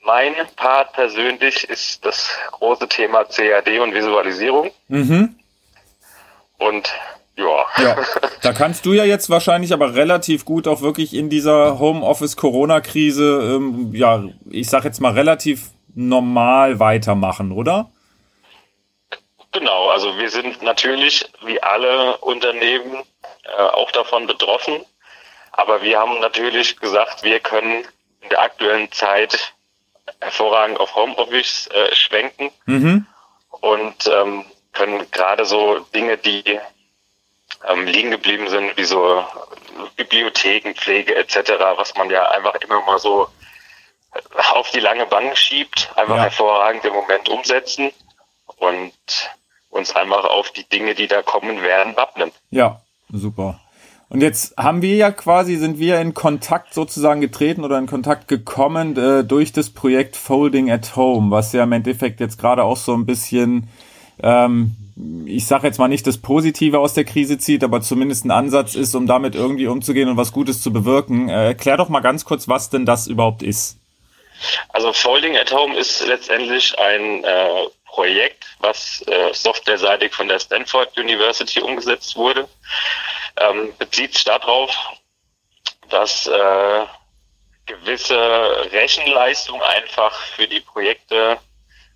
Mein 0.05 0.34
Part 0.56 0.94
persönlich 0.94 1.68
ist 1.70 2.05
das 2.05 2.36
große 2.51 2.89
Thema 2.89 3.24
CAD 3.24 3.78
und 3.78 3.94
Visualisierung. 3.94 4.72
Mhm. 4.89 5.36
Und 6.59 6.93
ja. 7.37 7.67
ja. 7.83 7.97
Da 8.43 8.53
kannst 8.53 8.85
du 8.87 8.93
ja 8.93 9.05
jetzt 9.05 9.31
wahrscheinlich 9.31 9.73
aber 9.73 9.95
relativ 9.95 10.45
gut 10.45 10.67
auch 10.67 10.81
wirklich 10.81 11.15
in 11.15 11.31
dieser 11.31 11.79
Homeoffice-Corona-Krise, 11.79 13.55
ähm, 13.55 13.95
ja, 13.95 14.25
ich 14.51 14.69
sag 14.69 14.85
jetzt 14.85 15.01
mal 15.01 15.13
relativ 15.13 15.71
normal 15.95 16.81
weitermachen, 16.81 17.53
oder? 17.53 17.91
Genau, 19.53 19.91
also 19.91 20.17
wir 20.19 20.31
sind 20.31 20.63
natürlich 20.63 21.31
wie 21.45 21.63
alle 21.63 22.17
Unternehmen 22.19 23.05
äh, 23.45 23.63
auch 23.63 23.91
davon 23.93 24.27
betroffen, 24.27 24.81
aber 25.53 25.83
wir 25.83 25.99
haben 25.99 26.19
natürlich 26.21 26.79
gesagt, 26.79 27.23
wir 27.23 27.39
können 27.39 27.85
in 28.23 28.29
der 28.31 28.41
aktuellen 28.41 28.91
Zeit 28.91 29.53
hervorragend 30.21 30.81
auf 30.81 30.95
Homeoffice 30.97 31.69
äh, 31.69 31.95
schwenken 31.95 32.51
mhm. 32.67 33.07
und 33.61 34.11
ähm, 34.11 34.45
können 34.73 35.11
gerade 35.11 35.45
so 35.45 35.81
Dinge, 35.95 36.17
die 36.17 36.59
ähm, 37.69 37.87
liegen 37.87 38.11
geblieben 38.11 38.49
sind, 38.49 38.77
wie 38.77 38.85
so 38.85 39.24
Bibliotheken, 39.97 40.74
Pflege 40.74 41.15
etc., 41.15 41.53
was 41.77 41.95
man 41.95 42.11
ja 42.11 42.29
einfach 42.31 42.55
immer 42.57 42.81
mal 42.83 42.99
so 42.99 43.29
auf 44.53 44.70
die 44.70 44.81
lange 44.81 45.07
Bank 45.07 45.37
schiebt, 45.37 45.91
einfach 45.97 46.16
ja. 46.16 46.23
hervorragend 46.24 46.85
im 46.85 46.93
Moment 46.93 47.29
umsetzen 47.29 47.91
und 48.57 48.93
uns 49.70 49.97
einfach 49.97 50.24
auf 50.24 50.51
die 50.51 50.69
Dinge, 50.69 50.95
die 50.95 51.07
da 51.07 51.23
kommen 51.23 51.62
werden, 51.62 51.97
wappnen. 51.97 52.31
Ja, 52.51 52.81
super. 53.11 53.59
Und 54.11 54.20
jetzt 54.20 54.59
haben 54.59 54.83
wir 54.83 54.95
ja 54.97 55.11
quasi, 55.11 55.57
sind 55.57 55.79
wir 55.79 55.99
in 55.99 56.12
Kontakt 56.12 56.74
sozusagen 56.74 57.23
getreten 57.23 57.65
oder 57.65 57.79
in 57.79 57.87
Kontakt 57.87 58.29
gekommen 58.29 58.95
äh, 58.99 59.24
durch 59.24 59.53
das 59.53 59.70
Projekt 59.70 60.16
Folding 60.16 60.70
at 60.70 60.97
Home, 60.97 61.31
was 61.31 61.55
ja 61.55 61.62
im 61.62 61.73
Endeffekt 61.73 62.20
jetzt 62.20 62.39
gerade 62.39 62.62
auch 62.62 62.77
so 62.77 62.93
ein 62.93 63.07
bisschen 63.07 63.70
ähm, 64.23 64.77
ich 65.27 65.47
sage 65.47 65.66
jetzt 65.66 65.78
mal 65.78 65.89
nicht 65.89 66.06
das 66.06 66.19
Positive 66.19 66.78
aus 66.78 66.94
der 66.94 67.05
Krise 67.05 67.39
zieht, 67.39 67.64
aber 67.64 67.81
zumindest 67.81 68.24
ein 68.24 68.31
Ansatz 68.31 68.74
ist, 68.74 68.94
um 68.94 69.06
damit 69.06 69.35
irgendwie 69.35 69.66
umzugehen 69.66 70.09
und 70.09 70.16
was 70.16 70.32
Gutes 70.32 70.62
zu 70.62 70.73
bewirken. 70.73 71.28
Äh, 71.28 71.47
erklär 71.48 71.77
doch 71.77 71.89
mal 71.89 72.01
ganz 72.01 72.24
kurz, 72.24 72.48
was 72.48 72.70
denn 72.70 72.85
das 72.85 73.06
überhaupt 73.06 73.43
ist. 73.43 73.78
Also 74.70 74.93
Folding 74.93 75.36
at 75.36 75.52
Home 75.52 75.77
ist 75.77 76.05
letztendlich 76.06 76.78
ein 76.78 77.24
äh, 77.24 77.66
Projekt, 77.86 78.44
was 78.60 79.02
äh, 79.06 79.32
softwareseitig 79.32 80.12
von 80.12 80.28
der 80.28 80.40
Stanford 80.40 80.97
University 80.98 81.60
umgesetzt 81.60 82.16
wurde. 82.16 82.48
Ähm, 83.39 83.73
bezieht 83.78 84.14
sich 84.14 84.24
darauf, 84.24 84.74
dass 85.89 86.27
äh, 86.27 86.86
gewisse 87.66 88.19
Rechenleistungen 88.73 89.62
einfach 89.62 90.12
für 90.12 90.48
die 90.48 90.60
Projekte 90.60 91.39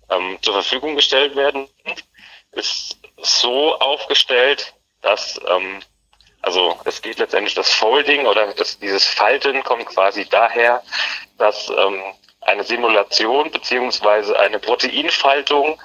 ähm, 0.09 0.37
zur 0.41 0.53
Verfügung 0.53 0.95
gestellt 0.95 1.35
werden 1.35 1.67
ist 2.51 2.97
so 3.17 3.75
aufgestellt, 3.79 4.73
dass 5.01 5.39
ähm, 5.47 5.81
also 6.41 6.79
es 6.85 7.01
geht 7.01 7.19
letztendlich 7.19 7.55
das 7.55 7.71
Folding 7.73 8.25
oder 8.25 8.53
das, 8.53 8.79
dieses 8.79 9.05
Falten 9.05 9.63
kommt 9.63 9.85
quasi 9.87 10.25
daher, 10.29 10.81
dass 11.37 11.69
ähm, 11.69 12.01
eine 12.41 12.63
Simulation 12.63 13.51
beziehungsweise 13.51 14.39
eine 14.39 14.59
Proteinfaltung 14.59 15.81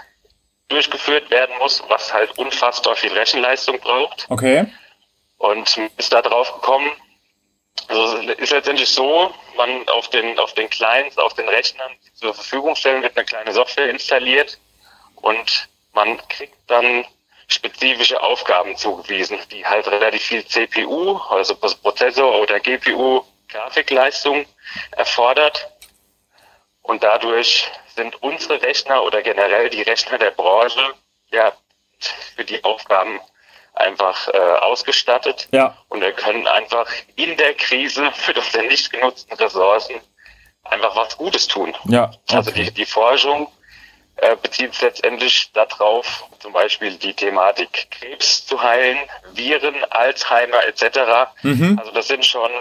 durchgeführt 0.68 1.30
werden 1.30 1.56
muss, 1.58 1.82
was 1.88 2.12
halt 2.12 2.38
unfassbar 2.38 2.96
viel 2.96 3.12
Rechenleistung 3.12 3.80
braucht. 3.80 4.26
Okay. 4.28 4.66
Und 5.38 5.76
ist 5.96 6.12
da 6.12 6.22
drauf 6.22 6.54
gekommen, 6.54 6.90
also 7.88 8.18
ist 8.18 8.52
letztendlich 8.52 8.88
so, 8.88 9.34
man 9.56 9.88
auf 9.88 10.08
den 10.08 10.38
auf 10.38 10.54
den 10.54 10.70
Clients, 10.70 11.18
auf 11.18 11.34
den 11.34 11.48
Rechnern 11.48 11.90
zur 12.14 12.32
Verfügung 12.32 12.76
stellen, 12.76 13.02
wird 13.02 13.16
eine 13.16 13.26
kleine 13.26 13.52
Software 13.52 13.90
installiert 13.90 14.58
und 15.16 15.68
man 15.92 16.16
kriegt 16.28 16.56
dann 16.68 17.04
spezifische 17.48 18.22
Aufgaben 18.22 18.76
zugewiesen, 18.76 19.38
die 19.50 19.66
halt 19.66 19.86
relativ 19.88 20.22
viel 20.22 20.46
CPU, 20.46 21.18
also 21.28 21.54
Prozessor 21.54 22.40
oder 22.40 22.60
GPU 22.60 23.24
Grafikleistung 23.48 24.46
erfordert. 24.92 25.70
Und 26.80 27.02
dadurch 27.02 27.70
sind 27.94 28.22
unsere 28.22 28.60
Rechner 28.62 29.02
oder 29.04 29.22
generell 29.22 29.70
die 29.70 29.82
Rechner 29.82 30.18
der 30.18 30.30
Branche 30.30 30.94
ja 31.30 31.52
für 32.34 32.44
die 32.44 32.64
Aufgaben 32.64 33.20
einfach 33.74 34.28
äh, 34.28 34.36
ausgestattet. 34.38 35.48
Ja. 35.52 35.76
Und 35.88 36.00
wir 36.00 36.12
können 36.12 36.46
einfach 36.46 36.90
in 37.16 37.36
der 37.36 37.54
Krise 37.54 38.10
für 38.12 38.34
unsere 38.34 38.64
nicht 38.64 38.90
genutzten 38.90 39.34
Ressourcen 39.34 40.00
einfach 40.64 40.96
was 40.96 41.16
Gutes 41.16 41.46
tun. 41.46 41.74
Ja. 41.84 42.04
Okay. 42.04 42.36
Also 42.36 42.50
die, 42.50 42.70
die 42.72 42.86
Forschung 42.86 43.48
äh, 44.22 44.36
bezieht 44.36 44.72
sich 44.72 44.82
letztendlich 44.82 45.50
darauf, 45.52 46.28
zum 46.38 46.52
Beispiel 46.52 46.96
die 46.96 47.12
Thematik 47.12 47.90
Krebs 47.90 48.46
zu 48.46 48.62
heilen, 48.62 48.98
Viren, 49.32 49.74
Alzheimer 49.90 50.64
etc. 50.64 51.32
Mhm. 51.42 51.76
Also 51.80 51.90
das 51.90 52.06
sind 52.06 52.24
schon 52.24 52.52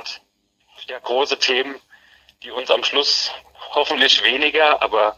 ja, 0.88 0.98
große 0.98 1.38
Themen, 1.38 1.76
die 2.42 2.50
uns 2.50 2.72
am 2.72 2.84
Schluss 2.84 3.32
hoffentlich 3.76 4.24
weniger, 4.24 4.82
aber 4.82 5.18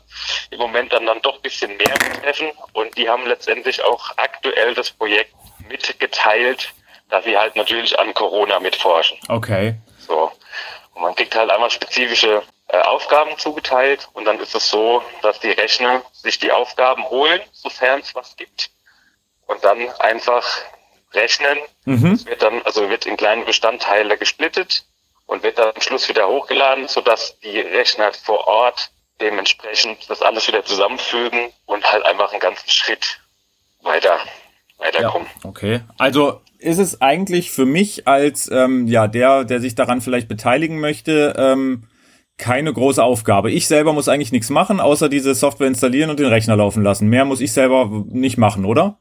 im 0.49 0.59
Moment 0.59 0.91
dann, 0.91 1.05
dann 1.05 1.21
doch 1.21 1.35
ein 1.35 1.41
bisschen 1.41 1.77
mehr 1.77 1.93
betreffen. 1.93 2.51
Und 2.73 2.97
die 2.97 3.07
haben 3.07 3.25
letztendlich 3.25 3.81
auch 3.81 4.11
aktuell 4.17 4.73
das 4.73 4.91
Projekt 4.91 5.33
mitgeteilt, 5.69 6.73
dass 7.09 7.23
sie 7.23 7.37
halt 7.37 7.55
natürlich 7.55 7.97
an 7.97 8.13
Corona 8.13 8.59
mitforschen. 8.59 9.17
Okay. 9.29 9.75
So. 9.97 10.29
Und 10.93 11.03
man 11.03 11.15
kriegt 11.15 11.35
halt 11.35 11.49
einmal 11.49 11.71
spezifische 11.71 12.43
Aufgaben 12.81 13.37
zugeteilt 13.37 14.09
und 14.13 14.25
dann 14.25 14.39
ist 14.39 14.55
es 14.55 14.69
so, 14.69 15.03
dass 15.21 15.39
die 15.39 15.51
Rechner 15.51 16.01
sich 16.11 16.39
die 16.39 16.51
Aufgaben 16.51 17.03
holen, 17.09 17.41
sofern 17.51 17.99
es 17.99 18.15
was 18.15 18.35
gibt 18.35 18.71
und 19.47 19.63
dann 19.63 19.89
einfach 19.99 20.45
rechnen. 21.13 21.57
Mhm. 21.85 22.13
Es 22.13 22.25
wird 22.25 22.41
dann, 22.41 22.61
also 22.63 22.89
wird 22.89 23.05
in 23.05 23.17
kleine 23.17 23.45
Bestandteile 23.45 24.17
gesplittet 24.17 24.85
und 25.25 25.43
wird 25.43 25.57
dann 25.57 25.73
am 25.75 25.81
Schluss 25.81 26.09
wieder 26.09 26.27
hochgeladen, 26.27 26.87
sodass 26.87 27.39
die 27.39 27.59
Rechner 27.59 28.11
vor 28.13 28.47
Ort 28.47 28.91
dementsprechend 29.21 30.09
das 30.09 30.21
alles 30.21 30.47
wieder 30.47 30.65
zusammenfügen 30.65 31.49
und 31.65 31.89
halt 31.91 32.05
einfach 32.05 32.31
einen 32.31 32.41
ganzen 32.41 32.69
Schritt 32.69 33.19
weiter 33.81 34.19
weiterkommen. 34.77 35.27
Ja, 35.43 35.49
okay. 35.49 35.81
Also 35.97 36.41
ist 36.57 36.79
es 36.79 37.01
eigentlich 37.01 37.51
für 37.51 37.65
mich 37.65 38.07
als 38.07 38.49
ähm, 38.49 38.87
ja 38.87 39.07
der, 39.07 39.43
der 39.43 39.59
sich 39.59 39.75
daran 39.75 40.01
vielleicht 40.01 40.27
beteiligen 40.27 40.79
möchte, 40.79 41.35
ähm, 41.37 41.87
keine 42.43 42.73
große 42.73 43.01
Aufgabe. 43.01 43.51
Ich 43.51 43.69
selber 43.69 43.93
muss 43.93 44.09
eigentlich 44.09 44.33
nichts 44.33 44.49
machen, 44.49 44.81
außer 44.81 45.07
diese 45.07 45.33
Software 45.33 45.67
installieren 45.67 46.09
und 46.09 46.19
den 46.19 46.27
Rechner 46.27 46.57
laufen 46.57 46.83
lassen. 46.83 47.07
Mehr 47.07 47.23
muss 47.23 47.39
ich 47.39 47.53
selber 47.53 47.89
nicht 48.09 48.37
machen, 48.37 48.65
oder? 48.65 48.97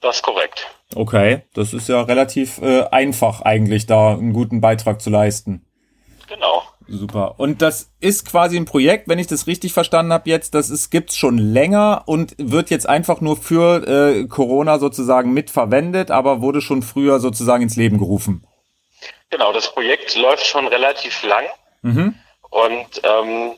Das 0.00 0.16
ist 0.16 0.22
korrekt. 0.22 0.68
Okay, 0.94 1.42
das 1.54 1.72
ist 1.72 1.88
ja 1.88 2.02
relativ 2.02 2.62
äh, 2.62 2.84
einfach 2.92 3.40
eigentlich, 3.40 3.86
da 3.86 4.12
einen 4.12 4.32
guten 4.32 4.60
Beitrag 4.60 5.02
zu 5.02 5.10
leisten. 5.10 5.66
Genau. 6.28 6.62
Super. 6.86 7.34
Und 7.38 7.62
das 7.62 7.90
ist 7.98 8.30
quasi 8.30 8.56
ein 8.56 8.64
Projekt, 8.64 9.08
wenn 9.08 9.18
ich 9.18 9.26
das 9.26 9.48
richtig 9.48 9.72
verstanden 9.72 10.12
habe 10.12 10.30
jetzt, 10.30 10.54
das 10.54 10.70
ist, 10.70 10.90
gibt's 10.90 11.16
schon 11.16 11.38
länger 11.38 12.02
und 12.06 12.36
wird 12.38 12.70
jetzt 12.70 12.88
einfach 12.88 13.20
nur 13.20 13.36
für 13.36 13.88
äh, 13.88 14.28
Corona 14.28 14.78
sozusagen 14.78 15.32
mitverwendet, 15.32 16.12
aber 16.12 16.42
wurde 16.42 16.60
schon 16.60 16.82
früher 16.82 17.18
sozusagen 17.18 17.64
ins 17.64 17.74
Leben 17.74 17.98
gerufen. 17.98 18.46
Genau, 19.30 19.52
das 19.52 19.72
Projekt 19.72 20.14
läuft 20.14 20.46
schon 20.46 20.68
relativ 20.68 21.24
lang. 21.24 21.44
Mhm. 21.82 22.14
Und 22.54 23.00
ähm, 23.02 23.56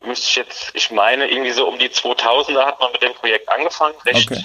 müsste 0.00 0.26
ich 0.26 0.36
jetzt, 0.36 0.70
ich 0.72 0.90
meine, 0.90 1.28
irgendwie 1.28 1.50
so 1.50 1.68
um 1.68 1.78
die 1.78 1.90
2000er 1.90 2.64
hat 2.64 2.80
man 2.80 2.90
mit 2.90 3.02
dem 3.02 3.12
Projekt 3.12 3.50
angefangen. 3.50 3.94
Recht, 4.06 4.30
Okay. 4.30 4.42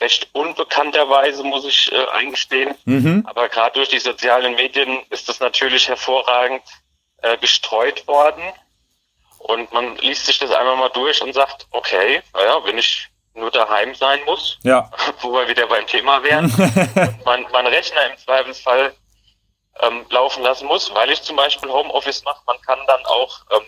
recht 0.00 0.28
unbekannterweise, 0.34 1.42
muss 1.42 1.64
ich 1.64 1.90
äh, 1.90 2.06
eingestehen. 2.10 2.76
Mhm. 2.84 3.24
Aber 3.28 3.48
gerade 3.48 3.74
durch 3.74 3.88
die 3.88 3.98
sozialen 3.98 4.54
Medien 4.54 5.02
ist 5.10 5.28
das 5.28 5.40
natürlich 5.40 5.88
hervorragend 5.88 6.62
äh, 7.22 7.36
gestreut 7.38 8.06
worden. 8.06 8.44
Und 9.38 9.72
man 9.72 9.96
liest 9.96 10.26
sich 10.26 10.38
das 10.38 10.52
einmal 10.52 10.76
mal 10.76 10.90
durch 10.90 11.20
und 11.22 11.32
sagt, 11.32 11.66
okay, 11.72 12.22
naja, 12.34 12.60
wenn 12.64 12.78
ich 12.78 13.08
nur 13.34 13.50
daheim 13.50 13.96
sein 13.96 14.20
muss, 14.26 14.58
Ja. 14.62 14.88
wo 15.22 15.32
wir 15.32 15.48
wieder 15.48 15.66
beim 15.66 15.88
Thema 15.88 16.22
wären, 16.22 16.44
und 16.54 17.24
mein, 17.24 17.44
mein 17.50 17.66
Rechner 17.66 18.12
im 18.12 18.16
Zweifelsfall 18.16 18.94
ähm, 19.82 20.06
laufen 20.10 20.42
lassen 20.42 20.66
muss, 20.66 20.92
weil 20.94 21.10
ich 21.10 21.22
zum 21.22 21.36
Beispiel 21.36 21.70
Homeoffice 21.70 22.24
mache. 22.24 22.40
Man 22.46 22.60
kann 22.62 22.78
dann 22.86 23.04
auch 23.06 23.40
ähm, 23.50 23.66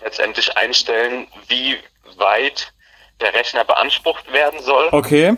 letztendlich 0.00 0.56
einstellen, 0.56 1.28
wie 1.48 1.78
weit 2.16 2.72
der 3.20 3.34
Rechner 3.34 3.64
beansprucht 3.64 4.32
werden 4.32 4.60
soll. 4.62 4.88
Okay. 4.92 5.36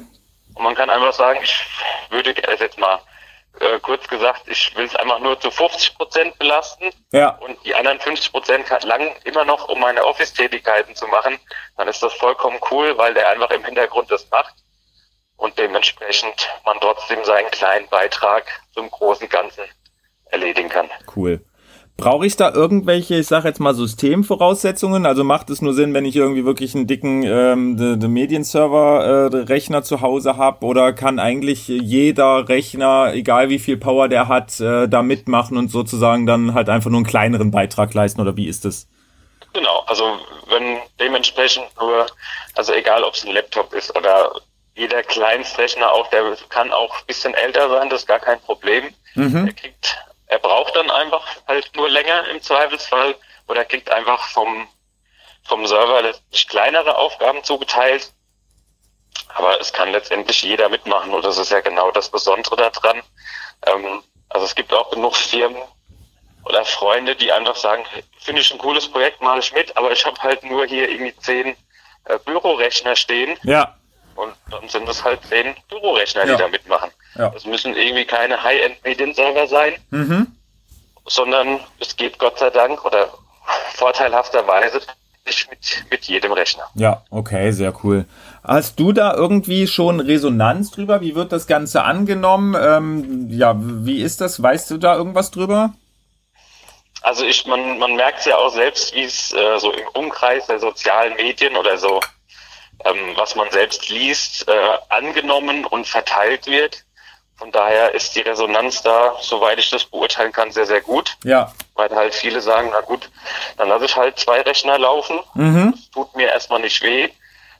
Und 0.54 0.62
man 0.62 0.74
kann 0.74 0.90
einfach 0.90 1.12
sagen, 1.12 1.40
ich 1.42 1.66
würde 2.10 2.34
also 2.46 2.64
jetzt 2.64 2.78
mal 2.78 3.00
äh, 3.60 3.78
kurz 3.80 4.06
gesagt, 4.08 4.42
ich 4.46 4.74
will 4.76 4.84
es 4.84 4.94
einfach 4.96 5.18
nur 5.18 5.38
zu 5.40 5.50
50 5.50 5.96
Prozent 5.96 6.38
belasten 6.38 6.90
Ja. 7.12 7.30
und 7.40 7.58
die 7.64 7.74
anderen 7.74 8.00
50 8.00 8.32
Prozent 8.32 8.68
lang 8.84 9.14
immer 9.24 9.44
noch, 9.44 9.68
um 9.68 9.80
meine 9.80 10.04
Office-Tätigkeiten 10.04 10.94
zu 10.94 11.06
machen, 11.06 11.38
dann 11.76 11.88
ist 11.88 12.02
das 12.02 12.12
vollkommen 12.14 12.58
cool, 12.70 12.96
weil 12.96 13.14
der 13.14 13.28
einfach 13.28 13.50
im 13.50 13.64
Hintergrund 13.64 14.10
das 14.10 14.28
macht 14.30 14.54
und 15.36 15.58
dementsprechend 15.58 16.48
man 16.64 16.78
trotzdem 16.80 17.24
seinen 17.24 17.50
kleinen 17.50 17.88
Beitrag 17.88 18.44
zum 18.72 18.90
großen 18.90 19.28
Ganzen 19.28 19.64
erledigen 20.26 20.68
kann. 20.68 20.88
Cool. 21.14 21.44
Brauche 21.98 22.26
ich 22.26 22.36
da 22.36 22.52
irgendwelche, 22.52 23.16
ich 23.16 23.26
sage 23.26 23.48
jetzt 23.48 23.60
mal 23.60 23.74
Systemvoraussetzungen? 23.74 25.04
Also 25.04 25.24
macht 25.24 25.50
es 25.50 25.60
nur 25.60 25.74
Sinn, 25.74 25.92
wenn 25.94 26.06
ich 26.06 26.16
irgendwie 26.16 26.44
wirklich 26.44 26.74
einen 26.74 26.86
dicken 26.86 27.22
ähm, 27.22 27.76
de, 27.76 27.96
de 27.96 28.08
Medienserver-Rechner 28.08 29.82
zu 29.82 30.00
Hause 30.00 30.36
habe? 30.36 30.64
Oder 30.64 30.94
kann 30.94 31.18
eigentlich 31.18 31.68
jeder 31.68 32.48
Rechner, 32.48 33.12
egal 33.12 33.50
wie 33.50 33.58
viel 33.58 33.76
Power 33.76 34.08
der 34.08 34.26
hat, 34.26 34.58
äh, 34.58 34.88
da 34.88 35.02
mitmachen 35.02 35.56
und 35.56 35.68
sozusagen 35.68 36.26
dann 36.26 36.54
halt 36.54 36.70
einfach 36.70 36.90
nur 36.90 36.98
einen 36.98 37.06
kleineren 37.06 37.50
Beitrag 37.50 37.92
leisten? 37.92 38.20
Oder 38.20 38.36
wie 38.36 38.48
ist 38.48 38.64
es? 38.64 38.88
Genau, 39.52 39.84
also 39.86 40.18
wenn 40.48 40.78
dementsprechend 40.98 41.66
nur, 41.78 42.06
also 42.56 42.72
egal 42.72 43.04
ob 43.04 43.14
es 43.14 43.24
ein 43.24 43.32
Laptop 43.32 43.72
ist 43.74 43.94
oder 43.96 44.32
jeder 44.74 45.02
Kleinstrechner 45.02 45.92
auch, 45.92 46.08
der 46.08 46.36
kann 46.48 46.72
auch 46.72 47.00
ein 47.00 47.06
bisschen 47.06 47.34
älter 47.34 47.68
sein, 47.68 47.90
das 47.90 48.02
ist 48.02 48.06
gar 48.06 48.20
kein 48.20 48.40
Problem. 48.40 48.94
Mhm. 49.14 49.46
Er 49.46 49.52
kriegt, 49.52 49.98
er 50.26 50.38
braucht 50.38 50.74
dann 50.76 50.90
einfach 50.90 51.26
halt 51.46 51.70
nur 51.76 51.90
länger 51.90 52.28
im 52.28 52.40
Zweifelsfall 52.40 53.14
oder 53.48 53.60
er 53.60 53.66
kriegt 53.66 53.90
einfach 53.90 54.28
vom, 54.28 54.68
vom 55.44 55.66
Server 55.66 56.02
letztlich 56.02 56.48
kleinere 56.48 56.96
Aufgaben 56.96 57.44
zugeteilt. 57.44 58.12
Aber 59.34 59.60
es 59.60 59.72
kann 59.72 59.92
letztendlich 59.92 60.42
jeder 60.42 60.68
mitmachen 60.68 61.12
und 61.12 61.24
das 61.24 61.36
ist 61.36 61.52
ja 61.52 61.60
genau 61.60 61.90
das 61.90 62.08
Besondere 62.08 62.56
daran. 62.56 63.02
Ähm, 63.66 64.02
also 64.30 64.46
es 64.46 64.54
gibt 64.54 64.72
auch 64.72 64.90
genug 64.90 65.16
Firmen 65.16 65.60
oder 66.44 66.64
Freunde, 66.64 67.14
die 67.14 67.30
einfach 67.30 67.56
sagen, 67.56 67.84
finde 68.18 68.40
ich 68.40 68.50
ein 68.50 68.58
cooles 68.58 68.90
Projekt, 68.90 69.20
mache 69.20 69.40
ich 69.40 69.52
mit, 69.52 69.76
aber 69.76 69.92
ich 69.92 70.04
habe 70.06 70.20
halt 70.22 70.42
nur 70.44 70.66
hier 70.66 70.88
irgendwie 70.88 71.14
zehn 71.18 71.56
äh, 72.06 72.18
Bürorechner 72.24 72.96
stehen 72.96 73.38
Ja. 73.42 73.76
Und 74.16 74.32
dann 74.50 74.68
sind 74.68 74.88
es 74.88 75.02
halt 75.04 75.20
zehn 75.28 75.54
Bürorechner, 75.68 76.24
Ja. 76.26 76.34
die 76.36 76.42
da 76.42 76.48
mitmachen. 76.48 76.90
Ja. 77.16 77.28
Das 77.30 77.44
müssen 77.44 77.74
irgendwie 77.76 78.04
keine 78.04 78.42
High-End-Medienserver 78.42 79.46
sein, 79.46 79.74
Mhm. 79.90 80.26
sondern 81.06 81.60
es 81.80 81.96
geht 81.96 82.18
Gott 82.18 82.38
sei 82.38 82.50
Dank 82.50 82.84
oder 82.84 83.08
vorteilhafterweise 83.74 84.80
nicht 85.24 85.48
mit, 85.50 85.84
mit 85.90 86.04
jedem 86.06 86.32
Rechner. 86.32 86.64
Ja, 86.74 87.02
okay, 87.10 87.52
sehr 87.52 87.72
cool. 87.84 88.06
Hast 88.42 88.80
du 88.80 88.92
da 88.92 89.14
irgendwie 89.14 89.66
schon 89.68 90.00
Resonanz 90.00 90.72
drüber? 90.72 91.00
Wie 91.00 91.14
wird 91.14 91.30
das 91.30 91.46
Ganze 91.46 91.84
angenommen? 91.84 92.56
Ähm, 92.60 93.28
ja, 93.30 93.54
wie 93.56 94.02
ist 94.02 94.20
das? 94.20 94.42
Weißt 94.42 94.70
du 94.72 94.78
da 94.78 94.96
irgendwas 94.96 95.30
drüber? 95.30 95.74
Also 97.02 97.24
ich, 97.24 97.46
man, 97.46 97.78
man 97.78 97.94
merkt 97.96 98.26
ja 98.26 98.36
auch 98.36 98.50
selbst, 98.50 98.94
wie 98.94 99.02
es 99.04 99.32
äh, 99.32 99.58
so 99.58 99.72
im 99.72 99.86
Umkreis 99.94 100.46
der 100.46 100.58
sozialen 100.60 101.14
Medien 101.16 101.56
oder 101.56 101.76
so, 101.78 102.00
ähm, 102.84 103.12
was 103.16 103.34
man 103.34 103.50
selbst 103.50 103.88
liest, 103.88 104.48
äh, 104.48 104.78
angenommen 104.88 105.64
und 105.64 105.86
verteilt 105.86 106.46
wird. 106.46 106.84
Von 107.36 107.50
daher 107.50 107.92
ist 107.94 108.14
die 108.14 108.20
Resonanz 108.20 108.82
da, 108.82 109.16
soweit 109.20 109.58
ich 109.58 109.68
das 109.70 109.84
beurteilen 109.84 110.30
kann, 110.32 110.52
sehr, 110.52 110.66
sehr 110.66 110.80
gut. 110.80 111.16
Ja. 111.24 111.52
Weil 111.74 111.90
halt 111.90 112.14
viele 112.14 112.40
sagen, 112.40 112.68
na 112.72 112.80
gut, 112.82 113.10
dann 113.56 113.68
lasse 113.68 113.86
ich 113.86 113.96
halt 113.96 114.18
zwei 114.18 114.42
Rechner 114.42 114.78
laufen. 114.78 115.18
Mhm. 115.34 115.72
Das 115.72 115.90
tut 115.90 116.14
mir 116.14 116.28
erstmal 116.28 116.60
nicht 116.60 116.80
weh. 116.82 117.08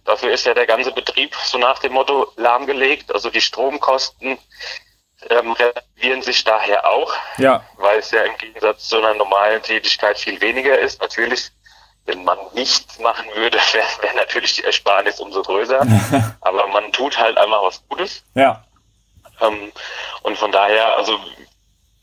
Dafür 0.04 0.30
ist 0.32 0.46
ja 0.46 0.54
der 0.54 0.66
ganze 0.66 0.92
Betrieb 0.92 1.34
so 1.44 1.58
nach 1.58 1.78
dem 1.80 1.92
Motto 1.92 2.30
lahmgelegt. 2.36 3.12
Also 3.12 3.30
die 3.30 3.40
Stromkosten 3.40 4.38
ähm, 5.30 5.52
relativieren 5.52 6.22
sich 6.22 6.42
daher 6.44 6.88
auch 6.88 7.12
Ja. 7.38 7.64
weil 7.76 7.98
es 8.00 8.10
ja 8.10 8.22
im 8.22 8.36
Gegensatz 8.36 8.88
zu 8.88 8.98
einer 8.98 9.14
normalen 9.14 9.62
Tätigkeit 9.62 10.18
viel 10.18 10.40
weniger 10.40 10.78
ist. 10.78 11.00
Natürlich, 11.00 11.50
wenn 12.06 12.24
man 12.24 12.38
nichts 12.54 12.98
machen 12.98 13.26
würde, 13.34 13.58
wäre 13.72 13.86
wär 14.00 14.14
natürlich 14.14 14.54
die 14.56 14.64
Ersparnis 14.64 15.20
umso 15.20 15.42
größer. 15.42 15.86
Aber 16.40 16.66
man 16.68 16.92
tut 16.92 17.18
halt 17.18 17.38
einfach 17.38 17.62
was 17.62 17.82
Gutes. 17.88 18.22
Ja. 18.34 18.64
Ähm, 19.40 19.72
und 20.22 20.38
von 20.38 20.52
daher, 20.52 20.96
also 20.96 21.18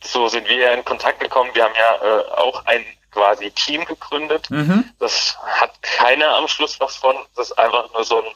so 0.04 0.28
sind 0.28 0.48
wir 0.48 0.58
ja 0.58 0.72
in 0.72 0.86
Kontakt 0.86 1.20
gekommen. 1.20 1.52
Wir 1.54 1.64
haben 1.64 1.76
ja 1.76 2.20
äh, 2.20 2.32
auch 2.32 2.66
ein 2.66 2.86
quasi 3.12 3.52
Team 3.52 3.86
gegründet. 3.86 4.50
Mhm. 4.50 4.90
Das 5.00 5.38
hat 5.42 5.82
keiner 5.82 6.36
am 6.36 6.48
Schluss 6.48 6.80
was 6.80 6.96
von. 6.96 7.16
Das 7.36 7.52
ist 7.52 7.58
einfach 7.58 7.92
nur 7.94 8.04
so 8.04 8.22
ein 8.22 8.32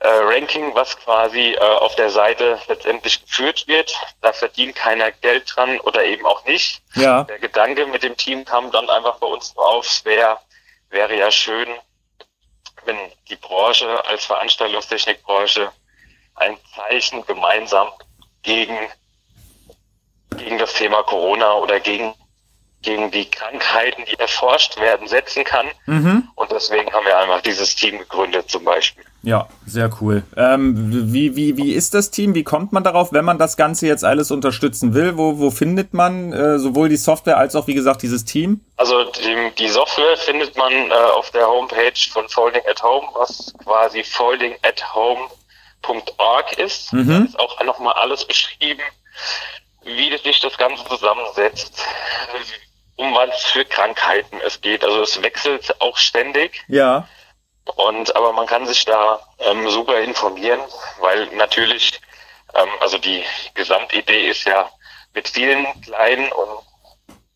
äh, 0.00 0.08
Ranking, 0.08 0.74
was 0.74 0.96
quasi 0.98 1.52
äh, 1.52 1.58
auf 1.58 1.94
der 1.94 2.10
Seite 2.10 2.58
letztendlich 2.68 3.24
geführt 3.24 3.66
wird. 3.68 3.94
Da 4.20 4.32
verdient 4.32 4.74
keiner 4.74 5.12
Geld 5.12 5.52
dran 5.54 5.78
oder 5.80 6.04
eben 6.04 6.26
auch 6.26 6.44
nicht. 6.46 6.82
Ja. 6.94 7.24
Der 7.24 7.38
Gedanke 7.38 7.86
mit 7.86 8.02
dem 8.02 8.16
Team 8.16 8.44
kam 8.44 8.70
dann 8.70 8.88
einfach 8.90 9.18
bei 9.18 9.26
uns 9.26 9.56
auf, 9.56 9.86
es 9.86 10.04
wär, 10.04 10.40
wäre 10.90 11.16
ja 11.16 11.30
schön, 11.30 11.68
wenn 12.84 12.96
die 13.28 13.36
Branche 13.36 14.04
als 14.06 14.26
Veranstaltungstechnikbranche 14.26 15.72
ein 16.34 16.58
Zeichen 16.74 17.24
gemeinsam 17.26 17.88
gegen, 18.42 18.76
gegen 20.36 20.58
das 20.58 20.74
Thema 20.74 21.02
Corona 21.02 21.54
oder 21.54 21.80
gegen, 21.80 22.14
gegen 22.82 23.10
die 23.10 23.30
Krankheiten, 23.30 24.04
die 24.10 24.18
erforscht 24.18 24.80
werden, 24.80 25.06
setzen 25.06 25.44
kann. 25.44 25.66
Mhm. 25.86 26.28
Und 26.34 26.50
deswegen 26.50 26.90
haben 26.92 27.04
wir 27.04 27.18
einfach 27.18 27.42
dieses 27.42 27.74
Team 27.74 27.98
gegründet 27.98 28.50
zum 28.50 28.64
Beispiel. 28.64 29.04
Ja, 29.22 29.48
sehr 29.66 29.90
cool. 30.00 30.22
Ähm, 30.34 31.12
wie, 31.12 31.36
wie, 31.36 31.58
wie 31.58 31.74
ist 31.74 31.92
das 31.92 32.10
Team? 32.10 32.34
Wie 32.34 32.42
kommt 32.42 32.72
man 32.72 32.82
darauf, 32.82 33.12
wenn 33.12 33.26
man 33.26 33.38
das 33.38 33.58
Ganze 33.58 33.86
jetzt 33.86 34.02
alles 34.02 34.30
unterstützen 34.30 34.94
will? 34.94 35.18
Wo, 35.18 35.38
wo 35.38 35.50
findet 35.50 35.92
man 35.92 36.32
äh, 36.32 36.58
sowohl 36.58 36.88
die 36.88 36.96
Software 36.96 37.36
als 37.36 37.54
auch, 37.54 37.66
wie 37.66 37.74
gesagt, 37.74 38.00
dieses 38.00 38.24
Team? 38.24 38.64
Also 38.78 39.04
die, 39.04 39.52
die 39.58 39.68
Software 39.68 40.16
findet 40.16 40.56
man 40.56 40.72
äh, 40.72 40.94
auf 40.94 41.30
der 41.32 41.46
Homepage 41.46 41.92
von 42.10 42.26
Folding 42.30 42.62
at 42.66 42.82
Home, 42.82 43.08
was 43.12 43.52
quasi 43.62 44.02
foldingathome.org 44.04 46.58
ist. 46.58 46.94
Mhm. 46.94 47.08
Da 47.08 47.18
ist 47.24 47.38
auch 47.38 47.62
nochmal 47.62 47.92
alles 47.94 48.24
beschrieben, 48.24 48.80
wie 49.84 50.16
sich 50.16 50.40
das 50.40 50.56
Ganze 50.56 50.82
zusammensetzt, 50.84 51.84
um 53.00 53.14
was 53.14 53.44
für 53.44 53.64
Krankheiten 53.64 54.40
es 54.44 54.60
geht. 54.60 54.84
Also 54.84 55.00
es 55.02 55.22
wechselt 55.22 55.80
auch 55.80 55.96
ständig. 55.96 56.62
Ja. 56.68 57.08
Und 57.76 58.14
aber 58.14 58.32
man 58.32 58.46
kann 58.46 58.66
sich 58.66 58.84
da 58.84 59.20
ähm, 59.38 59.68
super 59.70 59.98
informieren, 60.00 60.60
weil 61.00 61.26
natürlich, 61.34 62.00
ähm, 62.54 62.68
also 62.80 62.98
die 62.98 63.24
Gesamtidee 63.54 64.28
ist 64.28 64.44
ja 64.44 64.68
mit 65.14 65.28
vielen 65.28 65.66
kleinen 65.80 66.30
und 66.30 66.58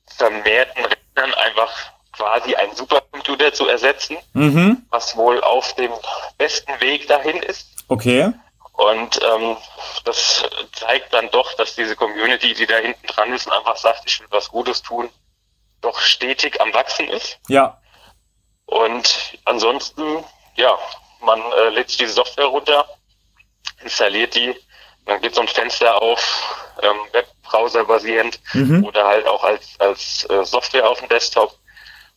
vermehrten 0.06 0.84
Rechnern 0.84 1.34
einfach 1.34 1.72
quasi 2.12 2.54
einen 2.54 2.74
Supercomputer 2.76 3.52
zu 3.52 3.66
ersetzen, 3.66 4.16
Mhm. 4.34 4.86
was 4.90 5.16
wohl 5.16 5.42
auf 5.42 5.74
dem 5.74 5.92
besten 6.36 6.78
Weg 6.80 7.08
dahin 7.08 7.42
ist. 7.42 7.68
Okay. 7.88 8.32
Und 8.74 9.20
ähm, 9.22 9.56
das 10.04 10.44
zeigt 10.72 11.12
dann 11.14 11.30
doch, 11.30 11.54
dass 11.54 11.74
diese 11.74 11.96
Community, 11.96 12.54
die 12.54 12.66
da 12.66 12.76
hinten 12.76 13.06
dran 13.06 13.32
ist 13.32 13.50
einfach 13.50 13.76
sagt, 13.76 14.02
ich 14.06 14.20
will 14.20 14.26
was 14.30 14.48
Gutes 14.50 14.82
tun, 14.82 15.08
doch 15.84 15.98
stetig 15.98 16.60
am 16.60 16.72
Wachsen 16.74 17.08
ist. 17.08 17.38
Ja. 17.48 17.80
Und 18.66 19.38
ansonsten, 19.44 20.24
ja, 20.56 20.76
man 21.20 21.40
äh, 21.40 21.68
lädt 21.70 21.88
sich 21.88 21.98
diese 21.98 22.14
Software 22.14 22.46
runter, 22.46 22.88
installiert 23.82 24.34
die, 24.34 24.54
Dann 25.06 25.20
geht 25.20 25.34
so 25.34 25.42
ein 25.42 25.48
Fenster 25.48 26.00
auf, 26.00 26.74
ähm, 26.82 26.96
Webbrowser 27.12 27.84
basierend 27.84 28.40
mhm. 28.52 28.84
oder 28.84 29.06
halt 29.06 29.26
auch 29.26 29.44
als, 29.44 29.78
als 29.78 30.28
äh, 30.30 30.44
Software 30.44 30.88
auf 30.88 30.98
dem 30.98 31.08
Desktop. 31.08 31.58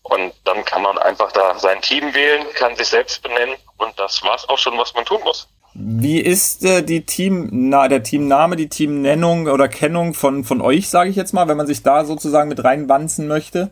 Und 0.03 0.34
dann 0.45 0.64
kann 0.64 0.81
man 0.81 0.98
einfach 0.98 1.34
da 1.34 1.60
sein 1.60 1.81
Team 1.81 2.14
wählen, 2.14 2.45
kann 2.53 2.77
sich 2.77 2.88
selbst 2.88 3.22
benennen 3.22 3.57
und 3.77 3.99
das 3.99 4.23
war's 4.23 4.48
auch 4.48 4.57
schon, 4.57 4.77
was 4.77 4.94
man 4.94 5.03
tun 5.03 5.22
muss. 5.23 5.49
Wie 5.80 6.20
ist 6.20 6.66
äh, 6.66 6.82
die 6.82 7.06
Team, 7.06 7.49
na, 7.52 7.88
der 7.88 8.02
Teamname, 8.02 8.56
die 8.56 8.68
Teamnennung 8.68 9.48
oder 9.48 9.68
Kennung 9.68 10.16
von, 10.16 10.44
von 10.44 10.60
euch, 10.60 10.90
sage 10.90 11.12
ich 11.12 11.16
jetzt 11.16 11.34
mal, 11.34 11.48
wenn 11.48 11.58
man 11.58 11.68
sich 11.68 11.84
da 11.84 12.04
sozusagen 12.04 12.49
mit 12.49 12.64
reinwanzen 12.64 13.28
möchte? 13.28 13.70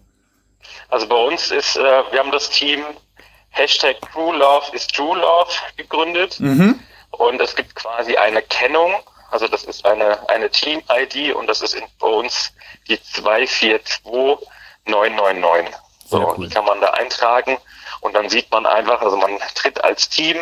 Also 0.89 1.07
bei 1.07 1.15
uns 1.15 1.49
ist, 1.49 1.77
äh, 1.77 2.03
wir 2.11 2.19
haben 2.19 2.29
das 2.31 2.51
Team 2.51 2.83
Hashtag 3.49 3.95
True 4.13 4.37
Love 4.37 4.67
is 4.73 4.85
True 4.85 5.17
Love 5.17 5.51
gegründet. 5.77 6.39
Mhm. 6.39 6.79
Und 7.09 7.41
es 7.41 7.55
gibt 7.55 7.73
quasi 7.73 8.15
eine 8.17 8.43
Kennung, 8.43 8.93
also 9.31 9.47
das 9.47 9.63
ist 9.63 9.83
eine, 9.85 10.29
eine 10.29 10.51
Team-ID 10.51 11.33
und 11.33 11.47
das 11.47 11.61
ist 11.61 11.73
in, 11.73 11.85
bei 11.99 12.07
uns 12.07 12.53
die 12.87 13.01
242999. 13.01 15.75
So, 16.07 16.19
cool. 16.19 16.47
die 16.47 16.53
kann 16.53 16.65
man 16.65 16.79
da 16.81 16.91
eintragen 16.91 17.57
und 18.01 18.13
dann 18.13 18.29
sieht 18.29 18.51
man 18.51 18.67
einfach, 18.67 19.01
also 19.01 19.17
man 19.17 19.39
tritt 19.55 19.83
als 19.83 20.07
Team 20.09 20.37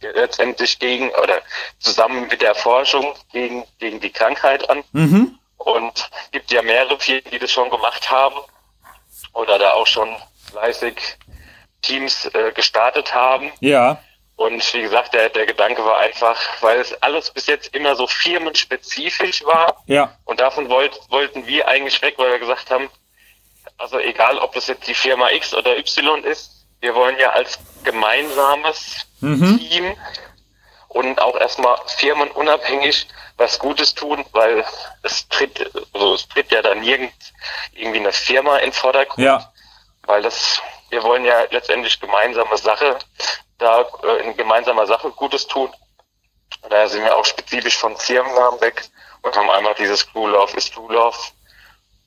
letztendlich 0.00 0.78
gegen 0.78 1.10
oder 1.10 1.40
zusammen 1.78 2.26
mit 2.28 2.42
der 2.42 2.54
Forschung 2.54 3.14
gegen, 3.32 3.64
gegen 3.78 4.00
die 4.00 4.10
Krankheit 4.10 4.68
an. 4.68 4.84
Mhm. 4.92 5.38
Und 5.56 6.10
gibt 6.30 6.50
ja 6.50 6.62
mehrere 6.62 6.98
Firmen, 7.00 7.30
die 7.30 7.38
das 7.38 7.50
schon 7.50 7.70
gemacht 7.70 8.10
haben 8.10 8.36
oder 9.32 9.58
da 9.58 9.72
auch 9.72 9.86
schon 9.86 10.14
fleißig 10.50 10.96
Teams 11.80 12.26
äh, 12.26 12.52
gestartet 12.52 13.14
haben. 13.14 13.50
Ja. 13.60 13.98
Und 14.36 14.74
wie 14.74 14.82
gesagt, 14.82 15.14
der, 15.14 15.28
der 15.28 15.46
Gedanke 15.46 15.84
war 15.84 15.98
einfach, 15.98 16.40
weil 16.60 16.80
es 16.80 16.92
alles 17.02 17.30
bis 17.30 17.46
jetzt 17.46 17.74
immer 17.74 17.94
so 17.94 18.06
firmenspezifisch 18.06 19.44
war. 19.44 19.82
Ja. 19.86 20.16
Und 20.24 20.40
davon 20.40 20.68
wollt, 20.68 20.98
wollten 21.08 21.46
wir 21.46 21.68
eigentlich 21.68 22.02
weg, 22.02 22.14
weil 22.16 22.32
wir 22.32 22.38
gesagt 22.40 22.70
haben, 22.70 22.90
also 23.78 23.98
egal, 23.98 24.38
ob 24.38 24.52
das 24.54 24.66
jetzt 24.66 24.86
die 24.86 24.94
Firma 24.94 25.30
X 25.30 25.54
oder 25.54 25.76
Y 25.78 26.24
ist, 26.24 26.66
wir 26.80 26.94
wollen 26.94 27.18
ja 27.18 27.30
als 27.30 27.58
gemeinsames 27.84 29.06
mhm. 29.24 29.58
Team 29.58 29.96
und 30.88 31.20
auch 31.20 31.36
erstmal 31.36 31.76
firmenunabhängig 31.86 33.08
was 33.36 33.58
Gutes 33.58 33.94
tun, 33.94 34.24
weil 34.32 34.64
es 35.02 35.28
tritt, 35.28 35.70
also 35.92 36.14
es 36.14 36.28
tritt 36.28 36.52
ja 36.52 36.62
dann 36.62 36.80
nirgend 36.80 37.12
irgendwie 37.72 37.98
eine 37.98 38.12
Firma 38.12 38.58
in 38.58 38.72
Vordergrund. 38.72 39.24
Ja. 39.24 39.52
Weil 40.06 40.22
das, 40.22 40.60
wir 40.90 41.02
wollen 41.02 41.24
ja 41.24 41.44
letztendlich 41.50 41.98
gemeinsame 41.98 42.56
Sache, 42.56 42.98
da 43.58 43.80
äh, 44.02 44.24
in 44.24 44.36
gemeinsamer 44.36 44.86
Sache 44.86 45.10
Gutes 45.10 45.46
tun. 45.46 45.70
Und 46.62 46.72
daher 46.72 46.88
sind 46.88 47.02
wir 47.02 47.16
auch 47.16 47.24
spezifisch 47.24 47.76
von 47.76 47.96
Firmennamen 47.96 48.60
weg 48.60 48.84
und 49.22 49.36
haben 49.36 49.50
einmal 49.50 49.74
dieses 49.74 50.06
True 50.06 50.30
Love 50.30 50.56
is 50.56 50.70
True 50.70 50.92
Love. 50.92 51.16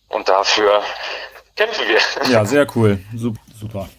Und 0.10 0.30
dafür 0.30 0.82
kämpfen 1.56 1.86
wir. 1.88 2.00
Ja, 2.32 2.46
sehr 2.46 2.66
cool. 2.76 3.04
Super. 3.60 3.90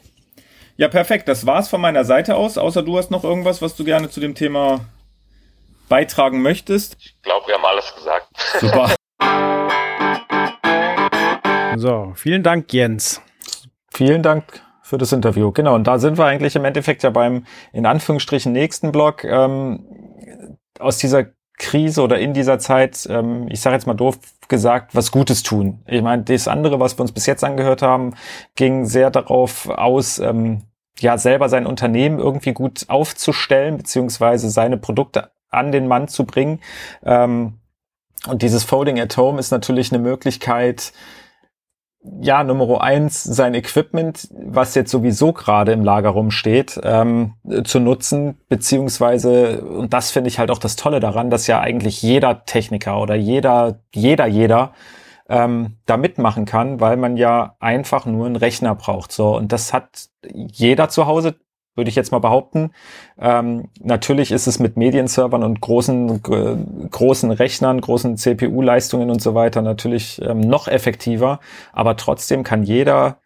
Ja, 0.81 0.87
perfekt. 0.87 1.27
Das 1.27 1.45
war's 1.45 1.69
von 1.69 1.81
meiner 1.81 2.05
Seite 2.05 2.37
aus. 2.37 2.57
Außer 2.57 2.85
du 2.85 2.97
hast 2.99 3.11
noch 3.11 3.25
irgendwas, 3.25 3.61
was 3.61 3.75
du 3.75 3.83
gerne 3.83 4.11
zu 4.11 4.21
dem 4.21 4.37
Thema 4.37 4.79
beitragen 5.89 6.41
möchtest. 6.41 6.97
Ich 7.01 7.21
glaube, 7.23 7.49
wir 7.49 7.57
haben 7.57 7.65
alles 7.65 7.93
gesagt. 7.97 8.29
Super. 8.61 8.95
so, 11.77 12.13
vielen 12.15 12.45
Dank, 12.45 12.73
Jens. 12.73 13.21
Vielen 13.93 14.23
Dank 14.23 14.63
für 14.83 14.99
das 14.99 15.11
Interview. 15.11 15.51
Genau, 15.51 15.75
und 15.75 15.85
da 15.85 15.99
sind 15.99 16.17
wir 16.17 16.27
eigentlich 16.27 16.55
im 16.55 16.65
Endeffekt 16.65 17.03
ja 17.03 17.11
beim, 17.11 17.45
in 17.73 17.85
Anführungsstrichen, 17.85 18.53
nächsten 18.53 18.93
Block. 18.93 19.25
Ähm, 19.25 20.57
aus 20.79 20.99
dieser 20.99 21.27
Krise 21.59 22.03
oder 22.03 22.21
in 22.21 22.35
dieser 22.35 22.61
Zeit, 22.61 23.05
ähm, 23.11 23.49
ich 23.51 23.61
sage 23.61 23.75
jetzt 23.75 23.87
mal 23.87 23.95
doof 23.95 24.19
gesagt, 24.47 24.95
was 24.95 25.11
Gutes 25.11 25.43
tun. 25.43 25.83
Ich 25.87 26.03
meine, 26.03 26.23
das 26.23 26.47
andere, 26.47 26.79
was 26.79 26.97
wir 26.97 27.03
uns 27.03 27.13
bis 27.13 27.27
jetzt 27.27 27.43
angehört 27.43 27.83
haben, 27.83 28.15
ging 28.55 28.85
sehr 28.85 29.11
darauf 29.11 29.69
aus, 29.69 30.21
ähm, 30.21 30.63
ja 31.01 31.19
selber 31.19 31.49
sein 31.49 31.67
Unternehmen 31.67 32.19
irgendwie 32.19 32.53
gut 32.53 32.87
aufzustellen, 32.89 33.77
beziehungsweise 33.77 34.51
seine 34.51 34.77
Produkte 34.77 35.31
an 35.51 35.73
den 35.73 35.87
Mann 35.87 36.09
zu 36.09 36.25
bringen. 36.25 36.61
Ähm, 37.05 37.55
und 38.27 38.43
dieses 38.43 38.65
Folding 38.65 38.99
at 38.99 39.17
Home 39.17 39.39
ist 39.39 39.51
natürlich 39.51 39.93
eine 39.93 40.03
Möglichkeit, 40.03 40.93
ja, 42.21 42.45
Nummer 42.45 42.81
eins, 42.81 43.23
sein 43.23 43.55
Equipment, 43.55 44.29
was 44.31 44.75
jetzt 44.75 44.91
sowieso 44.91 45.33
gerade 45.33 45.73
im 45.73 45.85
Lager 45.85 46.11
rumsteht, 46.11 46.81
ähm, 46.83 47.35
zu 47.65 47.81
nutzen, 47.81 48.39
beziehungsweise, 48.49 49.63
und 49.63 49.93
das 49.93 50.11
finde 50.11 50.29
ich 50.29 50.39
halt 50.39 50.51
auch 50.51 50.59
das 50.59 50.77
Tolle 50.77 51.01
daran, 51.01 51.29
dass 51.29 51.47
ja 51.49 51.61
eigentlich 51.61 52.01
jeder 52.03 52.45
Techniker 52.45 53.01
oder 53.01 53.15
jeder, 53.15 53.81
jeder, 53.95 54.27
jeder 54.27 54.73
ähm, 55.29 55.77
da 55.87 55.97
mitmachen 55.97 56.45
kann, 56.45 56.81
weil 56.81 56.97
man 56.97 57.17
ja 57.17 57.57
einfach 57.61 58.07
nur 58.07 58.27
einen 58.27 58.37
Rechner 58.37 58.75
braucht. 58.75 59.13
So, 59.13 59.37
und 59.37 59.53
das 59.53 59.73
hat 59.73 60.09
jeder 60.25 60.89
zu 60.89 61.07
Hause, 61.07 61.37
würde 61.75 61.91
ich 61.91 61.97
jetzt 61.97 62.11
mal 62.11 62.19
behaupten. 62.19 62.73
Ähm, 63.19 63.69
natürlich 63.81 64.33
ist 64.33 64.47
es 64.47 64.59
mit 64.59 64.77
Medienservern 64.77 65.45
und 65.45 65.61
großen, 65.61 66.23
großen 66.91 67.31
Rechnern, 67.31 67.81
großen 67.81 68.17
CPU-Leistungen 68.17 69.11
und 69.11 69.23
so 69.23 69.35
weiter 69.35 69.63
natürlich 69.63 70.21
ähm, 70.23 70.41
noch 70.41 70.67
effektiver, 70.67 71.41
aber 71.73 71.97
trotzdem 71.97 72.43
kann 72.43 72.65
jeder, 72.65 73.19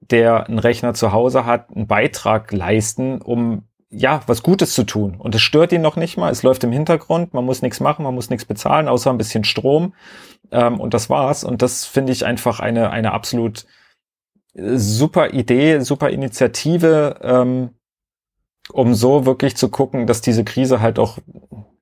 der 0.00 0.46
einen 0.46 0.58
Rechner 0.58 0.94
zu 0.94 1.12
Hause 1.12 1.46
hat, 1.46 1.74
einen 1.74 1.86
Beitrag 1.86 2.52
leisten, 2.52 3.20
um 3.20 3.64
ja, 3.90 4.22
was 4.26 4.42
Gutes 4.42 4.72
zu 4.74 4.84
tun. 4.84 5.16
Und 5.16 5.34
es 5.34 5.42
stört 5.42 5.72
ihn 5.72 5.82
noch 5.82 5.96
nicht 5.96 6.16
mal. 6.16 6.30
Es 6.30 6.42
läuft 6.42 6.62
im 6.62 6.72
Hintergrund. 6.72 7.34
Man 7.34 7.44
muss 7.44 7.60
nichts 7.60 7.80
machen. 7.80 8.04
Man 8.04 8.14
muss 8.14 8.30
nichts 8.30 8.44
bezahlen, 8.44 8.88
außer 8.88 9.10
ein 9.10 9.18
bisschen 9.18 9.44
Strom. 9.44 9.94
Ähm, 10.52 10.80
und 10.80 10.94
das 10.94 11.10
war's. 11.10 11.42
Und 11.42 11.60
das 11.62 11.86
finde 11.86 12.12
ich 12.12 12.24
einfach 12.24 12.60
eine, 12.60 12.90
eine 12.90 13.12
absolut 13.12 13.66
äh, 14.54 14.76
super 14.76 15.30
Idee, 15.30 15.80
super 15.80 16.10
Initiative, 16.10 17.18
ähm, 17.22 17.70
um 18.72 18.94
so 18.94 19.26
wirklich 19.26 19.56
zu 19.56 19.68
gucken, 19.68 20.06
dass 20.06 20.20
diese 20.20 20.44
Krise 20.44 20.80
halt 20.80 21.00
auch 21.00 21.18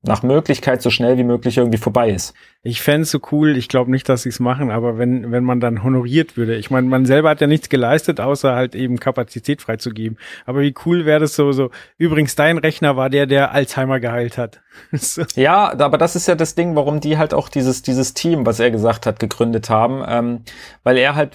nach 0.03 0.23
Möglichkeit 0.23 0.81
so 0.81 0.91
schnell 0.91 1.19
wie 1.19 1.25
möglich 1.25 1.59
irgendwie 1.59 1.79
vorbei 1.79 2.11
ist. 2.11 2.33
Ich 2.63 2.83
fände 2.83 3.05
so 3.05 3.19
cool, 3.33 3.57
ich 3.57 3.69
glaube 3.69 3.91
nicht, 3.91 4.09
dass 4.09 4.23
sie 4.23 4.29
es 4.29 4.39
machen, 4.39 4.71
aber 4.71 4.97
wenn, 4.97 5.33
wenn 5.33 5.43
man 5.43 5.59
dann 5.59 5.83
honoriert 5.83 6.37
würde. 6.37 6.55
Ich 6.55 6.71
meine, 6.71 6.87
man 6.87 7.05
selber 7.05 7.31
hat 7.31 7.41
ja 7.41 7.49
nichts 7.49 7.69
geleistet, 7.69 8.21
außer 8.21 8.55
halt 8.55 8.77
eben 8.77 9.01
Kapazität 9.01 9.61
freizugeben. 9.61 10.17
Aber 10.47 10.61
wie 10.61 10.75
cool 10.87 11.05
wäre 11.05 11.21
das 11.21 11.35
so, 11.35 11.51
so, 11.51 11.71
übrigens, 11.97 12.37
dein 12.37 12.59
Rechner 12.59 12.97
war 12.97 13.11
der, 13.11 13.27
der 13.27 13.53
Alzheimer 13.53 14.01
geheilt 14.01 14.39
hat. 14.39 14.61
Ja, 15.35 15.77
aber 15.79 15.99
das 15.99 16.15
ist 16.15 16.29
ja 16.29 16.35
das 16.37 16.55
Ding, 16.55 16.77
warum 16.77 17.01
die 17.01 17.19
halt 17.19 17.35
auch 17.35 17.49
dieses, 17.49 17.83
dieses 17.83 18.15
Team, 18.15 18.47
was 18.47 18.61
er 18.61 18.71
gesagt 18.71 19.07
hat, 19.07 19.19
gegründet 19.19 19.71
haben, 19.71 20.05
ähm, 20.07 20.41
weil 20.85 20.97
er 20.97 21.17
halt 21.17 21.33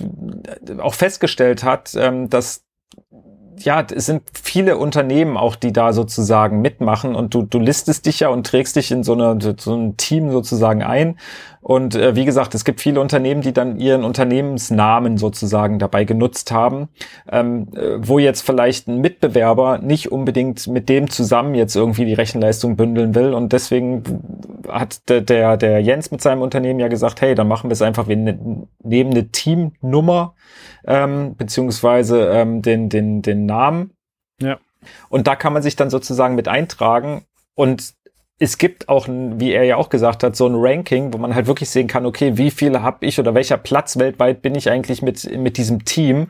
auch 0.80 0.94
festgestellt 0.94 1.64
hat, 1.64 1.94
ähm, 1.96 2.30
dass 2.30 2.64
ja, 3.60 3.86
es 3.94 4.06
sind 4.06 4.24
viele 4.34 4.78
Unternehmen 4.78 5.38
auch, 5.38 5.56
die 5.56 5.74
da 5.74 5.94
sozusagen 5.94 6.62
mitmachen 6.62 7.16
und 7.16 7.34
du, 7.34 7.44
du 7.44 7.60
listest 7.60 8.06
dich 8.06 8.22
ja 8.22 8.30
und 8.30 8.46
trägst 8.46 8.76
dich 8.76 8.92
in 8.92 9.04
so, 9.04 9.14
eine, 9.14 9.38
so 9.58 9.76
ein 9.76 9.98
Team 9.98 10.32
sozusagen 10.32 10.84
ein. 10.84 11.18
Und 11.64 11.96
äh, 11.96 12.14
wie 12.16 12.26
gesagt, 12.26 12.56
es 12.56 12.66
gibt 12.66 12.82
viele 12.82 13.00
Unternehmen, 13.00 13.42
die 13.42 13.54
dann 13.54 13.78
ihren 13.78 14.04
Unternehmensnamen 14.04 15.18
sozusagen 15.18 15.80
dabei 15.80 16.04
genutzt 16.04 16.52
haben, 16.52 16.90
ähm, 17.32 17.70
äh, 17.74 18.00
wo 18.00 18.20
jetzt 18.20 18.42
vielleicht 18.42 18.90
ein 18.90 19.00
Mitbewerber 19.00 19.78
nicht 19.78 20.12
unbedingt 20.12 20.68
mit 20.68 20.90
dem 20.90 21.10
zusammen 21.10 21.56
jetzt 21.56 21.76
irgendwie 21.78 22.04
die 22.04 22.14
Rechenleistung 22.14 22.76
bündeln 22.76 23.16
will. 23.16 23.34
Und 23.34 23.54
deswegen 23.54 24.04
hat 24.68 25.08
der, 25.08 25.22
der, 25.22 25.56
der 25.56 25.80
Jens 25.80 26.12
mit 26.12 26.22
seinem 26.22 26.42
Unternehmen 26.42 26.82
ja 26.82 26.90
gesagt, 26.90 27.22
hey, 27.22 27.34
dann 27.34 27.48
machen 27.48 27.70
wir 27.70 27.74
es 27.74 27.82
einfach, 27.82 28.10
wir 28.10 28.18
ne, 28.18 28.68
nehmen 28.84 29.12
eine 29.12 29.30
Teamnummer 29.30 30.36
ähm, 30.86 31.36
beziehungsweise 31.36 32.28
ähm, 32.30 32.62
den, 32.62 32.90
den, 32.90 33.22
den 33.22 33.46
Namen. 33.46 33.92
Ja. 34.42 34.60
Und 35.10 35.28
da 35.28 35.36
kann 35.36 35.54
man 35.54 35.62
sich 35.62 35.76
dann 35.76 35.90
sozusagen 35.90 36.36
mit 36.36 36.48
eintragen 36.48 37.26
und 37.56 37.94
es 38.40 38.58
gibt 38.58 38.90
auch, 38.90 39.08
wie 39.08 39.52
er 39.52 39.64
ja 39.64 39.78
auch 39.78 39.90
gesagt 39.90 40.24
hat, 40.24 40.36
so 40.36 40.48
ein 40.48 40.56
Ranking, 40.56 41.14
wo 41.14 41.18
man 41.18 41.36
halt 41.36 41.46
wirklich 41.46 41.70
sehen 41.70 41.88
kann, 41.88 42.06
okay, 42.06 42.36
wie 42.36 42.52
viele 42.52 42.82
habe 42.82 43.06
ich 43.06 43.20
oder 43.20 43.36
welcher 43.36 43.58
Platz 43.58 43.98
weltweit 44.00 44.42
bin 44.42 44.56
ich 44.56 44.70
eigentlich 44.70 45.02
mit, 45.02 45.38
mit 45.38 45.58
diesem 45.58 45.86
Team? 45.86 46.28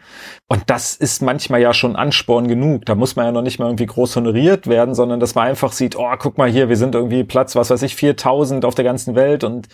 Und 0.48 0.64
das 0.68 0.96
ist 0.96 1.22
manchmal 1.22 1.62
ja 1.62 1.74
schon 1.74 1.96
Ansporn 1.96 2.48
genug. 2.48 2.86
Da 2.86 2.96
muss 2.96 3.16
man 3.16 3.26
ja 3.26 3.32
noch 3.32 3.42
nicht 3.42 3.58
mal 3.58 3.66
irgendwie 3.66 3.86
groß 3.86 4.18
honoriert 4.18 4.68
werden, 4.68 4.94
sondern 4.96 5.20
dass 5.22 5.34
man 5.34 5.48
einfach 5.48 5.72
sieht, 5.72 5.96
oh, 5.96 6.12
guck 6.20 6.38
mal 6.38 6.52
hier, 6.52 6.68
wir 6.68 6.78
sind 6.78 6.94
irgendwie 6.94 7.24
Platz, 7.24 7.56
was 7.56 7.70
weiß 7.70 7.82
ich, 7.82 7.96
4000 7.96 8.66
auf 8.66 8.76
der 8.76 8.86
ganzen 8.86 9.16
Welt 9.16 9.44
und 9.44 9.70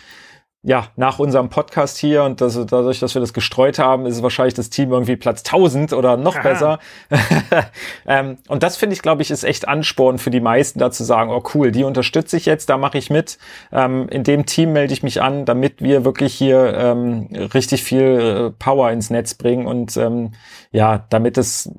ja, 0.62 0.88
nach 0.96 1.18
unserem 1.18 1.48
Podcast 1.48 1.96
hier 1.96 2.22
und 2.22 2.42
das, 2.42 2.54
dadurch, 2.66 3.00
dass 3.00 3.14
wir 3.14 3.20
das 3.20 3.32
gestreut 3.32 3.78
haben, 3.78 4.04
ist 4.04 4.16
es 4.16 4.22
wahrscheinlich 4.22 4.52
das 4.52 4.68
Team 4.68 4.92
irgendwie 4.92 5.16
Platz 5.16 5.40
1000 5.40 5.94
oder 5.94 6.18
noch 6.18 6.36
Aha. 6.36 6.42
besser. 6.42 6.78
ähm, 8.06 8.36
und 8.46 8.62
das 8.62 8.76
finde 8.76 8.92
ich, 8.92 9.00
glaube 9.00 9.22
ich, 9.22 9.30
ist 9.30 9.42
echt 9.42 9.68
Ansporn 9.68 10.18
für 10.18 10.30
die 10.30 10.40
meisten, 10.40 10.78
da 10.78 10.90
zu 10.90 11.02
sagen, 11.02 11.30
oh 11.30 11.42
cool, 11.54 11.72
die 11.72 11.84
unterstütze 11.84 12.36
ich 12.36 12.44
jetzt, 12.44 12.68
da 12.68 12.76
mache 12.76 12.98
ich 12.98 13.08
mit. 13.08 13.38
Ähm, 13.72 14.06
in 14.10 14.22
dem 14.22 14.44
Team 14.44 14.74
melde 14.74 14.92
ich 14.92 15.02
mich 15.02 15.22
an, 15.22 15.46
damit 15.46 15.80
wir 15.80 16.04
wirklich 16.04 16.34
hier 16.34 16.74
ähm, 16.74 17.28
richtig 17.54 17.82
viel 17.82 18.50
äh, 18.50 18.50
Power 18.50 18.90
ins 18.90 19.08
Netz 19.08 19.32
bringen 19.32 19.66
und 19.66 19.96
ähm, 19.96 20.32
ja, 20.72 21.06
damit 21.08 21.38
es 21.38 21.70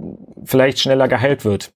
vielleicht 0.43 0.79
schneller 0.79 1.07
geheilt 1.07 1.45
wird. 1.45 1.71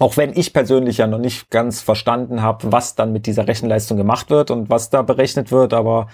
Auch 0.00 0.16
wenn 0.16 0.36
ich 0.36 0.52
persönlich 0.52 0.98
ja 0.98 1.06
noch 1.06 1.18
nicht 1.18 1.50
ganz 1.50 1.80
verstanden 1.80 2.42
habe, 2.42 2.72
was 2.72 2.94
dann 2.94 3.12
mit 3.12 3.26
dieser 3.26 3.46
Rechenleistung 3.46 3.96
gemacht 3.96 4.30
wird 4.30 4.50
und 4.50 4.68
was 4.70 4.90
da 4.90 5.02
berechnet 5.02 5.52
wird, 5.52 5.72
aber 5.72 6.08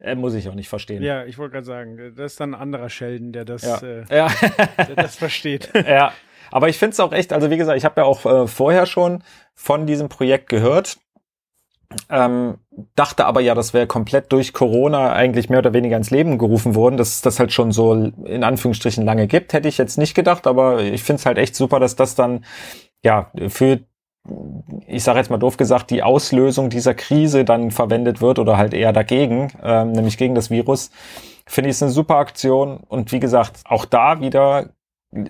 äh, 0.00 0.14
muss 0.14 0.34
ich 0.34 0.48
auch 0.48 0.54
nicht 0.54 0.68
verstehen. 0.68 1.02
Ja, 1.02 1.24
ich 1.24 1.38
wollte 1.38 1.52
gerade 1.52 1.66
sagen, 1.66 2.14
das 2.16 2.32
ist 2.32 2.40
dann 2.40 2.54
ein 2.54 2.60
anderer 2.60 2.88
Sheldon, 2.88 3.32
der 3.32 3.44
das, 3.44 3.62
Ja. 3.62 3.78
Äh, 3.78 4.04
Ja. 4.10 4.28
der 4.78 4.96
das 4.96 5.16
versteht. 5.16 5.70
ja. 5.88 6.12
Aber 6.50 6.68
ich 6.68 6.78
finde 6.78 6.92
es 6.92 7.00
auch 7.00 7.12
echt, 7.12 7.32
also 7.32 7.50
wie 7.50 7.56
gesagt, 7.56 7.76
ich 7.78 7.84
habe 7.84 8.00
ja 8.02 8.04
auch 8.06 8.24
äh, 8.26 8.46
vorher 8.46 8.86
schon 8.86 9.24
von 9.54 9.86
diesem 9.86 10.08
Projekt 10.08 10.48
gehört. 10.48 10.98
Ähm, 12.10 12.58
dachte 12.96 13.24
aber 13.24 13.40
ja, 13.40 13.54
das 13.54 13.72
wäre 13.72 13.86
komplett 13.86 14.32
durch 14.32 14.52
Corona 14.52 15.12
eigentlich 15.12 15.48
mehr 15.48 15.60
oder 15.60 15.72
weniger 15.72 15.96
ins 15.96 16.10
Leben 16.10 16.38
gerufen 16.38 16.74
worden, 16.74 16.96
dass 16.96 17.10
es 17.10 17.20
das 17.22 17.38
halt 17.38 17.52
schon 17.52 17.70
so 17.72 17.92
in 17.94 18.42
Anführungsstrichen 18.42 19.04
lange 19.04 19.26
gibt, 19.28 19.52
hätte 19.52 19.68
ich 19.68 19.78
jetzt 19.78 19.96
nicht 19.96 20.14
gedacht, 20.14 20.46
aber 20.48 20.80
ich 20.82 21.02
finde 21.04 21.20
es 21.20 21.26
halt 21.26 21.38
echt 21.38 21.54
super, 21.54 21.78
dass 21.78 21.94
das 21.94 22.14
dann 22.16 22.44
ja 23.04 23.30
für 23.48 23.80
ich 24.86 25.02
sage 25.04 25.18
jetzt 25.18 25.30
mal 25.30 25.38
doof 25.38 25.56
gesagt, 25.56 25.90
die 25.90 26.02
Auslösung 26.02 26.70
dieser 26.70 26.94
Krise 26.94 27.44
dann 27.44 27.70
verwendet 27.70 28.22
wird 28.22 28.38
oder 28.38 28.56
halt 28.56 28.72
eher 28.72 28.92
dagegen, 28.92 29.52
ähm, 29.62 29.92
nämlich 29.92 30.16
gegen 30.16 30.34
das 30.34 30.50
Virus, 30.50 30.90
finde 31.46 31.68
ich 31.68 31.76
es 31.76 31.82
eine 31.82 31.92
super 31.92 32.16
Aktion. 32.16 32.78
Und 32.78 33.12
wie 33.12 33.20
gesagt, 33.20 33.60
auch 33.66 33.84
da 33.84 34.20
wieder 34.20 34.70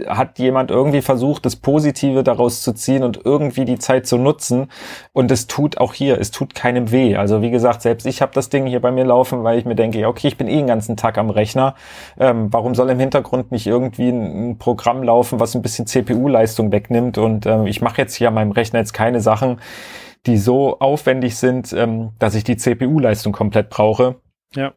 hat 0.06 0.38
jemand 0.38 0.70
irgendwie 0.70 1.02
versucht, 1.02 1.44
das 1.46 1.56
Positive 1.56 2.22
daraus 2.22 2.62
zu 2.62 2.72
ziehen 2.72 3.02
und 3.02 3.20
irgendwie 3.24 3.64
die 3.64 3.78
Zeit 3.78 4.06
zu 4.06 4.18
nutzen. 4.18 4.68
Und 5.12 5.30
es 5.30 5.46
tut 5.46 5.78
auch 5.78 5.94
hier, 5.94 6.20
es 6.20 6.30
tut 6.30 6.54
keinem 6.54 6.90
weh. 6.90 7.16
Also 7.16 7.42
wie 7.42 7.50
gesagt, 7.50 7.82
selbst 7.82 8.06
ich 8.06 8.22
habe 8.22 8.32
das 8.34 8.48
Ding 8.48 8.66
hier 8.66 8.80
bei 8.80 8.90
mir 8.90 9.04
laufen, 9.04 9.44
weil 9.44 9.58
ich 9.58 9.64
mir 9.64 9.74
denke, 9.74 9.98
ja, 9.98 10.08
okay, 10.08 10.28
ich 10.28 10.36
bin 10.36 10.48
eh 10.48 10.56
den 10.56 10.66
ganzen 10.66 10.96
Tag 10.96 11.18
am 11.18 11.30
Rechner. 11.30 11.74
Ähm, 12.18 12.52
warum 12.52 12.74
soll 12.74 12.90
im 12.90 12.98
Hintergrund 12.98 13.52
nicht 13.52 13.66
irgendwie 13.66 14.08
ein, 14.08 14.50
ein 14.50 14.58
Programm 14.58 15.02
laufen, 15.02 15.40
was 15.40 15.54
ein 15.54 15.62
bisschen 15.62 15.86
CPU-Leistung 15.86 16.72
wegnimmt? 16.72 17.18
Und 17.18 17.46
ähm, 17.46 17.66
ich 17.66 17.80
mache 17.80 18.00
jetzt 18.00 18.14
hier 18.14 18.28
an 18.28 18.34
meinem 18.34 18.52
Rechner 18.52 18.78
jetzt 18.80 18.92
keine 18.92 19.20
Sachen, 19.20 19.60
die 20.26 20.38
so 20.38 20.78
aufwendig 20.80 21.36
sind, 21.36 21.72
ähm, 21.72 22.10
dass 22.18 22.34
ich 22.34 22.44
die 22.44 22.56
CPU-Leistung 22.56 23.32
komplett 23.32 23.70
brauche. 23.70 24.16
Ja. 24.54 24.72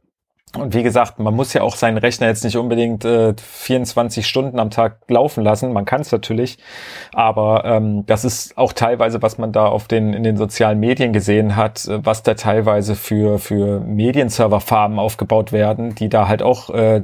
Und 0.56 0.74
wie 0.74 0.82
gesagt, 0.82 1.19
man 1.19 1.36
muss 1.36 1.52
ja 1.53 1.61
auch 1.61 1.76
seinen 1.76 1.98
Rechner 1.98 2.28
jetzt 2.28 2.44
nicht 2.44 2.56
unbedingt 2.56 3.03
äh, 3.03 3.34
24 3.36 4.26
Stunden 4.26 4.60
am 4.60 4.69
Tag 4.69 5.02
laufen 5.10 5.44
lassen. 5.44 5.74
Man 5.74 5.84
kann 5.84 6.02
es 6.02 6.11
natürlich, 6.11 6.57
aber 7.14 7.65
ähm, 7.65 8.06
das 8.06 8.24
ist 8.24 8.57
auch 8.57 8.72
teilweise, 8.72 9.22
was 9.22 9.38
man 9.38 9.52
da 9.52 9.65
auf 9.65 9.88
den 9.90 10.14
in 10.14 10.24
den 10.24 10.38
sozialen 10.38 10.80
Medien 10.80 11.11
gesehen 11.11 11.57
hat, 11.57 11.86
äh, 11.88 12.03
was 12.06 12.24
da 12.24 12.36
teilweise 12.36 12.95
für 12.95 13.40
für 13.40 13.82
Medienserverfarmen 13.82 14.99
aufgebaut 14.99 15.52
werden, 15.52 15.95
die 15.95 16.07
da 16.07 16.30
halt 16.30 16.41
auch 16.41 16.69
äh, 16.69 17.03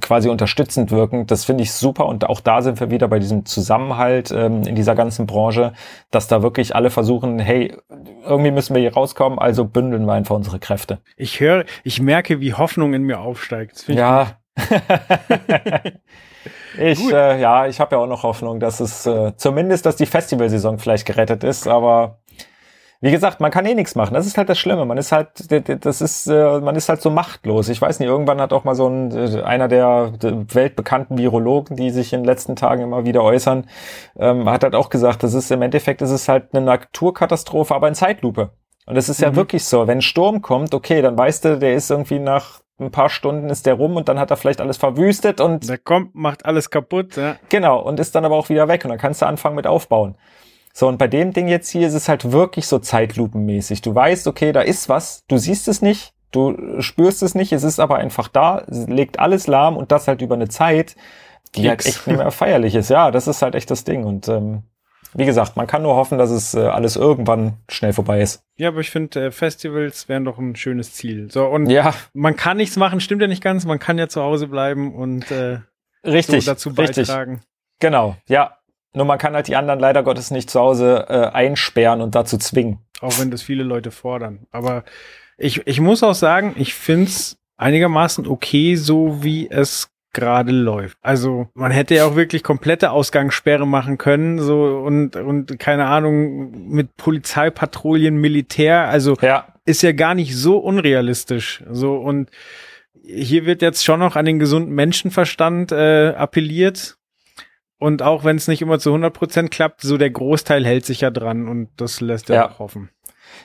quasi 0.00 0.28
unterstützend 0.28 0.90
wirken. 0.90 1.26
Das 1.26 1.44
finde 1.44 1.62
ich 1.62 1.72
super 1.72 2.06
und 2.06 2.28
auch 2.28 2.40
da 2.40 2.62
sind 2.62 2.80
wir 2.80 2.90
wieder 2.90 3.08
bei 3.08 3.18
diesem 3.18 3.44
Zusammenhalt 3.44 4.30
ähm, 4.30 4.62
in 4.62 4.74
dieser 4.74 4.94
ganzen 4.94 5.26
Branche, 5.26 5.72
dass 6.10 6.28
da 6.28 6.42
wirklich 6.42 6.74
alle 6.74 6.90
versuchen, 6.90 7.38
hey, 7.38 7.76
irgendwie 8.24 8.50
müssen 8.50 8.74
wir 8.74 8.80
hier 8.80 8.94
rauskommen, 8.94 9.38
also 9.38 9.64
bündeln 9.64 10.06
wir 10.06 10.12
einfach 10.12 10.36
unsere 10.36 10.58
Kräfte. 10.58 10.98
Ich 11.16 11.40
höre, 11.40 11.64
ich 11.84 12.00
merke, 12.00 12.40
wie 12.40 12.54
Hoffnung 12.54 12.94
in 12.94 13.02
mir 13.02 13.20
aufsteigt. 13.20 13.88
Ja. 13.88 14.38
ich, 16.78 17.12
äh, 17.12 17.40
ja, 17.40 17.66
ich 17.66 17.80
habe 17.80 17.96
ja 17.96 18.02
auch 18.02 18.06
noch 18.06 18.22
Hoffnung, 18.22 18.60
dass 18.60 18.80
es 18.80 19.06
äh, 19.06 19.32
zumindest, 19.36 19.86
dass 19.86 19.96
die 19.96 20.06
Festivalsaison 20.06 20.78
vielleicht 20.78 21.06
gerettet 21.06 21.44
ist, 21.44 21.66
aber 21.66 22.18
wie 23.02 23.10
gesagt, 23.10 23.40
man 23.40 23.50
kann 23.50 23.66
eh 23.66 23.74
nichts 23.74 23.96
machen. 23.96 24.14
Das 24.14 24.26
ist 24.26 24.38
halt 24.38 24.48
das 24.48 24.58
Schlimme. 24.58 24.84
Man 24.86 24.96
ist 24.96 25.10
halt, 25.12 25.28
das 25.84 26.00
ist, 26.00 26.28
äh, 26.28 26.60
man 26.60 26.76
ist 26.76 26.88
halt 26.88 27.02
so 27.02 27.10
machtlos. 27.10 27.68
Ich 27.68 27.82
weiß 27.82 27.98
nicht, 27.98 28.08
irgendwann 28.08 28.40
hat 28.40 28.52
auch 28.52 28.62
mal 28.64 28.76
so 28.76 28.88
ein, 28.88 29.10
äh, 29.14 29.42
einer 29.42 29.66
der 29.68 30.12
weltbekannten 30.22 31.18
Virologen, 31.18 31.76
die 31.76 31.90
sich 31.90 32.12
in 32.12 32.20
den 32.20 32.26
letzten 32.26 32.54
Tagen 32.56 32.82
immer 32.84 33.04
wieder 33.04 33.22
äußern, 33.24 33.66
ähm, 34.16 34.48
hat 34.48 34.62
halt 34.62 34.76
auch 34.76 34.88
gesagt, 34.88 35.24
das 35.24 35.34
ist 35.34 35.50
im 35.50 35.62
Endeffekt, 35.62 36.00
das 36.00 36.10
ist 36.12 36.28
halt 36.28 36.54
eine 36.54 36.64
Naturkatastrophe, 36.64 37.74
aber 37.74 37.88
in 37.88 37.94
Zeitlupe. 37.96 38.50
Und 38.86 38.96
es 38.96 39.08
ist 39.08 39.20
ja 39.20 39.30
Mhm. 39.30 39.36
wirklich 39.36 39.64
so, 39.64 39.86
wenn 39.86 39.98
ein 39.98 40.02
Sturm 40.02 40.40
kommt, 40.40 40.72
okay, 40.72 41.02
dann 41.02 41.18
weißt 41.18 41.44
du, 41.44 41.58
der 41.58 41.74
ist 41.74 41.90
irgendwie 41.90 42.20
nach 42.20 42.60
ein 42.80 42.90
paar 42.90 43.10
Stunden 43.10 43.48
ist 43.50 43.66
der 43.66 43.74
rum 43.74 43.96
und 43.96 44.08
dann 44.08 44.18
hat 44.18 44.30
er 44.30 44.36
vielleicht 44.36 44.60
alles 44.60 44.76
verwüstet 44.76 45.40
und 45.40 45.68
Der 45.68 45.78
kommt, 45.78 46.14
macht 46.14 46.46
alles 46.46 46.70
kaputt. 46.70 47.16
Ja. 47.16 47.36
Genau, 47.48 47.80
und 47.80 48.00
ist 48.00 48.14
dann 48.14 48.24
aber 48.24 48.34
auch 48.36 48.48
wieder 48.48 48.66
weg 48.66 48.84
und 48.84 48.90
dann 48.90 48.98
kannst 48.98 49.22
du 49.22 49.26
anfangen 49.26 49.54
mit 49.54 49.66
aufbauen. 49.68 50.16
So, 50.72 50.88
und 50.88 50.98
bei 50.98 51.08
dem 51.08 51.32
Ding 51.32 51.48
jetzt 51.48 51.68
hier 51.68 51.86
ist 51.86 51.94
es 51.94 52.08
halt 52.08 52.32
wirklich 52.32 52.66
so 52.66 52.78
zeitlupenmäßig. 52.78 53.82
Du 53.82 53.94
weißt, 53.94 54.26
okay, 54.26 54.52
da 54.52 54.62
ist 54.62 54.88
was, 54.88 55.24
du 55.28 55.36
siehst 55.36 55.68
es 55.68 55.82
nicht, 55.82 56.14
du 56.30 56.80
spürst 56.80 57.22
es 57.22 57.34
nicht, 57.34 57.52
es 57.52 57.62
ist 57.62 57.78
aber 57.78 57.96
einfach 57.96 58.28
da, 58.28 58.64
es 58.66 58.86
legt 58.88 59.18
alles 59.18 59.46
lahm 59.46 59.76
und 59.76 59.92
das 59.92 60.08
halt 60.08 60.22
über 60.22 60.34
eine 60.34 60.48
Zeit, 60.48 60.96
die 61.54 61.68
halt 61.68 61.80
X. 61.80 61.86
echt 61.86 62.06
nicht 62.06 62.16
mehr 62.16 62.30
feierlich 62.30 62.74
ist. 62.74 62.88
Ja, 62.88 63.10
das 63.10 63.28
ist 63.28 63.42
halt 63.42 63.54
echt 63.54 63.70
das 63.70 63.84
Ding. 63.84 64.04
Und 64.04 64.28
ähm, 64.28 64.62
wie 65.14 65.26
gesagt, 65.26 65.56
man 65.56 65.66
kann 65.66 65.82
nur 65.82 65.94
hoffen, 65.94 66.16
dass 66.16 66.30
es 66.30 66.54
äh, 66.54 66.60
alles 66.60 66.96
irgendwann 66.96 67.58
schnell 67.68 67.92
vorbei 67.92 68.22
ist. 68.22 68.42
ja, 68.56 68.68
aber 68.68 68.80
ich 68.80 68.90
finde, 68.90 69.26
äh, 69.26 69.30
Festivals 69.30 70.08
wären 70.08 70.24
doch 70.24 70.38
ein 70.38 70.56
schönes 70.56 70.94
Ziel. 70.94 71.30
So, 71.30 71.46
und 71.46 71.68
Ja, 71.68 71.92
man 72.14 72.36
kann 72.36 72.56
nichts 72.56 72.76
machen, 72.76 73.00
stimmt 73.00 73.20
ja 73.20 73.28
nicht 73.28 73.42
ganz. 73.42 73.66
Man 73.66 73.78
kann 73.78 73.98
ja 73.98 74.08
zu 74.08 74.22
Hause 74.22 74.48
bleiben 74.48 74.94
und 74.94 75.30
äh, 75.30 75.58
richtig. 76.04 76.46
so 76.46 76.52
dazu 76.52 76.70
richtig. 76.70 77.08
beitragen. 77.08 77.42
Genau, 77.78 78.16
ja. 78.26 78.56
Nur 78.94 79.06
man 79.06 79.18
kann 79.18 79.34
halt 79.34 79.48
die 79.48 79.56
anderen 79.56 79.80
leider 79.80 80.02
Gottes 80.02 80.30
nicht 80.30 80.50
zu 80.50 80.60
Hause 80.60 81.06
äh, 81.08 81.26
einsperren 81.28 82.00
und 82.00 82.14
dazu 82.14 82.36
zwingen. 82.38 82.78
Auch 83.00 83.18
wenn 83.18 83.30
das 83.30 83.42
viele 83.42 83.64
Leute 83.64 83.90
fordern. 83.90 84.46
Aber 84.50 84.84
ich, 85.38 85.66
ich 85.66 85.80
muss 85.80 86.02
auch 86.02 86.14
sagen, 86.14 86.54
ich 86.56 86.74
find's 86.74 87.38
einigermaßen 87.56 88.26
okay, 88.26 88.76
so 88.76 89.22
wie 89.22 89.50
es 89.50 89.88
gerade 90.12 90.52
läuft. 90.52 90.98
Also 91.00 91.48
man 91.54 91.72
hätte 91.72 91.94
ja 91.94 92.06
auch 92.06 92.16
wirklich 92.16 92.42
komplette 92.42 92.90
Ausgangssperre 92.90 93.66
machen 93.66 93.98
können, 93.98 94.38
so 94.38 94.78
und 94.84 95.16
und 95.16 95.58
keine 95.58 95.86
Ahnung 95.86 96.68
mit 96.68 96.96
Polizeipatrouillen, 96.96 98.16
Militär. 98.16 98.88
Also 98.88 99.16
Ja, 99.22 99.46
ist 99.64 99.82
ja 99.82 99.92
gar 99.92 100.14
nicht 100.14 100.36
so 100.36 100.58
unrealistisch. 100.58 101.64
So 101.70 101.96
und 101.96 102.30
hier 103.04 103.46
wird 103.46 103.62
jetzt 103.62 103.84
schon 103.84 104.00
noch 104.00 104.16
an 104.16 104.26
den 104.26 104.38
gesunden 104.38 104.74
Menschenverstand 104.74 105.72
äh, 105.72 106.10
appelliert. 106.10 106.98
Und 107.82 108.00
auch 108.02 108.22
wenn 108.22 108.36
es 108.36 108.46
nicht 108.46 108.62
immer 108.62 108.78
zu 108.78 108.90
100 108.90 109.12
Prozent 109.12 109.50
klappt, 109.50 109.80
so 109.80 109.98
der 109.98 110.10
Großteil 110.10 110.64
hält 110.64 110.86
sich 110.86 111.00
ja 111.00 111.10
dran 111.10 111.48
und 111.48 111.68
das 111.76 112.00
lässt 112.00 112.28
ja, 112.28 112.34
Ja. 112.36 112.50
auch 112.50 112.60
hoffen. 112.60 112.90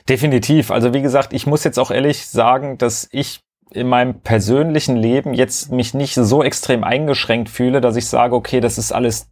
Definitiv. 0.08 0.70
Also 0.70 0.94
wie 0.94 1.02
gesagt, 1.02 1.32
ich 1.32 1.46
muss 1.46 1.64
jetzt 1.64 1.78
auch 1.78 1.90
ehrlich 1.90 2.26
sagen, 2.26 2.78
dass 2.78 3.08
ich 3.10 3.40
in 3.72 3.88
meinem 3.88 4.20
persönlichen 4.20 4.96
Leben 4.96 5.34
jetzt 5.34 5.72
mich 5.72 5.92
nicht 5.92 6.14
so 6.14 6.42
extrem 6.42 6.84
eingeschränkt 6.84 7.48
fühle, 7.48 7.80
dass 7.80 7.96
ich 7.96 8.06
sage, 8.06 8.34
okay, 8.36 8.60
das 8.60 8.78
ist 8.78 8.92
alles 8.92 9.28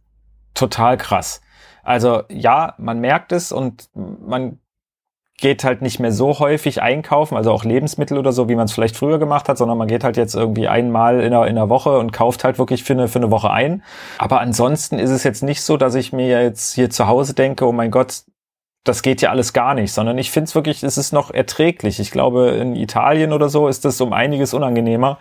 total 0.53 0.97
krass. 0.97 1.41
Also 1.83 2.23
ja, 2.29 2.73
man 2.77 2.99
merkt 2.99 3.31
es 3.31 3.51
und 3.53 3.89
man 3.95 4.59
geht 5.37 5.63
halt 5.63 5.83
nicht 5.83 5.99
mehr 5.99 6.11
so 6.11 6.39
häufig 6.39 6.81
einkaufen, 6.81 7.37
also 7.37 7.51
auch 7.51 7.63
Lebensmittel 7.63 8.17
oder 8.17 8.31
so, 8.31 8.49
wie 8.49 8.55
man 8.55 8.65
es 8.65 8.71
vielleicht 8.71 8.97
früher 8.97 9.19
gemacht 9.19 9.47
hat, 9.47 9.57
sondern 9.59 9.77
man 9.77 9.87
geht 9.87 10.03
halt 10.03 10.17
jetzt 10.17 10.33
irgendwie 10.33 10.67
einmal 10.67 11.21
in 11.21 11.31
der, 11.31 11.45
in 11.45 11.55
der 11.55 11.69
Woche 11.69 11.99
und 11.99 12.11
kauft 12.11 12.43
halt 12.43 12.57
wirklich 12.57 12.83
für 12.83 12.93
eine, 12.93 13.07
für 13.07 13.19
eine 13.19 13.29
Woche 13.29 13.51
ein. 13.51 13.83
Aber 14.17 14.41
ansonsten 14.41 14.97
ist 14.97 15.11
es 15.11 15.23
jetzt 15.23 15.43
nicht 15.43 15.61
so, 15.61 15.77
dass 15.77 15.93
ich 15.93 16.11
mir 16.11 16.41
jetzt 16.41 16.73
hier 16.73 16.89
zu 16.89 17.07
Hause 17.07 17.35
denke, 17.35 17.65
oh 17.67 17.71
mein 17.71 17.91
Gott, 17.91 18.23
das 18.83 19.01
geht 19.03 19.21
ja 19.21 19.29
alles 19.29 19.53
gar 19.53 19.73
nicht, 19.73 19.91
sondern 19.91 20.17
ich 20.17 20.31
finde 20.31 20.45
es 20.45 20.55
wirklich, 20.55 20.81
es 20.81 20.97
ist 20.97 21.11
noch 21.11 21.29
erträglich. 21.29 21.99
Ich 21.99 22.09
glaube, 22.09 22.49
in 22.51 22.75
Italien 22.75 23.33
oder 23.33 23.49
so 23.49 23.67
ist 23.67 23.85
das 23.85 24.01
um 24.01 24.13
einiges 24.13 24.53
unangenehmer. 24.53 25.19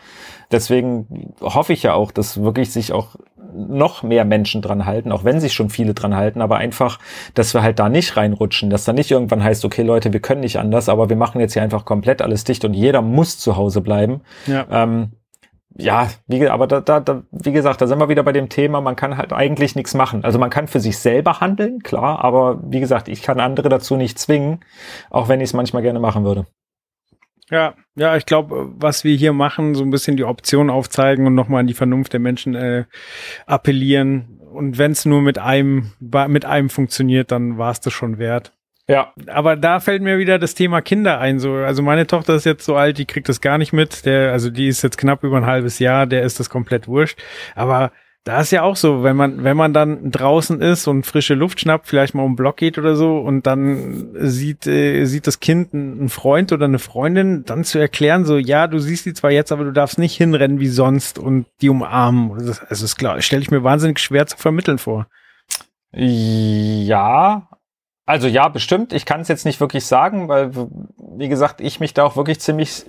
Deswegen 0.51 1.34
hoffe 1.40 1.72
ich 1.72 1.82
ja 1.82 1.94
auch, 1.94 2.12
dass 2.12 2.40
wirklich 2.43 2.72
sich 2.72 2.93
auch 2.93 3.16
noch 3.57 4.03
mehr 4.03 4.24
Menschen 4.24 4.62
dran 4.62 4.87
halten, 4.87 5.12
auch 5.12 5.24
wenn 5.24 5.41
sich 5.41 5.55
schon 5.55 5.70
viele 5.70 5.95
dran 5.95 6.15
halten, 6.15 6.41
aber 6.41 6.57
einfach, 6.57 6.99
dass 7.35 7.55
wir 7.55 7.62
halt 7.62 7.78
da 7.78 7.89
nicht 7.89 8.16
reinrutschen, 8.16 8.70
dass 8.70 8.85
da 8.85 8.93
nicht 8.93 9.11
irgendwann 9.11 9.43
heißt, 9.43 9.65
okay 9.65 9.83
Leute, 9.83 10.12
wir 10.12 10.20
können 10.20 10.41
nicht 10.41 10.59
anders, 10.59 10.89
aber 10.89 11.09
wir 11.09 11.16
machen 11.16 11.41
jetzt 11.41 11.55
hier 11.55 11.62
einfach 11.62 11.85
komplett 11.85 12.23
alles 12.23 12.45
dicht 12.45 12.65
und 12.65 12.74
jeder 12.74 13.03
muss 13.03 13.39
zu 13.39 13.57
Hause 13.57 13.81
bleiben. 13.81 14.20
Ja. 14.47 14.66
Ähm, 14.70 15.12
ja, 15.78 16.09
wie, 16.27 16.49
aber 16.49 16.66
da, 16.66 16.81
da, 16.81 17.01
da, 17.01 17.23
wie 17.31 17.53
gesagt, 17.53 17.83
da 17.83 17.87
sind 17.87 17.99
wir 17.99 18.09
wieder 18.09 18.23
bei 18.23 18.33
dem 18.33 18.49
Thema, 18.49 18.81
man 18.81 18.97
kann 18.97 19.19
halt 19.19 19.33
eigentlich 19.33 19.77
nichts 19.77 19.93
machen. 19.93 20.24
Also 20.24 20.39
man 20.39 20.49
kann 20.49 20.69
für 20.69 20.81
sich 20.81 20.99
selber 20.99 21.41
handeln, 21.41 21.81
klar, 21.81 22.24
aber 22.24 22.61
wie 22.62 22.81
gesagt, 22.81 23.09
ich 23.09 23.23
kann 23.23 23.41
andere 23.41 23.69
dazu 23.69 23.97
nicht 23.97 24.19
zwingen, 24.19 24.61
auch 25.11 25.28
wenn 25.28 25.41
ich 25.41 25.51
es 25.51 25.55
manchmal 25.55 25.83
gerne 25.83 26.01
machen 26.01 26.24
würde. 26.24 26.47
Ja, 27.51 27.74
ja, 27.94 28.16
ich 28.16 28.27
glaube, 28.27 28.73
was 28.77 29.05
wir 29.05 29.14
hier 29.14 29.32
machen, 29.32 29.74
so 29.74 29.85
ein 29.85 29.90
bisschen 29.90 30.16
die 30.16 30.24
Option 30.24 30.68
aufzeigen 30.68 31.27
und 31.27 31.35
nochmal 31.35 31.60
an 31.60 31.66
die 31.66 31.74
Vernunft 31.74 32.12
der 32.12 32.20
Menschen 32.20 32.55
äh, 32.55 32.85
appellieren. 33.47 34.40
Und 34.52 34.78
wenn 34.78 34.93
es 34.93 35.05
nur 35.05 35.23
mit 35.23 35.39
einem, 35.39 35.93
mit 36.01 36.44
einem 36.44 36.70
funktioniert, 36.70 37.31
dann 37.31 37.59
war 37.59 37.70
es 37.70 37.81
das 37.81 37.93
schon 37.93 38.18
wert. 38.18 38.52
Ja, 38.89 39.12
Aber 39.27 39.56
da 39.56 39.81
fällt 39.81 40.02
mir 40.02 40.18
wieder 40.18 40.39
das 40.39 40.55
Thema 40.55 40.81
Kinder 40.81 41.18
ein. 41.18 41.40
So, 41.40 41.55
also 41.55 41.82
meine 41.82 42.06
Tochter 42.06 42.35
ist 42.35 42.47
jetzt 42.47 42.64
so 42.64 42.77
alt, 42.77 42.98
die 42.98 43.05
kriegt 43.05 43.28
das 43.28 43.40
gar 43.40 43.59
nicht 43.59 43.73
mit. 43.73 44.06
Der, 44.06 44.32
also 44.32 44.48
die 44.48 44.68
ist 44.68 44.82
jetzt 44.82 44.98
knapp 44.98 45.24
über 45.24 45.36
ein 45.36 45.47
halbes 45.47 45.81
Jahr, 45.81 46.06
der 46.06 46.23
ist 46.23 46.39
das 46.39 46.51
komplett 46.51 46.86
wurscht. 46.86 47.18
Aber 47.56 47.90
da 48.27 48.40
ist 48.40 48.51
ja 48.51 48.62
auch 48.62 48.74
so, 48.74 49.05
wenn 49.05 49.15
man, 49.15 49.44
wenn 49.44 49.57
man 49.57 49.73
dann 49.73 50.11
draußen 50.11 50.61
ist 50.61 50.89
und 50.89 51.07
frische 51.07 51.35
Luft 51.35 51.61
schnappt, 51.61 51.86
vielleicht 51.86 52.12
mal 52.12 52.24
um 52.24 52.32
den 52.32 52.36
Block 52.36 52.57
geht 52.57 52.77
oder 52.77 52.97
so 52.97 53.19
und 53.19 53.47
dann 53.47 54.09
sieht, 54.15 54.66
äh, 54.66 55.05
sieht 55.05 55.28
das 55.28 55.39
Kind 55.39 55.73
einen 55.73 56.09
Freund 56.09 56.51
oder 56.51 56.65
eine 56.65 56.81
Freundin, 56.81 57.44
dann 57.44 57.62
zu 57.62 57.78
erklären, 57.78 58.24
so, 58.24 58.36
ja, 58.36 58.66
du 58.66 58.81
siehst 58.81 59.07
die 59.07 59.15
zwar 59.15 59.31
jetzt, 59.31 59.53
aber 59.53 59.62
du 59.62 59.73
darfst 59.73 60.01
nicht 60.01 60.16
hinrennen 60.16 60.59
wie 60.59 60.66
sonst 60.66 61.20
und 61.20 61.47
die 61.61 61.69
umarmen. 61.69 62.32
Also 62.32 62.82
das 62.82 62.97
klar, 62.97 63.23
stelle 63.23 63.43
ich 63.43 63.53
mir 63.53 63.62
wahnsinnig 63.62 64.01
schwer 64.01 64.27
zu 64.27 64.36
vermitteln 64.36 64.78
vor. 64.78 65.07
Ja, 65.93 67.48
also 68.07 68.27
ja, 68.27 68.48
bestimmt. 68.48 68.93
Ich 68.93 69.05
kann 69.05 69.20
es 69.20 69.28
jetzt 69.28 69.44
nicht 69.44 69.61
wirklich 69.61 69.86
sagen, 69.86 70.27
weil, 70.27 70.51
wie 70.53 71.28
gesagt, 71.28 71.61
ich 71.61 71.78
mich 71.78 71.94
da 71.94 72.03
auch 72.03 72.16
wirklich 72.16 72.40
ziemlich 72.40 72.86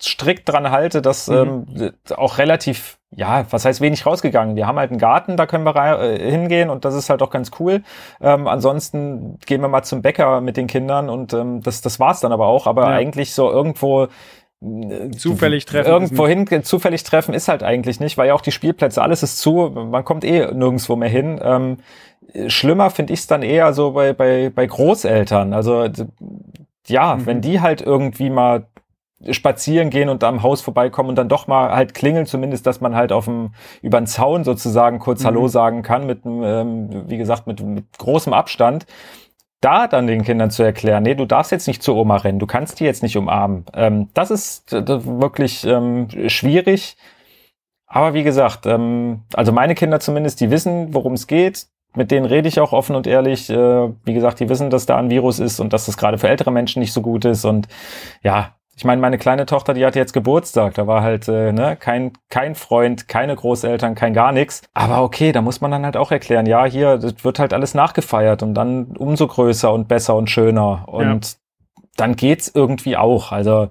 strikt 0.00 0.48
dran 0.48 0.70
halte, 0.70 1.02
dass 1.02 1.28
mhm. 1.28 1.66
ähm, 1.76 1.92
auch 2.16 2.38
relativ, 2.38 2.98
ja, 3.10 3.46
was 3.50 3.64
heißt 3.64 3.80
wenig 3.80 4.06
rausgegangen. 4.06 4.54
Wir 4.54 4.66
haben 4.66 4.78
halt 4.78 4.90
einen 4.90 5.00
Garten, 5.00 5.36
da 5.36 5.46
können 5.46 5.64
wir 5.64 5.74
äh, 5.76 6.30
hingehen 6.30 6.70
und 6.70 6.84
das 6.84 6.94
ist 6.94 7.10
halt 7.10 7.22
auch 7.22 7.30
ganz 7.30 7.50
cool. 7.58 7.82
Ähm, 8.20 8.46
ansonsten 8.46 9.38
gehen 9.44 9.60
wir 9.60 9.68
mal 9.68 9.82
zum 9.82 10.02
Bäcker 10.02 10.40
mit 10.40 10.56
den 10.56 10.68
Kindern 10.68 11.10
und 11.10 11.32
ähm, 11.32 11.62
das, 11.62 11.80
das 11.80 11.98
war's 11.98 12.20
dann 12.20 12.32
aber 12.32 12.46
auch. 12.46 12.66
Aber 12.66 12.82
ja. 12.82 12.90
eigentlich 12.90 13.32
so 13.32 13.50
irgendwo 13.50 14.06
äh, 14.60 15.10
zufällig 15.10 15.64
treffen. 15.64 15.90
Irgendwo 15.90 16.28
hin, 16.28 16.46
zufällig 16.62 17.02
treffen 17.02 17.34
ist 17.34 17.48
halt 17.48 17.64
eigentlich 17.64 17.98
nicht, 17.98 18.18
weil 18.18 18.28
ja 18.28 18.34
auch 18.34 18.40
die 18.40 18.52
Spielplätze, 18.52 19.02
alles 19.02 19.24
ist 19.24 19.38
zu, 19.38 19.70
man 19.70 20.04
kommt 20.04 20.24
eh 20.24 20.46
nirgendwo 20.52 20.94
mehr 20.94 21.08
hin. 21.08 21.40
Ähm, 21.42 21.78
schlimmer 22.46 22.90
finde 22.90 23.14
ich 23.14 23.20
es 23.20 23.26
dann 23.26 23.42
eher 23.42 23.72
so 23.72 23.92
bei, 23.92 24.12
bei, 24.12 24.52
bei 24.54 24.66
Großeltern. 24.66 25.52
Also 25.54 25.88
ja, 26.86 27.16
mhm. 27.16 27.26
wenn 27.26 27.40
die 27.40 27.60
halt 27.60 27.82
irgendwie 27.82 28.30
mal 28.30 28.66
spazieren 29.30 29.90
gehen 29.90 30.08
und 30.08 30.22
am 30.22 30.42
Haus 30.42 30.60
vorbeikommen 30.60 31.08
und 31.08 31.16
dann 31.16 31.28
doch 31.28 31.46
mal 31.46 31.74
halt 31.74 31.94
klingeln, 31.94 32.26
zumindest, 32.26 32.66
dass 32.66 32.80
man 32.80 32.94
halt 32.94 33.12
auf 33.12 33.24
dem 33.24 33.50
über 33.82 34.00
den 34.00 34.06
Zaun 34.06 34.44
sozusagen 34.44 34.98
kurz 34.98 35.22
mhm. 35.22 35.26
Hallo 35.26 35.48
sagen 35.48 35.82
kann, 35.82 36.06
mit 36.06 36.24
ähm, 36.24 37.08
wie 37.08 37.18
gesagt, 37.18 37.46
mit, 37.46 37.60
mit 37.60 37.98
großem 37.98 38.32
Abstand. 38.32 38.86
Da 39.60 39.88
dann 39.88 40.06
den 40.06 40.22
Kindern 40.22 40.52
zu 40.52 40.62
erklären, 40.62 41.02
nee, 41.02 41.16
du 41.16 41.24
darfst 41.24 41.50
jetzt 41.50 41.66
nicht 41.66 41.82
zur 41.82 41.96
Oma 41.96 42.18
rennen, 42.18 42.38
du 42.38 42.46
kannst 42.46 42.78
die 42.78 42.84
jetzt 42.84 43.02
nicht 43.02 43.16
umarmen. 43.16 43.64
Ähm, 43.74 44.08
das 44.14 44.30
ist 44.30 44.70
wirklich 44.70 45.64
ähm, 45.64 46.06
schwierig. 46.28 46.96
Aber 47.88 48.14
wie 48.14 48.22
gesagt, 48.22 48.66
ähm, 48.66 49.22
also 49.34 49.50
meine 49.50 49.74
Kinder 49.74 49.98
zumindest, 49.98 50.40
die 50.40 50.50
wissen, 50.50 50.94
worum 50.94 51.14
es 51.14 51.26
geht. 51.26 51.66
Mit 51.96 52.10
denen 52.10 52.26
rede 52.26 52.46
ich 52.46 52.60
auch 52.60 52.72
offen 52.72 52.94
und 52.94 53.06
ehrlich. 53.06 53.48
Äh, 53.50 53.88
wie 54.04 54.14
gesagt, 54.14 54.38
die 54.38 54.48
wissen, 54.48 54.70
dass 54.70 54.86
da 54.86 54.98
ein 54.98 55.10
Virus 55.10 55.40
ist 55.40 55.58
und 55.58 55.72
dass 55.72 55.86
das 55.86 55.96
gerade 55.96 56.18
für 56.18 56.28
ältere 56.28 56.52
Menschen 56.52 56.80
nicht 56.80 56.92
so 56.92 57.00
gut 57.00 57.24
ist. 57.24 57.44
Und 57.46 57.66
ja, 58.22 58.57
ich 58.78 58.84
meine, 58.84 59.00
meine 59.00 59.18
kleine 59.18 59.44
Tochter, 59.44 59.74
die 59.74 59.84
hatte 59.84 59.98
jetzt 59.98 60.12
Geburtstag. 60.12 60.74
Da 60.74 60.86
war 60.86 61.02
halt 61.02 61.26
äh, 61.26 61.52
ne, 61.52 61.76
kein, 61.76 62.12
kein 62.28 62.54
Freund, 62.54 63.08
keine 63.08 63.34
Großeltern, 63.34 63.96
kein 63.96 64.14
gar 64.14 64.30
nichts. 64.30 64.62
Aber 64.72 65.02
okay, 65.02 65.32
da 65.32 65.42
muss 65.42 65.60
man 65.60 65.72
dann 65.72 65.84
halt 65.84 65.96
auch 65.96 66.12
erklären, 66.12 66.46
ja, 66.46 66.64
hier 66.64 66.96
das 66.96 67.24
wird 67.24 67.40
halt 67.40 67.52
alles 67.52 67.74
nachgefeiert 67.74 68.44
und 68.44 68.54
dann 68.54 68.96
umso 68.96 69.26
größer 69.26 69.72
und 69.72 69.88
besser 69.88 70.14
und 70.14 70.30
schöner. 70.30 70.84
Und 70.86 71.26
ja. 71.26 71.82
dann 71.96 72.14
geht's 72.14 72.52
irgendwie 72.54 72.96
auch. 72.96 73.32
Also 73.32 73.70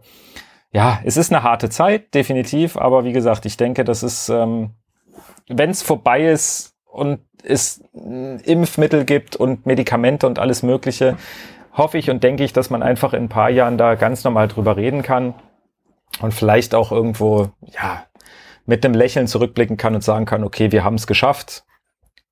ja, 0.73 0.99
es 1.05 1.15
ist 1.15 1.31
eine 1.31 1.41
harte 1.41 1.69
Zeit, 1.69 2.13
definitiv. 2.13 2.75
Aber 2.75 3.05
wie 3.05 3.13
gesagt, 3.13 3.45
ich 3.45 3.55
denke, 3.55 3.85
das 3.85 4.03
ist, 4.03 4.27
ähm, 4.27 4.71
wenn 5.47 5.69
es 5.69 5.83
vorbei 5.83 6.25
ist 6.25 6.75
und 6.83 7.21
es 7.45 7.81
Impfmittel 7.93 9.05
gibt 9.05 9.37
und 9.37 9.65
Medikamente 9.65 10.27
und 10.27 10.37
alles 10.37 10.63
Mögliche, 10.63 11.15
hoffe 11.77 11.97
ich 11.97 12.09
und 12.09 12.23
denke 12.23 12.43
ich, 12.43 12.53
dass 12.53 12.69
man 12.69 12.83
einfach 12.83 13.13
in 13.13 13.23
ein 13.23 13.29
paar 13.29 13.49
Jahren 13.49 13.77
da 13.77 13.95
ganz 13.95 14.23
normal 14.23 14.47
drüber 14.47 14.75
reden 14.75 15.03
kann 15.03 15.35
und 16.19 16.33
vielleicht 16.33 16.75
auch 16.75 16.91
irgendwo, 16.91 17.51
ja, 17.61 18.05
mit 18.65 18.83
einem 18.83 18.95
Lächeln 18.95 19.27
zurückblicken 19.27 19.77
kann 19.77 19.95
und 19.95 20.03
sagen 20.03 20.25
kann, 20.25 20.43
okay, 20.43 20.71
wir 20.71 20.83
haben 20.83 20.95
es 20.95 21.07
geschafft 21.07 21.63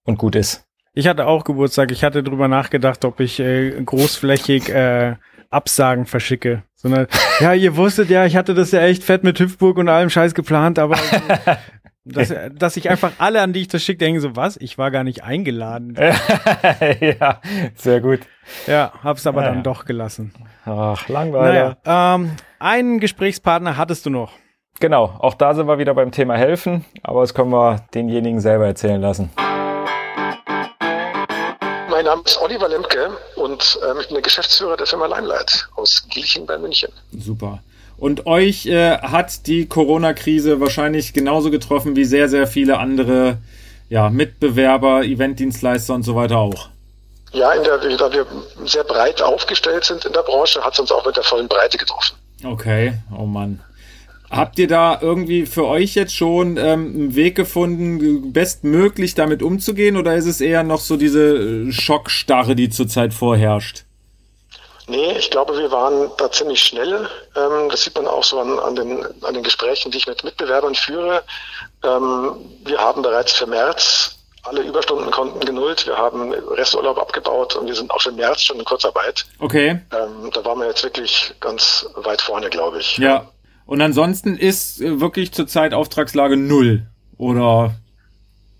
und 0.04 0.18
gut 0.18 0.36
ist. 0.36 0.66
Ich 0.94 1.08
hatte 1.08 1.28
auch 1.28 1.44
Geburtstag. 1.44 1.92
Ich 1.92 2.04
hatte 2.04 2.24
drüber 2.24 2.48
nachgedacht, 2.48 3.06
ob 3.06 3.20
ich 3.20 3.40
äh, 3.40 3.72
großflächig 3.72 4.70
äh, 4.70 5.16
Absagen 5.50 6.06
verschicke. 6.06 6.64
Sondern, 6.76 7.08
ja, 7.40 7.54
ihr 7.54 7.76
wusstet 7.78 8.10
ja, 8.10 8.26
ich 8.26 8.36
hatte 8.36 8.54
das 8.54 8.72
ja 8.72 8.82
echt 8.82 9.04
fett 9.04 9.24
mit 9.24 9.40
Hüpfburg 9.40 9.78
und 9.78 9.90
allem 9.90 10.10
Scheiß 10.10 10.34
geplant, 10.34 10.80
aber 10.80 10.96
also, 11.46 11.60
dass, 12.06 12.34
dass 12.56 12.77
ich 12.77 12.90
einfach 12.90 13.14
alle, 13.18 13.41
an 13.41 13.53
die 13.53 13.61
ich 13.61 13.68
das 13.68 13.84
schicke, 13.84 13.99
denken 13.99 14.22
so, 14.22 14.36
was? 14.36 14.57
Ich 14.57 14.77
war 14.77 14.91
gar 14.91 15.03
nicht 15.03 15.23
eingeladen. 15.23 15.95
ja, 16.99 17.41
sehr 17.76 18.02
gut. 18.02 18.22
Ja, 18.68 18.94
hab's 19.03 19.26
aber 19.27 19.41
ja, 19.41 19.48
dann 19.48 19.57
ja. 19.57 19.64
doch 19.64 19.86
gelassen. 19.86 20.34
Ach, 20.65 21.07
langweilig. 21.10 21.76
Naja, 21.86 22.15
ähm, 22.15 22.32
einen 22.60 22.99
Gesprächspartner 22.99 23.77
hattest 23.77 24.06
du 24.06 24.10
noch. 24.10 24.34
Genau, 24.80 25.06
auch 25.19 25.36
da 25.36 25.53
sind 25.53 25.68
wir 25.68 25.77
wieder 25.77 25.94
beim 25.94 26.11
Thema 26.11 26.38
helfen, 26.38 26.84
aber 27.02 27.22
das 27.22 27.34
können 27.34 27.52
wir 27.52 27.86
denjenigen 27.94 28.41
selber 28.41 28.65
erzählen 28.68 28.99
lassen. 28.99 29.30
Mein 32.06 32.18
Name 32.18 32.23
ist 32.27 32.40
Oliver 32.40 32.69
Lemke 32.69 33.10
und 33.36 33.80
äh, 33.82 33.99
ich 33.99 34.06
bin 34.06 34.14
der 34.14 34.22
Geschäftsführer 34.22 34.77
der 34.77 34.86
Firma 34.86 35.07
Limelight 35.07 35.68
aus 35.76 36.06
Gilchen 36.07 36.45
bei 36.45 36.56
München. 36.56 36.91
Super. 37.18 37.64
Und 37.98 38.27
euch 38.27 38.68
äh, 38.68 38.99
hat 38.99 39.48
die 39.48 39.65
Corona-Krise 39.65 40.60
wahrscheinlich 40.60 41.14
genauso 41.14 41.49
getroffen 41.49 41.95
wie 41.95 42.06
sehr, 42.06 42.30
sehr 42.30 42.45
viele 42.45 42.77
andere 42.77 43.40
ja, 43.90 44.11
Mitbewerber, 44.11 45.02
Eventdienstleister 45.03 45.95
und 45.95 46.03
so 46.03 46.15
weiter 46.15 46.38
auch. 46.38 46.69
Ja, 47.32 47.53
in 47.53 47.64
der, 47.64 47.80
da 47.80 48.14
wir 48.14 48.27
sehr 48.65 48.84
breit 48.84 49.23
aufgestellt 49.23 49.86
sind 49.86 50.06
in 50.06 50.14
der 50.14 50.22
Branche, 50.22 50.64
hat 50.64 50.73
es 50.73 50.80
uns 50.80 50.91
auch 50.91 51.03
mit 51.07 51.18
der 51.18 51.23
vollen 51.23 51.48
Breite 51.48 51.80
getroffen. 51.80 52.18
Okay, 52.44 52.94
oh 53.18 53.26
Mann. 53.26 53.64
Habt 54.30 54.60
ihr 54.60 54.68
da 54.68 54.99
irgendwie 55.02 55.45
für 55.45 55.65
euch 55.65 55.95
jetzt 55.95 56.15
schon 56.15 56.57
ähm, 56.57 56.93
einen 56.95 57.15
Weg 57.15 57.35
gefunden, 57.35 58.34
bestmöglich 58.34 59.15
damit 59.15 59.43
umzugehen 59.43 59.97
oder 59.97 60.15
ist 60.15 60.26
es 60.26 60.41
eher 60.41 60.64
noch 60.64 60.80
so 60.80 60.97
diese 60.97 61.35
äh, 61.35 61.72
Schockstarre, 61.72 62.56
die 62.56 62.69
zurzeit 62.69 63.14
vorherrscht? 63.14 63.84
Nee, 64.88 65.14
ich 65.18 65.31
glaube, 65.31 65.57
wir 65.57 65.72
waren 65.72 66.11
da 66.18 66.31
ziemlich 66.31 66.64
schnell. 66.64 67.10
Ähm, 67.35 67.69
das 67.69 67.84
sieht 67.84 67.95
man 67.95 68.07
auch 68.07 68.23
so 68.23 68.39
an, 68.39 68.60
an, 68.60 68.76
den, 68.76 69.06
an 69.23 69.34
den 69.34 69.43
Gesprächen, 69.43 69.91
die 69.91 69.97
ich 69.97 70.07
mit 70.07 70.23
Mitbewerbern 70.23 70.76
führe. 70.76 71.23
Ähm, 71.84 72.35
wir 72.64 72.77
haben 72.77 73.02
bereits 73.02 73.34
für 73.34 73.47
März 73.47 74.15
alle 74.43 74.61
Überstundenkonten 74.61 75.41
genullt. 75.41 75.88
Wir 75.88 75.97
haben 75.97 76.31
Resturlaub 76.31 76.99
abgebaut 76.99 77.56
und 77.56 77.65
wir 77.65 77.73
sind 77.73 77.89
auch 77.89 77.99
schon 77.99 78.14
im 78.14 78.19
März 78.19 78.43
schon 78.43 78.60
in 78.60 78.65
Kurzarbeit. 78.65 79.26
Okay. 79.39 79.81
Ähm, 79.91 80.30
da 80.31 80.45
waren 80.45 80.60
wir 80.60 80.68
jetzt 80.68 80.84
wirklich 80.84 81.34
ganz 81.39 81.88
weit 81.95 82.22
vorne, 82.22 82.49
glaube 82.49 82.80
ich. 82.80 82.97
Ja. 82.97 83.27
Und 83.66 83.82
ansonsten 83.82 84.38
ist 84.38 84.82
äh, 84.82 85.00
wirklich 85.00 85.34
zurzeit 85.34 85.74
Auftragslage 85.74 86.38
null 86.38 86.86
oder 87.18 87.76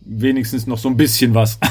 wenigstens 0.02 0.68
noch 0.68 0.77
so 0.77 0.90
ein 0.90 0.98
bisschen 0.98 1.34
was. 1.36 1.60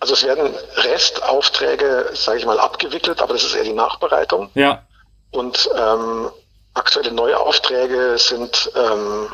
Also 0.00 0.14
es 0.14 0.22
werden 0.22 0.54
Restaufträge, 0.76 2.10
sage 2.14 2.38
ich 2.38 2.46
mal, 2.46 2.60
abgewickelt, 2.60 3.20
aber 3.20 3.32
das 3.32 3.42
ist 3.42 3.56
eher 3.56 3.64
die 3.64 3.72
Nachbereitung. 3.72 4.48
Ja. 4.54 4.86
Und 5.32 5.68
ähm, 5.76 6.30
aktuelle 6.74 7.10
neue 7.10 7.36
Aufträge 7.36 8.16
sind 8.16 8.70
ähm, 8.76 9.28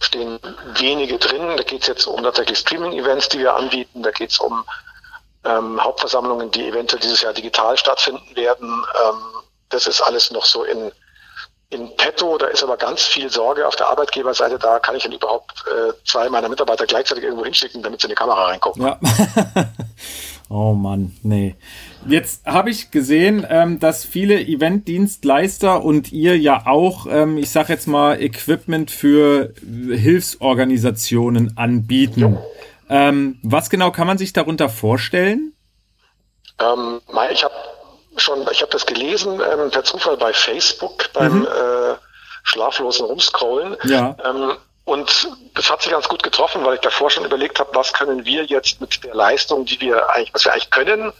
stehen 0.00 0.38
wenige 0.78 1.18
drin. 1.18 1.56
Da 1.56 1.62
geht 1.62 1.82
es 1.82 1.88
jetzt 1.88 2.06
um 2.06 2.22
tatsächlich 2.22 2.58
Streaming-Events, 2.58 3.28
die 3.28 3.40
wir 3.40 3.54
anbieten. 3.54 4.02
Da 4.02 4.10
geht 4.10 4.30
es 4.30 4.38
um 4.38 4.64
ähm, 5.44 5.78
Hauptversammlungen, 5.82 6.50
die 6.50 6.66
eventuell 6.66 7.00
dieses 7.00 7.20
Jahr 7.20 7.34
digital 7.34 7.76
stattfinden 7.76 8.34
werden. 8.34 8.82
Ähm, 9.04 9.42
das 9.68 9.86
ist 9.86 10.00
alles 10.00 10.30
noch 10.30 10.44
so 10.44 10.64
in 10.64 10.90
in 11.70 11.88
petto, 11.96 12.36
da 12.36 12.46
ist 12.48 12.64
aber 12.64 12.76
ganz 12.76 13.04
viel 13.04 13.30
Sorge 13.30 13.66
auf 13.66 13.76
der 13.76 13.88
Arbeitgeberseite 13.88 14.58
da, 14.58 14.80
kann 14.80 14.96
ich 14.96 15.04
denn 15.04 15.12
überhaupt 15.12 15.64
äh, 15.68 15.92
zwei 16.04 16.28
meiner 16.28 16.48
Mitarbeiter 16.48 16.84
gleichzeitig 16.84 17.22
irgendwo 17.22 17.44
hinschicken, 17.44 17.80
damit 17.80 18.00
sie 18.00 18.06
in 18.06 18.10
die 18.10 18.16
Kamera 18.16 18.46
reingucken. 18.46 18.82
Ja. 18.82 18.98
oh 20.48 20.72
Mann, 20.72 21.16
nee. 21.22 21.54
Jetzt 22.08 22.44
habe 22.44 22.70
ich 22.70 22.90
gesehen, 22.90 23.46
ähm, 23.48 23.78
dass 23.78 24.04
viele 24.04 24.40
Eventdienstleister 24.40 25.84
und 25.84 26.10
ihr 26.10 26.36
ja 26.36 26.66
auch, 26.66 27.06
ähm, 27.08 27.38
ich 27.38 27.50
sag 27.50 27.68
jetzt 27.68 27.86
mal, 27.86 28.20
Equipment 28.20 28.90
für 28.90 29.54
Hilfsorganisationen 29.62 31.56
anbieten. 31.56 32.36
Ähm, 32.88 33.38
was 33.44 33.70
genau 33.70 33.92
kann 33.92 34.08
man 34.08 34.18
sich 34.18 34.32
darunter 34.32 34.68
vorstellen? 34.68 35.52
Ähm, 36.58 37.00
ich 37.32 37.44
habe 37.44 37.54
schon, 38.20 38.46
ich 38.50 38.62
habe 38.62 38.72
das 38.72 38.86
gelesen 38.86 39.40
ähm, 39.40 39.70
per 39.70 39.84
Zufall 39.84 40.16
bei 40.16 40.32
Facebook 40.32 41.12
beim 41.12 41.40
mhm. 41.40 41.46
äh, 41.46 41.94
schlaflosen 42.44 43.06
Rumscrollen. 43.06 43.76
Ja. 43.84 44.16
Ähm, 44.24 44.56
und 44.84 45.28
das 45.54 45.70
hat 45.70 45.82
sich 45.82 45.92
ganz 45.92 46.08
gut 46.08 46.22
getroffen, 46.22 46.64
weil 46.64 46.74
ich 46.74 46.80
davor 46.80 47.10
schon 47.10 47.24
überlegt 47.24 47.60
habe, 47.60 47.70
was 47.74 47.92
können 47.92 48.24
wir 48.24 48.44
jetzt 48.44 48.80
mit 48.80 49.04
der 49.04 49.14
Leistung, 49.14 49.64
die 49.64 49.80
wir 49.80 50.10
eigentlich, 50.10 50.34
was 50.34 50.44
wir 50.44 50.52
eigentlich 50.52 50.70
können 50.70 51.12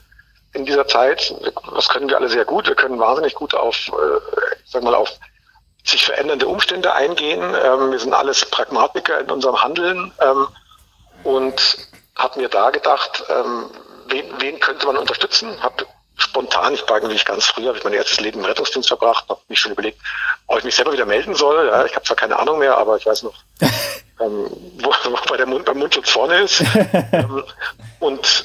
in 0.53 0.65
dieser 0.65 0.87
Zeit, 0.89 1.33
was 1.67 1.89
können 1.89 2.09
wir 2.09 2.17
alle 2.17 2.29
sehr 2.29 2.45
gut. 2.45 2.67
Wir 2.67 2.75
können 2.75 2.99
wahnsinnig 2.99 3.35
gut 3.35 3.55
auf, 3.55 3.77
äh, 3.89 4.21
sag 4.67 4.83
mal, 4.83 4.95
auf 4.95 5.11
sich 5.85 6.05
verändernde 6.05 6.47
Umstände 6.47 6.93
eingehen. 6.93 7.41
Ähm, 7.41 7.93
wir 7.93 7.99
sind 7.99 8.13
alles 8.13 8.45
Pragmatiker 8.47 9.21
in 9.21 9.31
unserem 9.31 9.63
Handeln 9.63 10.13
ähm, 10.21 10.49
und 11.25 11.89
habe 12.17 12.41
mir 12.41 12.49
da 12.49 12.71
gedacht, 12.71 13.25
ähm, 13.29 13.71
wen, 14.09 14.27
wen 14.39 14.61
könnte 14.61 14.87
man 14.87 14.97
unterstützen? 14.97 15.63
Habe 15.63 15.87
spontan, 16.23 16.75
ich 16.75 16.89
war 16.89 16.97
eigentlich 16.97 17.25
ganz 17.25 17.47
früh, 17.47 17.67
habe 17.67 17.79
ich 17.79 17.85
mein 17.85 17.93
erstes 17.93 18.21
Leben 18.21 18.41
im 18.41 18.45
Rettungsdienst 18.45 18.89
verbracht, 18.89 19.25
habe 19.29 19.41
mich 19.49 19.59
schon 19.59 19.73
überlegt, 19.73 20.01
ob 20.47 20.59
ich 20.59 20.65
mich 20.65 20.75
selber 20.75 20.93
wieder 20.93 21.07
melden 21.07 21.35
soll. 21.35 21.67
Ja, 21.67 21.85
ich 21.85 21.95
habe 21.95 22.05
zwar 22.05 22.17
keine 22.17 22.39
Ahnung 22.39 22.59
mehr, 22.59 22.77
aber 22.77 22.97
ich 22.97 23.07
weiß 23.07 23.23
noch, 23.23 23.35
ähm, 24.21 24.51
wo, 24.79 24.93
wo 25.05 25.19
bei 25.29 25.37
der 25.37 25.47
Mund, 25.47 25.65
beim 25.65 25.79
Mundschutz 25.79 26.11
vorne 26.11 26.41
ist. 26.41 26.63
ähm, 27.13 27.43
und 28.01 28.45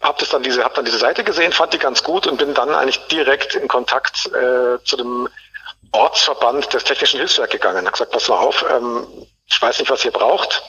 habe 0.00 0.18
das 0.20 0.28
dann 0.28 0.42
diese, 0.42 0.62
habe 0.62 0.74
dann 0.74 0.84
diese 0.84 0.98
Seite 0.98 1.24
gesehen, 1.24 1.52
fand 1.52 1.72
die 1.72 1.78
ganz 1.78 2.02
gut 2.02 2.26
und 2.26 2.36
bin 2.36 2.54
dann 2.54 2.74
eigentlich 2.74 3.06
direkt 3.06 3.54
in 3.54 3.68
Kontakt 3.68 4.26
äh, 4.26 4.82
zu 4.84 4.96
dem 4.96 5.28
Ortsverband 5.92 6.72
des 6.72 6.84
Technischen 6.84 7.18
Hilfswerk 7.18 7.50
gegangen. 7.50 7.78
Habe 7.78 7.92
gesagt, 7.92 8.12
pass 8.12 8.28
mal 8.28 8.38
auf, 8.38 8.64
ähm, 8.70 9.06
ich 9.46 9.60
weiß 9.60 9.78
nicht, 9.78 9.90
was 9.90 10.04
ihr 10.04 10.10
braucht. 10.10 10.62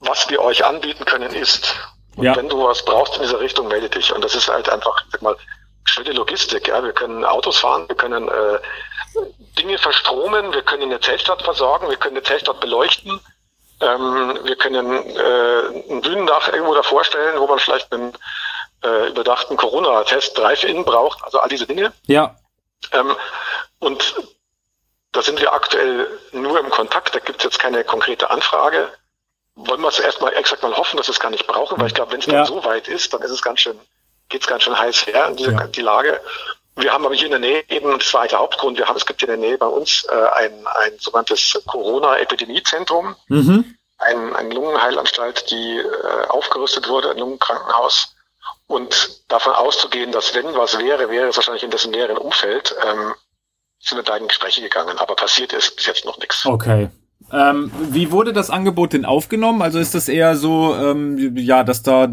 Was 0.00 0.28
wir 0.28 0.42
euch 0.42 0.64
anbieten 0.64 1.04
können, 1.06 1.32
ist 1.32 1.74
Und 2.16 2.24
ja. 2.24 2.36
wenn 2.36 2.48
du 2.48 2.62
was 2.62 2.84
brauchst 2.84 3.16
in 3.16 3.22
dieser 3.22 3.40
Richtung, 3.40 3.68
melde 3.68 3.88
dich. 3.88 4.12
Und 4.12 4.22
das 4.24 4.34
ist 4.34 4.48
halt 4.48 4.68
einfach, 4.68 5.04
sag 5.10 5.22
mal, 5.22 5.36
schöne 5.84 6.12
Logistik. 6.12 6.68
Ja, 6.68 6.82
wir 6.82 6.92
können 6.92 7.24
Autos 7.24 7.58
fahren, 7.58 7.88
wir 7.88 7.96
können 7.96 8.28
äh, 8.28 8.58
Dinge 9.58 9.78
verstromen, 9.78 10.52
wir 10.52 10.62
können 10.62 10.84
eine 10.84 11.00
Zeltstadt 11.00 11.42
versorgen, 11.42 11.88
wir 11.88 11.96
können 11.96 12.16
eine 12.16 12.24
Zeltstadt 12.24 12.60
beleuchten, 12.60 13.20
ähm, 13.80 14.38
wir 14.44 14.56
können 14.56 15.10
äh, 15.16 15.92
ein 15.92 16.00
Bühnendach 16.00 16.48
irgendwo 16.48 16.74
davor 16.74 17.04
stellen, 17.04 17.38
wo 17.38 17.46
man 17.46 17.58
vielleicht 17.58 17.92
einen 17.92 18.12
äh, 18.82 19.08
überdachten 19.08 19.56
Corona-Test 19.56 20.36
Drive-In 20.36 20.84
braucht, 20.84 21.22
also 21.24 21.38
all 21.38 21.48
diese 21.48 21.66
Dinge. 21.66 21.92
Ja. 22.06 22.36
Ähm, 22.92 23.14
und 23.78 24.14
da 25.12 25.22
sind 25.22 25.40
wir 25.40 25.52
aktuell 25.52 26.08
nur 26.32 26.58
im 26.58 26.70
Kontakt, 26.70 27.14
da 27.14 27.20
gibt 27.20 27.38
es 27.38 27.44
jetzt 27.44 27.58
keine 27.58 27.84
konkrete 27.84 28.30
Anfrage. 28.30 28.88
Wollen 29.56 29.80
wir 29.80 29.88
es 29.88 30.00
erstmal 30.00 30.34
exakt 30.34 30.62
mal 30.62 30.76
hoffen, 30.76 30.96
dass 30.96 31.06
wir 31.06 31.12
es 31.12 31.20
gar 31.20 31.30
nicht 31.30 31.46
brauchen, 31.46 31.78
weil 31.78 31.86
ich 31.86 31.94
glaube, 31.94 32.12
wenn 32.12 32.20
es 32.20 32.26
ja. 32.26 32.32
dann 32.32 32.46
so 32.46 32.64
weit 32.64 32.88
ist, 32.88 33.12
dann 33.12 33.22
ist 33.22 33.30
es 33.30 33.42
ganz 33.42 33.60
schön, 33.60 33.78
geht's 34.28 34.46
ganz 34.46 34.64
schön 34.64 34.76
heiß 34.76 35.06
her, 35.06 35.30
diese, 35.30 35.52
ja. 35.52 35.66
die 35.66 35.82
Lage. 35.82 36.20
Wir 36.76 36.92
haben 36.92 37.06
aber 37.06 37.14
hier 37.14 37.26
in 37.26 37.30
der 37.30 37.40
Nähe 37.40 37.64
eben, 37.68 37.96
das 37.98 38.12
war 38.14 38.26
der 38.26 38.40
Hauptgrund, 38.40 38.78
wir 38.78 38.88
haben, 38.88 38.96
es 38.96 39.06
gibt 39.06 39.20
hier 39.20 39.28
in 39.28 39.40
der 39.40 39.48
Nähe 39.48 39.58
bei 39.58 39.66
uns 39.66 40.04
äh, 40.10 40.14
ein, 40.14 40.66
ein 40.66 40.98
sogenanntes 40.98 41.60
Corona-Epidemiezentrum, 41.66 43.14
mhm. 43.28 43.76
ein, 43.98 44.34
ein 44.34 44.50
Lungenheilanstalt, 44.50 45.50
die 45.52 45.78
äh, 45.78 46.26
aufgerüstet 46.28 46.88
wurde, 46.88 47.10
ein 47.10 47.18
Lungenkrankenhaus. 47.18 48.10
Und 48.66 49.30
davon 49.30 49.52
auszugehen, 49.52 50.10
dass 50.10 50.34
wenn 50.34 50.54
was 50.56 50.78
wäre, 50.78 51.10
wäre 51.10 51.28
es 51.28 51.36
wahrscheinlich 51.36 51.62
in 51.62 51.70
dessen 51.70 51.90
näheren 51.90 52.16
Umfeld, 52.16 52.74
ähm, 52.84 53.14
sind 53.78 53.98
wir 53.98 54.02
da 54.02 54.16
in 54.16 54.26
Gespräche 54.26 54.62
gegangen, 54.62 54.98
aber 54.98 55.14
passiert 55.14 55.52
ist 55.52 55.76
bis 55.76 55.86
jetzt 55.86 56.04
noch 56.06 56.18
nichts. 56.18 56.44
Okay. 56.46 56.90
Ähm, 57.32 57.70
wie 57.90 58.10
wurde 58.10 58.32
das 58.32 58.50
Angebot 58.50 58.92
denn 58.92 59.04
aufgenommen? 59.04 59.62
Also 59.62 59.78
ist 59.78 59.94
das 59.94 60.08
eher 60.08 60.36
so, 60.36 60.74
ähm, 60.74 61.36
ja, 61.36 61.64
dass 61.64 61.82
da 61.82 62.08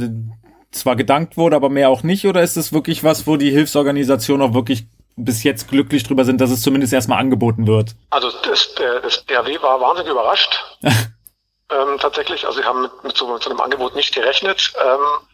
zwar 0.72 0.96
gedankt 0.96 1.38
wurde, 1.38 1.56
aber 1.56 1.70
mehr 1.70 1.90
auch 1.90 2.04
nicht? 2.04 2.26
Oder 2.26 2.42
ist 2.42 2.58
das 2.58 2.74
wirklich 2.74 3.04
was, 3.04 3.28
wo 3.28 3.38
die 3.38 3.52
Hilfsorganisationen 3.52 4.50
auch 4.50 4.54
wirklich 4.54 4.86
bis 5.18 5.44
jetzt 5.44 5.70
glücklich 5.70 6.04
drüber 6.04 6.24
sind, 6.24 6.42
dass 6.42 6.50
es 6.50 6.62
zumindest 6.62 6.94
erstmal 6.94 7.20
angeboten 7.20 7.68
wird? 7.68 7.96
Also 8.10 8.32
das, 8.44 8.74
das 8.76 9.26
DRW 9.26 9.62
war 9.62 9.80
wahnsinnig 9.82 10.12
überrascht. 10.12 10.64
ähm, 10.82 11.98
tatsächlich. 12.00 12.46
Also 12.46 12.62
sie 12.62 12.66
haben 12.66 12.82
mit, 12.84 13.04
mit, 13.04 13.18
so, 13.18 13.32
mit 13.32 13.44
so 13.44 13.50
einem 13.50 13.60
Angebot 13.60 13.96
nicht 13.96 14.14
gerechnet. 14.14 14.74
Ähm, 14.84 15.28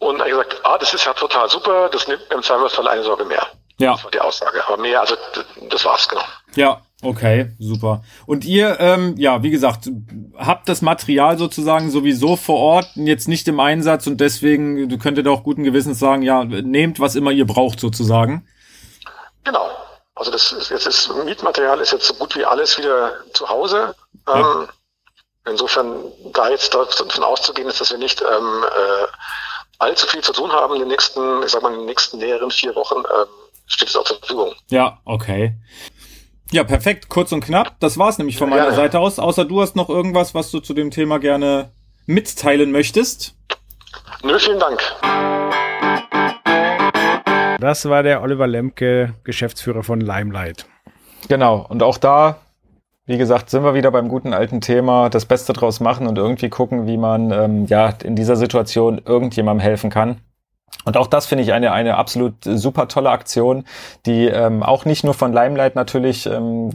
und 0.00 0.24
gesagt, 0.24 0.60
ah, 0.64 0.78
das 0.78 0.94
ist 0.94 1.04
ja 1.04 1.12
total 1.12 1.48
super, 1.50 1.90
das 1.90 2.08
nimmt 2.08 2.22
im 2.30 2.42
Zweifelsfall 2.42 2.88
eine 2.88 3.02
Sorge 3.02 3.24
mehr. 3.26 3.46
Ja. 3.78 3.92
Das 3.92 4.04
war 4.04 4.10
die 4.10 4.20
Aussage. 4.20 4.66
Aber 4.66 4.78
mehr, 4.78 5.00
also 5.00 5.14
das 5.68 5.84
war's, 5.84 6.08
genau. 6.08 6.22
Ja, 6.54 6.80
Okay, 7.02 7.52
super. 7.58 8.02
Und 8.26 8.44
ihr, 8.44 8.78
ähm, 8.78 9.14
ja, 9.16 9.42
wie 9.42 9.50
gesagt, 9.50 9.88
habt 10.36 10.68
das 10.68 10.82
Material 10.82 11.38
sozusagen 11.38 11.90
sowieso 11.90 12.36
vor 12.36 12.58
Ort, 12.58 12.90
jetzt 12.94 13.26
nicht 13.26 13.48
im 13.48 13.58
Einsatz 13.58 14.06
und 14.06 14.20
deswegen, 14.20 14.88
du 14.88 14.98
könntet 14.98 15.26
auch 15.26 15.42
guten 15.42 15.64
Gewissens 15.64 15.98
sagen, 15.98 16.22
ja, 16.22 16.44
nehmt, 16.44 17.00
was 17.00 17.14
immer 17.14 17.30
ihr 17.30 17.46
braucht 17.46 17.80
sozusagen. 17.80 18.46
Genau. 19.44 19.66
Also 20.14 20.30
das 20.30 20.52
ist, 20.52 20.70
jetzt 20.70 20.86
ist 20.86 21.10
Mietmaterial 21.24 21.80
ist 21.80 21.92
jetzt 21.92 22.06
so 22.06 22.14
gut 22.14 22.36
wie 22.36 22.44
alles 22.44 22.76
wieder 22.76 23.12
zu 23.32 23.48
Hause. 23.48 23.94
Ja. 24.28 24.62
Ähm, 24.62 24.68
insofern 25.48 25.94
da 26.34 26.50
jetzt 26.50 26.74
davon 26.74 27.24
auszugehen 27.24 27.68
ist, 27.68 27.80
dass 27.80 27.90
wir 27.90 27.98
nicht 27.98 28.20
ähm, 28.20 28.64
äh, 28.64 29.06
allzu 29.78 30.06
viel 30.06 30.20
zu 30.20 30.34
tun 30.34 30.52
haben 30.52 30.74
in 30.74 30.80
den 30.80 30.88
nächsten, 30.88 31.42
ich 31.42 31.50
sag 31.50 31.62
mal, 31.62 31.72
in 31.72 31.78
den 31.78 31.86
nächsten 31.86 32.18
näheren 32.18 32.50
vier 32.50 32.74
Wochen, 32.74 32.98
ähm, 32.98 33.28
steht 33.66 33.88
es 33.88 33.96
auch 33.96 34.04
zur 34.04 34.18
Verfügung. 34.18 34.54
Ja, 34.68 35.00
okay. 35.06 35.54
Ja, 36.52 36.64
perfekt, 36.64 37.08
kurz 37.08 37.30
und 37.30 37.44
knapp. 37.44 37.76
Das 37.78 37.96
war's 37.96 38.18
nämlich 38.18 38.36
von 38.36 38.50
meiner 38.50 38.70
ja, 38.70 38.74
Seite 38.74 38.98
aus. 38.98 39.20
Außer 39.20 39.44
du 39.44 39.60
hast 39.60 39.76
noch 39.76 39.88
irgendwas, 39.88 40.34
was 40.34 40.50
du 40.50 40.58
zu 40.58 40.74
dem 40.74 40.90
Thema 40.90 41.20
gerne 41.20 41.70
mitteilen 42.06 42.72
möchtest. 42.72 43.36
Nö, 44.24 44.36
vielen 44.36 44.58
Dank. 44.58 44.80
Das 47.60 47.88
war 47.88 48.02
der 48.02 48.20
Oliver 48.22 48.48
Lemke, 48.48 49.14
Geschäftsführer 49.22 49.84
von 49.84 50.00
Limelight. 50.00 50.66
Genau, 51.28 51.64
und 51.68 51.84
auch 51.84 51.98
da, 51.98 52.38
wie 53.06 53.18
gesagt, 53.18 53.50
sind 53.50 53.62
wir 53.62 53.74
wieder 53.74 53.92
beim 53.92 54.08
guten 54.08 54.34
alten 54.34 54.60
Thema, 54.60 55.08
das 55.08 55.26
Beste 55.26 55.52
draus 55.52 55.78
machen 55.78 56.08
und 56.08 56.18
irgendwie 56.18 56.48
gucken, 56.48 56.88
wie 56.88 56.96
man 56.96 57.30
ähm, 57.30 57.66
ja 57.66 57.94
in 58.02 58.16
dieser 58.16 58.34
Situation 58.34 59.00
irgendjemandem 59.04 59.62
helfen 59.62 59.90
kann. 59.90 60.20
Und 60.84 60.96
auch 60.96 61.08
das 61.08 61.26
finde 61.26 61.44
ich 61.44 61.52
eine, 61.52 61.72
eine 61.72 61.96
absolut 61.96 62.36
super 62.42 62.88
tolle 62.88 63.10
Aktion, 63.10 63.64
die 64.06 64.28
ähm, 64.28 64.62
auch 64.62 64.86
nicht 64.86 65.04
nur 65.04 65.12
von 65.12 65.30
Limelight 65.32 65.76
natürlich 65.76 66.24
ähm, 66.24 66.70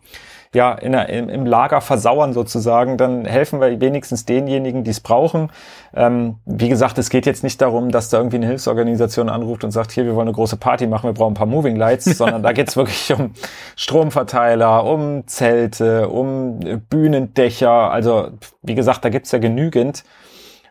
ja, 0.54 0.72
in 0.72 0.92
der, 0.92 1.08
im, 1.08 1.46
Lager 1.46 1.80
versauern 1.80 2.32
sozusagen, 2.32 2.96
dann 2.96 3.24
helfen 3.24 3.60
wir 3.60 3.80
wenigstens 3.80 4.24
denjenigen, 4.24 4.84
die 4.84 4.90
es 4.90 5.00
brauchen. 5.00 5.50
Ähm, 5.94 6.36
wie 6.44 6.68
gesagt, 6.68 6.98
es 6.98 7.10
geht 7.10 7.26
jetzt 7.26 7.42
nicht 7.42 7.60
darum, 7.60 7.90
dass 7.90 8.08
da 8.08 8.18
irgendwie 8.18 8.36
eine 8.36 8.46
Hilfsorganisation 8.46 9.28
anruft 9.28 9.64
und 9.64 9.70
sagt, 9.70 9.92
hier, 9.92 10.04
wir 10.04 10.14
wollen 10.14 10.28
eine 10.28 10.34
große 10.34 10.56
Party 10.56 10.86
machen, 10.86 11.08
wir 11.08 11.14
brauchen 11.14 11.32
ein 11.32 11.34
paar 11.34 11.46
Moving 11.46 11.76
Lights, 11.76 12.04
sondern 12.18 12.42
da 12.42 12.52
geht 12.52 12.68
es 12.68 12.76
wirklich 12.76 13.12
um 13.12 13.32
Stromverteiler, 13.76 14.84
um 14.84 15.26
Zelte, 15.26 16.08
um 16.08 16.60
Bühnendächer. 16.88 17.90
Also, 17.90 18.30
wie 18.62 18.74
gesagt, 18.74 19.04
da 19.04 19.08
gibt's 19.08 19.32
ja 19.32 19.38
genügend. 19.38 20.04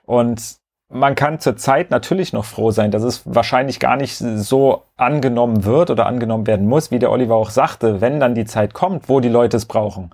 Und 0.06 0.58
man 0.90 1.16
kann 1.16 1.40
zurzeit 1.40 1.90
natürlich 1.90 2.32
noch 2.32 2.46
froh 2.46 2.72
sein, 2.72 2.92
dass 2.92 3.04
es 3.04 3.22
wahrscheinlich 3.26 3.80
gar 3.80 3.98
nicht 3.98 4.16
so 4.18 4.84
angenommen 4.98 5.66
wird 5.66 5.90
oder 5.90 6.06
angenommen 6.06 6.48
werden 6.48 6.68
muss, 6.68 6.92
wie 6.92 7.00
der 7.00 7.12
Oliver 7.12 7.36
auch 7.36 7.50
sagte, 7.50 8.02
wenn 8.02 8.20
dann 8.20 8.36
die 8.36 8.46
Zeit 8.46 8.74
kommt, 8.74 9.10
wo 9.10 9.20
die 9.20 9.30
Leute 9.30 9.58
es 9.58 9.66
brauchen. 9.66 10.14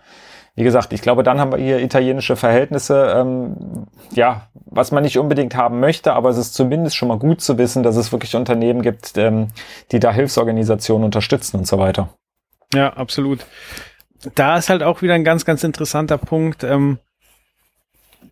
Wie 0.56 0.64
gesagt, 0.64 0.92
ich 0.92 1.02
glaube, 1.02 1.24
dann 1.24 1.40
haben 1.40 1.52
wir 1.52 1.60
hier 1.60 1.80
italienische 1.80 2.36
Verhältnisse, 2.36 3.14
ähm, 3.16 3.88
ja, 4.12 4.48
was 4.54 4.92
man 4.92 5.04
nicht 5.04 5.18
unbedingt 5.18 5.56
haben 5.56 5.80
möchte, 5.80 6.14
aber 6.14 6.30
es 6.30 6.38
ist 6.38 6.54
zumindest 6.54 6.96
schon 6.96 7.08
mal 7.08 7.18
gut 7.18 7.42
zu 7.42 7.58
wissen, 7.58 7.84
dass 7.84 7.96
es 7.96 8.12
wirklich 8.12 8.36
Unternehmen 8.36 8.82
gibt, 8.82 9.18
ähm, 9.18 9.48
die 9.92 10.00
da 10.00 10.12
Hilfsorganisationen 10.12 11.06
unterstützen 11.06 11.58
und 11.58 11.68
so 11.68 11.78
weiter. 11.80 12.10
Ja, 12.74 12.94
absolut. 12.94 13.46
Da 14.36 14.58
ist 14.58 14.70
halt 14.70 14.84
auch 14.84 15.02
wieder 15.02 15.14
ein 15.14 15.24
ganz, 15.24 15.46
ganz 15.46 15.64
interessanter 15.64 16.18
Punkt. 16.18 16.64
Ähm, 16.64 17.00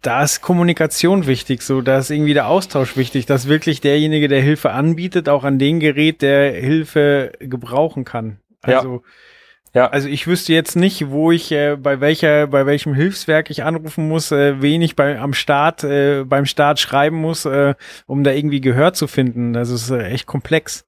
da 0.01 0.23
ist 0.23 0.41
Kommunikation 0.41 1.27
wichtig, 1.27 1.61
so, 1.61 1.81
da 1.81 1.97
ist 1.97 2.09
irgendwie 2.09 2.33
der 2.33 2.47
Austausch 2.47 2.95
wichtig, 2.95 3.25
dass 3.25 3.47
wirklich 3.47 3.81
derjenige, 3.81 4.27
der 4.27 4.41
Hilfe 4.41 4.71
anbietet, 4.71 5.27
auch 5.27 5.43
an 5.43 5.59
den 5.59 5.79
Gerät, 5.79 6.21
der 6.21 6.53
Hilfe 6.53 7.33
gebrauchen 7.39 8.05
kann. 8.05 8.39
Also, 8.61 9.03
ja. 9.73 9.83
ja. 9.83 9.89
also 9.89 10.07
ich 10.07 10.25
wüsste 10.25 10.53
jetzt 10.53 10.75
nicht, 10.75 11.09
wo 11.09 11.31
ich, 11.31 11.51
äh, 11.51 11.75
bei 11.75 11.99
welcher, 11.99 12.47
bei 12.47 12.65
welchem 12.65 12.93
Hilfswerk 12.93 13.49
ich 13.49 13.63
anrufen 13.63 14.07
muss, 14.07 14.31
äh, 14.31 14.61
wen 14.61 14.81
ich 14.81 14.95
bei, 14.95 15.19
am 15.19 15.33
Start, 15.33 15.83
äh, 15.83 16.23
beim 16.23 16.45
Start 16.45 16.79
schreiben 16.79 17.17
muss, 17.17 17.45
äh, 17.45 17.75
um 18.05 18.23
da 18.23 18.31
irgendwie 18.31 18.61
Gehör 18.61 18.93
zu 18.93 19.07
finden. 19.07 19.53
Das 19.53 19.69
ist 19.69 19.89
äh, 19.89 20.07
echt 20.07 20.25
komplex. 20.25 20.85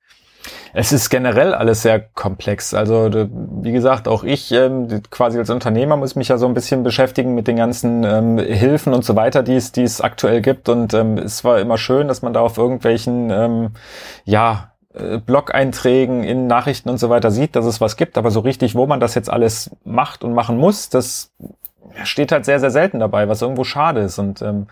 Es 0.73 0.91
ist 0.91 1.09
generell 1.09 1.53
alles 1.53 1.81
sehr 1.81 1.99
komplex. 1.99 2.73
Also 2.73 3.09
wie 3.11 3.71
gesagt, 3.71 4.07
auch 4.07 4.23
ich 4.23 4.51
ähm, 4.51 5.01
quasi 5.09 5.37
als 5.37 5.49
Unternehmer 5.49 5.97
muss 5.97 6.15
mich 6.15 6.29
ja 6.29 6.37
so 6.37 6.47
ein 6.47 6.53
bisschen 6.53 6.83
beschäftigen 6.83 7.35
mit 7.35 7.47
den 7.47 7.57
ganzen 7.57 8.03
ähm, 8.03 8.37
Hilfen 8.37 8.93
und 8.93 9.03
so 9.03 9.15
weiter, 9.15 9.43
die 9.43 9.55
es, 9.55 9.71
die 9.71 9.83
es 9.83 10.01
aktuell 10.01 10.41
gibt. 10.41 10.69
Und 10.69 10.93
ähm, 10.93 11.17
es 11.17 11.43
war 11.43 11.59
immer 11.59 11.77
schön, 11.77 12.07
dass 12.07 12.21
man 12.21 12.33
da 12.33 12.41
auf 12.41 12.57
irgendwelchen, 12.57 13.29
ähm, 13.29 13.69
ja, 14.25 14.71
äh, 14.93 15.17
Blog-Einträgen 15.17 16.23
in 16.23 16.47
Nachrichten 16.47 16.89
und 16.89 16.97
so 16.97 17.09
weiter 17.09 17.31
sieht, 17.31 17.55
dass 17.55 17.65
es 17.65 17.81
was 17.81 17.97
gibt. 17.97 18.17
Aber 18.17 18.31
so 18.31 18.39
richtig, 18.39 18.75
wo 18.75 18.85
man 18.87 18.99
das 18.99 19.15
jetzt 19.15 19.29
alles 19.29 19.71
macht 19.83 20.23
und 20.23 20.33
machen 20.33 20.57
muss, 20.57 20.89
das 20.89 21.31
steht 22.03 22.31
halt 22.31 22.45
sehr, 22.45 22.59
sehr 22.59 22.71
selten 22.71 22.99
dabei, 22.99 23.27
was 23.27 23.41
irgendwo 23.41 23.63
schade 23.63 24.01
ist. 24.01 24.19
Und 24.19 24.41
ähm, 24.41 24.67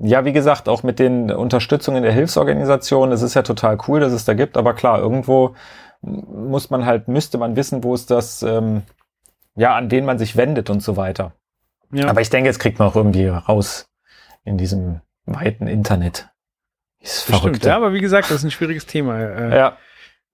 ja, 0.00 0.24
wie 0.24 0.32
gesagt, 0.32 0.68
auch 0.68 0.82
mit 0.82 0.98
den 0.98 1.30
Unterstützungen 1.30 2.02
der 2.02 2.12
Hilfsorganisationen, 2.12 3.12
es 3.12 3.22
ist 3.22 3.34
ja 3.34 3.42
total 3.42 3.78
cool, 3.86 4.00
dass 4.00 4.12
es 4.12 4.24
da 4.24 4.34
gibt, 4.34 4.56
aber 4.56 4.74
klar, 4.74 4.98
irgendwo 4.98 5.54
muss 6.02 6.70
man 6.70 6.86
halt, 6.86 7.08
müsste 7.08 7.36
man 7.36 7.56
wissen, 7.56 7.84
wo 7.84 7.94
es 7.94 8.06
das, 8.06 8.42
ähm, 8.42 8.82
ja, 9.54 9.76
an 9.76 9.88
denen 9.88 10.06
man 10.06 10.18
sich 10.18 10.36
wendet 10.36 10.70
und 10.70 10.82
so 10.82 10.96
weiter. 10.96 11.32
Ja. 11.92 12.08
Aber 12.08 12.22
ich 12.22 12.30
denke, 12.30 12.48
jetzt 12.48 12.58
kriegt 12.58 12.78
man 12.78 12.88
auch 12.88 12.96
irgendwie 12.96 13.26
raus 13.26 13.86
in 14.44 14.56
diesem 14.56 15.00
weiten 15.26 15.66
Internet. 15.66 16.30
Ist 17.00 17.24
verrückt. 17.24 17.64
Ja, 17.64 17.76
aber 17.76 17.92
wie 17.92 18.00
gesagt, 18.00 18.30
das 18.30 18.38
ist 18.38 18.44
ein 18.44 18.50
schwieriges 18.50 18.86
Thema. 18.86 19.18
Äh, 19.18 19.56
ja. 19.56 19.76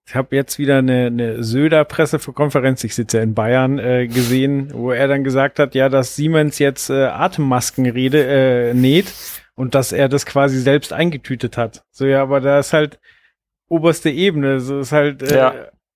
Ich 0.05 0.15
habe 0.15 0.33
jetzt 0.37 0.57
wieder 0.57 0.77
eine, 0.77 1.07
eine 1.07 1.43
Söder-Pressekonferenz, 1.43 2.81
ich 2.85 2.95
sitze 2.95 3.17
ja 3.17 3.23
in 3.23 3.33
Bayern, 3.33 3.77
äh, 3.77 4.07
gesehen, 4.07 4.71
wo 4.73 4.91
er 4.91 5.09
dann 5.09 5.25
gesagt 5.25 5.59
hat, 5.59 5.75
ja, 5.75 5.89
dass 5.89 6.15
Siemens 6.15 6.59
jetzt 6.59 6.89
äh, 6.89 7.07
Atemmaskenrede 7.07 8.69
äh, 8.69 8.73
näht 8.73 9.13
und 9.57 9.73
dass 9.73 9.91
er 9.91 10.07
das 10.07 10.25
quasi 10.25 10.59
selbst 10.59 10.93
eingetütet 10.93 11.57
hat. 11.57 11.83
So, 11.89 12.05
ja, 12.05 12.21
aber 12.21 12.39
da 12.39 12.59
ist 12.59 12.73
halt 12.73 12.99
oberste 13.67 14.11
Ebene. 14.11 14.59
So 14.59 14.79
ist 14.79 14.91
halt 14.91 15.23
äh, 15.23 15.35
ja. 15.35 15.53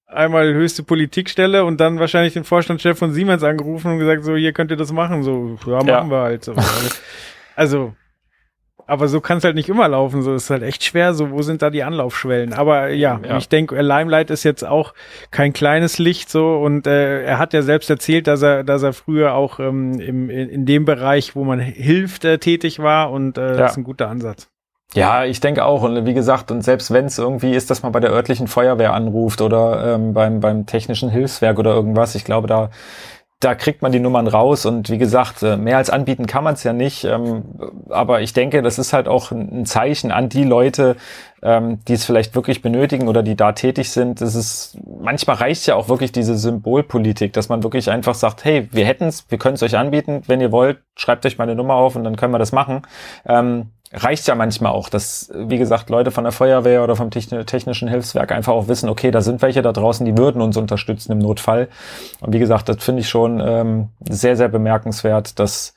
einmal 0.07 0.51
höchste 0.53 0.81
Politikstelle 0.81 1.63
und 1.63 1.79
dann 1.79 1.99
wahrscheinlich 1.99 2.33
den 2.33 2.43
Vorstandschef 2.43 2.97
von 2.97 3.13
Siemens 3.13 3.43
angerufen 3.43 3.91
und 3.91 3.99
gesagt, 3.99 4.23
so, 4.23 4.35
hier 4.35 4.51
könnt 4.51 4.71
ihr 4.71 4.77
das 4.77 4.91
machen. 4.91 5.21
So, 5.21 5.59
ja, 5.67 5.75
machen 5.75 5.87
ja. 5.87 6.09
wir 6.09 6.21
halt. 6.21 6.43
So. 6.43 6.55
also, 7.55 7.93
aber 8.91 9.07
so 9.07 9.21
kann 9.21 9.37
es 9.37 9.45
halt 9.45 9.55
nicht 9.55 9.69
immer 9.69 9.87
laufen. 9.87 10.21
So 10.21 10.35
ist 10.35 10.49
halt 10.49 10.63
echt 10.63 10.83
schwer. 10.83 11.13
So, 11.13 11.31
wo 11.31 11.41
sind 11.41 11.61
da 11.61 11.69
die 11.69 11.83
Anlaufschwellen? 11.83 12.51
Aber 12.51 12.89
ja, 12.89 13.21
ja. 13.23 13.37
ich 13.37 13.47
denke, 13.47 13.81
Limelight 13.81 14.29
ist 14.29 14.43
jetzt 14.43 14.65
auch 14.65 14.93
kein 15.31 15.53
kleines 15.53 15.97
Licht 15.97 16.29
so 16.29 16.57
und 16.57 16.87
äh, 16.87 17.23
er 17.23 17.39
hat 17.39 17.53
ja 17.53 17.61
selbst 17.61 17.89
erzählt, 17.89 18.27
dass 18.27 18.41
er, 18.41 18.65
dass 18.65 18.83
er 18.83 18.91
früher 18.91 19.33
auch 19.33 19.59
ähm, 19.59 19.99
im, 20.01 20.29
in, 20.29 20.49
in 20.49 20.65
dem 20.65 20.83
Bereich, 20.83 21.37
wo 21.37 21.45
man 21.45 21.59
hilft, 21.59 22.25
äh, 22.25 22.37
tätig 22.37 22.79
war 22.79 23.11
und 23.11 23.37
äh, 23.37 23.51
ja. 23.51 23.57
das 23.57 23.71
ist 23.71 23.77
ein 23.77 23.85
guter 23.85 24.09
Ansatz. 24.09 24.49
Ja, 24.93 25.23
ich 25.23 25.39
denke 25.39 25.63
auch. 25.63 25.83
Und 25.83 26.05
wie 26.05 26.13
gesagt, 26.13 26.51
und 26.51 26.61
selbst 26.61 26.91
wenn 26.91 27.05
es 27.05 27.17
irgendwie 27.17 27.53
ist, 27.53 27.69
dass 27.69 27.83
man 27.83 27.93
bei 27.93 28.01
der 28.01 28.11
örtlichen 28.11 28.47
Feuerwehr 28.47 28.93
anruft 28.93 29.39
oder 29.41 29.95
ähm, 29.95 30.13
beim, 30.13 30.41
beim 30.41 30.65
technischen 30.65 31.09
Hilfswerk 31.09 31.59
oder 31.59 31.73
irgendwas, 31.73 32.15
ich 32.15 32.25
glaube, 32.25 32.47
da 32.49 32.71
da 33.41 33.55
kriegt 33.55 33.81
man 33.81 33.91
die 33.91 33.99
Nummern 33.99 34.27
raus 34.27 34.65
und 34.67 34.89
wie 34.91 34.99
gesagt, 34.99 35.41
äh, 35.41 35.57
mehr 35.57 35.77
als 35.77 35.89
anbieten 35.89 36.27
kann 36.27 36.43
man 36.43 36.53
es 36.53 36.63
ja 36.63 36.73
nicht. 36.73 37.03
Ähm, 37.03 37.43
aber 37.89 38.21
ich 38.21 38.33
denke, 38.33 38.61
das 38.61 38.77
ist 38.77 38.93
halt 38.93 39.07
auch 39.07 39.31
ein 39.31 39.65
Zeichen 39.65 40.11
an 40.11 40.29
die 40.29 40.43
Leute, 40.43 40.95
ähm, 41.41 41.79
die 41.87 41.93
es 41.93 42.05
vielleicht 42.05 42.35
wirklich 42.35 42.61
benötigen 42.61 43.07
oder 43.07 43.23
die 43.23 43.35
da 43.35 43.51
tätig 43.53 43.89
sind. 43.89 44.21
Das 44.21 44.35
ist 44.35 44.77
manchmal 44.85 45.37
reicht 45.37 45.65
ja 45.65 45.75
auch 45.75 45.89
wirklich 45.89 46.11
diese 46.11 46.37
Symbolpolitik, 46.37 47.33
dass 47.33 47.49
man 47.49 47.63
wirklich 47.63 47.89
einfach 47.89 48.13
sagt, 48.13 48.45
hey, 48.45 48.69
wir 48.71 48.85
hätten 48.85 49.05
es, 49.05 49.25
wir 49.29 49.39
können 49.39 49.55
es 49.55 49.63
euch 49.63 49.75
anbieten, 49.75 50.21
wenn 50.27 50.39
ihr 50.39 50.51
wollt, 50.51 50.77
schreibt 50.95 51.25
euch 51.25 51.39
meine 51.39 51.55
Nummer 51.55 51.73
auf 51.73 51.95
und 51.95 52.03
dann 52.03 52.15
können 52.15 52.33
wir 52.33 52.39
das 52.39 52.51
machen. 52.51 52.83
Reicht 53.93 54.27
ja 54.27 54.35
manchmal 54.35 54.71
auch, 54.71 54.87
dass, 54.87 55.29
wie 55.35 55.57
gesagt, 55.57 55.89
Leute 55.89 56.11
von 56.11 56.23
der 56.23 56.31
Feuerwehr 56.31 56.83
oder 56.83 56.95
vom 56.95 57.11
technischen 57.11 57.89
Hilfswerk 57.89 58.31
einfach 58.31 58.53
auch 58.53 58.67
wissen, 58.67 58.87
okay, 58.87 59.11
da 59.11 59.21
sind 59.21 59.41
welche 59.41 59.61
da 59.61 59.73
draußen, 59.73 60.05
die 60.05 60.17
würden 60.17 60.41
uns 60.41 60.55
unterstützen 60.55 61.11
im 61.11 61.19
Notfall. 61.19 61.67
Und 62.21 62.33
wie 62.33 62.39
gesagt, 62.39 62.69
das 62.69 62.81
finde 62.83 63.01
ich 63.01 63.09
schon 63.09 63.41
ähm, 63.45 63.89
sehr, 64.09 64.37
sehr 64.37 64.47
bemerkenswert, 64.47 65.39
dass 65.39 65.73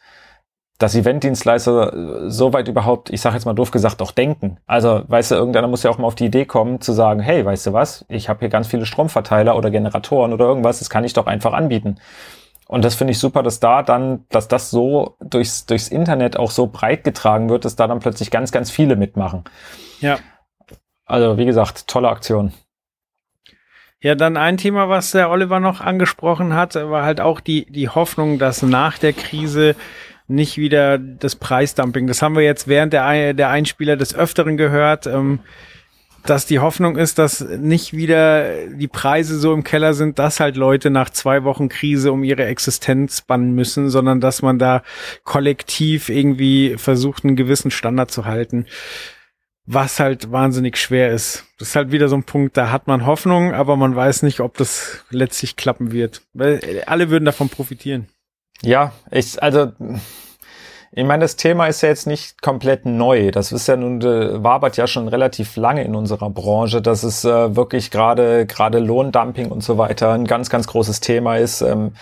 dass 0.78 0.94
Eventdienstleister 0.96 2.28
so 2.30 2.52
weit 2.52 2.66
überhaupt, 2.66 3.10
ich 3.10 3.20
sage 3.20 3.36
jetzt 3.36 3.44
mal 3.44 3.54
doof 3.54 3.70
gesagt, 3.70 4.02
auch 4.02 4.10
denken. 4.10 4.58
Also, 4.66 5.02
weißt 5.06 5.30
du, 5.30 5.34
irgendeiner 5.36 5.68
muss 5.68 5.84
ja 5.84 5.90
auch 5.90 5.98
mal 5.98 6.06
auf 6.06 6.16
die 6.16 6.26
Idee 6.26 6.46
kommen, 6.46 6.80
zu 6.80 6.92
sagen, 6.92 7.20
hey, 7.20 7.44
weißt 7.44 7.66
du 7.68 7.72
was, 7.72 8.04
ich 8.08 8.28
habe 8.28 8.40
hier 8.40 8.48
ganz 8.48 8.66
viele 8.66 8.84
Stromverteiler 8.84 9.56
oder 9.56 9.70
Generatoren 9.70 10.32
oder 10.32 10.46
irgendwas, 10.46 10.80
das 10.80 10.90
kann 10.90 11.04
ich 11.04 11.12
doch 11.12 11.26
einfach 11.26 11.52
anbieten. 11.52 11.96
Und 12.66 12.84
das 12.84 12.94
finde 12.94 13.12
ich 13.12 13.18
super, 13.18 13.42
dass 13.42 13.60
da 13.60 13.82
dann, 13.82 14.24
dass 14.30 14.48
das 14.48 14.70
so 14.70 15.16
durchs, 15.20 15.66
durchs 15.66 15.88
Internet 15.88 16.36
auch 16.36 16.50
so 16.50 16.66
breit 16.66 17.04
getragen 17.04 17.50
wird, 17.50 17.64
dass 17.64 17.76
da 17.76 17.86
dann 17.86 18.00
plötzlich 18.00 18.30
ganz, 18.30 18.52
ganz 18.52 18.70
viele 18.70 18.96
mitmachen. 18.96 19.44
Ja. 20.00 20.18
Also, 21.04 21.36
wie 21.36 21.44
gesagt, 21.44 21.86
tolle 21.88 22.08
Aktion. 22.08 22.54
Ja, 24.00 24.14
dann 24.14 24.36
ein 24.36 24.56
Thema, 24.56 24.88
was 24.88 25.12
der 25.12 25.30
Oliver 25.30 25.60
noch 25.60 25.80
angesprochen 25.80 26.54
hat, 26.54 26.74
war 26.74 27.04
halt 27.04 27.20
auch 27.20 27.40
die, 27.40 27.66
die 27.70 27.88
Hoffnung, 27.88 28.38
dass 28.38 28.62
nach 28.62 28.98
der 28.98 29.12
Krise 29.12 29.76
nicht 30.26 30.56
wieder 30.56 30.98
das 30.98 31.36
Preisdumping. 31.36 32.06
Das 32.06 32.22
haben 32.22 32.34
wir 32.34 32.42
jetzt 32.42 32.66
während 32.68 32.92
der, 32.92 33.34
der 33.34 33.50
Einspieler 33.50 33.96
des 33.96 34.14
Öfteren 34.14 34.56
gehört. 34.56 35.06
Ähm, 35.06 35.40
dass 36.26 36.46
die 36.46 36.58
Hoffnung 36.58 36.96
ist, 36.96 37.18
dass 37.18 37.40
nicht 37.40 37.92
wieder 37.92 38.66
die 38.68 38.88
Preise 38.88 39.38
so 39.38 39.52
im 39.52 39.62
Keller 39.62 39.92
sind, 39.94 40.18
dass 40.18 40.40
halt 40.40 40.56
Leute 40.56 40.90
nach 40.90 41.10
zwei 41.10 41.44
Wochen 41.44 41.68
Krise 41.68 42.12
um 42.12 42.24
ihre 42.24 42.46
Existenz 42.46 43.20
bannen 43.20 43.54
müssen, 43.54 43.90
sondern 43.90 44.20
dass 44.20 44.40
man 44.40 44.58
da 44.58 44.82
kollektiv 45.24 46.08
irgendwie 46.08 46.76
versucht, 46.78 47.24
einen 47.24 47.36
gewissen 47.36 47.70
Standard 47.70 48.10
zu 48.10 48.24
halten, 48.24 48.66
was 49.66 50.00
halt 50.00 50.32
wahnsinnig 50.32 50.78
schwer 50.78 51.12
ist. 51.12 51.44
Das 51.58 51.68
ist 51.68 51.76
halt 51.76 51.92
wieder 51.92 52.08
so 52.08 52.16
ein 52.16 52.24
Punkt, 52.24 52.56
da 52.56 52.70
hat 52.70 52.86
man 52.86 53.04
Hoffnung, 53.04 53.52
aber 53.52 53.76
man 53.76 53.94
weiß 53.94 54.22
nicht, 54.22 54.40
ob 54.40 54.56
das 54.56 55.04
letztlich 55.10 55.56
klappen 55.56 55.92
wird. 55.92 56.22
Weil 56.32 56.84
alle 56.86 57.10
würden 57.10 57.24
davon 57.26 57.50
profitieren. 57.50 58.08
Ja, 58.62 58.92
ich, 59.10 59.42
also 59.42 59.72
ich 60.96 61.04
meine, 61.04 61.24
das 61.24 61.34
Thema 61.34 61.66
ist 61.66 61.82
ja 61.82 61.88
jetzt 61.88 62.06
nicht 62.06 62.40
komplett 62.40 62.86
neu. 62.86 63.32
Das 63.32 63.50
ist 63.50 63.66
ja 63.66 63.76
nun, 63.76 64.00
äh, 64.00 64.44
wabert 64.44 64.76
ja 64.76 64.86
schon 64.86 65.08
relativ 65.08 65.56
lange 65.56 65.82
in 65.82 65.96
unserer 65.96 66.30
Branche, 66.30 66.80
dass 66.80 67.02
es 67.02 67.24
äh, 67.24 67.56
wirklich 67.56 67.90
gerade 67.90 68.46
gerade 68.46 68.78
Lohndumping 68.78 69.50
und 69.50 69.64
so 69.64 69.76
weiter 69.76 70.12
ein 70.12 70.24
ganz, 70.24 70.50
ganz 70.50 70.68
großes 70.68 71.00
Thema 71.00 71.36
ist. 71.36 71.62
Ähm, 71.62 71.94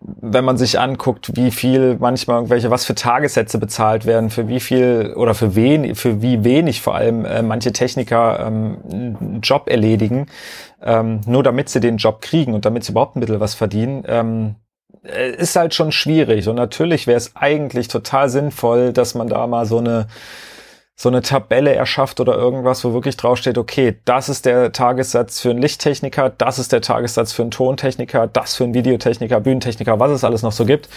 wenn 0.00 0.44
man 0.44 0.56
sich 0.56 0.78
anguckt, 0.78 1.34
wie 1.34 1.50
viel 1.50 1.96
manchmal 1.98 2.36
irgendwelche, 2.36 2.70
was 2.70 2.84
für 2.84 2.94
Tagessätze 2.94 3.58
bezahlt 3.58 4.06
werden, 4.06 4.30
für 4.30 4.46
wie 4.46 4.60
viel 4.60 5.14
oder 5.16 5.34
für 5.34 5.56
wen, 5.56 5.96
für 5.96 6.22
wie 6.22 6.44
wenig 6.44 6.80
vor 6.80 6.94
allem 6.94 7.24
äh, 7.24 7.42
manche 7.42 7.72
Techniker 7.72 8.46
ähm, 8.46 8.78
einen 8.88 9.40
Job 9.42 9.68
erledigen, 9.68 10.26
ähm, 10.80 11.22
nur 11.26 11.42
damit 11.42 11.70
sie 11.70 11.80
den 11.80 11.96
Job 11.96 12.20
kriegen 12.20 12.54
und 12.54 12.64
damit 12.64 12.84
sie 12.84 12.92
überhaupt 12.92 13.16
ein 13.16 13.20
bisschen 13.20 13.40
was 13.40 13.54
verdienen. 13.54 14.04
Ähm, 14.06 14.54
äh, 14.54 14.67
ist 15.02 15.56
halt 15.56 15.74
schon 15.74 15.92
schwierig. 15.92 16.48
Und 16.48 16.56
natürlich 16.56 17.06
wäre 17.06 17.18
es 17.18 17.36
eigentlich 17.36 17.88
total 17.88 18.28
sinnvoll, 18.28 18.92
dass 18.92 19.14
man 19.14 19.28
da 19.28 19.46
mal 19.46 19.66
so 19.66 19.78
eine 19.78 20.06
so 21.00 21.08
eine 21.08 21.22
Tabelle 21.22 21.72
erschafft 21.76 22.18
oder 22.18 22.34
irgendwas, 22.34 22.84
wo 22.84 22.92
wirklich 22.92 23.16
draufsteht, 23.16 23.56
okay, 23.56 24.00
das 24.04 24.28
ist 24.28 24.46
der 24.46 24.72
Tagessatz 24.72 25.40
für 25.40 25.50
einen 25.50 25.62
Lichttechniker, 25.62 26.28
das 26.28 26.58
ist 26.58 26.72
der 26.72 26.80
Tagessatz 26.80 27.32
für 27.32 27.42
einen 27.42 27.52
Tontechniker, 27.52 28.26
das 28.26 28.56
für 28.56 28.64
einen 28.64 28.74
Videotechniker, 28.74 29.38
Bühnentechniker, 29.38 30.00
was 30.00 30.10
es 30.10 30.24
alles 30.24 30.42
noch 30.42 30.50
so 30.50 30.64
gibt, 30.64 30.88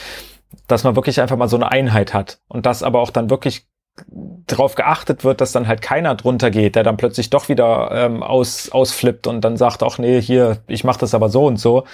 dass 0.65 0.83
man 0.83 0.95
wirklich 0.95 1.21
einfach 1.21 1.37
mal 1.37 1.47
so 1.47 1.55
eine 1.55 1.71
Einheit 1.71 2.15
hat 2.15 2.39
und 2.47 2.65
das 2.65 2.81
aber 2.81 2.99
auch 2.99 3.11
dann 3.11 3.29
wirklich 3.29 3.67
darauf 4.07 4.75
geachtet 4.75 5.23
wird, 5.23 5.41
dass 5.41 5.51
dann 5.51 5.67
halt 5.67 5.81
keiner 5.81 6.15
drunter 6.15 6.49
geht, 6.49 6.75
der 6.75 6.83
dann 6.83 6.97
plötzlich 6.97 7.29
doch 7.29 7.49
wieder 7.49 7.91
ähm, 7.91 8.23
aus, 8.23 8.69
ausflippt 8.71 9.27
und 9.27 9.41
dann 9.41 9.57
sagt, 9.57 9.83
ach 9.83 9.97
nee, 9.97 10.21
hier, 10.21 10.57
ich 10.67 10.83
mache 10.83 10.99
das 10.99 11.13
aber 11.13 11.29
so 11.29 11.45
und 11.45 11.57
so. 11.57 11.85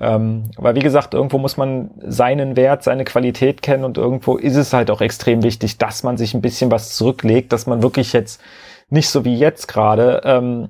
Ähm, 0.00 0.50
weil 0.56 0.74
wie 0.74 0.80
gesagt, 0.80 1.14
irgendwo 1.14 1.38
muss 1.38 1.56
man 1.56 1.90
seinen 1.98 2.56
Wert, 2.56 2.82
seine 2.82 3.04
Qualität 3.04 3.62
kennen 3.62 3.84
und 3.84 3.98
irgendwo 3.98 4.36
ist 4.36 4.56
es 4.56 4.72
halt 4.72 4.90
auch 4.90 5.00
extrem 5.00 5.42
wichtig, 5.42 5.78
dass 5.78 6.02
man 6.02 6.16
sich 6.16 6.34
ein 6.34 6.42
bisschen 6.42 6.70
was 6.70 6.94
zurücklegt, 6.96 7.52
dass 7.52 7.66
man 7.66 7.82
wirklich 7.82 8.12
jetzt 8.12 8.40
nicht 8.90 9.08
so 9.08 9.24
wie 9.24 9.36
jetzt 9.36 9.66
gerade 9.66 10.20
ähm, 10.24 10.68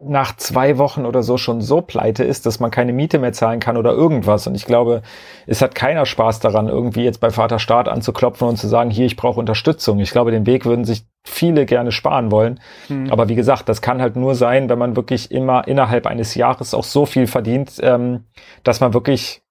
nach 0.00 0.36
zwei 0.36 0.78
Wochen 0.78 1.04
oder 1.06 1.24
so 1.24 1.38
schon 1.38 1.60
so 1.60 1.80
pleite 1.80 2.22
ist, 2.22 2.46
dass 2.46 2.60
man 2.60 2.70
keine 2.70 2.92
Miete 2.92 3.18
mehr 3.18 3.32
zahlen 3.32 3.58
kann 3.58 3.76
oder 3.76 3.92
irgendwas. 3.92 4.46
Und 4.46 4.54
ich 4.54 4.64
glaube, 4.64 5.02
es 5.46 5.60
hat 5.60 5.74
keiner 5.74 6.06
Spaß 6.06 6.38
daran, 6.38 6.68
irgendwie 6.68 7.02
jetzt 7.02 7.18
bei 7.18 7.30
Vater 7.30 7.58
Staat 7.58 7.88
anzuklopfen 7.88 8.46
und 8.46 8.56
zu 8.58 8.68
sagen, 8.68 8.90
hier, 8.90 9.06
ich 9.06 9.16
brauche 9.16 9.40
Unterstützung. 9.40 9.98
Ich 9.98 10.12
glaube, 10.12 10.30
den 10.30 10.46
Weg 10.46 10.66
würden 10.66 10.84
sich 10.84 11.04
viele 11.24 11.66
gerne 11.66 11.90
sparen 11.90 12.30
wollen. 12.30 12.60
Hm. 12.86 13.10
Aber 13.10 13.28
wie 13.28 13.34
gesagt, 13.34 13.68
das 13.68 13.82
kann 13.82 14.00
halt 14.00 14.14
nur 14.14 14.36
sein, 14.36 14.68
wenn 14.68 14.78
man 14.78 14.94
wirklich 14.94 15.32
immer 15.32 15.66
innerhalb 15.66 16.06
eines 16.06 16.36
Jahres 16.36 16.74
auch 16.74 16.84
so 16.84 17.04
viel 17.04 17.26
verdient, 17.26 17.72
ähm, 17.82 18.24
dass 18.62 18.80
man 18.80 18.94
wirklich 18.94 19.42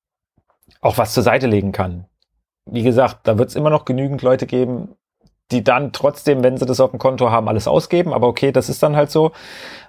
auch 0.79 0.97
was 0.97 1.13
zur 1.13 1.23
Seite 1.23 1.47
legen 1.47 1.73
kann. 1.73 2.05
Wie 2.65 2.83
gesagt, 2.83 3.19
da 3.23 3.37
wird 3.37 3.49
es 3.49 3.55
immer 3.55 3.69
noch 3.69 3.83
genügend 3.83 4.21
Leute 4.21 4.45
geben, 4.45 4.95
die 5.51 5.63
dann 5.63 5.93
trotzdem, 5.93 6.43
wenn 6.43 6.57
sie 6.57 6.65
das 6.65 6.79
auf 6.79 6.91
dem 6.91 6.99
Konto 6.99 7.31
haben, 7.31 7.47
alles 7.47 7.67
ausgeben. 7.67 8.13
Aber 8.13 8.27
okay, 8.27 8.51
das 8.51 8.69
ist 8.69 8.83
dann 8.83 8.95
halt 8.95 9.11
so. 9.11 9.31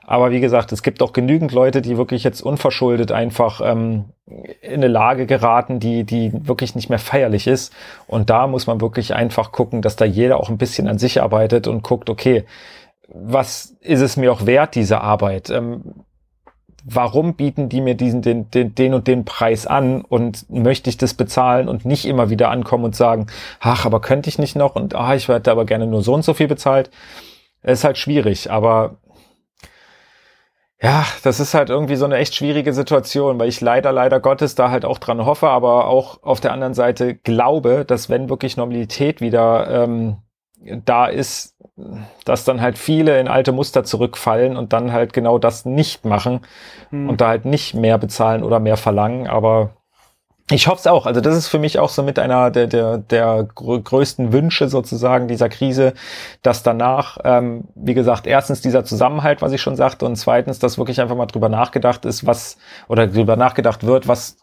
Aber 0.09 0.31
wie 0.31 0.41
gesagt, 0.41 0.73
es 0.73 0.83
gibt 0.83 1.03
auch 1.03 1.13
genügend 1.13 1.53
Leute, 1.53 1.83
die 1.83 1.99
wirklich 1.99 2.25
jetzt 2.25 2.41
unverschuldet 2.41 3.13
einfach 3.13 3.61
ähm, 3.63 4.07
in 4.63 4.77
eine 4.77 4.89
Lage 4.89 5.27
geraten, 5.27 5.81
die, 5.81 6.05
die 6.05 6.33
wirklich 6.33 6.75
nicht 6.75 6.89
mehr 6.89 6.99
feierlich 6.99 7.47
ist. 7.47 7.75
Und 8.07 8.31
da 8.31 8.47
muss 8.47 8.67
man 8.67 8.81
wirklich 8.81 9.15
einfach 9.15 9.53
gucken, 9.53 9.83
dass 9.83 9.97
da 9.97 10.07
jeder 10.07 10.41
auch 10.41 10.49
ein 10.49 10.57
bisschen 10.57 10.89
an 10.89 10.99
sich 10.99 11.21
arbeitet 11.21 11.67
und 11.67 11.83
guckt, 11.83 12.09
okay, 12.09 12.47
was 13.09 13.77
ist 13.83 14.01
es 14.01 14.17
mir 14.17 14.33
auch 14.33 14.47
wert, 14.47 14.77
diese 14.77 15.03
Arbeit? 15.03 15.51
Ähm, 15.51 15.83
warum 16.85 17.35
bieten 17.35 17.69
die 17.69 17.83
mir 17.83 17.95
diesen, 17.95 18.23
den, 18.23 18.51
den, 18.51 18.75
den 18.75 18.95
und 18.95 19.09
den 19.09 19.27
Preis 19.27 19.67
an 19.67 20.01
und 20.01 20.49
möchte 20.49 20.89
ich 20.89 20.97
das 20.97 21.13
bezahlen 21.13 21.69
und 21.69 21.85
nicht 21.85 22.07
immer 22.07 22.31
wieder 22.31 22.51
ankommen 22.51 22.85
und 22.85 22.97
sagen, 22.97 23.27
ach, 23.61 23.85
aber 23.85 24.01
könnte 24.01 24.31
ich 24.31 24.39
nicht 24.39 24.57
noch 24.57 24.75
und 24.75 24.95
ah, 24.95 25.15
ich 25.15 25.29
hätte 25.29 25.51
aber 25.51 25.67
gerne 25.67 25.87
nur 25.87 26.03
so 26.03 26.15
und 26.15 26.25
so 26.25 26.33
viel 26.33 26.49
bezahlt. 26.49 26.91
Es 27.61 27.81
ist 27.81 27.85
halt 27.85 27.99
schwierig, 27.99 28.51
aber 28.51 28.97
ja, 30.81 31.05
das 31.25 31.41
ist 31.41 31.55
halt 31.55 31.71
irgendwie 31.71 31.97
so 31.97 32.05
eine 32.05 32.17
echt 32.17 32.35
schwierige 32.37 32.73
Situation, 32.73 33.39
weil 33.39 33.49
ich 33.49 33.61
leider, 33.61 33.91
leider 33.91 34.21
Gottes 34.21 34.55
da 34.55 34.71
halt 34.71 34.85
auch 34.85 34.99
dran 34.99 35.25
hoffe, 35.25 35.49
aber 35.49 35.89
auch 35.89 36.23
auf 36.23 36.41
der 36.41 36.53
anderen 36.53 36.75
Seite 36.75 37.17
glaube, 37.17 37.85
dass 37.85 38.09
wenn 38.09 38.29
wirklich 38.29 38.57
Normalität 38.57 39.21
wieder 39.21 39.85
ähm, 39.85 40.19
da 40.85 41.07
ist, 41.07 41.57
dass 42.25 42.45
dann 42.45 42.61
halt 42.61 42.79
viele 42.79 43.19
in 43.19 43.29
alte 43.29 43.53
Muster 43.53 43.83
zurückfallen 43.83 44.57
und 44.57 44.73
dann 44.73 44.93
halt 44.93 45.13
genau 45.13 45.39
das 45.39 45.65
nicht 45.65 46.05
machen 46.05 46.41
hm. 46.91 47.09
und 47.09 47.21
da 47.21 47.29
halt 47.29 47.45
nicht 47.45 47.75
mehr 47.75 47.99
bezahlen 47.99 48.45
oder 48.45 48.61
mehr 48.61 48.77
verlangen, 48.77 49.27
aber 49.27 49.78
Ich 50.51 50.67
hoffe 50.67 50.79
es 50.79 50.87
auch. 50.87 51.05
Also 51.05 51.21
das 51.21 51.37
ist 51.37 51.49
für 51.49 51.59
mich 51.59 51.79
auch 51.79 51.91
so 51.91 52.03
mit 52.03 52.19
einer 52.19 52.51
der, 52.51 52.67
der, 52.67 52.99
der 52.99 53.47
größten 53.55 54.33
Wünsche 54.33 54.69
sozusagen 54.69 55.29
dieser 55.29 55.51
Krise, 55.51 55.93
dass 56.41 56.63
danach, 56.63 57.19
ähm, 57.25 57.65
wie 57.75 57.93
gesagt, 57.93 58.27
erstens 58.27 58.63
dieser 58.63 58.83
Zusammenhalt, 58.83 59.43
was 59.43 59.53
ich 59.53 59.61
schon 59.61 59.77
sagte, 59.77 60.07
und 60.07 60.17
zweitens, 60.17 60.59
dass 60.59 60.79
wirklich 60.79 61.03
einfach 61.03 61.17
mal 61.17 61.27
drüber 61.27 61.51
nachgedacht 61.51 62.07
ist, 62.07 62.27
was 62.27 62.57
oder 62.89 63.07
drüber 63.07 63.37
nachgedacht 63.37 63.85
wird, 63.85 64.09
was 64.09 64.39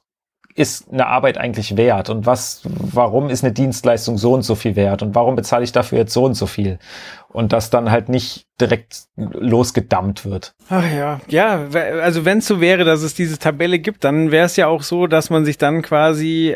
ist 0.56 0.92
eine 0.92 1.08
Arbeit 1.08 1.38
eigentlich 1.38 1.76
wert? 1.76 2.10
Und 2.10 2.26
was, 2.26 2.62
warum 2.64 3.30
ist 3.30 3.44
eine 3.44 3.54
Dienstleistung 3.54 4.18
so 4.18 4.34
und 4.34 4.44
so 4.44 4.56
viel 4.56 4.76
wert? 4.78 5.04
Und 5.04 5.14
warum 5.14 5.36
bezahle 5.36 5.66
ich 5.66 5.74
dafür 5.74 6.00
jetzt 6.00 6.14
so 6.14 6.24
und 6.24 6.34
so 6.34 6.48
viel? 6.48 6.80
Und 7.28 7.52
das 7.52 7.70
dann 7.70 7.92
halt 7.92 8.08
nicht 8.08 8.48
direkt 8.60 9.04
losgedammt 9.18 10.24
wird. 10.24 10.56
Ach 10.70 10.90
ja, 10.90 11.20
ja, 11.28 11.68
also 12.02 12.24
wenn 12.24 12.38
es 12.38 12.48
so 12.48 12.62
wäre, 12.62 12.86
dass 12.86 13.02
es 13.02 13.14
diese 13.14 13.38
Tabelle 13.38 13.80
gibt, 13.80 14.06
dann 14.06 14.32
wäre 14.32 14.46
es 14.46 14.56
ja 14.56 14.68
auch 14.68 14.84
so, 14.84 15.08
dass 15.08 15.30
man 15.30 15.44
sich 15.44 15.58
dann 15.58 15.82
quasi 15.82 16.56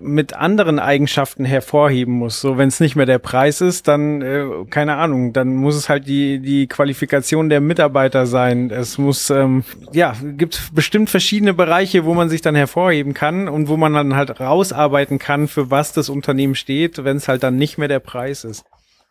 mit 0.00 0.34
anderen 0.34 0.78
Eigenschaften 0.78 1.44
hervorheben 1.44 2.14
muss. 2.14 2.40
So, 2.40 2.58
wenn 2.58 2.68
es 2.68 2.80
nicht 2.80 2.96
mehr 2.96 3.06
der 3.06 3.18
Preis 3.18 3.60
ist, 3.60 3.88
dann 3.88 4.22
äh, 4.22 4.46
keine 4.70 4.96
Ahnung, 4.96 5.32
dann 5.32 5.54
muss 5.54 5.76
es 5.76 5.88
halt 5.88 6.06
die 6.06 6.38
die 6.38 6.66
Qualifikation 6.66 7.48
der 7.48 7.60
Mitarbeiter 7.60 8.26
sein. 8.26 8.70
Es 8.70 8.98
muss 8.98 9.30
ähm, 9.30 9.64
ja 9.92 10.14
gibt 10.22 10.74
bestimmt 10.74 11.10
verschiedene 11.10 11.54
Bereiche, 11.54 12.04
wo 12.04 12.14
man 12.14 12.28
sich 12.28 12.42
dann 12.42 12.54
hervorheben 12.54 13.14
kann 13.14 13.48
und 13.48 13.68
wo 13.68 13.76
man 13.76 13.94
dann 13.94 14.16
halt 14.16 14.40
rausarbeiten 14.40 15.18
kann, 15.18 15.48
für 15.48 15.70
was 15.70 15.92
das 15.92 16.08
Unternehmen 16.08 16.54
steht, 16.54 17.04
wenn 17.04 17.16
es 17.16 17.28
halt 17.28 17.42
dann 17.42 17.56
nicht 17.56 17.78
mehr 17.78 17.88
der 17.88 18.00
Preis 18.00 18.44
ist. 18.44 18.64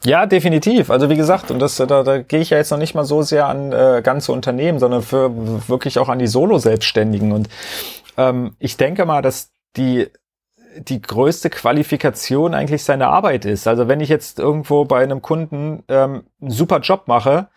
Ja, 0.03 0.25
definitiv. 0.25 0.91
Also 0.91 1.09
wie 1.09 1.15
gesagt, 1.15 1.49
und 1.51 1.59
das, 1.59 1.77
da, 1.77 2.03
da 2.03 2.17
gehe 2.19 2.39
ich 2.39 2.51
ja 2.51 2.57
jetzt 2.57 2.69
noch 2.69 2.77
nicht 2.77 2.93
mal 2.93 3.05
so 3.05 3.21
sehr 3.23 3.47
an 3.47 3.71
äh, 3.71 4.01
ganze 4.03 4.31
Unternehmen, 4.33 4.79
sondern 4.79 5.01
für 5.01 5.31
wirklich 5.67 5.97
auch 5.97 6.09
an 6.09 6.19
die 6.19 6.27
Solo-Selbstständigen. 6.27 7.31
Und 7.31 7.49
ähm, 8.17 8.55
ich 8.59 8.77
denke 8.77 9.05
mal, 9.05 9.21
dass 9.21 9.51
die 9.77 10.07
die 10.77 11.01
größte 11.01 11.49
Qualifikation 11.49 12.53
eigentlich 12.53 12.83
seine 12.83 13.07
Arbeit 13.07 13.45
ist. 13.45 13.67
Also 13.67 13.87
wenn 13.87 13.99
ich 13.99 14.09
jetzt 14.09 14.39
irgendwo 14.39 14.85
bei 14.85 15.03
einem 15.03 15.21
Kunden 15.21 15.83
ähm, 15.87 16.23
einen 16.41 16.51
super 16.51 16.79
Job 16.79 17.07
mache 17.07 17.47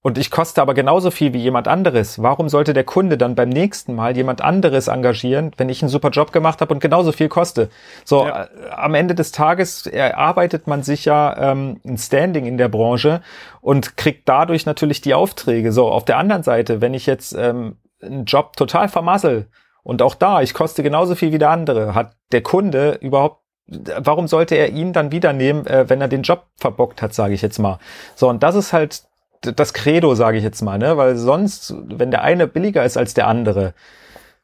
und 0.00 0.16
ich 0.16 0.30
koste 0.30 0.62
aber 0.62 0.74
genauso 0.74 1.10
viel 1.10 1.32
wie 1.32 1.38
jemand 1.38 1.66
anderes, 1.66 2.22
warum 2.22 2.48
sollte 2.48 2.72
der 2.72 2.84
Kunde 2.84 3.18
dann 3.18 3.34
beim 3.34 3.48
nächsten 3.48 3.94
Mal 3.94 4.16
jemand 4.16 4.40
anderes 4.40 4.88
engagieren, 4.88 5.50
wenn 5.56 5.68
ich 5.68 5.82
einen 5.82 5.88
super 5.88 6.10
Job 6.10 6.32
gemacht 6.32 6.60
habe 6.60 6.72
und 6.72 6.80
genauso 6.80 7.10
viel 7.10 7.28
koste? 7.28 7.68
So, 8.04 8.26
ja. 8.26 8.44
äh, 8.44 8.48
am 8.70 8.94
Ende 8.94 9.14
des 9.14 9.32
Tages 9.32 9.86
erarbeitet 9.86 10.66
man 10.66 10.82
sich 10.82 11.04
ja 11.04 11.52
ähm, 11.52 11.80
ein 11.84 11.98
Standing 11.98 12.46
in 12.46 12.58
der 12.58 12.68
Branche 12.68 13.22
und 13.60 13.96
kriegt 13.96 14.28
dadurch 14.28 14.66
natürlich 14.66 15.00
die 15.00 15.14
Aufträge. 15.14 15.72
So, 15.72 15.88
auf 15.88 16.04
der 16.04 16.18
anderen 16.18 16.44
Seite, 16.44 16.80
wenn 16.80 16.94
ich 16.94 17.06
jetzt 17.06 17.32
ähm, 17.32 17.76
einen 18.00 18.24
Job 18.24 18.56
total 18.56 18.88
vermassel, 18.88 19.48
und 19.88 20.02
auch 20.02 20.14
da, 20.14 20.42
ich 20.42 20.52
koste 20.52 20.82
genauso 20.82 21.14
viel 21.14 21.32
wie 21.32 21.38
der 21.38 21.48
andere. 21.48 21.94
Hat 21.94 22.12
der 22.30 22.42
Kunde 22.42 22.98
überhaupt, 23.00 23.40
warum 23.66 24.28
sollte 24.28 24.54
er 24.54 24.68
ihn 24.68 24.92
dann 24.92 25.12
wieder 25.12 25.32
nehmen, 25.32 25.66
äh, 25.66 25.88
wenn 25.88 26.02
er 26.02 26.08
den 26.08 26.20
Job 26.20 26.44
verbockt 26.58 27.00
hat, 27.00 27.14
sage 27.14 27.32
ich 27.32 27.40
jetzt 27.40 27.58
mal. 27.58 27.78
So, 28.14 28.28
und 28.28 28.42
das 28.42 28.54
ist 28.54 28.74
halt 28.74 29.04
das 29.40 29.72
Credo, 29.72 30.14
sage 30.14 30.36
ich 30.36 30.44
jetzt 30.44 30.60
mal, 30.60 30.76
ne? 30.76 30.98
Weil 30.98 31.16
sonst, 31.16 31.74
wenn 31.86 32.10
der 32.10 32.20
eine 32.20 32.46
billiger 32.46 32.84
ist 32.84 32.98
als 32.98 33.14
der 33.14 33.28
andere, 33.28 33.72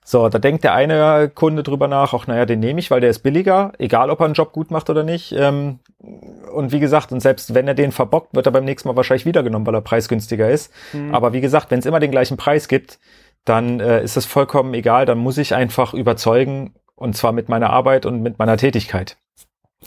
so, 0.02 0.30
da 0.30 0.38
denkt 0.38 0.64
der 0.64 0.72
eine 0.72 1.28
Kunde 1.28 1.62
drüber 1.62 1.88
nach, 1.88 2.14
ach 2.14 2.26
naja, 2.26 2.46
den 2.46 2.60
nehme 2.60 2.80
ich, 2.80 2.90
weil 2.90 3.02
der 3.02 3.10
ist 3.10 3.18
billiger, 3.18 3.72
egal 3.76 4.08
ob 4.08 4.20
er 4.20 4.24
einen 4.24 4.34
Job 4.34 4.52
gut 4.52 4.70
macht 4.70 4.88
oder 4.88 5.02
nicht. 5.02 5.32
Ähm, 5.32 5.80
und 6.54 6.72
wie 6.72 6.80
gesagt, 6.80 7.12
und 7.12 7.20
selbst 7.20 7.52
wenn 7.52 7.68
er 7.68 7.74
den 7.74 7.92
verbockt, 7.92 8.34
wird 8.34 8.46
er 8.46 8.52
beim 8.52 8.64
nächsten 8.64 8.88
Mal 8.88 8.96
wahrscheinlich 8.96 9.26
wieder 9.26 9.42
genommen, 9.42 9.66
weil 9.66 9.74
er 9.74 9.82
preisgünstiger 9.82 10.48
ist. 10.48 10.72
Mhm. 10.94 11.14
Aber 11.14 11.34
wie 11.34 11.42
gesagt, 11.42 11.70
wenn 11.70 11.80
es 11.80 11.86
immer 11.86 12.00
den 12.00 12.10
gleichen 12.10 12.38
Preis 12.38 12.66
gibt, 12.66 12.98
dann 13.44 13.80
äh, 13.80 14.02
ist 14.02 14.16
es 14.16 14.26
vollkommen 14.26 14.74
egal, 14.74 15.06
dann 15.06 15.18
muss 15.18 15.38
ich 15.38 15.54
einfach 15.54 15.94
überzeugen 15.94 16.74
und 16.94 17.16
zwar 17.16 17.32
mit 17.32 17.48
meiner 17.48 17.70
Arbeit 17.70 18.06
und 18.06 18.22
mit 18.22 18.38
meiner 18.38 18.56
Tätigkeit. 18.56 19.16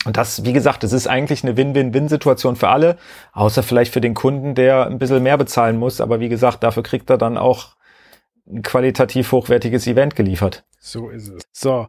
Und 0.05 0.17
das, 0.17 0.45
wie 0.45 0.53
gesagt, 0.53 0.83
es 0.83 0.93
ist 0.93 1.07
eigentlich 1.07 1.43
eine 1.43 1.57
Win-Win-Win-Situation 1.57 2.55
für 2.55 2.69
alle, 2.69 2.97
außer 3.33 3.63
vielleicht 3.63 3.93
für 3.93 4.01
den 4.01 4.13
Kunden, 4.13 4.53
der 4.53 4.85
ein 4.85 4.99
bisschen 4.99 5.23
mehr 5.23 5.37
bezahlen 5.37 5.77
muss. 5.77 6.01
Aber 6.01 6.19
wie 6.19 6.29
gesagt, 6.29 6.63
dafür 6.63 6.83
kriegt 6.83 7.09
er 7.09 7.17
dann 7.17 7.37
auch 7.37 7.75
ein 8.47 8.61
qualitativ 8.61 9.31
hochwertiges 9.31 9.87
Event 9.87 10.15
geliefert. 10.15 10.65
So 10.79 11.09
ist 11.09 11.29
es. 11.29 11.43
So, 11.51 11.87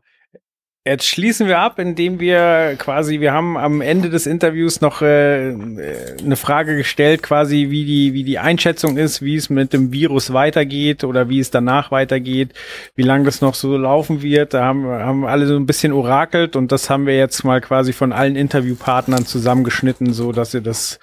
Jetzt 0.89 1.07
schließen 1.07 1.49
wir 1.49 1.59
ab, 1.59 1.79
indem 1.79 2.19
wir 2.19 2.75
quasi, 2.79 3.21
wir 3.21 3.35
haben 3.35 3.59
am 3.59 3.83
Ende 3.83 4.09
des 4.09 4.27
Interviews 4.27 4.81
noch 4.81 5.03
äh, 5.03 5.53
eine 6.25 6.37
Frage 6.37 6.77
gestellt, 6.77 7.23
quasi 7.23 7.67
wie 7.69 7.85
die, 7.85 8.15
wie 8.15 8.25
die 8.25 8.39
Einschätzung 8.39 8.97
ist, 8.97 9.21
wie 9.21 9.37
es 9.37 9.51
mit 9.51 9.75
dem 9.75 9.93
Virus 9.93 10.33
weitergeht 10.33 11.05
oder 11.05 11.29
wie 11.29 11.41
es 11.41 11.51
danach 11.51 11.91
weitergeht, 11.91 12.55
wie 12.97 13.03
lange 13.03 13.25
das 13.25 13.43
noch 13.43 13.53
so 13.53 13.77
laufen 13.77 14.23
wird. 14.23 14.55
Da 14.55 14.65
haben, 14.65 14.87
haben 14.87 15.27
alle 15.27 15.47
so 15.47 15.57
ein 15.57 15.67
bisschen 15.67 15.93
orakelt 15.93 16.57
und 16.57 16.73
das 16.73 16.89
haben 16.89 17.05
wir 17.05 17.19
jetzt 17.19 17.45
mal 17.45 17.61
quasi 17.61 17.93
von 17.93 18.15
allen 18.15 18.35
Interviewpartnern 18.35 19.27
zusammengeschnitten, 19.27 20.15
so 20.15 20.33
dass 20.33 20.55
ihr 20.55 20.63
das 20.63 21.01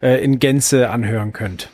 äh, 0.00 0.24
in 0.24 0.38
Gänze 0.38 0.88
anhören 0.88 1.34
könnt. 1.34 1.68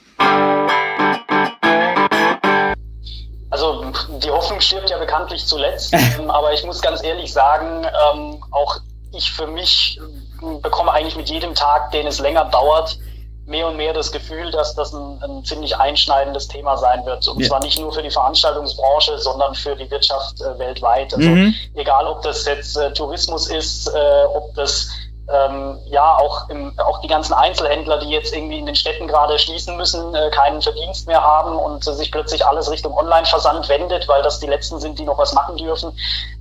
Bekanntlich 5.12 5.46
zuletzt, 5.46 5.94
ähm, 6.18 6.30
aber 6.30 6.52
ich 6.52 6.64
muss 6.64 6.80
ganz 6.80 7.02
ehrlich 7.02 7.32
sagen, 7.32 7.84
ähm, 7.84 8.42
auch 8.50 8.78
ich 9.12 9.30
für 9.30 9.46
mich 9.46 10.00
bekomme 10.62 10.90
eigentlich 10.92 11.16
mit 11.16 11.28
jedem 11.28 11.54
Tag, 11.54 11.90
den 11.90 12.06
es 12.06 12.18
länger 12.18 12.46
dauert, 12.46 12.98
mehr 13.44 13.66
und 13.66 13.76
mehr 13.76 13.92
das 13.92 14.10
Gefühl, 14.10 14.50
dass 14.50 14.74
das 14.74 14.94
ein, 14.94 15.22
ein 15.22 15.44
ziemlich 15.44 15.76
einschneidendes 15.76 16.48
Thema 16.48 16.78
sein 16.78 17.04
wird. 17.04 17.28
Und 17.28 17.40
ja. 17.40 17.48
zwar 17.48 17.62
nicht 17.62 17.78
nur 17.78 17.92
für 17.92 18.02
die 18.02 18.10
Veranstaltungsbranche, 18.10 19.18
sondern 19.18 19.54
für 19.54 19.76
die 19.76 19.90
Wirtschaft 19.90 20.40
äh, 20.40 20.58
weltweit. 20.58 21.12
Also 21.12 21.28
mhm. 21.28 21.54
egal, 21.74 22.06
ob 22.06 22.22
das 22.22 22.46
jetzt 22.46 22.76
äh, 22.78 22.92
Tourismus 22.94 23.48
ist, 23.48 23.88
äh, 23.88 24.24
ob 24.32 24.54
das 24.54 24.88
ähm, 25.32 25.78
ja 25.86 26.16
auch, 26.16 26.48
im, 26.48 26.78
auch 26.78 27.00
die 27.00 27.08
ganzen 27.08 27.32
Einzelhändler, 27.32 27.98
die 27.98 28.10
jetzt 28.10 28.34
irgendwie 28.34 28.58
in 28.58 28.66
den 28.66 28.74
Städten 28.74 29.06
gerade 29.06 29.38
schließen 29.38 29.76
müssen, 29.76 30.14
äh, 30.14 30.30
keinen 30.30 30.60
Verdienst 30.60 31.06
mehr 31.06 31.22
haben 31.22 31.56
und 31.56 31.86
äh, 31.86 31.92
sich 31.92 32.12
plötzlich 32.12 32.46
alles 32.46 32.70
Richtung 32.70 32.96
Online-Versand 32.96 33.68
wendet, 33.68 34.08
weil 34.08 34.22
das 34.22 34.40
die 34.40 34.46
letzten 34.46 34.80
sind, 34.80 34.98
die 34.98 35.04
noch 35.04 35.18
was 35.18 35.32
machen 35.32 35.56
dürfen. 35.56 35.96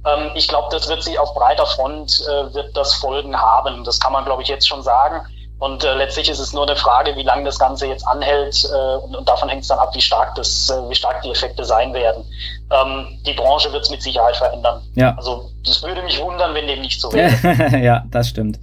Ähm, 0.05 0.31
ich 0.35 0.47
glaube, 0.47 0.68
das 0.72 0.89
wird 0.89 1.03
sich 1.03 1.19
auf 1.19 1.34
breiter 1.34 1.65
Front 1.65 2.22
äh, 2.27 2.53
wird 2.53 2.76
das 2.76 2.93
Folgen 2.93 3.39
haben. 3.39 3.84
Das 3.84 3.99
kann 3.99 4.13
man, 4.13 4.26
glaube 4.26 4.41
ich, 4.41 4.47
jetzt 4.47 4.68
schon 4.68 4.84
sagen. 4.84 5.26
Und 5.61 5.84
äh, 5.84 5.93
letztlich 5.93 6.27
ist 6.27 6.39
es 6.39 6.53
nur 6.53 6.63
eine 6.63 6.76
Frage, 6.76 7.15
wie 7.15 7.22
lange 7.22 7.43
das 7.43 7.59
Ganze 7.59 7.85
jetzt 7.85 8.05
anhält 8.07 8.68
äh, 8.73 8.95
und, 8.95 9.15
und 9.15 9.30
davon 9.30 9.47
hängt 9.47 9.61
es 9.61 9.68
dann 9.68 9.77
ab, 9.77 9.93
wie 9.93 10.01
stark 10.01 10.34
das, 10.34 10.72
äh, 10.72 10.89
wie 10.89 10.95
stark 10.95 11.22
die 11.22 11.30
Effekte 11.30 11.63
sein 11.63 11.93
werden. 11.93 12.23
Ähm, 12.72 13.19
die 13.27 13.34
Branche 13.34 13.72
wird 13.72 13.84
es 13.84 13.91
mit 13.91 14.01
Sicherheit 14.01 14.35
verändern. 14.35 14.81
Ja. 14.95 15.13
Also 15.18 15.51
das 15.63 15.84
würde 15.84 16.01
mich 16.01 16.19
wundern, 16.19 16.55
wenn 16.55 16.65
dem 16.65 16.81
nicht 16.81 16.99
so 16.99 17.13
wäre. 17.13 17.77
ja, 17.77 18.03
das 18.09 18.30
stimmt. 18.30 18.57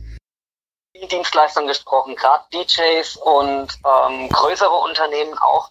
Dienstleistern 1.07 1.67
gesprochen, 1.67 2.17
gerade 2.17 2.45
DJs 2.53 3.17
und 3.17 3.69
ähm, 3.85 4.29
größere 4.31 4.75
Unternehmen 4.75 5.37
auch. 5.39 5.71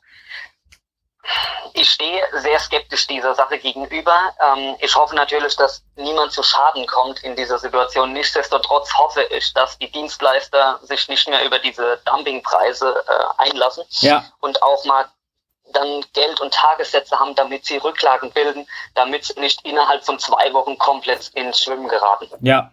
Ich 1.74 1.90
stehe 1.90 2.24
sehr 2.41 2.60
skeptisch 2.60 3.06
dieser 3.08 3.36
Sache 3.36 3.60
gegenüber. 3.60 4.34
Ähm, 4.41 4.76
ich 4.80 4.95
hoffe 4.95 5.14
natürlich, 5.16 5.56
dass 5.58 5.84
niemand 5.95 6.32
zu 6.32 6.41
Schaden 6.41 6.88
kommt 6.88 7.24
in 7.24 7.36
dieser 7.36 7.60
Situation. 7.60 8.14
Nichtsdestotrotz 8.14 8.94
hoffe 8.98 9.24
ich, 9.24 9.54
dass 9.54 9.78
die 9.78 9.91
Dienstleister 9.91 10.80
sich 10.84 11.08
nicht 11.10 11.28
mehr 11.28 11.44
über 11.45 11.60
diese 11.60 11.99
Dumpingpreise 12.06 13.04
äh, 13.08 13.41
einlassen 13.49 13.84
ja. 13.99 14.24
und 14.40 14.64
auch 14.64 14.86
mal 14.86 15.06
dann 15.74 16.04
Geld 16.14 16.40
und 16.40 16.54
Tagessätze 16.54 17.20
haben, 17.20 17.36
damit 17.36 17.66
sie 17.66 17.78
Rücklagen 17.78 18.32
bilden, 18.32 18.66
damit 18.95 19.26
sie 19.26 19.40
nicht 19.40 19.66
innerhalb 19.66 20.06
von 20.06 20.18
zwei 20.18 20.54
Wochen 20.54 20.78
komplett 20.78 21.28
ins 21.34 21.62
Schwimmen 21.62 21.90
geraten. 21.90 22.30
Ja, 22.40 22.72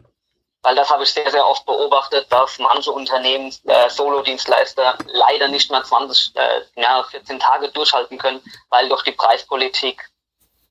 weil 0.65 0.75
das 0.75 0.91
habe 0.91 1.05
ich 1.05 1.13
sehr, 1.13 1.31
sehr 1.31 1.47
oft 1.47 1.65
beobachtet, 1.67 2.27
dass 2.31 2.59
manche 2.59 2.91
Unternehmen, 2.91 3.55
äh, 3.67 3.91
Solo-Dienstleister, 3.91 4.97
leider 5.07 5.49
nicht 5.49 5.71
mehr 5.71 5.85
20, 5.85 6.35
äh, 6.35 6.63
ja, 6.81 7.05
14 7.05 7.39
Tage 7.39 7.69
durchhalten 7.69 8.19
können, 8.19 8.43
weil 8.71 8.89
durch 8.89 9.03
die 9.03 9.13
Preispolitik 9.13 10.11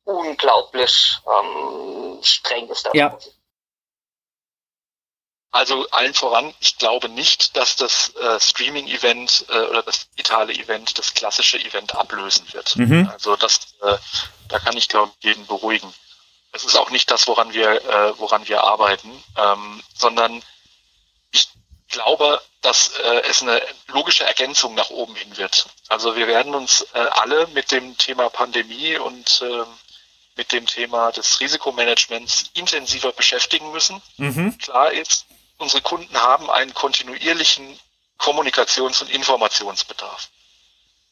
unglaublich 0.03 1.17
ähm, 1.27 2.19
streng 2.23 2.67
ist. 2.69 2.89
Ja. 2.93 3.17
Also 5.51 5.87
allen 5.91 6.15
voran, 6.15 6.51
ich 6.59 6.79
glaube 6.79 7.09
nicht, 7.09 7.55
dass 7.55 7.75
das 7.75 8.15
äh, 8.15 8.39
Streaming-Event 8.39 9.45
äh, 9.49 9.59
oder 9.67 9.83
das 9.83 10.09
digitale 10.09 10.51
Event 10.53 10.97
das 10.97 11.13
klassische 11.13 11.59
Event 11.59 11.93
ablösen 11.93 12.51
wird. 12.53 12.75
Mhm. 12.75 13.07
Also 13.13 13.35
das, 13.35 13.75
äh, 13.83 13.97
da 14.49 14.57
kann 14.57 14.75
ich 14.75 14.89
glaube 14.89 15.11
ich 15.19 15.25
jeden 15.25 15.45
beruhigen. 15.45 15.93
Es 16.53 16.63
ist 16.63 16.75
auch 16.75 16.91
nicht 16.91 17.09
das, 17.11 17.27
woran 17.27 17.53
wir, 17.53 17.83
äh, 17.83 18.19
woran 18.19 18.47
wir 18.47 18.63
arbeiten, 18.63 19.11
ähm, 19.37 19.83
sondern 19.95 20.41
ich 21.31 21.49
glaube, 21.89 22.41
dass 22.61 22.89
äh, 22.99 23.21
es 23.29 23.41
eine 23.41 23.61
logische 23.87 24.23
Ergänzung 24.23 24.75
nach 24.75 24.89
oben 24.89 25.15
hin 25.15 25.35
wird. 25.37 25.67
Also 25.89 26.15
wir 26.15 26.27
werden 26.27 26.55
uns 26.55 26.87
äh, 26.93 26.99
alle 26.99 27.47
mit 27.47 27.71
dem 27.71 27.97
Thema 27.97 28.29
Pandemie 28.29 28.97
und 28.97 29.41
äh, 29.41 29.63
mit 30.35 30.51
dem 30.51 30.65
Thema 30.65 31.11
des 31.11 31.39
Risikomanagements 31.39 32.45
intensiver 32.53 33.11
beschäftigen 33.11 33.71
müssen. 33.71 34.01
Mhm. 34.17 34.57
Klar 34.57 34.91
ist, 34.91 35.25
unsere 35.57 35.81
Kunden 35.81 36.15
haben 36.19 36.49
einen 36.49 36.73
kontinuierlichen 36.73 37.79
Kommunikations- 38.17 39.01
und 39.01 39.09
Informationsbedarf. 39.11 40.29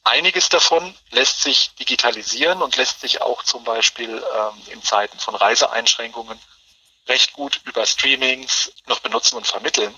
Einiges 0.04 0.50
davon 0.50 0.96
lässt 1.12 1.42
sich 1.42 1.76
digitalisieren 1.76 2.62
und 2.62 2.76
lässt 2.76 3.02
sich 3.02 3.22
auch 3.22 3.44
zum 3.44 3.64
Beispiel 3.64 4.10
ähm, 4.10 4.62
in 4.74 4.82
Zeiten 4.82 5.20
von 5.20 5.36
Reiseeinschränkungen 5.36 6.40
recht 7.08 7.34
gut 7.34 7.62
über 7.66 7.86
Streamings 7.86 8.72
noch 8.88 9.00
benutzen 9.00 9.36
und 9.36 9.46
vermitteln. 9.46 9.94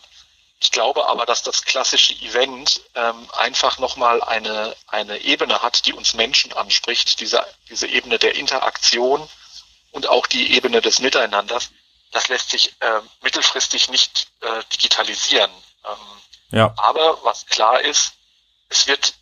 Ich 0.59 0.71
glaube 0.71 1.07
aber, 1.07 1.25
dass 1.25 1.43
das 1.43 1.63
klassische 1.63 2.13
Event 2.13 2.81
ähm, 2.95 3.29
einfach 3.33 3.79
nochmal 3.79 4.21
eine, 4.23 4.75
eine 4.87 5.17
Ebene 5.19 5.61
hat, 5.61 5.85
die 5.85 5.93
uns 5.93 6.13
Menschen 6.13 6.53
anspricht, 6.53 7.19
diese, 7.19 7.45
diese 7.69 7.87
Ebene 7.87 8.17
der 8.17 8.35
Interaktion 8.35 9.27
und 9.91 10.07
auch 10.07 10.27
die 10.27 10.53
Ebene 10.53 10.81
des 10.81 10.99
Miteinanders. 10.99 11.69
Das 12.11 12.27
lässt 12.29 12.49
sich 12.49 12.73
äh, 12.79 13.01
mittelfristig 13.21 13.89
nicht 13.89 14.27
äh, 14.41 14.63
digitalisieren. 14.71 15.51
Ähm, 15.85 16.57
ja. 16.57 16.73
Aber 16.77 17.23
was 17.23 17.45
klar 17.45 17.81
ist, 17.81 18.13
es 18.69 18.87
wird 18.87 19.15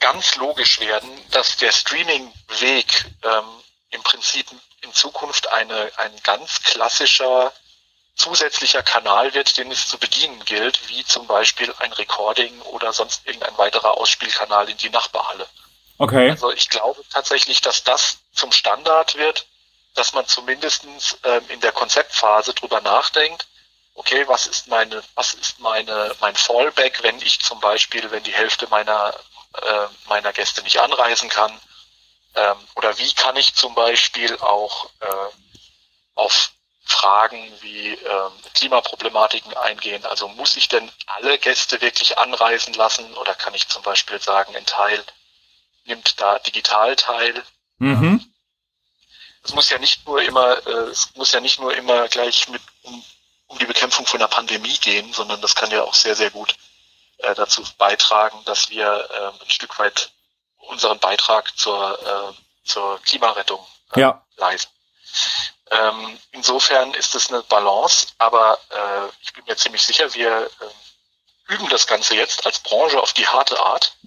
ganz 0.00 0.36
logisch 0.36 0.80
werden, 0.80 1.10
dass 1.30 1.56
der 1.56 1.72
Streaming-Weg 1.72 3.06
ähm, 3.22 3.44
im 3.90 4.02
Prinzip 4.02 4.46
in 4.82 4.92
Zukunft 4.92 5.48
eine, 5.48 5.90
ein 5.96 6.12
ganz 6.22 6.62
klassischer 6.62 7.52
zusätzlicher 8.14 8.82
Kanal 8.82 9.34
wird, 9.34 9.58
den 9.58 9.70
es 9.70 9.88
zu 9.88 9.98
bedienen 9.98 10.42
gilt, 10.44 10.88
wie 10.88 11.04
zum 11.04 11.26
Beispiel 11.26 11.72
ein 11.80 11.92
Recording 11.92 12.60
oder 12.62 12.92
sonst 12.92 13.26
irgendein 13.26 13.56
weiterer 13.58 13.98
Ausspielkanal 13.98 14.68
in 14.70 14.76
die 14.78 14.88
Nachbarhalle. 14.90 15.46
Okay. 15.98 16.30
Also 16.30 16.50
ich 16.50 16.68
glaube 16.70 17.02
tatsächlich, 17.12 17.60
dass 17.60 17.84
das 17.84 18.18
zum 18.32 18.52
Standard 18.52 19.16
wird, 19.16 19.46
dass 19.94 20.12
man 20.12 20.26
zumindestens 20.26 21.18
ähm, 21.24 21.44
in 21.48 21.60
der 21.60 21.72
Konzeptphase 21.72 22.54
drüber 22.54 22.80
nachdenkt, 22.80 23.46
okay, 23.94 24.26
was 24.28 24.46
ist 24.46 24.68
meine, 24.68 25.02
was 25.14 25.34
ist 25.34 25.58
meine, 25.58 26.14
mein 26.20 26.36
Fallback, 26.36 27.02
wenn 27.02 27.18
ich 27.20 27.40
zum 27.40 27.60
Beispiel, 27.60 28.10
wenn 28.10 28.22
die 28.22 28.34
Hälfte 28.34 28.66
meiner, 28.68 29.14
äh, 29.62 30.08
meiner 30.08 30.32
Gäste 30.32 30.62
nicht 30.62 30.78
anreisen 30.78 31.28
kann, 31.28 31.52
ähm, 32.36 32.56
oder 32.74 32.96
wie 32.98 33.12
kann 33.14 33.36
ich 33.36 33.54
zum 33.54 33.74
Beispiel 33.74 34.36
auch 34.38 34.90
äh, 35.00 35.06
auf 36.14 36.52
Fragen 36.84 37.50
wie 37.62 37.94
ähm, 37.94 38.32
Klimaproblematiken 38.54 39.56
eingehen. 39.56 40.04
Also 40.06 40.28
muss 40.28 40.56
ich 40.56 40.68
denn 40.68 40.90
alle 41.06 41.36
Gäste 41.38 41.80
wirklich 41.80 42.18
anreisen 42.18 42.74
lassen 42.74 43.12
oder 43.14 43.34
kann 43.34 43.54
ich 43.54 43.68
zum 43.68 43.82
Beispiel 43.82 44.20
sagen, 44.20 44.54
ein 44.54 44.66
Teil 44.66 45.02
nimmt 45.84 46.20
da 46.20 46.38
digital 46.38 46.94
teil? 46.94 47.42
Mhm. 47.78 48.24
Es 49.42 49.54
muss 49.54 49.70
ja 49.70 49.78
nicht 49.78 50.06
nur 50.06 50.22
immer, 50.22 50.64
äh, 50.66 50.90
es 50.90 51.14
muss 51.16 51.32
ja 51.32 51.40
nicht 51.40 51.58
nur 51.58 51.74
immer 51.74 52.08
gleich 52.08 52.48
mit 52.48 52.62
um, 52.82 53.04
um 53.46 53.58
die 53.58 53.66
Bekämpfung 53.66 54.06
von 54.06 54.20
der 54.20 54.28
Pandemie 54.28 54.76
gehen, 54.78 55.12
sondern 55.12 55.40
das 55.40 55.54
kann 55.54 55.70
ja 55.70 55.82
auch 55.82 55.94
sehr, 55.94 56.14
sehr 56.14 56.30
gut 56.30 56.56
äh, 57.18 57.34
dazu 57.34 57.62
beitragen, 57.78 58.42
dass 58.44 58.70
wir 58.70 59.08
äh, 59.10 59.42
ein 59.42 59.50
Stück 59.50 59.78
weit 59.78 60.12
unseren 60.58 60.98
Beitrag 60.98 61.56
zur, 61.56 61.98
äh, 61.98 62.68
zur 62.68 63.00
Klimarettung 63.02 63.64
äh, 63.94 64.00
ja. 64.00 64.26
leisten. 64.36 64.72
Ähm, 65.70 66.18
insofern 66.32 66.94
ist 66.94 67.14
es 67.14 67.28
eine 67.28 67.42
Balance, 67.42 68.08
aber 68.18 68.58
äh, 68.70 69.08
ich 69.22 69.32
bin 69.32 69.44
mir 69.46 69.56
ziemlich 69.56 69.82
sicher, 69.82 70.12
wir 70.14 70.46
äh, 70.46 71.52
üben 71.52 71.68
das 71.68 71.86
Ganze 71.86 72.14
jetzt 72.14 72.46
als 72.46 72.60
Branche 72.60 73.00
auf 73.00 73.12
die 73.12 73.26
harte 73.26 73.58
Art. 73.58 73.96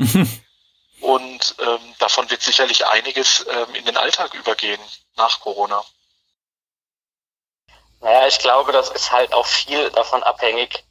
Und 1.02 1.56
ähm, 1.60 1.95
davon 1.99 2.30
wird 2.30 2.41
sicherlich 2.41 2.86
einiges 2.86 3.45
ähm, 3.49 3.76
in 3.76 3.86
den 3.86 3.95
Alltag 3.95 4.34
übergehen 4.34 4.81
nach 5.15 5.40
Corona. 5.40 5.84
Naja, 8.02 8.27
ich 8.27 8.40
glaube, 8.40 8.72
das 8.72 8.90
ist 8.90 9.11
halt 9.11 9.34
auch 9.34 9.45
viel 9.45 9.90
davon 9.91 10.23
abhängig, 10.23 10.84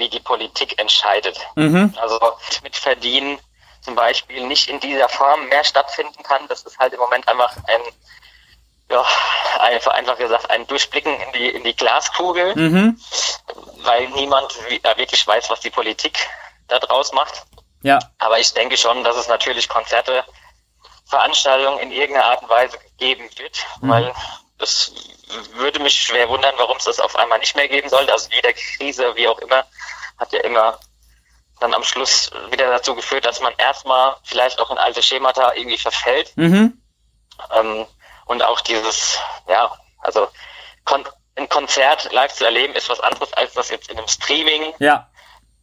wie 0.00 0.08
die 0.08 0.18
Politik 0.18 0.80
entscheidet. 0.80 1.38
Mhm. 1.54 1.94
Also 2.00 2.18
mit 2.64 2.74
Verdienen 2.74 3.38
zum 3.82 3.94
Beispiel 3.94 4.46
nicht 4.46 4.68
in 4.68 4.80
dieser 4.80 5.08
Form 5.08 5.46
mehr 5.48 5.62
stattfinden 5.62 6.22
kann. 6.22 6.48
Das 6.48 6.62
ist 6.62 6.78
halt 6.78 6.92
im 6.92 6.98
Moment 6.98 7.28
einfach 7.28 7.56
ein 7.68 7.80
ja, 8.90 9.04
einfach, 9.60 9.92
einfach 9.92 10.18
gesagt, 10.18 10.50
ein 10.50 10.66
Durchblicken 10.66 11.14
in 11.14 11.32
die, 11.32 11.48
in 11.48 11.62
die 11.62 11.76
Glaskugel, 11.76 12.56
mhm. 12.56 13.00
weil 13.84 14.08
niemand 14.08 14.52
wirklich 14.96 15.24
weiß, 15.24 15.48
was 15.48 15.60
die 15.60 15.70
Politik 15.70 16.18
da 16.66 16.80
draus 16.80 17.12
macht. 17.12 17.44
Ja. 17.82 18.00
Aber 18.18 18.40
ich 18.40 18.52
denke 18.52 18.76
schon, 18.76 19.04
dass 19.04 19.16
es 19.16 19.28
natürlich 19.28 19.68
Konzerte, 19.68 20.24
Veranstaltungen 21.06 21.78
in 21.78 21.92
irgendeiner 21.92 22.26
Art 22.26 22.42
und 22.42 22.48
Weise 22.48 22.78
geben 22.98 23.28
wird, 23.36 23.64
mhm. 23.80 23.88
weil 23.88 24.14
das 24.58 24.92
würde 25.54 25.80
mich 25.80 25.94
schwer 25.94 26.28
wundern, 26.28 26.54
warum 26.56 26.76
es 26.76 26.84
das 26.84 27.00
auf 27.00 27.16
einmal 27.16 27.38
nicht 27.38 27.56
mehr 27.56 27.68
geben 27.68 27.88
sollte. 27.88 28.12
Also 28.12 28.28
jede 28.30 28.52
Krise, 28.54 29.14
wie 29.16 29.28
auch 29.28 29.38
immer, 29.38 29.64
hat 30.18 30.32
ja 30.32 30.40
immer 30.40 30.78
dann 31.60 31.74
am 31.74 31.84
Schluss 31.84 32.30
wieder 32.50 32.68
dazu 32.70 32.94
geführt, 32.94 33.24
dass 33.24 33.40
man 33.40 33.52
erstmal 33.58 34.16
vielleicht 34.24 34.60
auch 34.60 34.70
in 34.70 34.78
alte 34.78 35.02
Schemata 35.02 35.52
irgendwie 35.54 35.78
verfällt. 35.78 36.32
Mhm. 36.36 36.80
Ähm, 37.54 37.86
und 38.26 38.42
auch 38.42 38.60
dieses, 38.60 39.18
ja, 39.48 39.72
also 40.00 40.28
Kon 40.84 41.04
ein 41.36 41.48
Konzert 41.48 42.12
live 42.12 42.32
zu 42.34 42.44
erleben 42.44 42.74
ist 42.74 42.88
was 42.88 43.00
anderes, 43.00 43.32
als 43.32 43.54
das 43.54 43.70
jetzt 43.70 43.88
in 43.88 43.96
einem 43.96 44.08
Streaming 44.08 44.74
ja. 44.78 45.08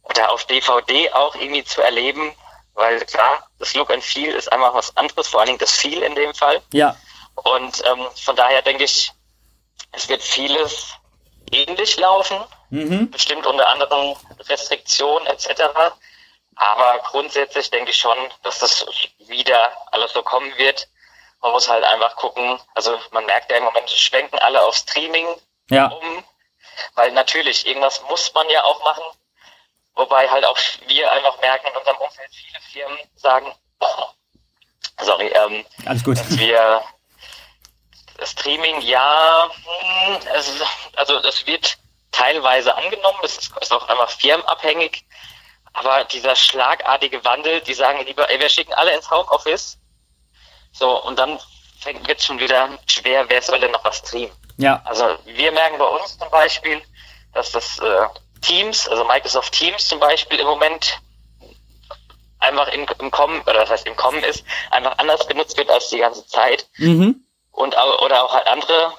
oder 0.02 0.32
auf 0.32 0.44
DVD 0.44 1.12
auch 1.12 1.34
irgendwie 1.36 1.62
zu 1.62 1.82
erleben. 1.82 2.34
Weil 2.74 3.04
klar, 3.04 3.46
das 3.58 3.74
Look 3.74 3.90
and 3.90 4.02
Feel 4.02 4.34
ist 4.34 4.50
einfach 4.50 4.74
was 4.74 4.96
anderes, 4.96 5.28
vor 5.28 5.40
allen 5.40 5.48
Dingen 5.48 5.58
das 5.58 5.72
Feel 5.72 6.02
in 6.02 6.14
dem 6.14 6.34
Fall. 6.34 6.62
Ja. 6.72 6.96
Und 7.34 7.82
ähm, 7.86 8.06
von 8.22 8.34
daher 8.34 8.62
denke 8.62 8.84
ich, 8.84 9.12
es 9.92 10.08
wird 10.08 10.22
vieles 10.22 10.92
ähnlich 11.50 11.96
laufen, 11.96 12.38
mhm. 12.70 13.10
bestimmt 13.10 13.46
unter 13.46 13.68
anderen 13.68 14.16
Restriktionen 14.48 15.26
etc. 15.26 15.62
Aber 16.56 16.98
grundsätzlich 17.10 17.70
denke 17.70 17.90
ich 17.90 17.98
schon, 17.98 18.18
dass 18.42 18.58
das 18.58 18.86
wieder 19.18 19.70
alles 19.92 20.12
so 20.12 20.22
kommen 20.22 20.52
wird, 20.58 20.88
man 21.40 21.52
muss 21.52 21.68
halt 21.68 21.84
einfach 21.84 22.16
gucken, 22.16 22.60
also 22.74 22.98
man 23.12 23.24
merkt 23.26 23.50
ja 23.50 23.58
im 23.58 23.64
Moment, 23.64 23.88
schwenken 23.90 24.38
alle 24.40 24.62
auf 24.62 24.74
Streaming 24.74 25.28
ja. 25.70 25.86
um, 25.86 26.24
weil 26.94 27.12
natürlich, 27.12 27.66
irgendwas 27.66 28.02
muss 28.08 28.32
man 28.34 28.48
ja 28.50 28.64
auch 28.64 28.82
machen. 28.84 29.04
Wobei 29.94 30.28
halt 30.28 30.44
auch 30.44 30.58
wir 30.86 31.10
einfach 31.10 31.40
merken 31.40 31.66
in 31.68 31.76
unserem 31.76 31.96
Umfeld, 31.98 32.30
viele 32.32 32.60
Firmen 32.60 32.98
sagen, 33.16 33.52
oh, 33.80 34.04
sorry, 35.04 35.28
ähm, 35.28 35.64
Alles 35.86 36.04
gut. 36.04 36.18
dass 36.18 36.38
wir 36.38 36.82
Streaming, 38.22 38.80
ja, 38.80 39.48
hm, 39.50 40.18
also, 40.32 40.64
also 40.96 41.20
das 41.20 41.46
wird 41.46 41.78
teilweise 42.12 42.74
angenommen, 42.76 43.18
das 43.22 43.38
ist, 43.38 43.52
ist 43.60 43.72
auch 43.72 43.88
einfach 43.88 44.10
firmenabhängig, 44.10 45.04
aber 45.72 46.04
dieser 46.04 46.34
schlagartige 46.34 47.24
Wandel, 47.24 47.60
die 47.60 47.74
sagen 47.74 48.04
lieber, 48.04 48.28
ey, 48.28 48.40
wir 48.40 48.48
schicken 48.48 48.74
alle 48.74 48.94
ins 48.94 49.10
Homeoffice, 49.10 49.78
so, 50.72 51.02
und 51.04 51.18
dann 51.18 51.38
wird 51.84 52.18
es 52.18 52.24
schon 52.24 52.40
wieder 52.40 52.78
schwer, 52.86 53.28
wer 53.28 53.40
soll 53.40 53.60
denn 53.60 53.70
noch 53.70 53.84
was 53.84 53.98
streamen? 53.98 54.34
Ja. 54.56 54.82
Also 54.84 55.16
wir 55.24 55.52
merken 55.52 55.78
bei 55.78 55.86
uns 55.86 56.18
zum 56.18 56.28
Beispiel, 56.30 56.82
dass 57.32 57.52
das 57.52 57.78
äh, 57.78 58.06
Teams, 58.40 58.88
also 58.88 59.04
Microsoft 59.04 59.52
Teams 59.52 59.86
zum 59.86 60.00
Beispiel 60.00 60.40
im 60.40 60.46
Moment 60.46 61.00
einfach 62.40 62.68
im, 62.68 62.86
im 62.98 63.10
Kommen, 63.10 63.40
oder 63.42 63.54
das 63.54 63.70
heißt 63.70 63.86
im 63.86 63.96
Kommen 63.96 64.22
ist, 64.24 64.44
einfach 64.70 64.98
anders 64.98 65.26
benutzt 65.26 65.56
wird 65.56 65.70
als 65.70 65.88
die 65.88 65.98
ganze 65.98 66.26
Zeit. 66.26 66.66
Mhm. 66.76 67.24
Und 67.58 67.76
oder 67.76 68.22
auch 68.22 68.32
halt 68.32 68.46
andere 68.46 68.94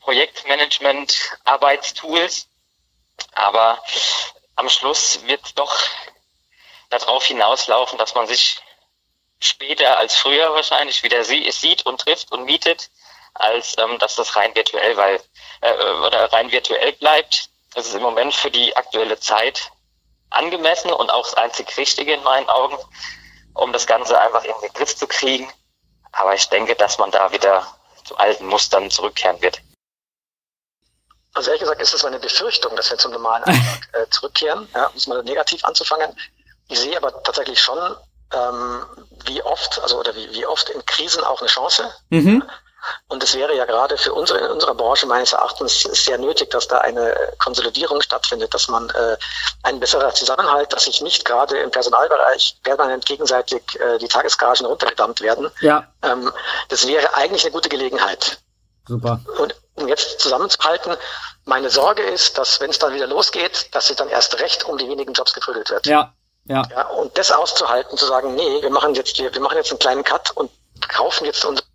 Projektmanagement, 0.00 1.38
Arbeitstools. 1.44 2.48
Aber 3.32 3.80
am 4.56 4.68
Schluss 4.68 5.24
wird 5.26 5.56
doch 5.56 5.72
darauf 6.90 7.24
hinauslaufen, 7.24 7.96
dass 7.96 8.16
man 8.16 8.26
sich 8.26 8.58
später 9.38 9.98
als 9.98 10.16
früher 10.16 10.52
wahrscheinlich 10.52 11.04
wieder 11.04 11.22
sie, 11.22 11.48
sieht 11.52 11.86
und 11.86 12.00
trifft 12.00 12.32
und 12.32 12.44
mietet, 12.44 12.90
als 13.34 13.78
ähm, 13.78 14.00
dass 14.00 14.16
das 14.16 14.34
rein 14.34 14.52
virtuell, 14.56 14.96
weil 14.96 15.22
äh, 15.60 15.72
oder 16.04 16.32
rein 16.32 16.50
virtuell 16.50 16.92
bleibt. 16.94 17.50
Das 17.72 17.86
ist 17.86 17.94
im 17.94 18.02
Moment 18.02 18.34
für 18.34 18.50
die 18.50 18.74
aktuelle 18.76 19.20
Zeit 19.20 19.70
angemessen 20.30 20.92
und 20.92 21.10
auch 21.10 21.22
das 21.22 21.34
einzig 21.34 21.76
Richtige 21.76 22.14
in 22.14 22.24
meinen 22.24 22.48
Augen, 22.48 22.78
um 23.54 23.72
das 23.72 23.86
Ganze 23.86 24.20
einfach 24.20 24.42
in 24.42 24.54
den 24.60 24.72
Griff 24.72 24.96
zu 24.96 25.06
kriegen. 25.06 25.52
Aber 26.10 26.34
ich 26.34 26.48
denke, 26.48 26.74
dass 26.74 26.98
man 26.98 27.10
da 27.10 27.30
wieder 27.30 27.75
zu 28.06 28.16
alten 28.16 28.46
Mustern 28.46 28.90
zurückkehren 28.90 29.40
wird. 29.42 29.60
Also 31.34 31.50
ehrlich 31.50 31.60
gesagt 31.60 31.82
ist 31.82 31.92
es 31.92 32.02
meine 32.02 32.18
Befürchtung, 32.18 32.74
dass 32.76 32.90
wir 32.90 32.98
zum 32.98 33.12
normalen 33.12 33.44
Alltag 33.44 33.88
äh, 33.92 34.06
zurückkehren, 34.10 34.68
ja, 34.74 34.86
um 34.86 34.96
es 34.96 35.06
mal 35.06 35.22
negativ 35.22 35.64
anzufangen. 35.64 36.16
Ich 36.68 36.80
sehe 36.80 36.96
aber 36.96 37.22
tatsächlich 37.22 37.60
schon 37.60 37.78
ähm, 38.32 38.84
wie 39.26 39.42
oft, 39.42 39.78
also 39.80 40.00
oder 40.00 40.14
wie, 40.14 40.32
wie 40.32 40.46
oft 40.46 40.68
in 40.70 40.84
Krisen 40.86 41.22
auch 41.24 41.40
eine 41.40 41.48
Chance. 41.48 41.92
Mhm. 42.10 42.42
Und 43.08 43.22
es 43.22 43.34
wäre 43.34 43.54
ja 43.54 43.64
gerade 43.64 43.96
für 43.96 44.12
unsere, 44.12 44.38
in 44.40 44.50
unserer 44.50 44.74
Branche 44.74 45.06
meines 45.06 45.32
Erachtens 45.32 45.82
sehr 45.82 46.18
nötig, 46.18 46.50
dass 46.50 46.68
da 46.68 46.78
eine 46.78 47.14
Konsolidierung 47.38 48.00
stattfindet, 48.00 48.52
dass 48.54 48.68
man 48.68 48.90
äh, 48.90 49.16
ein 49.62 49.80
besserer 49.80 50.12
Zusammenhalt, 50.14 50.72
dass 50.72 50.84
sich 50.84 51.00
nicht 51.00 51.24
gerade 51.24 51.58
im 51.58 51.70
Personalbereich 51.70 52.58
permanent 52.62 53.06
gegenseitig 53.06 53.62
äh, 53.80 53.98
die 53.98 54.08
Tagesgagen 54.08 54.66
runtergedammt 54.66 55.20
werden. 55.20 55.50
Ja. 55.60 55.86
Ähm, 56.02 56.32
das 56.68 56.86
wäre 56.86 57.14
eigentlich 57.14 57.44
eine 57.44 57.52
gute 57.52 57.68
Gelegenheit. 57.68 58.38
Super. 58.86 59.20
Und 59.38 59.54
um 59.74 59.88
jetzt 59.88 60.20
zusammenzuhalten, 60.20 60.96
meine 61.44 61.70
Sorge 61.70 62.02
ist, 62.02 62.38
dass 62.38 62.60
wenn 62.60 62.70
es 62.70 62.78
dann 62.78 62.94
wieder 62.94 63.06
losgeht, 63.06 63.74
dass 63.74 63.88
sich 63.88 63.96
dann 63.96 64.08
erst 64.08 64.38
recht 64.40 64.64
um 64.64 64.78
die 64.78 64.88
wenigen 64.88 65.12
Jobs 65.12 65.32
getrödelt 65.32 65.70
wird. 65.70 65.86
Ja. 65.86 66.12
Ja. 66.44 66.62
ja. 66.70 66.86
Und 66.88 67.16
das 67.18 67.32
auszuhalten, 67.32 67.96
zu 67.96 68.06
sagen, 68.06 68.34
nee, 68.34 68.62
wir 68.62 68.70
machen 68.70 68.94
jetzt, 68.94 69.18
wir, 69.18 69.32
wir 69.32 69.40
machen 69.40 69.56
jetzt 69.56 69.70
einen 69.70 69.80
kleinen 69.80 70.04
Cut 70.04 70.30
und 70.30 70.50
kaufen 70.88 71.24
jetzt 71.24 71.44
unsere 71.44 71.66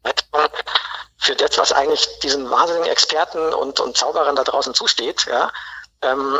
für 1.21 1.35
das, 1.35 1.57
was 1.57 1.71
eigentlich 1.71 2.07
diesen 2.23 2.49
wahnsinnigen 2.49 2.91
Experten 2.91 3.53
und, 3.53 3.79
und 3.79 3.95
Zauberern 3.95 4.35
da 4.35 4.43
draußen 4.43 4.73
zusteht, 4.73 5.27
ja, 5.29 5.51
ähm, 6.01 6.39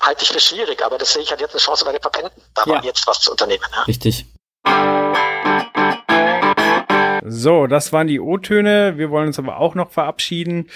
halte 0.00 0.22
ich 0.22 0.30
für 0.30 0.40
schwierig, 0.40 0.82
aber 0.82 0.96
das 0.96 1.12
sehe 1.12 1.22
ich 1.22 1.30
halt 1.30 1.42
jetzt 1.42 1.52
eine 1.52 1.60
Chance 1.60 1.84
bei 1.84 1.92
den 1.92 2.00
Verbänden, 2.00 2.42
da 2.54 2.62
ja. 2.66 2.80
jetzt 2.82 3.06
was 3.06 3.20
zu 3.20 3.30
unternehmen. 3.30 3.62
Ja. 3.72 3.82
Richtig. 3.82 4.24
So, 7.30 7.66
das 7.66 7.92
waren 7.92 8.06
die 8.06 8.20
O-Töne. 8.20 8.96
Wir 8.96 9.10
wollen 9.10 9.26
uns 9.26 9.38
aber 9.38 9.58
auch 9.58 9.74
noch 9.74 9.90
verabschieden. 9.90 10.70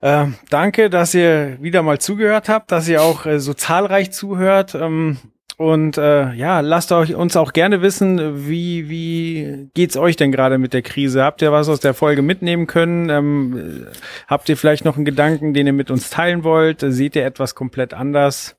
Äh, 0.00 0.26
danke, 0.48 0.90
dass 0.90 1.14
ihr 1.14 1.60
wieder 1.60 1.82
mal 1.82 1.98
zugehört 1.98 2.48
habt, 2.48 2.70
dass 2.70 2.86
ihr 2.86 3.02
auch 3.02 3.26
äh, 3.26 3.40
so 3.40 3.52
zahlreich 3.52 4.12
zuhört. 4.12 4.76
Ähm, 4.76 5.18
und 5.62 5.96
äh, 5.96 6.32
ja, 6.32 6.58
lasst 6.60 6.90
euch 6.90 7.14
uns 7.14 7.36
auch 7.36 7.52
gerne 7.52 7.82
wissen, 7.82 8.48
wie 8.48 8.88
wie 8.88 9.70
geht's 9.74 9.96
euch 9.96 10.16
denn 10.16 10.32
gerade 10.32 10.58
mit 10.58 10.72
der 10.72 10.82
Krise? 10.82 11.22
Habt 11.22 11.40
ihr 11.40 11.52
was 11.52 11.68
aus 11.68 11.78
der 11.78 11.94
Folge 11.94 12.20
mitnehmen 12.20 12.66
können? 12.66 13.08
Ähm, 13.08 13.86
habt 14.26 14.48
ihr 14.48 14.56
vielleicht 14.56 14.84
noch 14.84 14.96
einen 14.96 15.04
Gedanken, 15.04 15.54
den 15.54 15.68
ihr 15.68 15.72
mit 15.72 15.90
uns 15.90 16.10
teilen 16.10 16.42
wollt? 16.42 16.80
Seht 16.80 17.14
ihr 17.14 17.24
etwas 17.24 17.54
komplett 17.54 17.94
anders? 17.94 18.56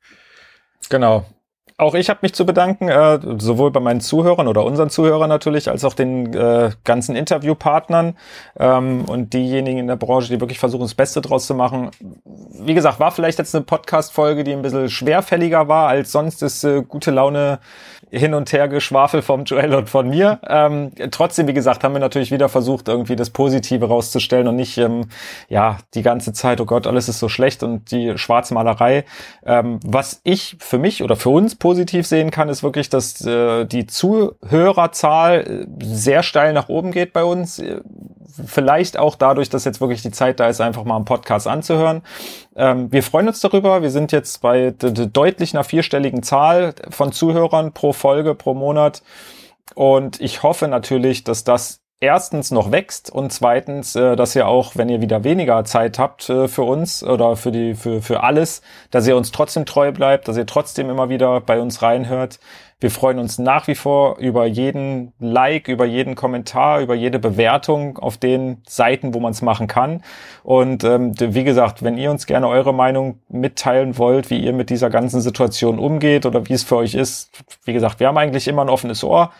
Genau. 0.89 1.25
Auch 1.77 1.95
ich 1.95 2.09
habe 2.09 2.19
mich 2.21 2.33
zu 2.33 2.45
bedanken, 2.45 2.87
äh, 2.87 3.19
sowohl 3.39 3.71
bei 3.71 3.79
meinen 3.79 4.01
Zuhörern 4.01 4.47
oder 4.47 4.63
unseren 4.63 4.89
Zuhörern 4.89 5.29
natürlich, 5.29 5.69
als 5.69 5.83
auch 5.83 5.93
den 5.93 6.33
äh, 6.33 6.71
ganzen 6.83 7.15
Interviewpartnern 7.15 8.15
ähm, 8.59 9.05
und 9.05 9.33
diejenigen 9.33 9.79
in 9.79 9.87
der 9.87 9.95
Branche, 9.95 10.29
die 10.29 10.39
wirklich 10.39 10.59
versuchen, 10.59 10.83
das 10.83 10.93
Beste 10.93 11.21
draus 11.21 11.47
zu 11.47 11.55
machen. 11.55 11.89
Wie 12.51 12.73
gesagt, 12.73 12.99
war 12.99 13.11
vielleicht 13.11 13.39
jetzt 13.39 13.55
eine 13.55 13.63
Podcast-Folge, 13.63 14.43
die 14.43 14.53
ein 14.53 14.61
bisschen 14.61 14.89
schwerfälliger 14.89 15.67
war, 15.67 15.87
als 15.87 16.11
sonst 16.11 16.43
ist 16.43 16.63
äh, 16.63 16.83
gute 16.87 17.11
Laune 17.11 17.59
hin 18.13 18.35
und 18.35 18.53
her 18.53 18.67
Geschwafel 18.67 19.23
vom 19.23 19.43
Joel 19.43 19.73
und 19.73 19.89
von 19.89 20.07
mir. 20.07 20.39
Ähm, 20.47 20.91
trotzdem, 21.09 21.47
wie 21.47 21.53
gesagt, 21.53 21.83
haben 21.83 21.93
wir 21.93 21.99
natürlich 21.99 22.31
wieder 22.31 22.47
versucht, 22.47 22.87
irgendwie 22.87 23.15
das 23.15 23.31
Positive 23.31 23.87
rauszustellen 23.87 24.47
und 24.47 24.55
nicht, 24.55 24.77
ähm, 24.77 25.05
ja, 25.49 25.79
die 25.95 26.03
ganze 26.03 26.31
Zeit, 26.31 26.61
oh 26.61 26.65
Gott, 26.65 26.85
alles 26.85 27.09
ist 27.09 27.17
so 27.17 27.27
schlecht 27.27 27.63
und 27.63 27.89
die 27.89 28.15
Schwarzmalerei. 28.17 29.05
Ähm, 29.45 29.79
was 29.83 30.21
ich 30.23 30.57
für 30.59 30.77
mich 30.77 31.01
oder 31.01 31.15
für 31.15 31.29
uns 31.29 31.55
positiv 31.55 31.72
sehen 32.07 32.31
kann, 32.31 32.49
ist 32.49 32.63
wirklich, 32.63 32.89
dass 32.89 33.25
äh, 33.25 33.65
die 33.65 33.87
Zuhörerzahl 33.87 35.67
äh, 35.79 35.85
sehr 35.85 36.23
steil 36.23 36.53
nach 36.53 36.69
oben 36.69 36.91
geht 36.91 37.13
bei 37.13 37.23
uns. 37.23 37.61
Vielleicht 38.45 38.97
auch 38.97 39.15
dadurch, 39.15 39.49
dass 39.49 39.65
jetzt 39.65 39.79
wirklich 39.79 40.01
die 40.01 40.11
Zeit 40.11 40.39
da 40.39 40.47
ist, 40.47 40.61
einfach 40.61 40.83
mal 40.85 40.95
einen 40.95 41.05
Podcast 41.05 41.47
anzuhören. 41.47 42.01
Ähm, 42.55 42.91
wir 42.91 43.03
freuen 43.03 43.27
uns 43.27 43.39
darüber. 43.41 43.81
Wir 43.81 43.91
sind 43.91 44.11
jetzt 44.11 44.41
bei 44.41 44.71
deutlich 44.71 45.53
einer 45.53 45.63
vierstelligen 45.63 46.23
Zahl 46.23 46.73
von 46.89 47.11
Zuhörern 47.11 47.73
pro 47.73 47.93
Folge, 47.93 48.33
pro 48.33 48.53
Monat. 48.53 49.03
Und 49.75 50.19
ich 50.21 50.43
hoffe 50.43 50.67
natürlich, 50.67 51.23
dass 51.23 51.43
das 51.43 51.82
erstens 52.03 52.51
noch 52.51 52.71
wächst 52.71 53.09
und 53.09 53.31
zweitens, 53.31 53.95
äh, 53.95 54.15
dass 54.15 54.35
ihr 54.35 54.47
auch, 54.47 54.75
wenn 54.75 54.89
ihr 54.89 55.01
wieder 55.01 55.23
weniger 55.23 55.63
Zeit 55.63 55.97
habt 55.97 56.30
äh, 56.30 56.47
für 56.49 56.63
uns 56.63 57.01
oder 57.03 57.38
für 57.38 57.51
die 57.51 57.75
für 57.75 58.01
für 58.01 58.23
alles, 58.23 58.61
dass 58.91 59.07
ihr 59.07 59.15
uns 59.15 59.31
trotzdem 59.31 59.65
treu 59.65 59.91
bleibt, 59.93 60.27
dass 60.27 60.35
ihr 60.35 60.45
trotzdem 60.45 60.89
immer 60.89 61.07
wieder 61.09 61.39
bei 61.39 61.61
uns 61.61 61.81
reinhört. 61.81 62.39
Wir 62.81 62.91
freuen 62.91 63.17
uns 63.17 63.39
nach 63.39 63.67
wie 63.67 63.75
vor 63.75 64.17
über 64.17 64.45
jeden 64.45 65.13
Like, 65.17 65.69
über 65.69 65.85
jeden 65.85 66.15
Kommentar, 66.15 66.81
über 66.81 66.95
jede 66.95 67.17
Bewertung 67.17 67.97
auf 67.97 68.17
den 68.17 68.61
Seiten, 68.67 69.13
wo 69.13 69.21
man 69.21 69.31
es 69.31 69.41
machen 69.41 69.67
kann. 69.67 70.03
Und 70.43 70.84
ähm, 70.84 71.13
wie 71.17 71.45
gesagt, 71.45 71.84
wenn 71.84 71.97
ihr 71.97 72.11
uns 72.11 72.25
gerne 72.25 72.49
eure 72.49 72.73
Meinung 72.73 73.19
mitteilen 73.30 73.97
wollt, 73.97 74.30
wie 74.30 74.39
ihr 74.39 74.51
mit 74.51 74.69
dieser 74.69 74.89
ganzen 74.89 75.21
Situation 75.21 75.80
umgeht 75.80 76.25
oder 76.25 76.49
wie 76.49 76.53
es 76.53 76.63
für 76.63 76.75
euch 76.75 76.93
ist, 76.95 77.31
wie 77.63 77.71
gesagt, 77.71 78.01
wir 78.01 78.09
haben 78.09 78.17
eigentlich 78.17 78.49
immer 78.49 78.63
ein 78.63 78.69
offenes 78.69 79.01
Ohr. 79.05 79.31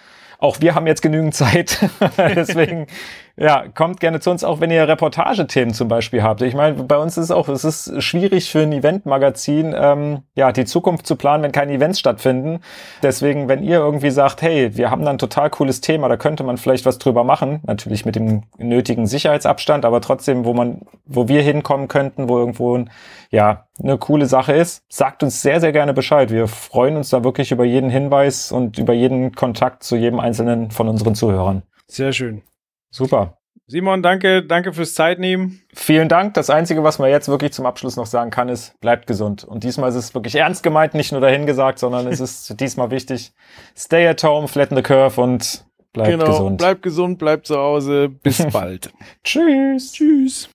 Auch 0.44 0.60
wir 0.60 0.76
haben 0.76 0.88
jetzt 0.88 1.02
genügend 1.02 1.34
Zeit. 1.34 1.80
Deswegen 2.18 2.88
ja, 3.36 3.66
kommt 3.68 4.00
gerne 4.00 4.20
zu 4.20 4.30
uns, 4.30 4.44
auch 4.44 4.62
wenn 4.62 4.70
ihr 4.70 4.88
Reportagethemen 4.88 5.74
zum 5.74 5.88
Beispiel 5.88 6.22
habt. 6.22 6.42
Ich 6.44 6.54
meine, 6.54 6.84
bei 6.84 6.98
uns 6.98 7.18
ist 7.18 7.26
es 7.26 7.32
auch, 7.32 7.50
es 7.50 7.64
ist 7.64 8.04
schwierig 8.04 8.52
für 8.52 8.60
ein 8.60 8.72
Eventmagazin, 8.72 9.74
ähm, 9.76 10.20
ja, 10.36 10.52
die 10.52 10.66
Zukunft 10.66 11.08
zu 11.08 11.16
planen, 11.16 11.42
wenn 11.42 11.52
keine 11.52 11.74
Events 11.74 12.00
stattfinden. 12.00 12.60
Deswegen, 13.02 13.48
wenn 13.48 13.64
ihr 13.64 13.78
irgendwie 13.78 14.12
sagt, 14.12 14.44
hey, 14.44 14.78
wir 14.78 14.92
haben 14.92 15.04
da 15.04 15.10
ein 15.10 15.18
total 15.18 15.50
cooles 15.50 15.82
Thema, 15.82 16.10
da 16.10 16.18
könnte 16.18 16.44
man 16.44 16.58
vielleicht 16.58 16.86
was 16.86 17.00
drüber 17.00 17.24
machen, 17.24 17.62
natürlich 17.66 18.06
mit 18.06 18.16
dem 18.16 18.44
nötigen 18.60 19.08
Sicherheitsabstand, 19.08 19.84
aber 19.84 20.00
trotzdem, 20.02 20.46
wo 20.46 20.54
man, 20.54 20.82
wo 21.06 21.28
wir 21.28 21.42
hinkommen 21.42 21.88
könnten, 21.88 22.30
wo 22.30 22.38
irgendwo, 22.38 22.86
ja, 23.32 23.66
eine 23.82 23.98
coole 23.98 24.28
Sache 24.28 24.54
ist, 24.54 24.84
sagt 24.90 25.24
uns 25.24 25.42
sehr, 25.42 25.60
sehr 25.60 25.72
gerne 25.72 25.96
Bescheid. 25.96 26.30
Wir 26.30 26.48
freuen 26.48 26.98
uns 26.98 27.10
da 27.10 27.24
wirklich 27.24 27.52
über 27.52 27.66
jeden 27.66 27.90
Hinweis 27.90 28.52
und 28.52 28.78
über 28.78 28.94
jeden 28.94 29.34
Kontakt 29.34 29.82
zu 29.82 29.96
jedem 29.96 30.20
einzelnen 30.20 30.70
von 30.70 30.88
unseren 30.88 31.16
Zuhörern. 31.16 31.64
Sehr 31.88 32.14
schön. 32.14 32.44
Super. 32.94 33.38
Simon, 33.66 34.04
danke, 34.04 34.44
danke 34.44 34.72
fürs 34.72 34.94
Zeitnehmen. 34.94 35.62
Vielen 35.74 36.10
Dank. 36.10 36.36
Das 36.36 36.50
Einzige, 36.50 36.84
was 36.84 37.00
man 37.00 37.10
jetzt 37.10 37.28
wirklich 37.28 37.54
zum 37.54 37.66
Abschluss 37.66 37.96
noch 37.96 38.06
sagen 38.06 38.30
kann, 38.30 38.50
ist, 38.50 38.80
bleibt 38.82 39.08
gesund. 39.08 39.44
Und 39.44 39.64
diesmal 39.64 39.90
ist 39.90 39.96
es 39.96 40.14
wirklich 40.14 40.36
ernst 40.36 40.64
gemeint, 40.64 40.94
nicht 40.94 41.12
nur 41.12 41.22
dahingesagt, 41.22 41.80
sondern 41.80 42.08
es 42.08 42.20
ist 42.20 42.60
diesmal 42.60 42.92
wichtig. 42.92 43.34
Stay 43.76 44.08
at 44.08 44.24
home, 44.24 44.48
flatten 44.48 44.76
the 44.76 44.84
curve 44.84 45.20
und 45.20 45.66
bleibt 45.94 46.12
genau, 46.12 46.26
gesund. 46.26 46.58
Bleibt 46.60 46.84
gesund, 46.84 47.18
bleibt 47.18 47.48
zu 47.48 47.58
Hause. 47.58 48.10
Bis 48.10 48.46
bald. 48.52 48.92
Tschüss. 49.24 49.94
Tschüss. 49.94 50.50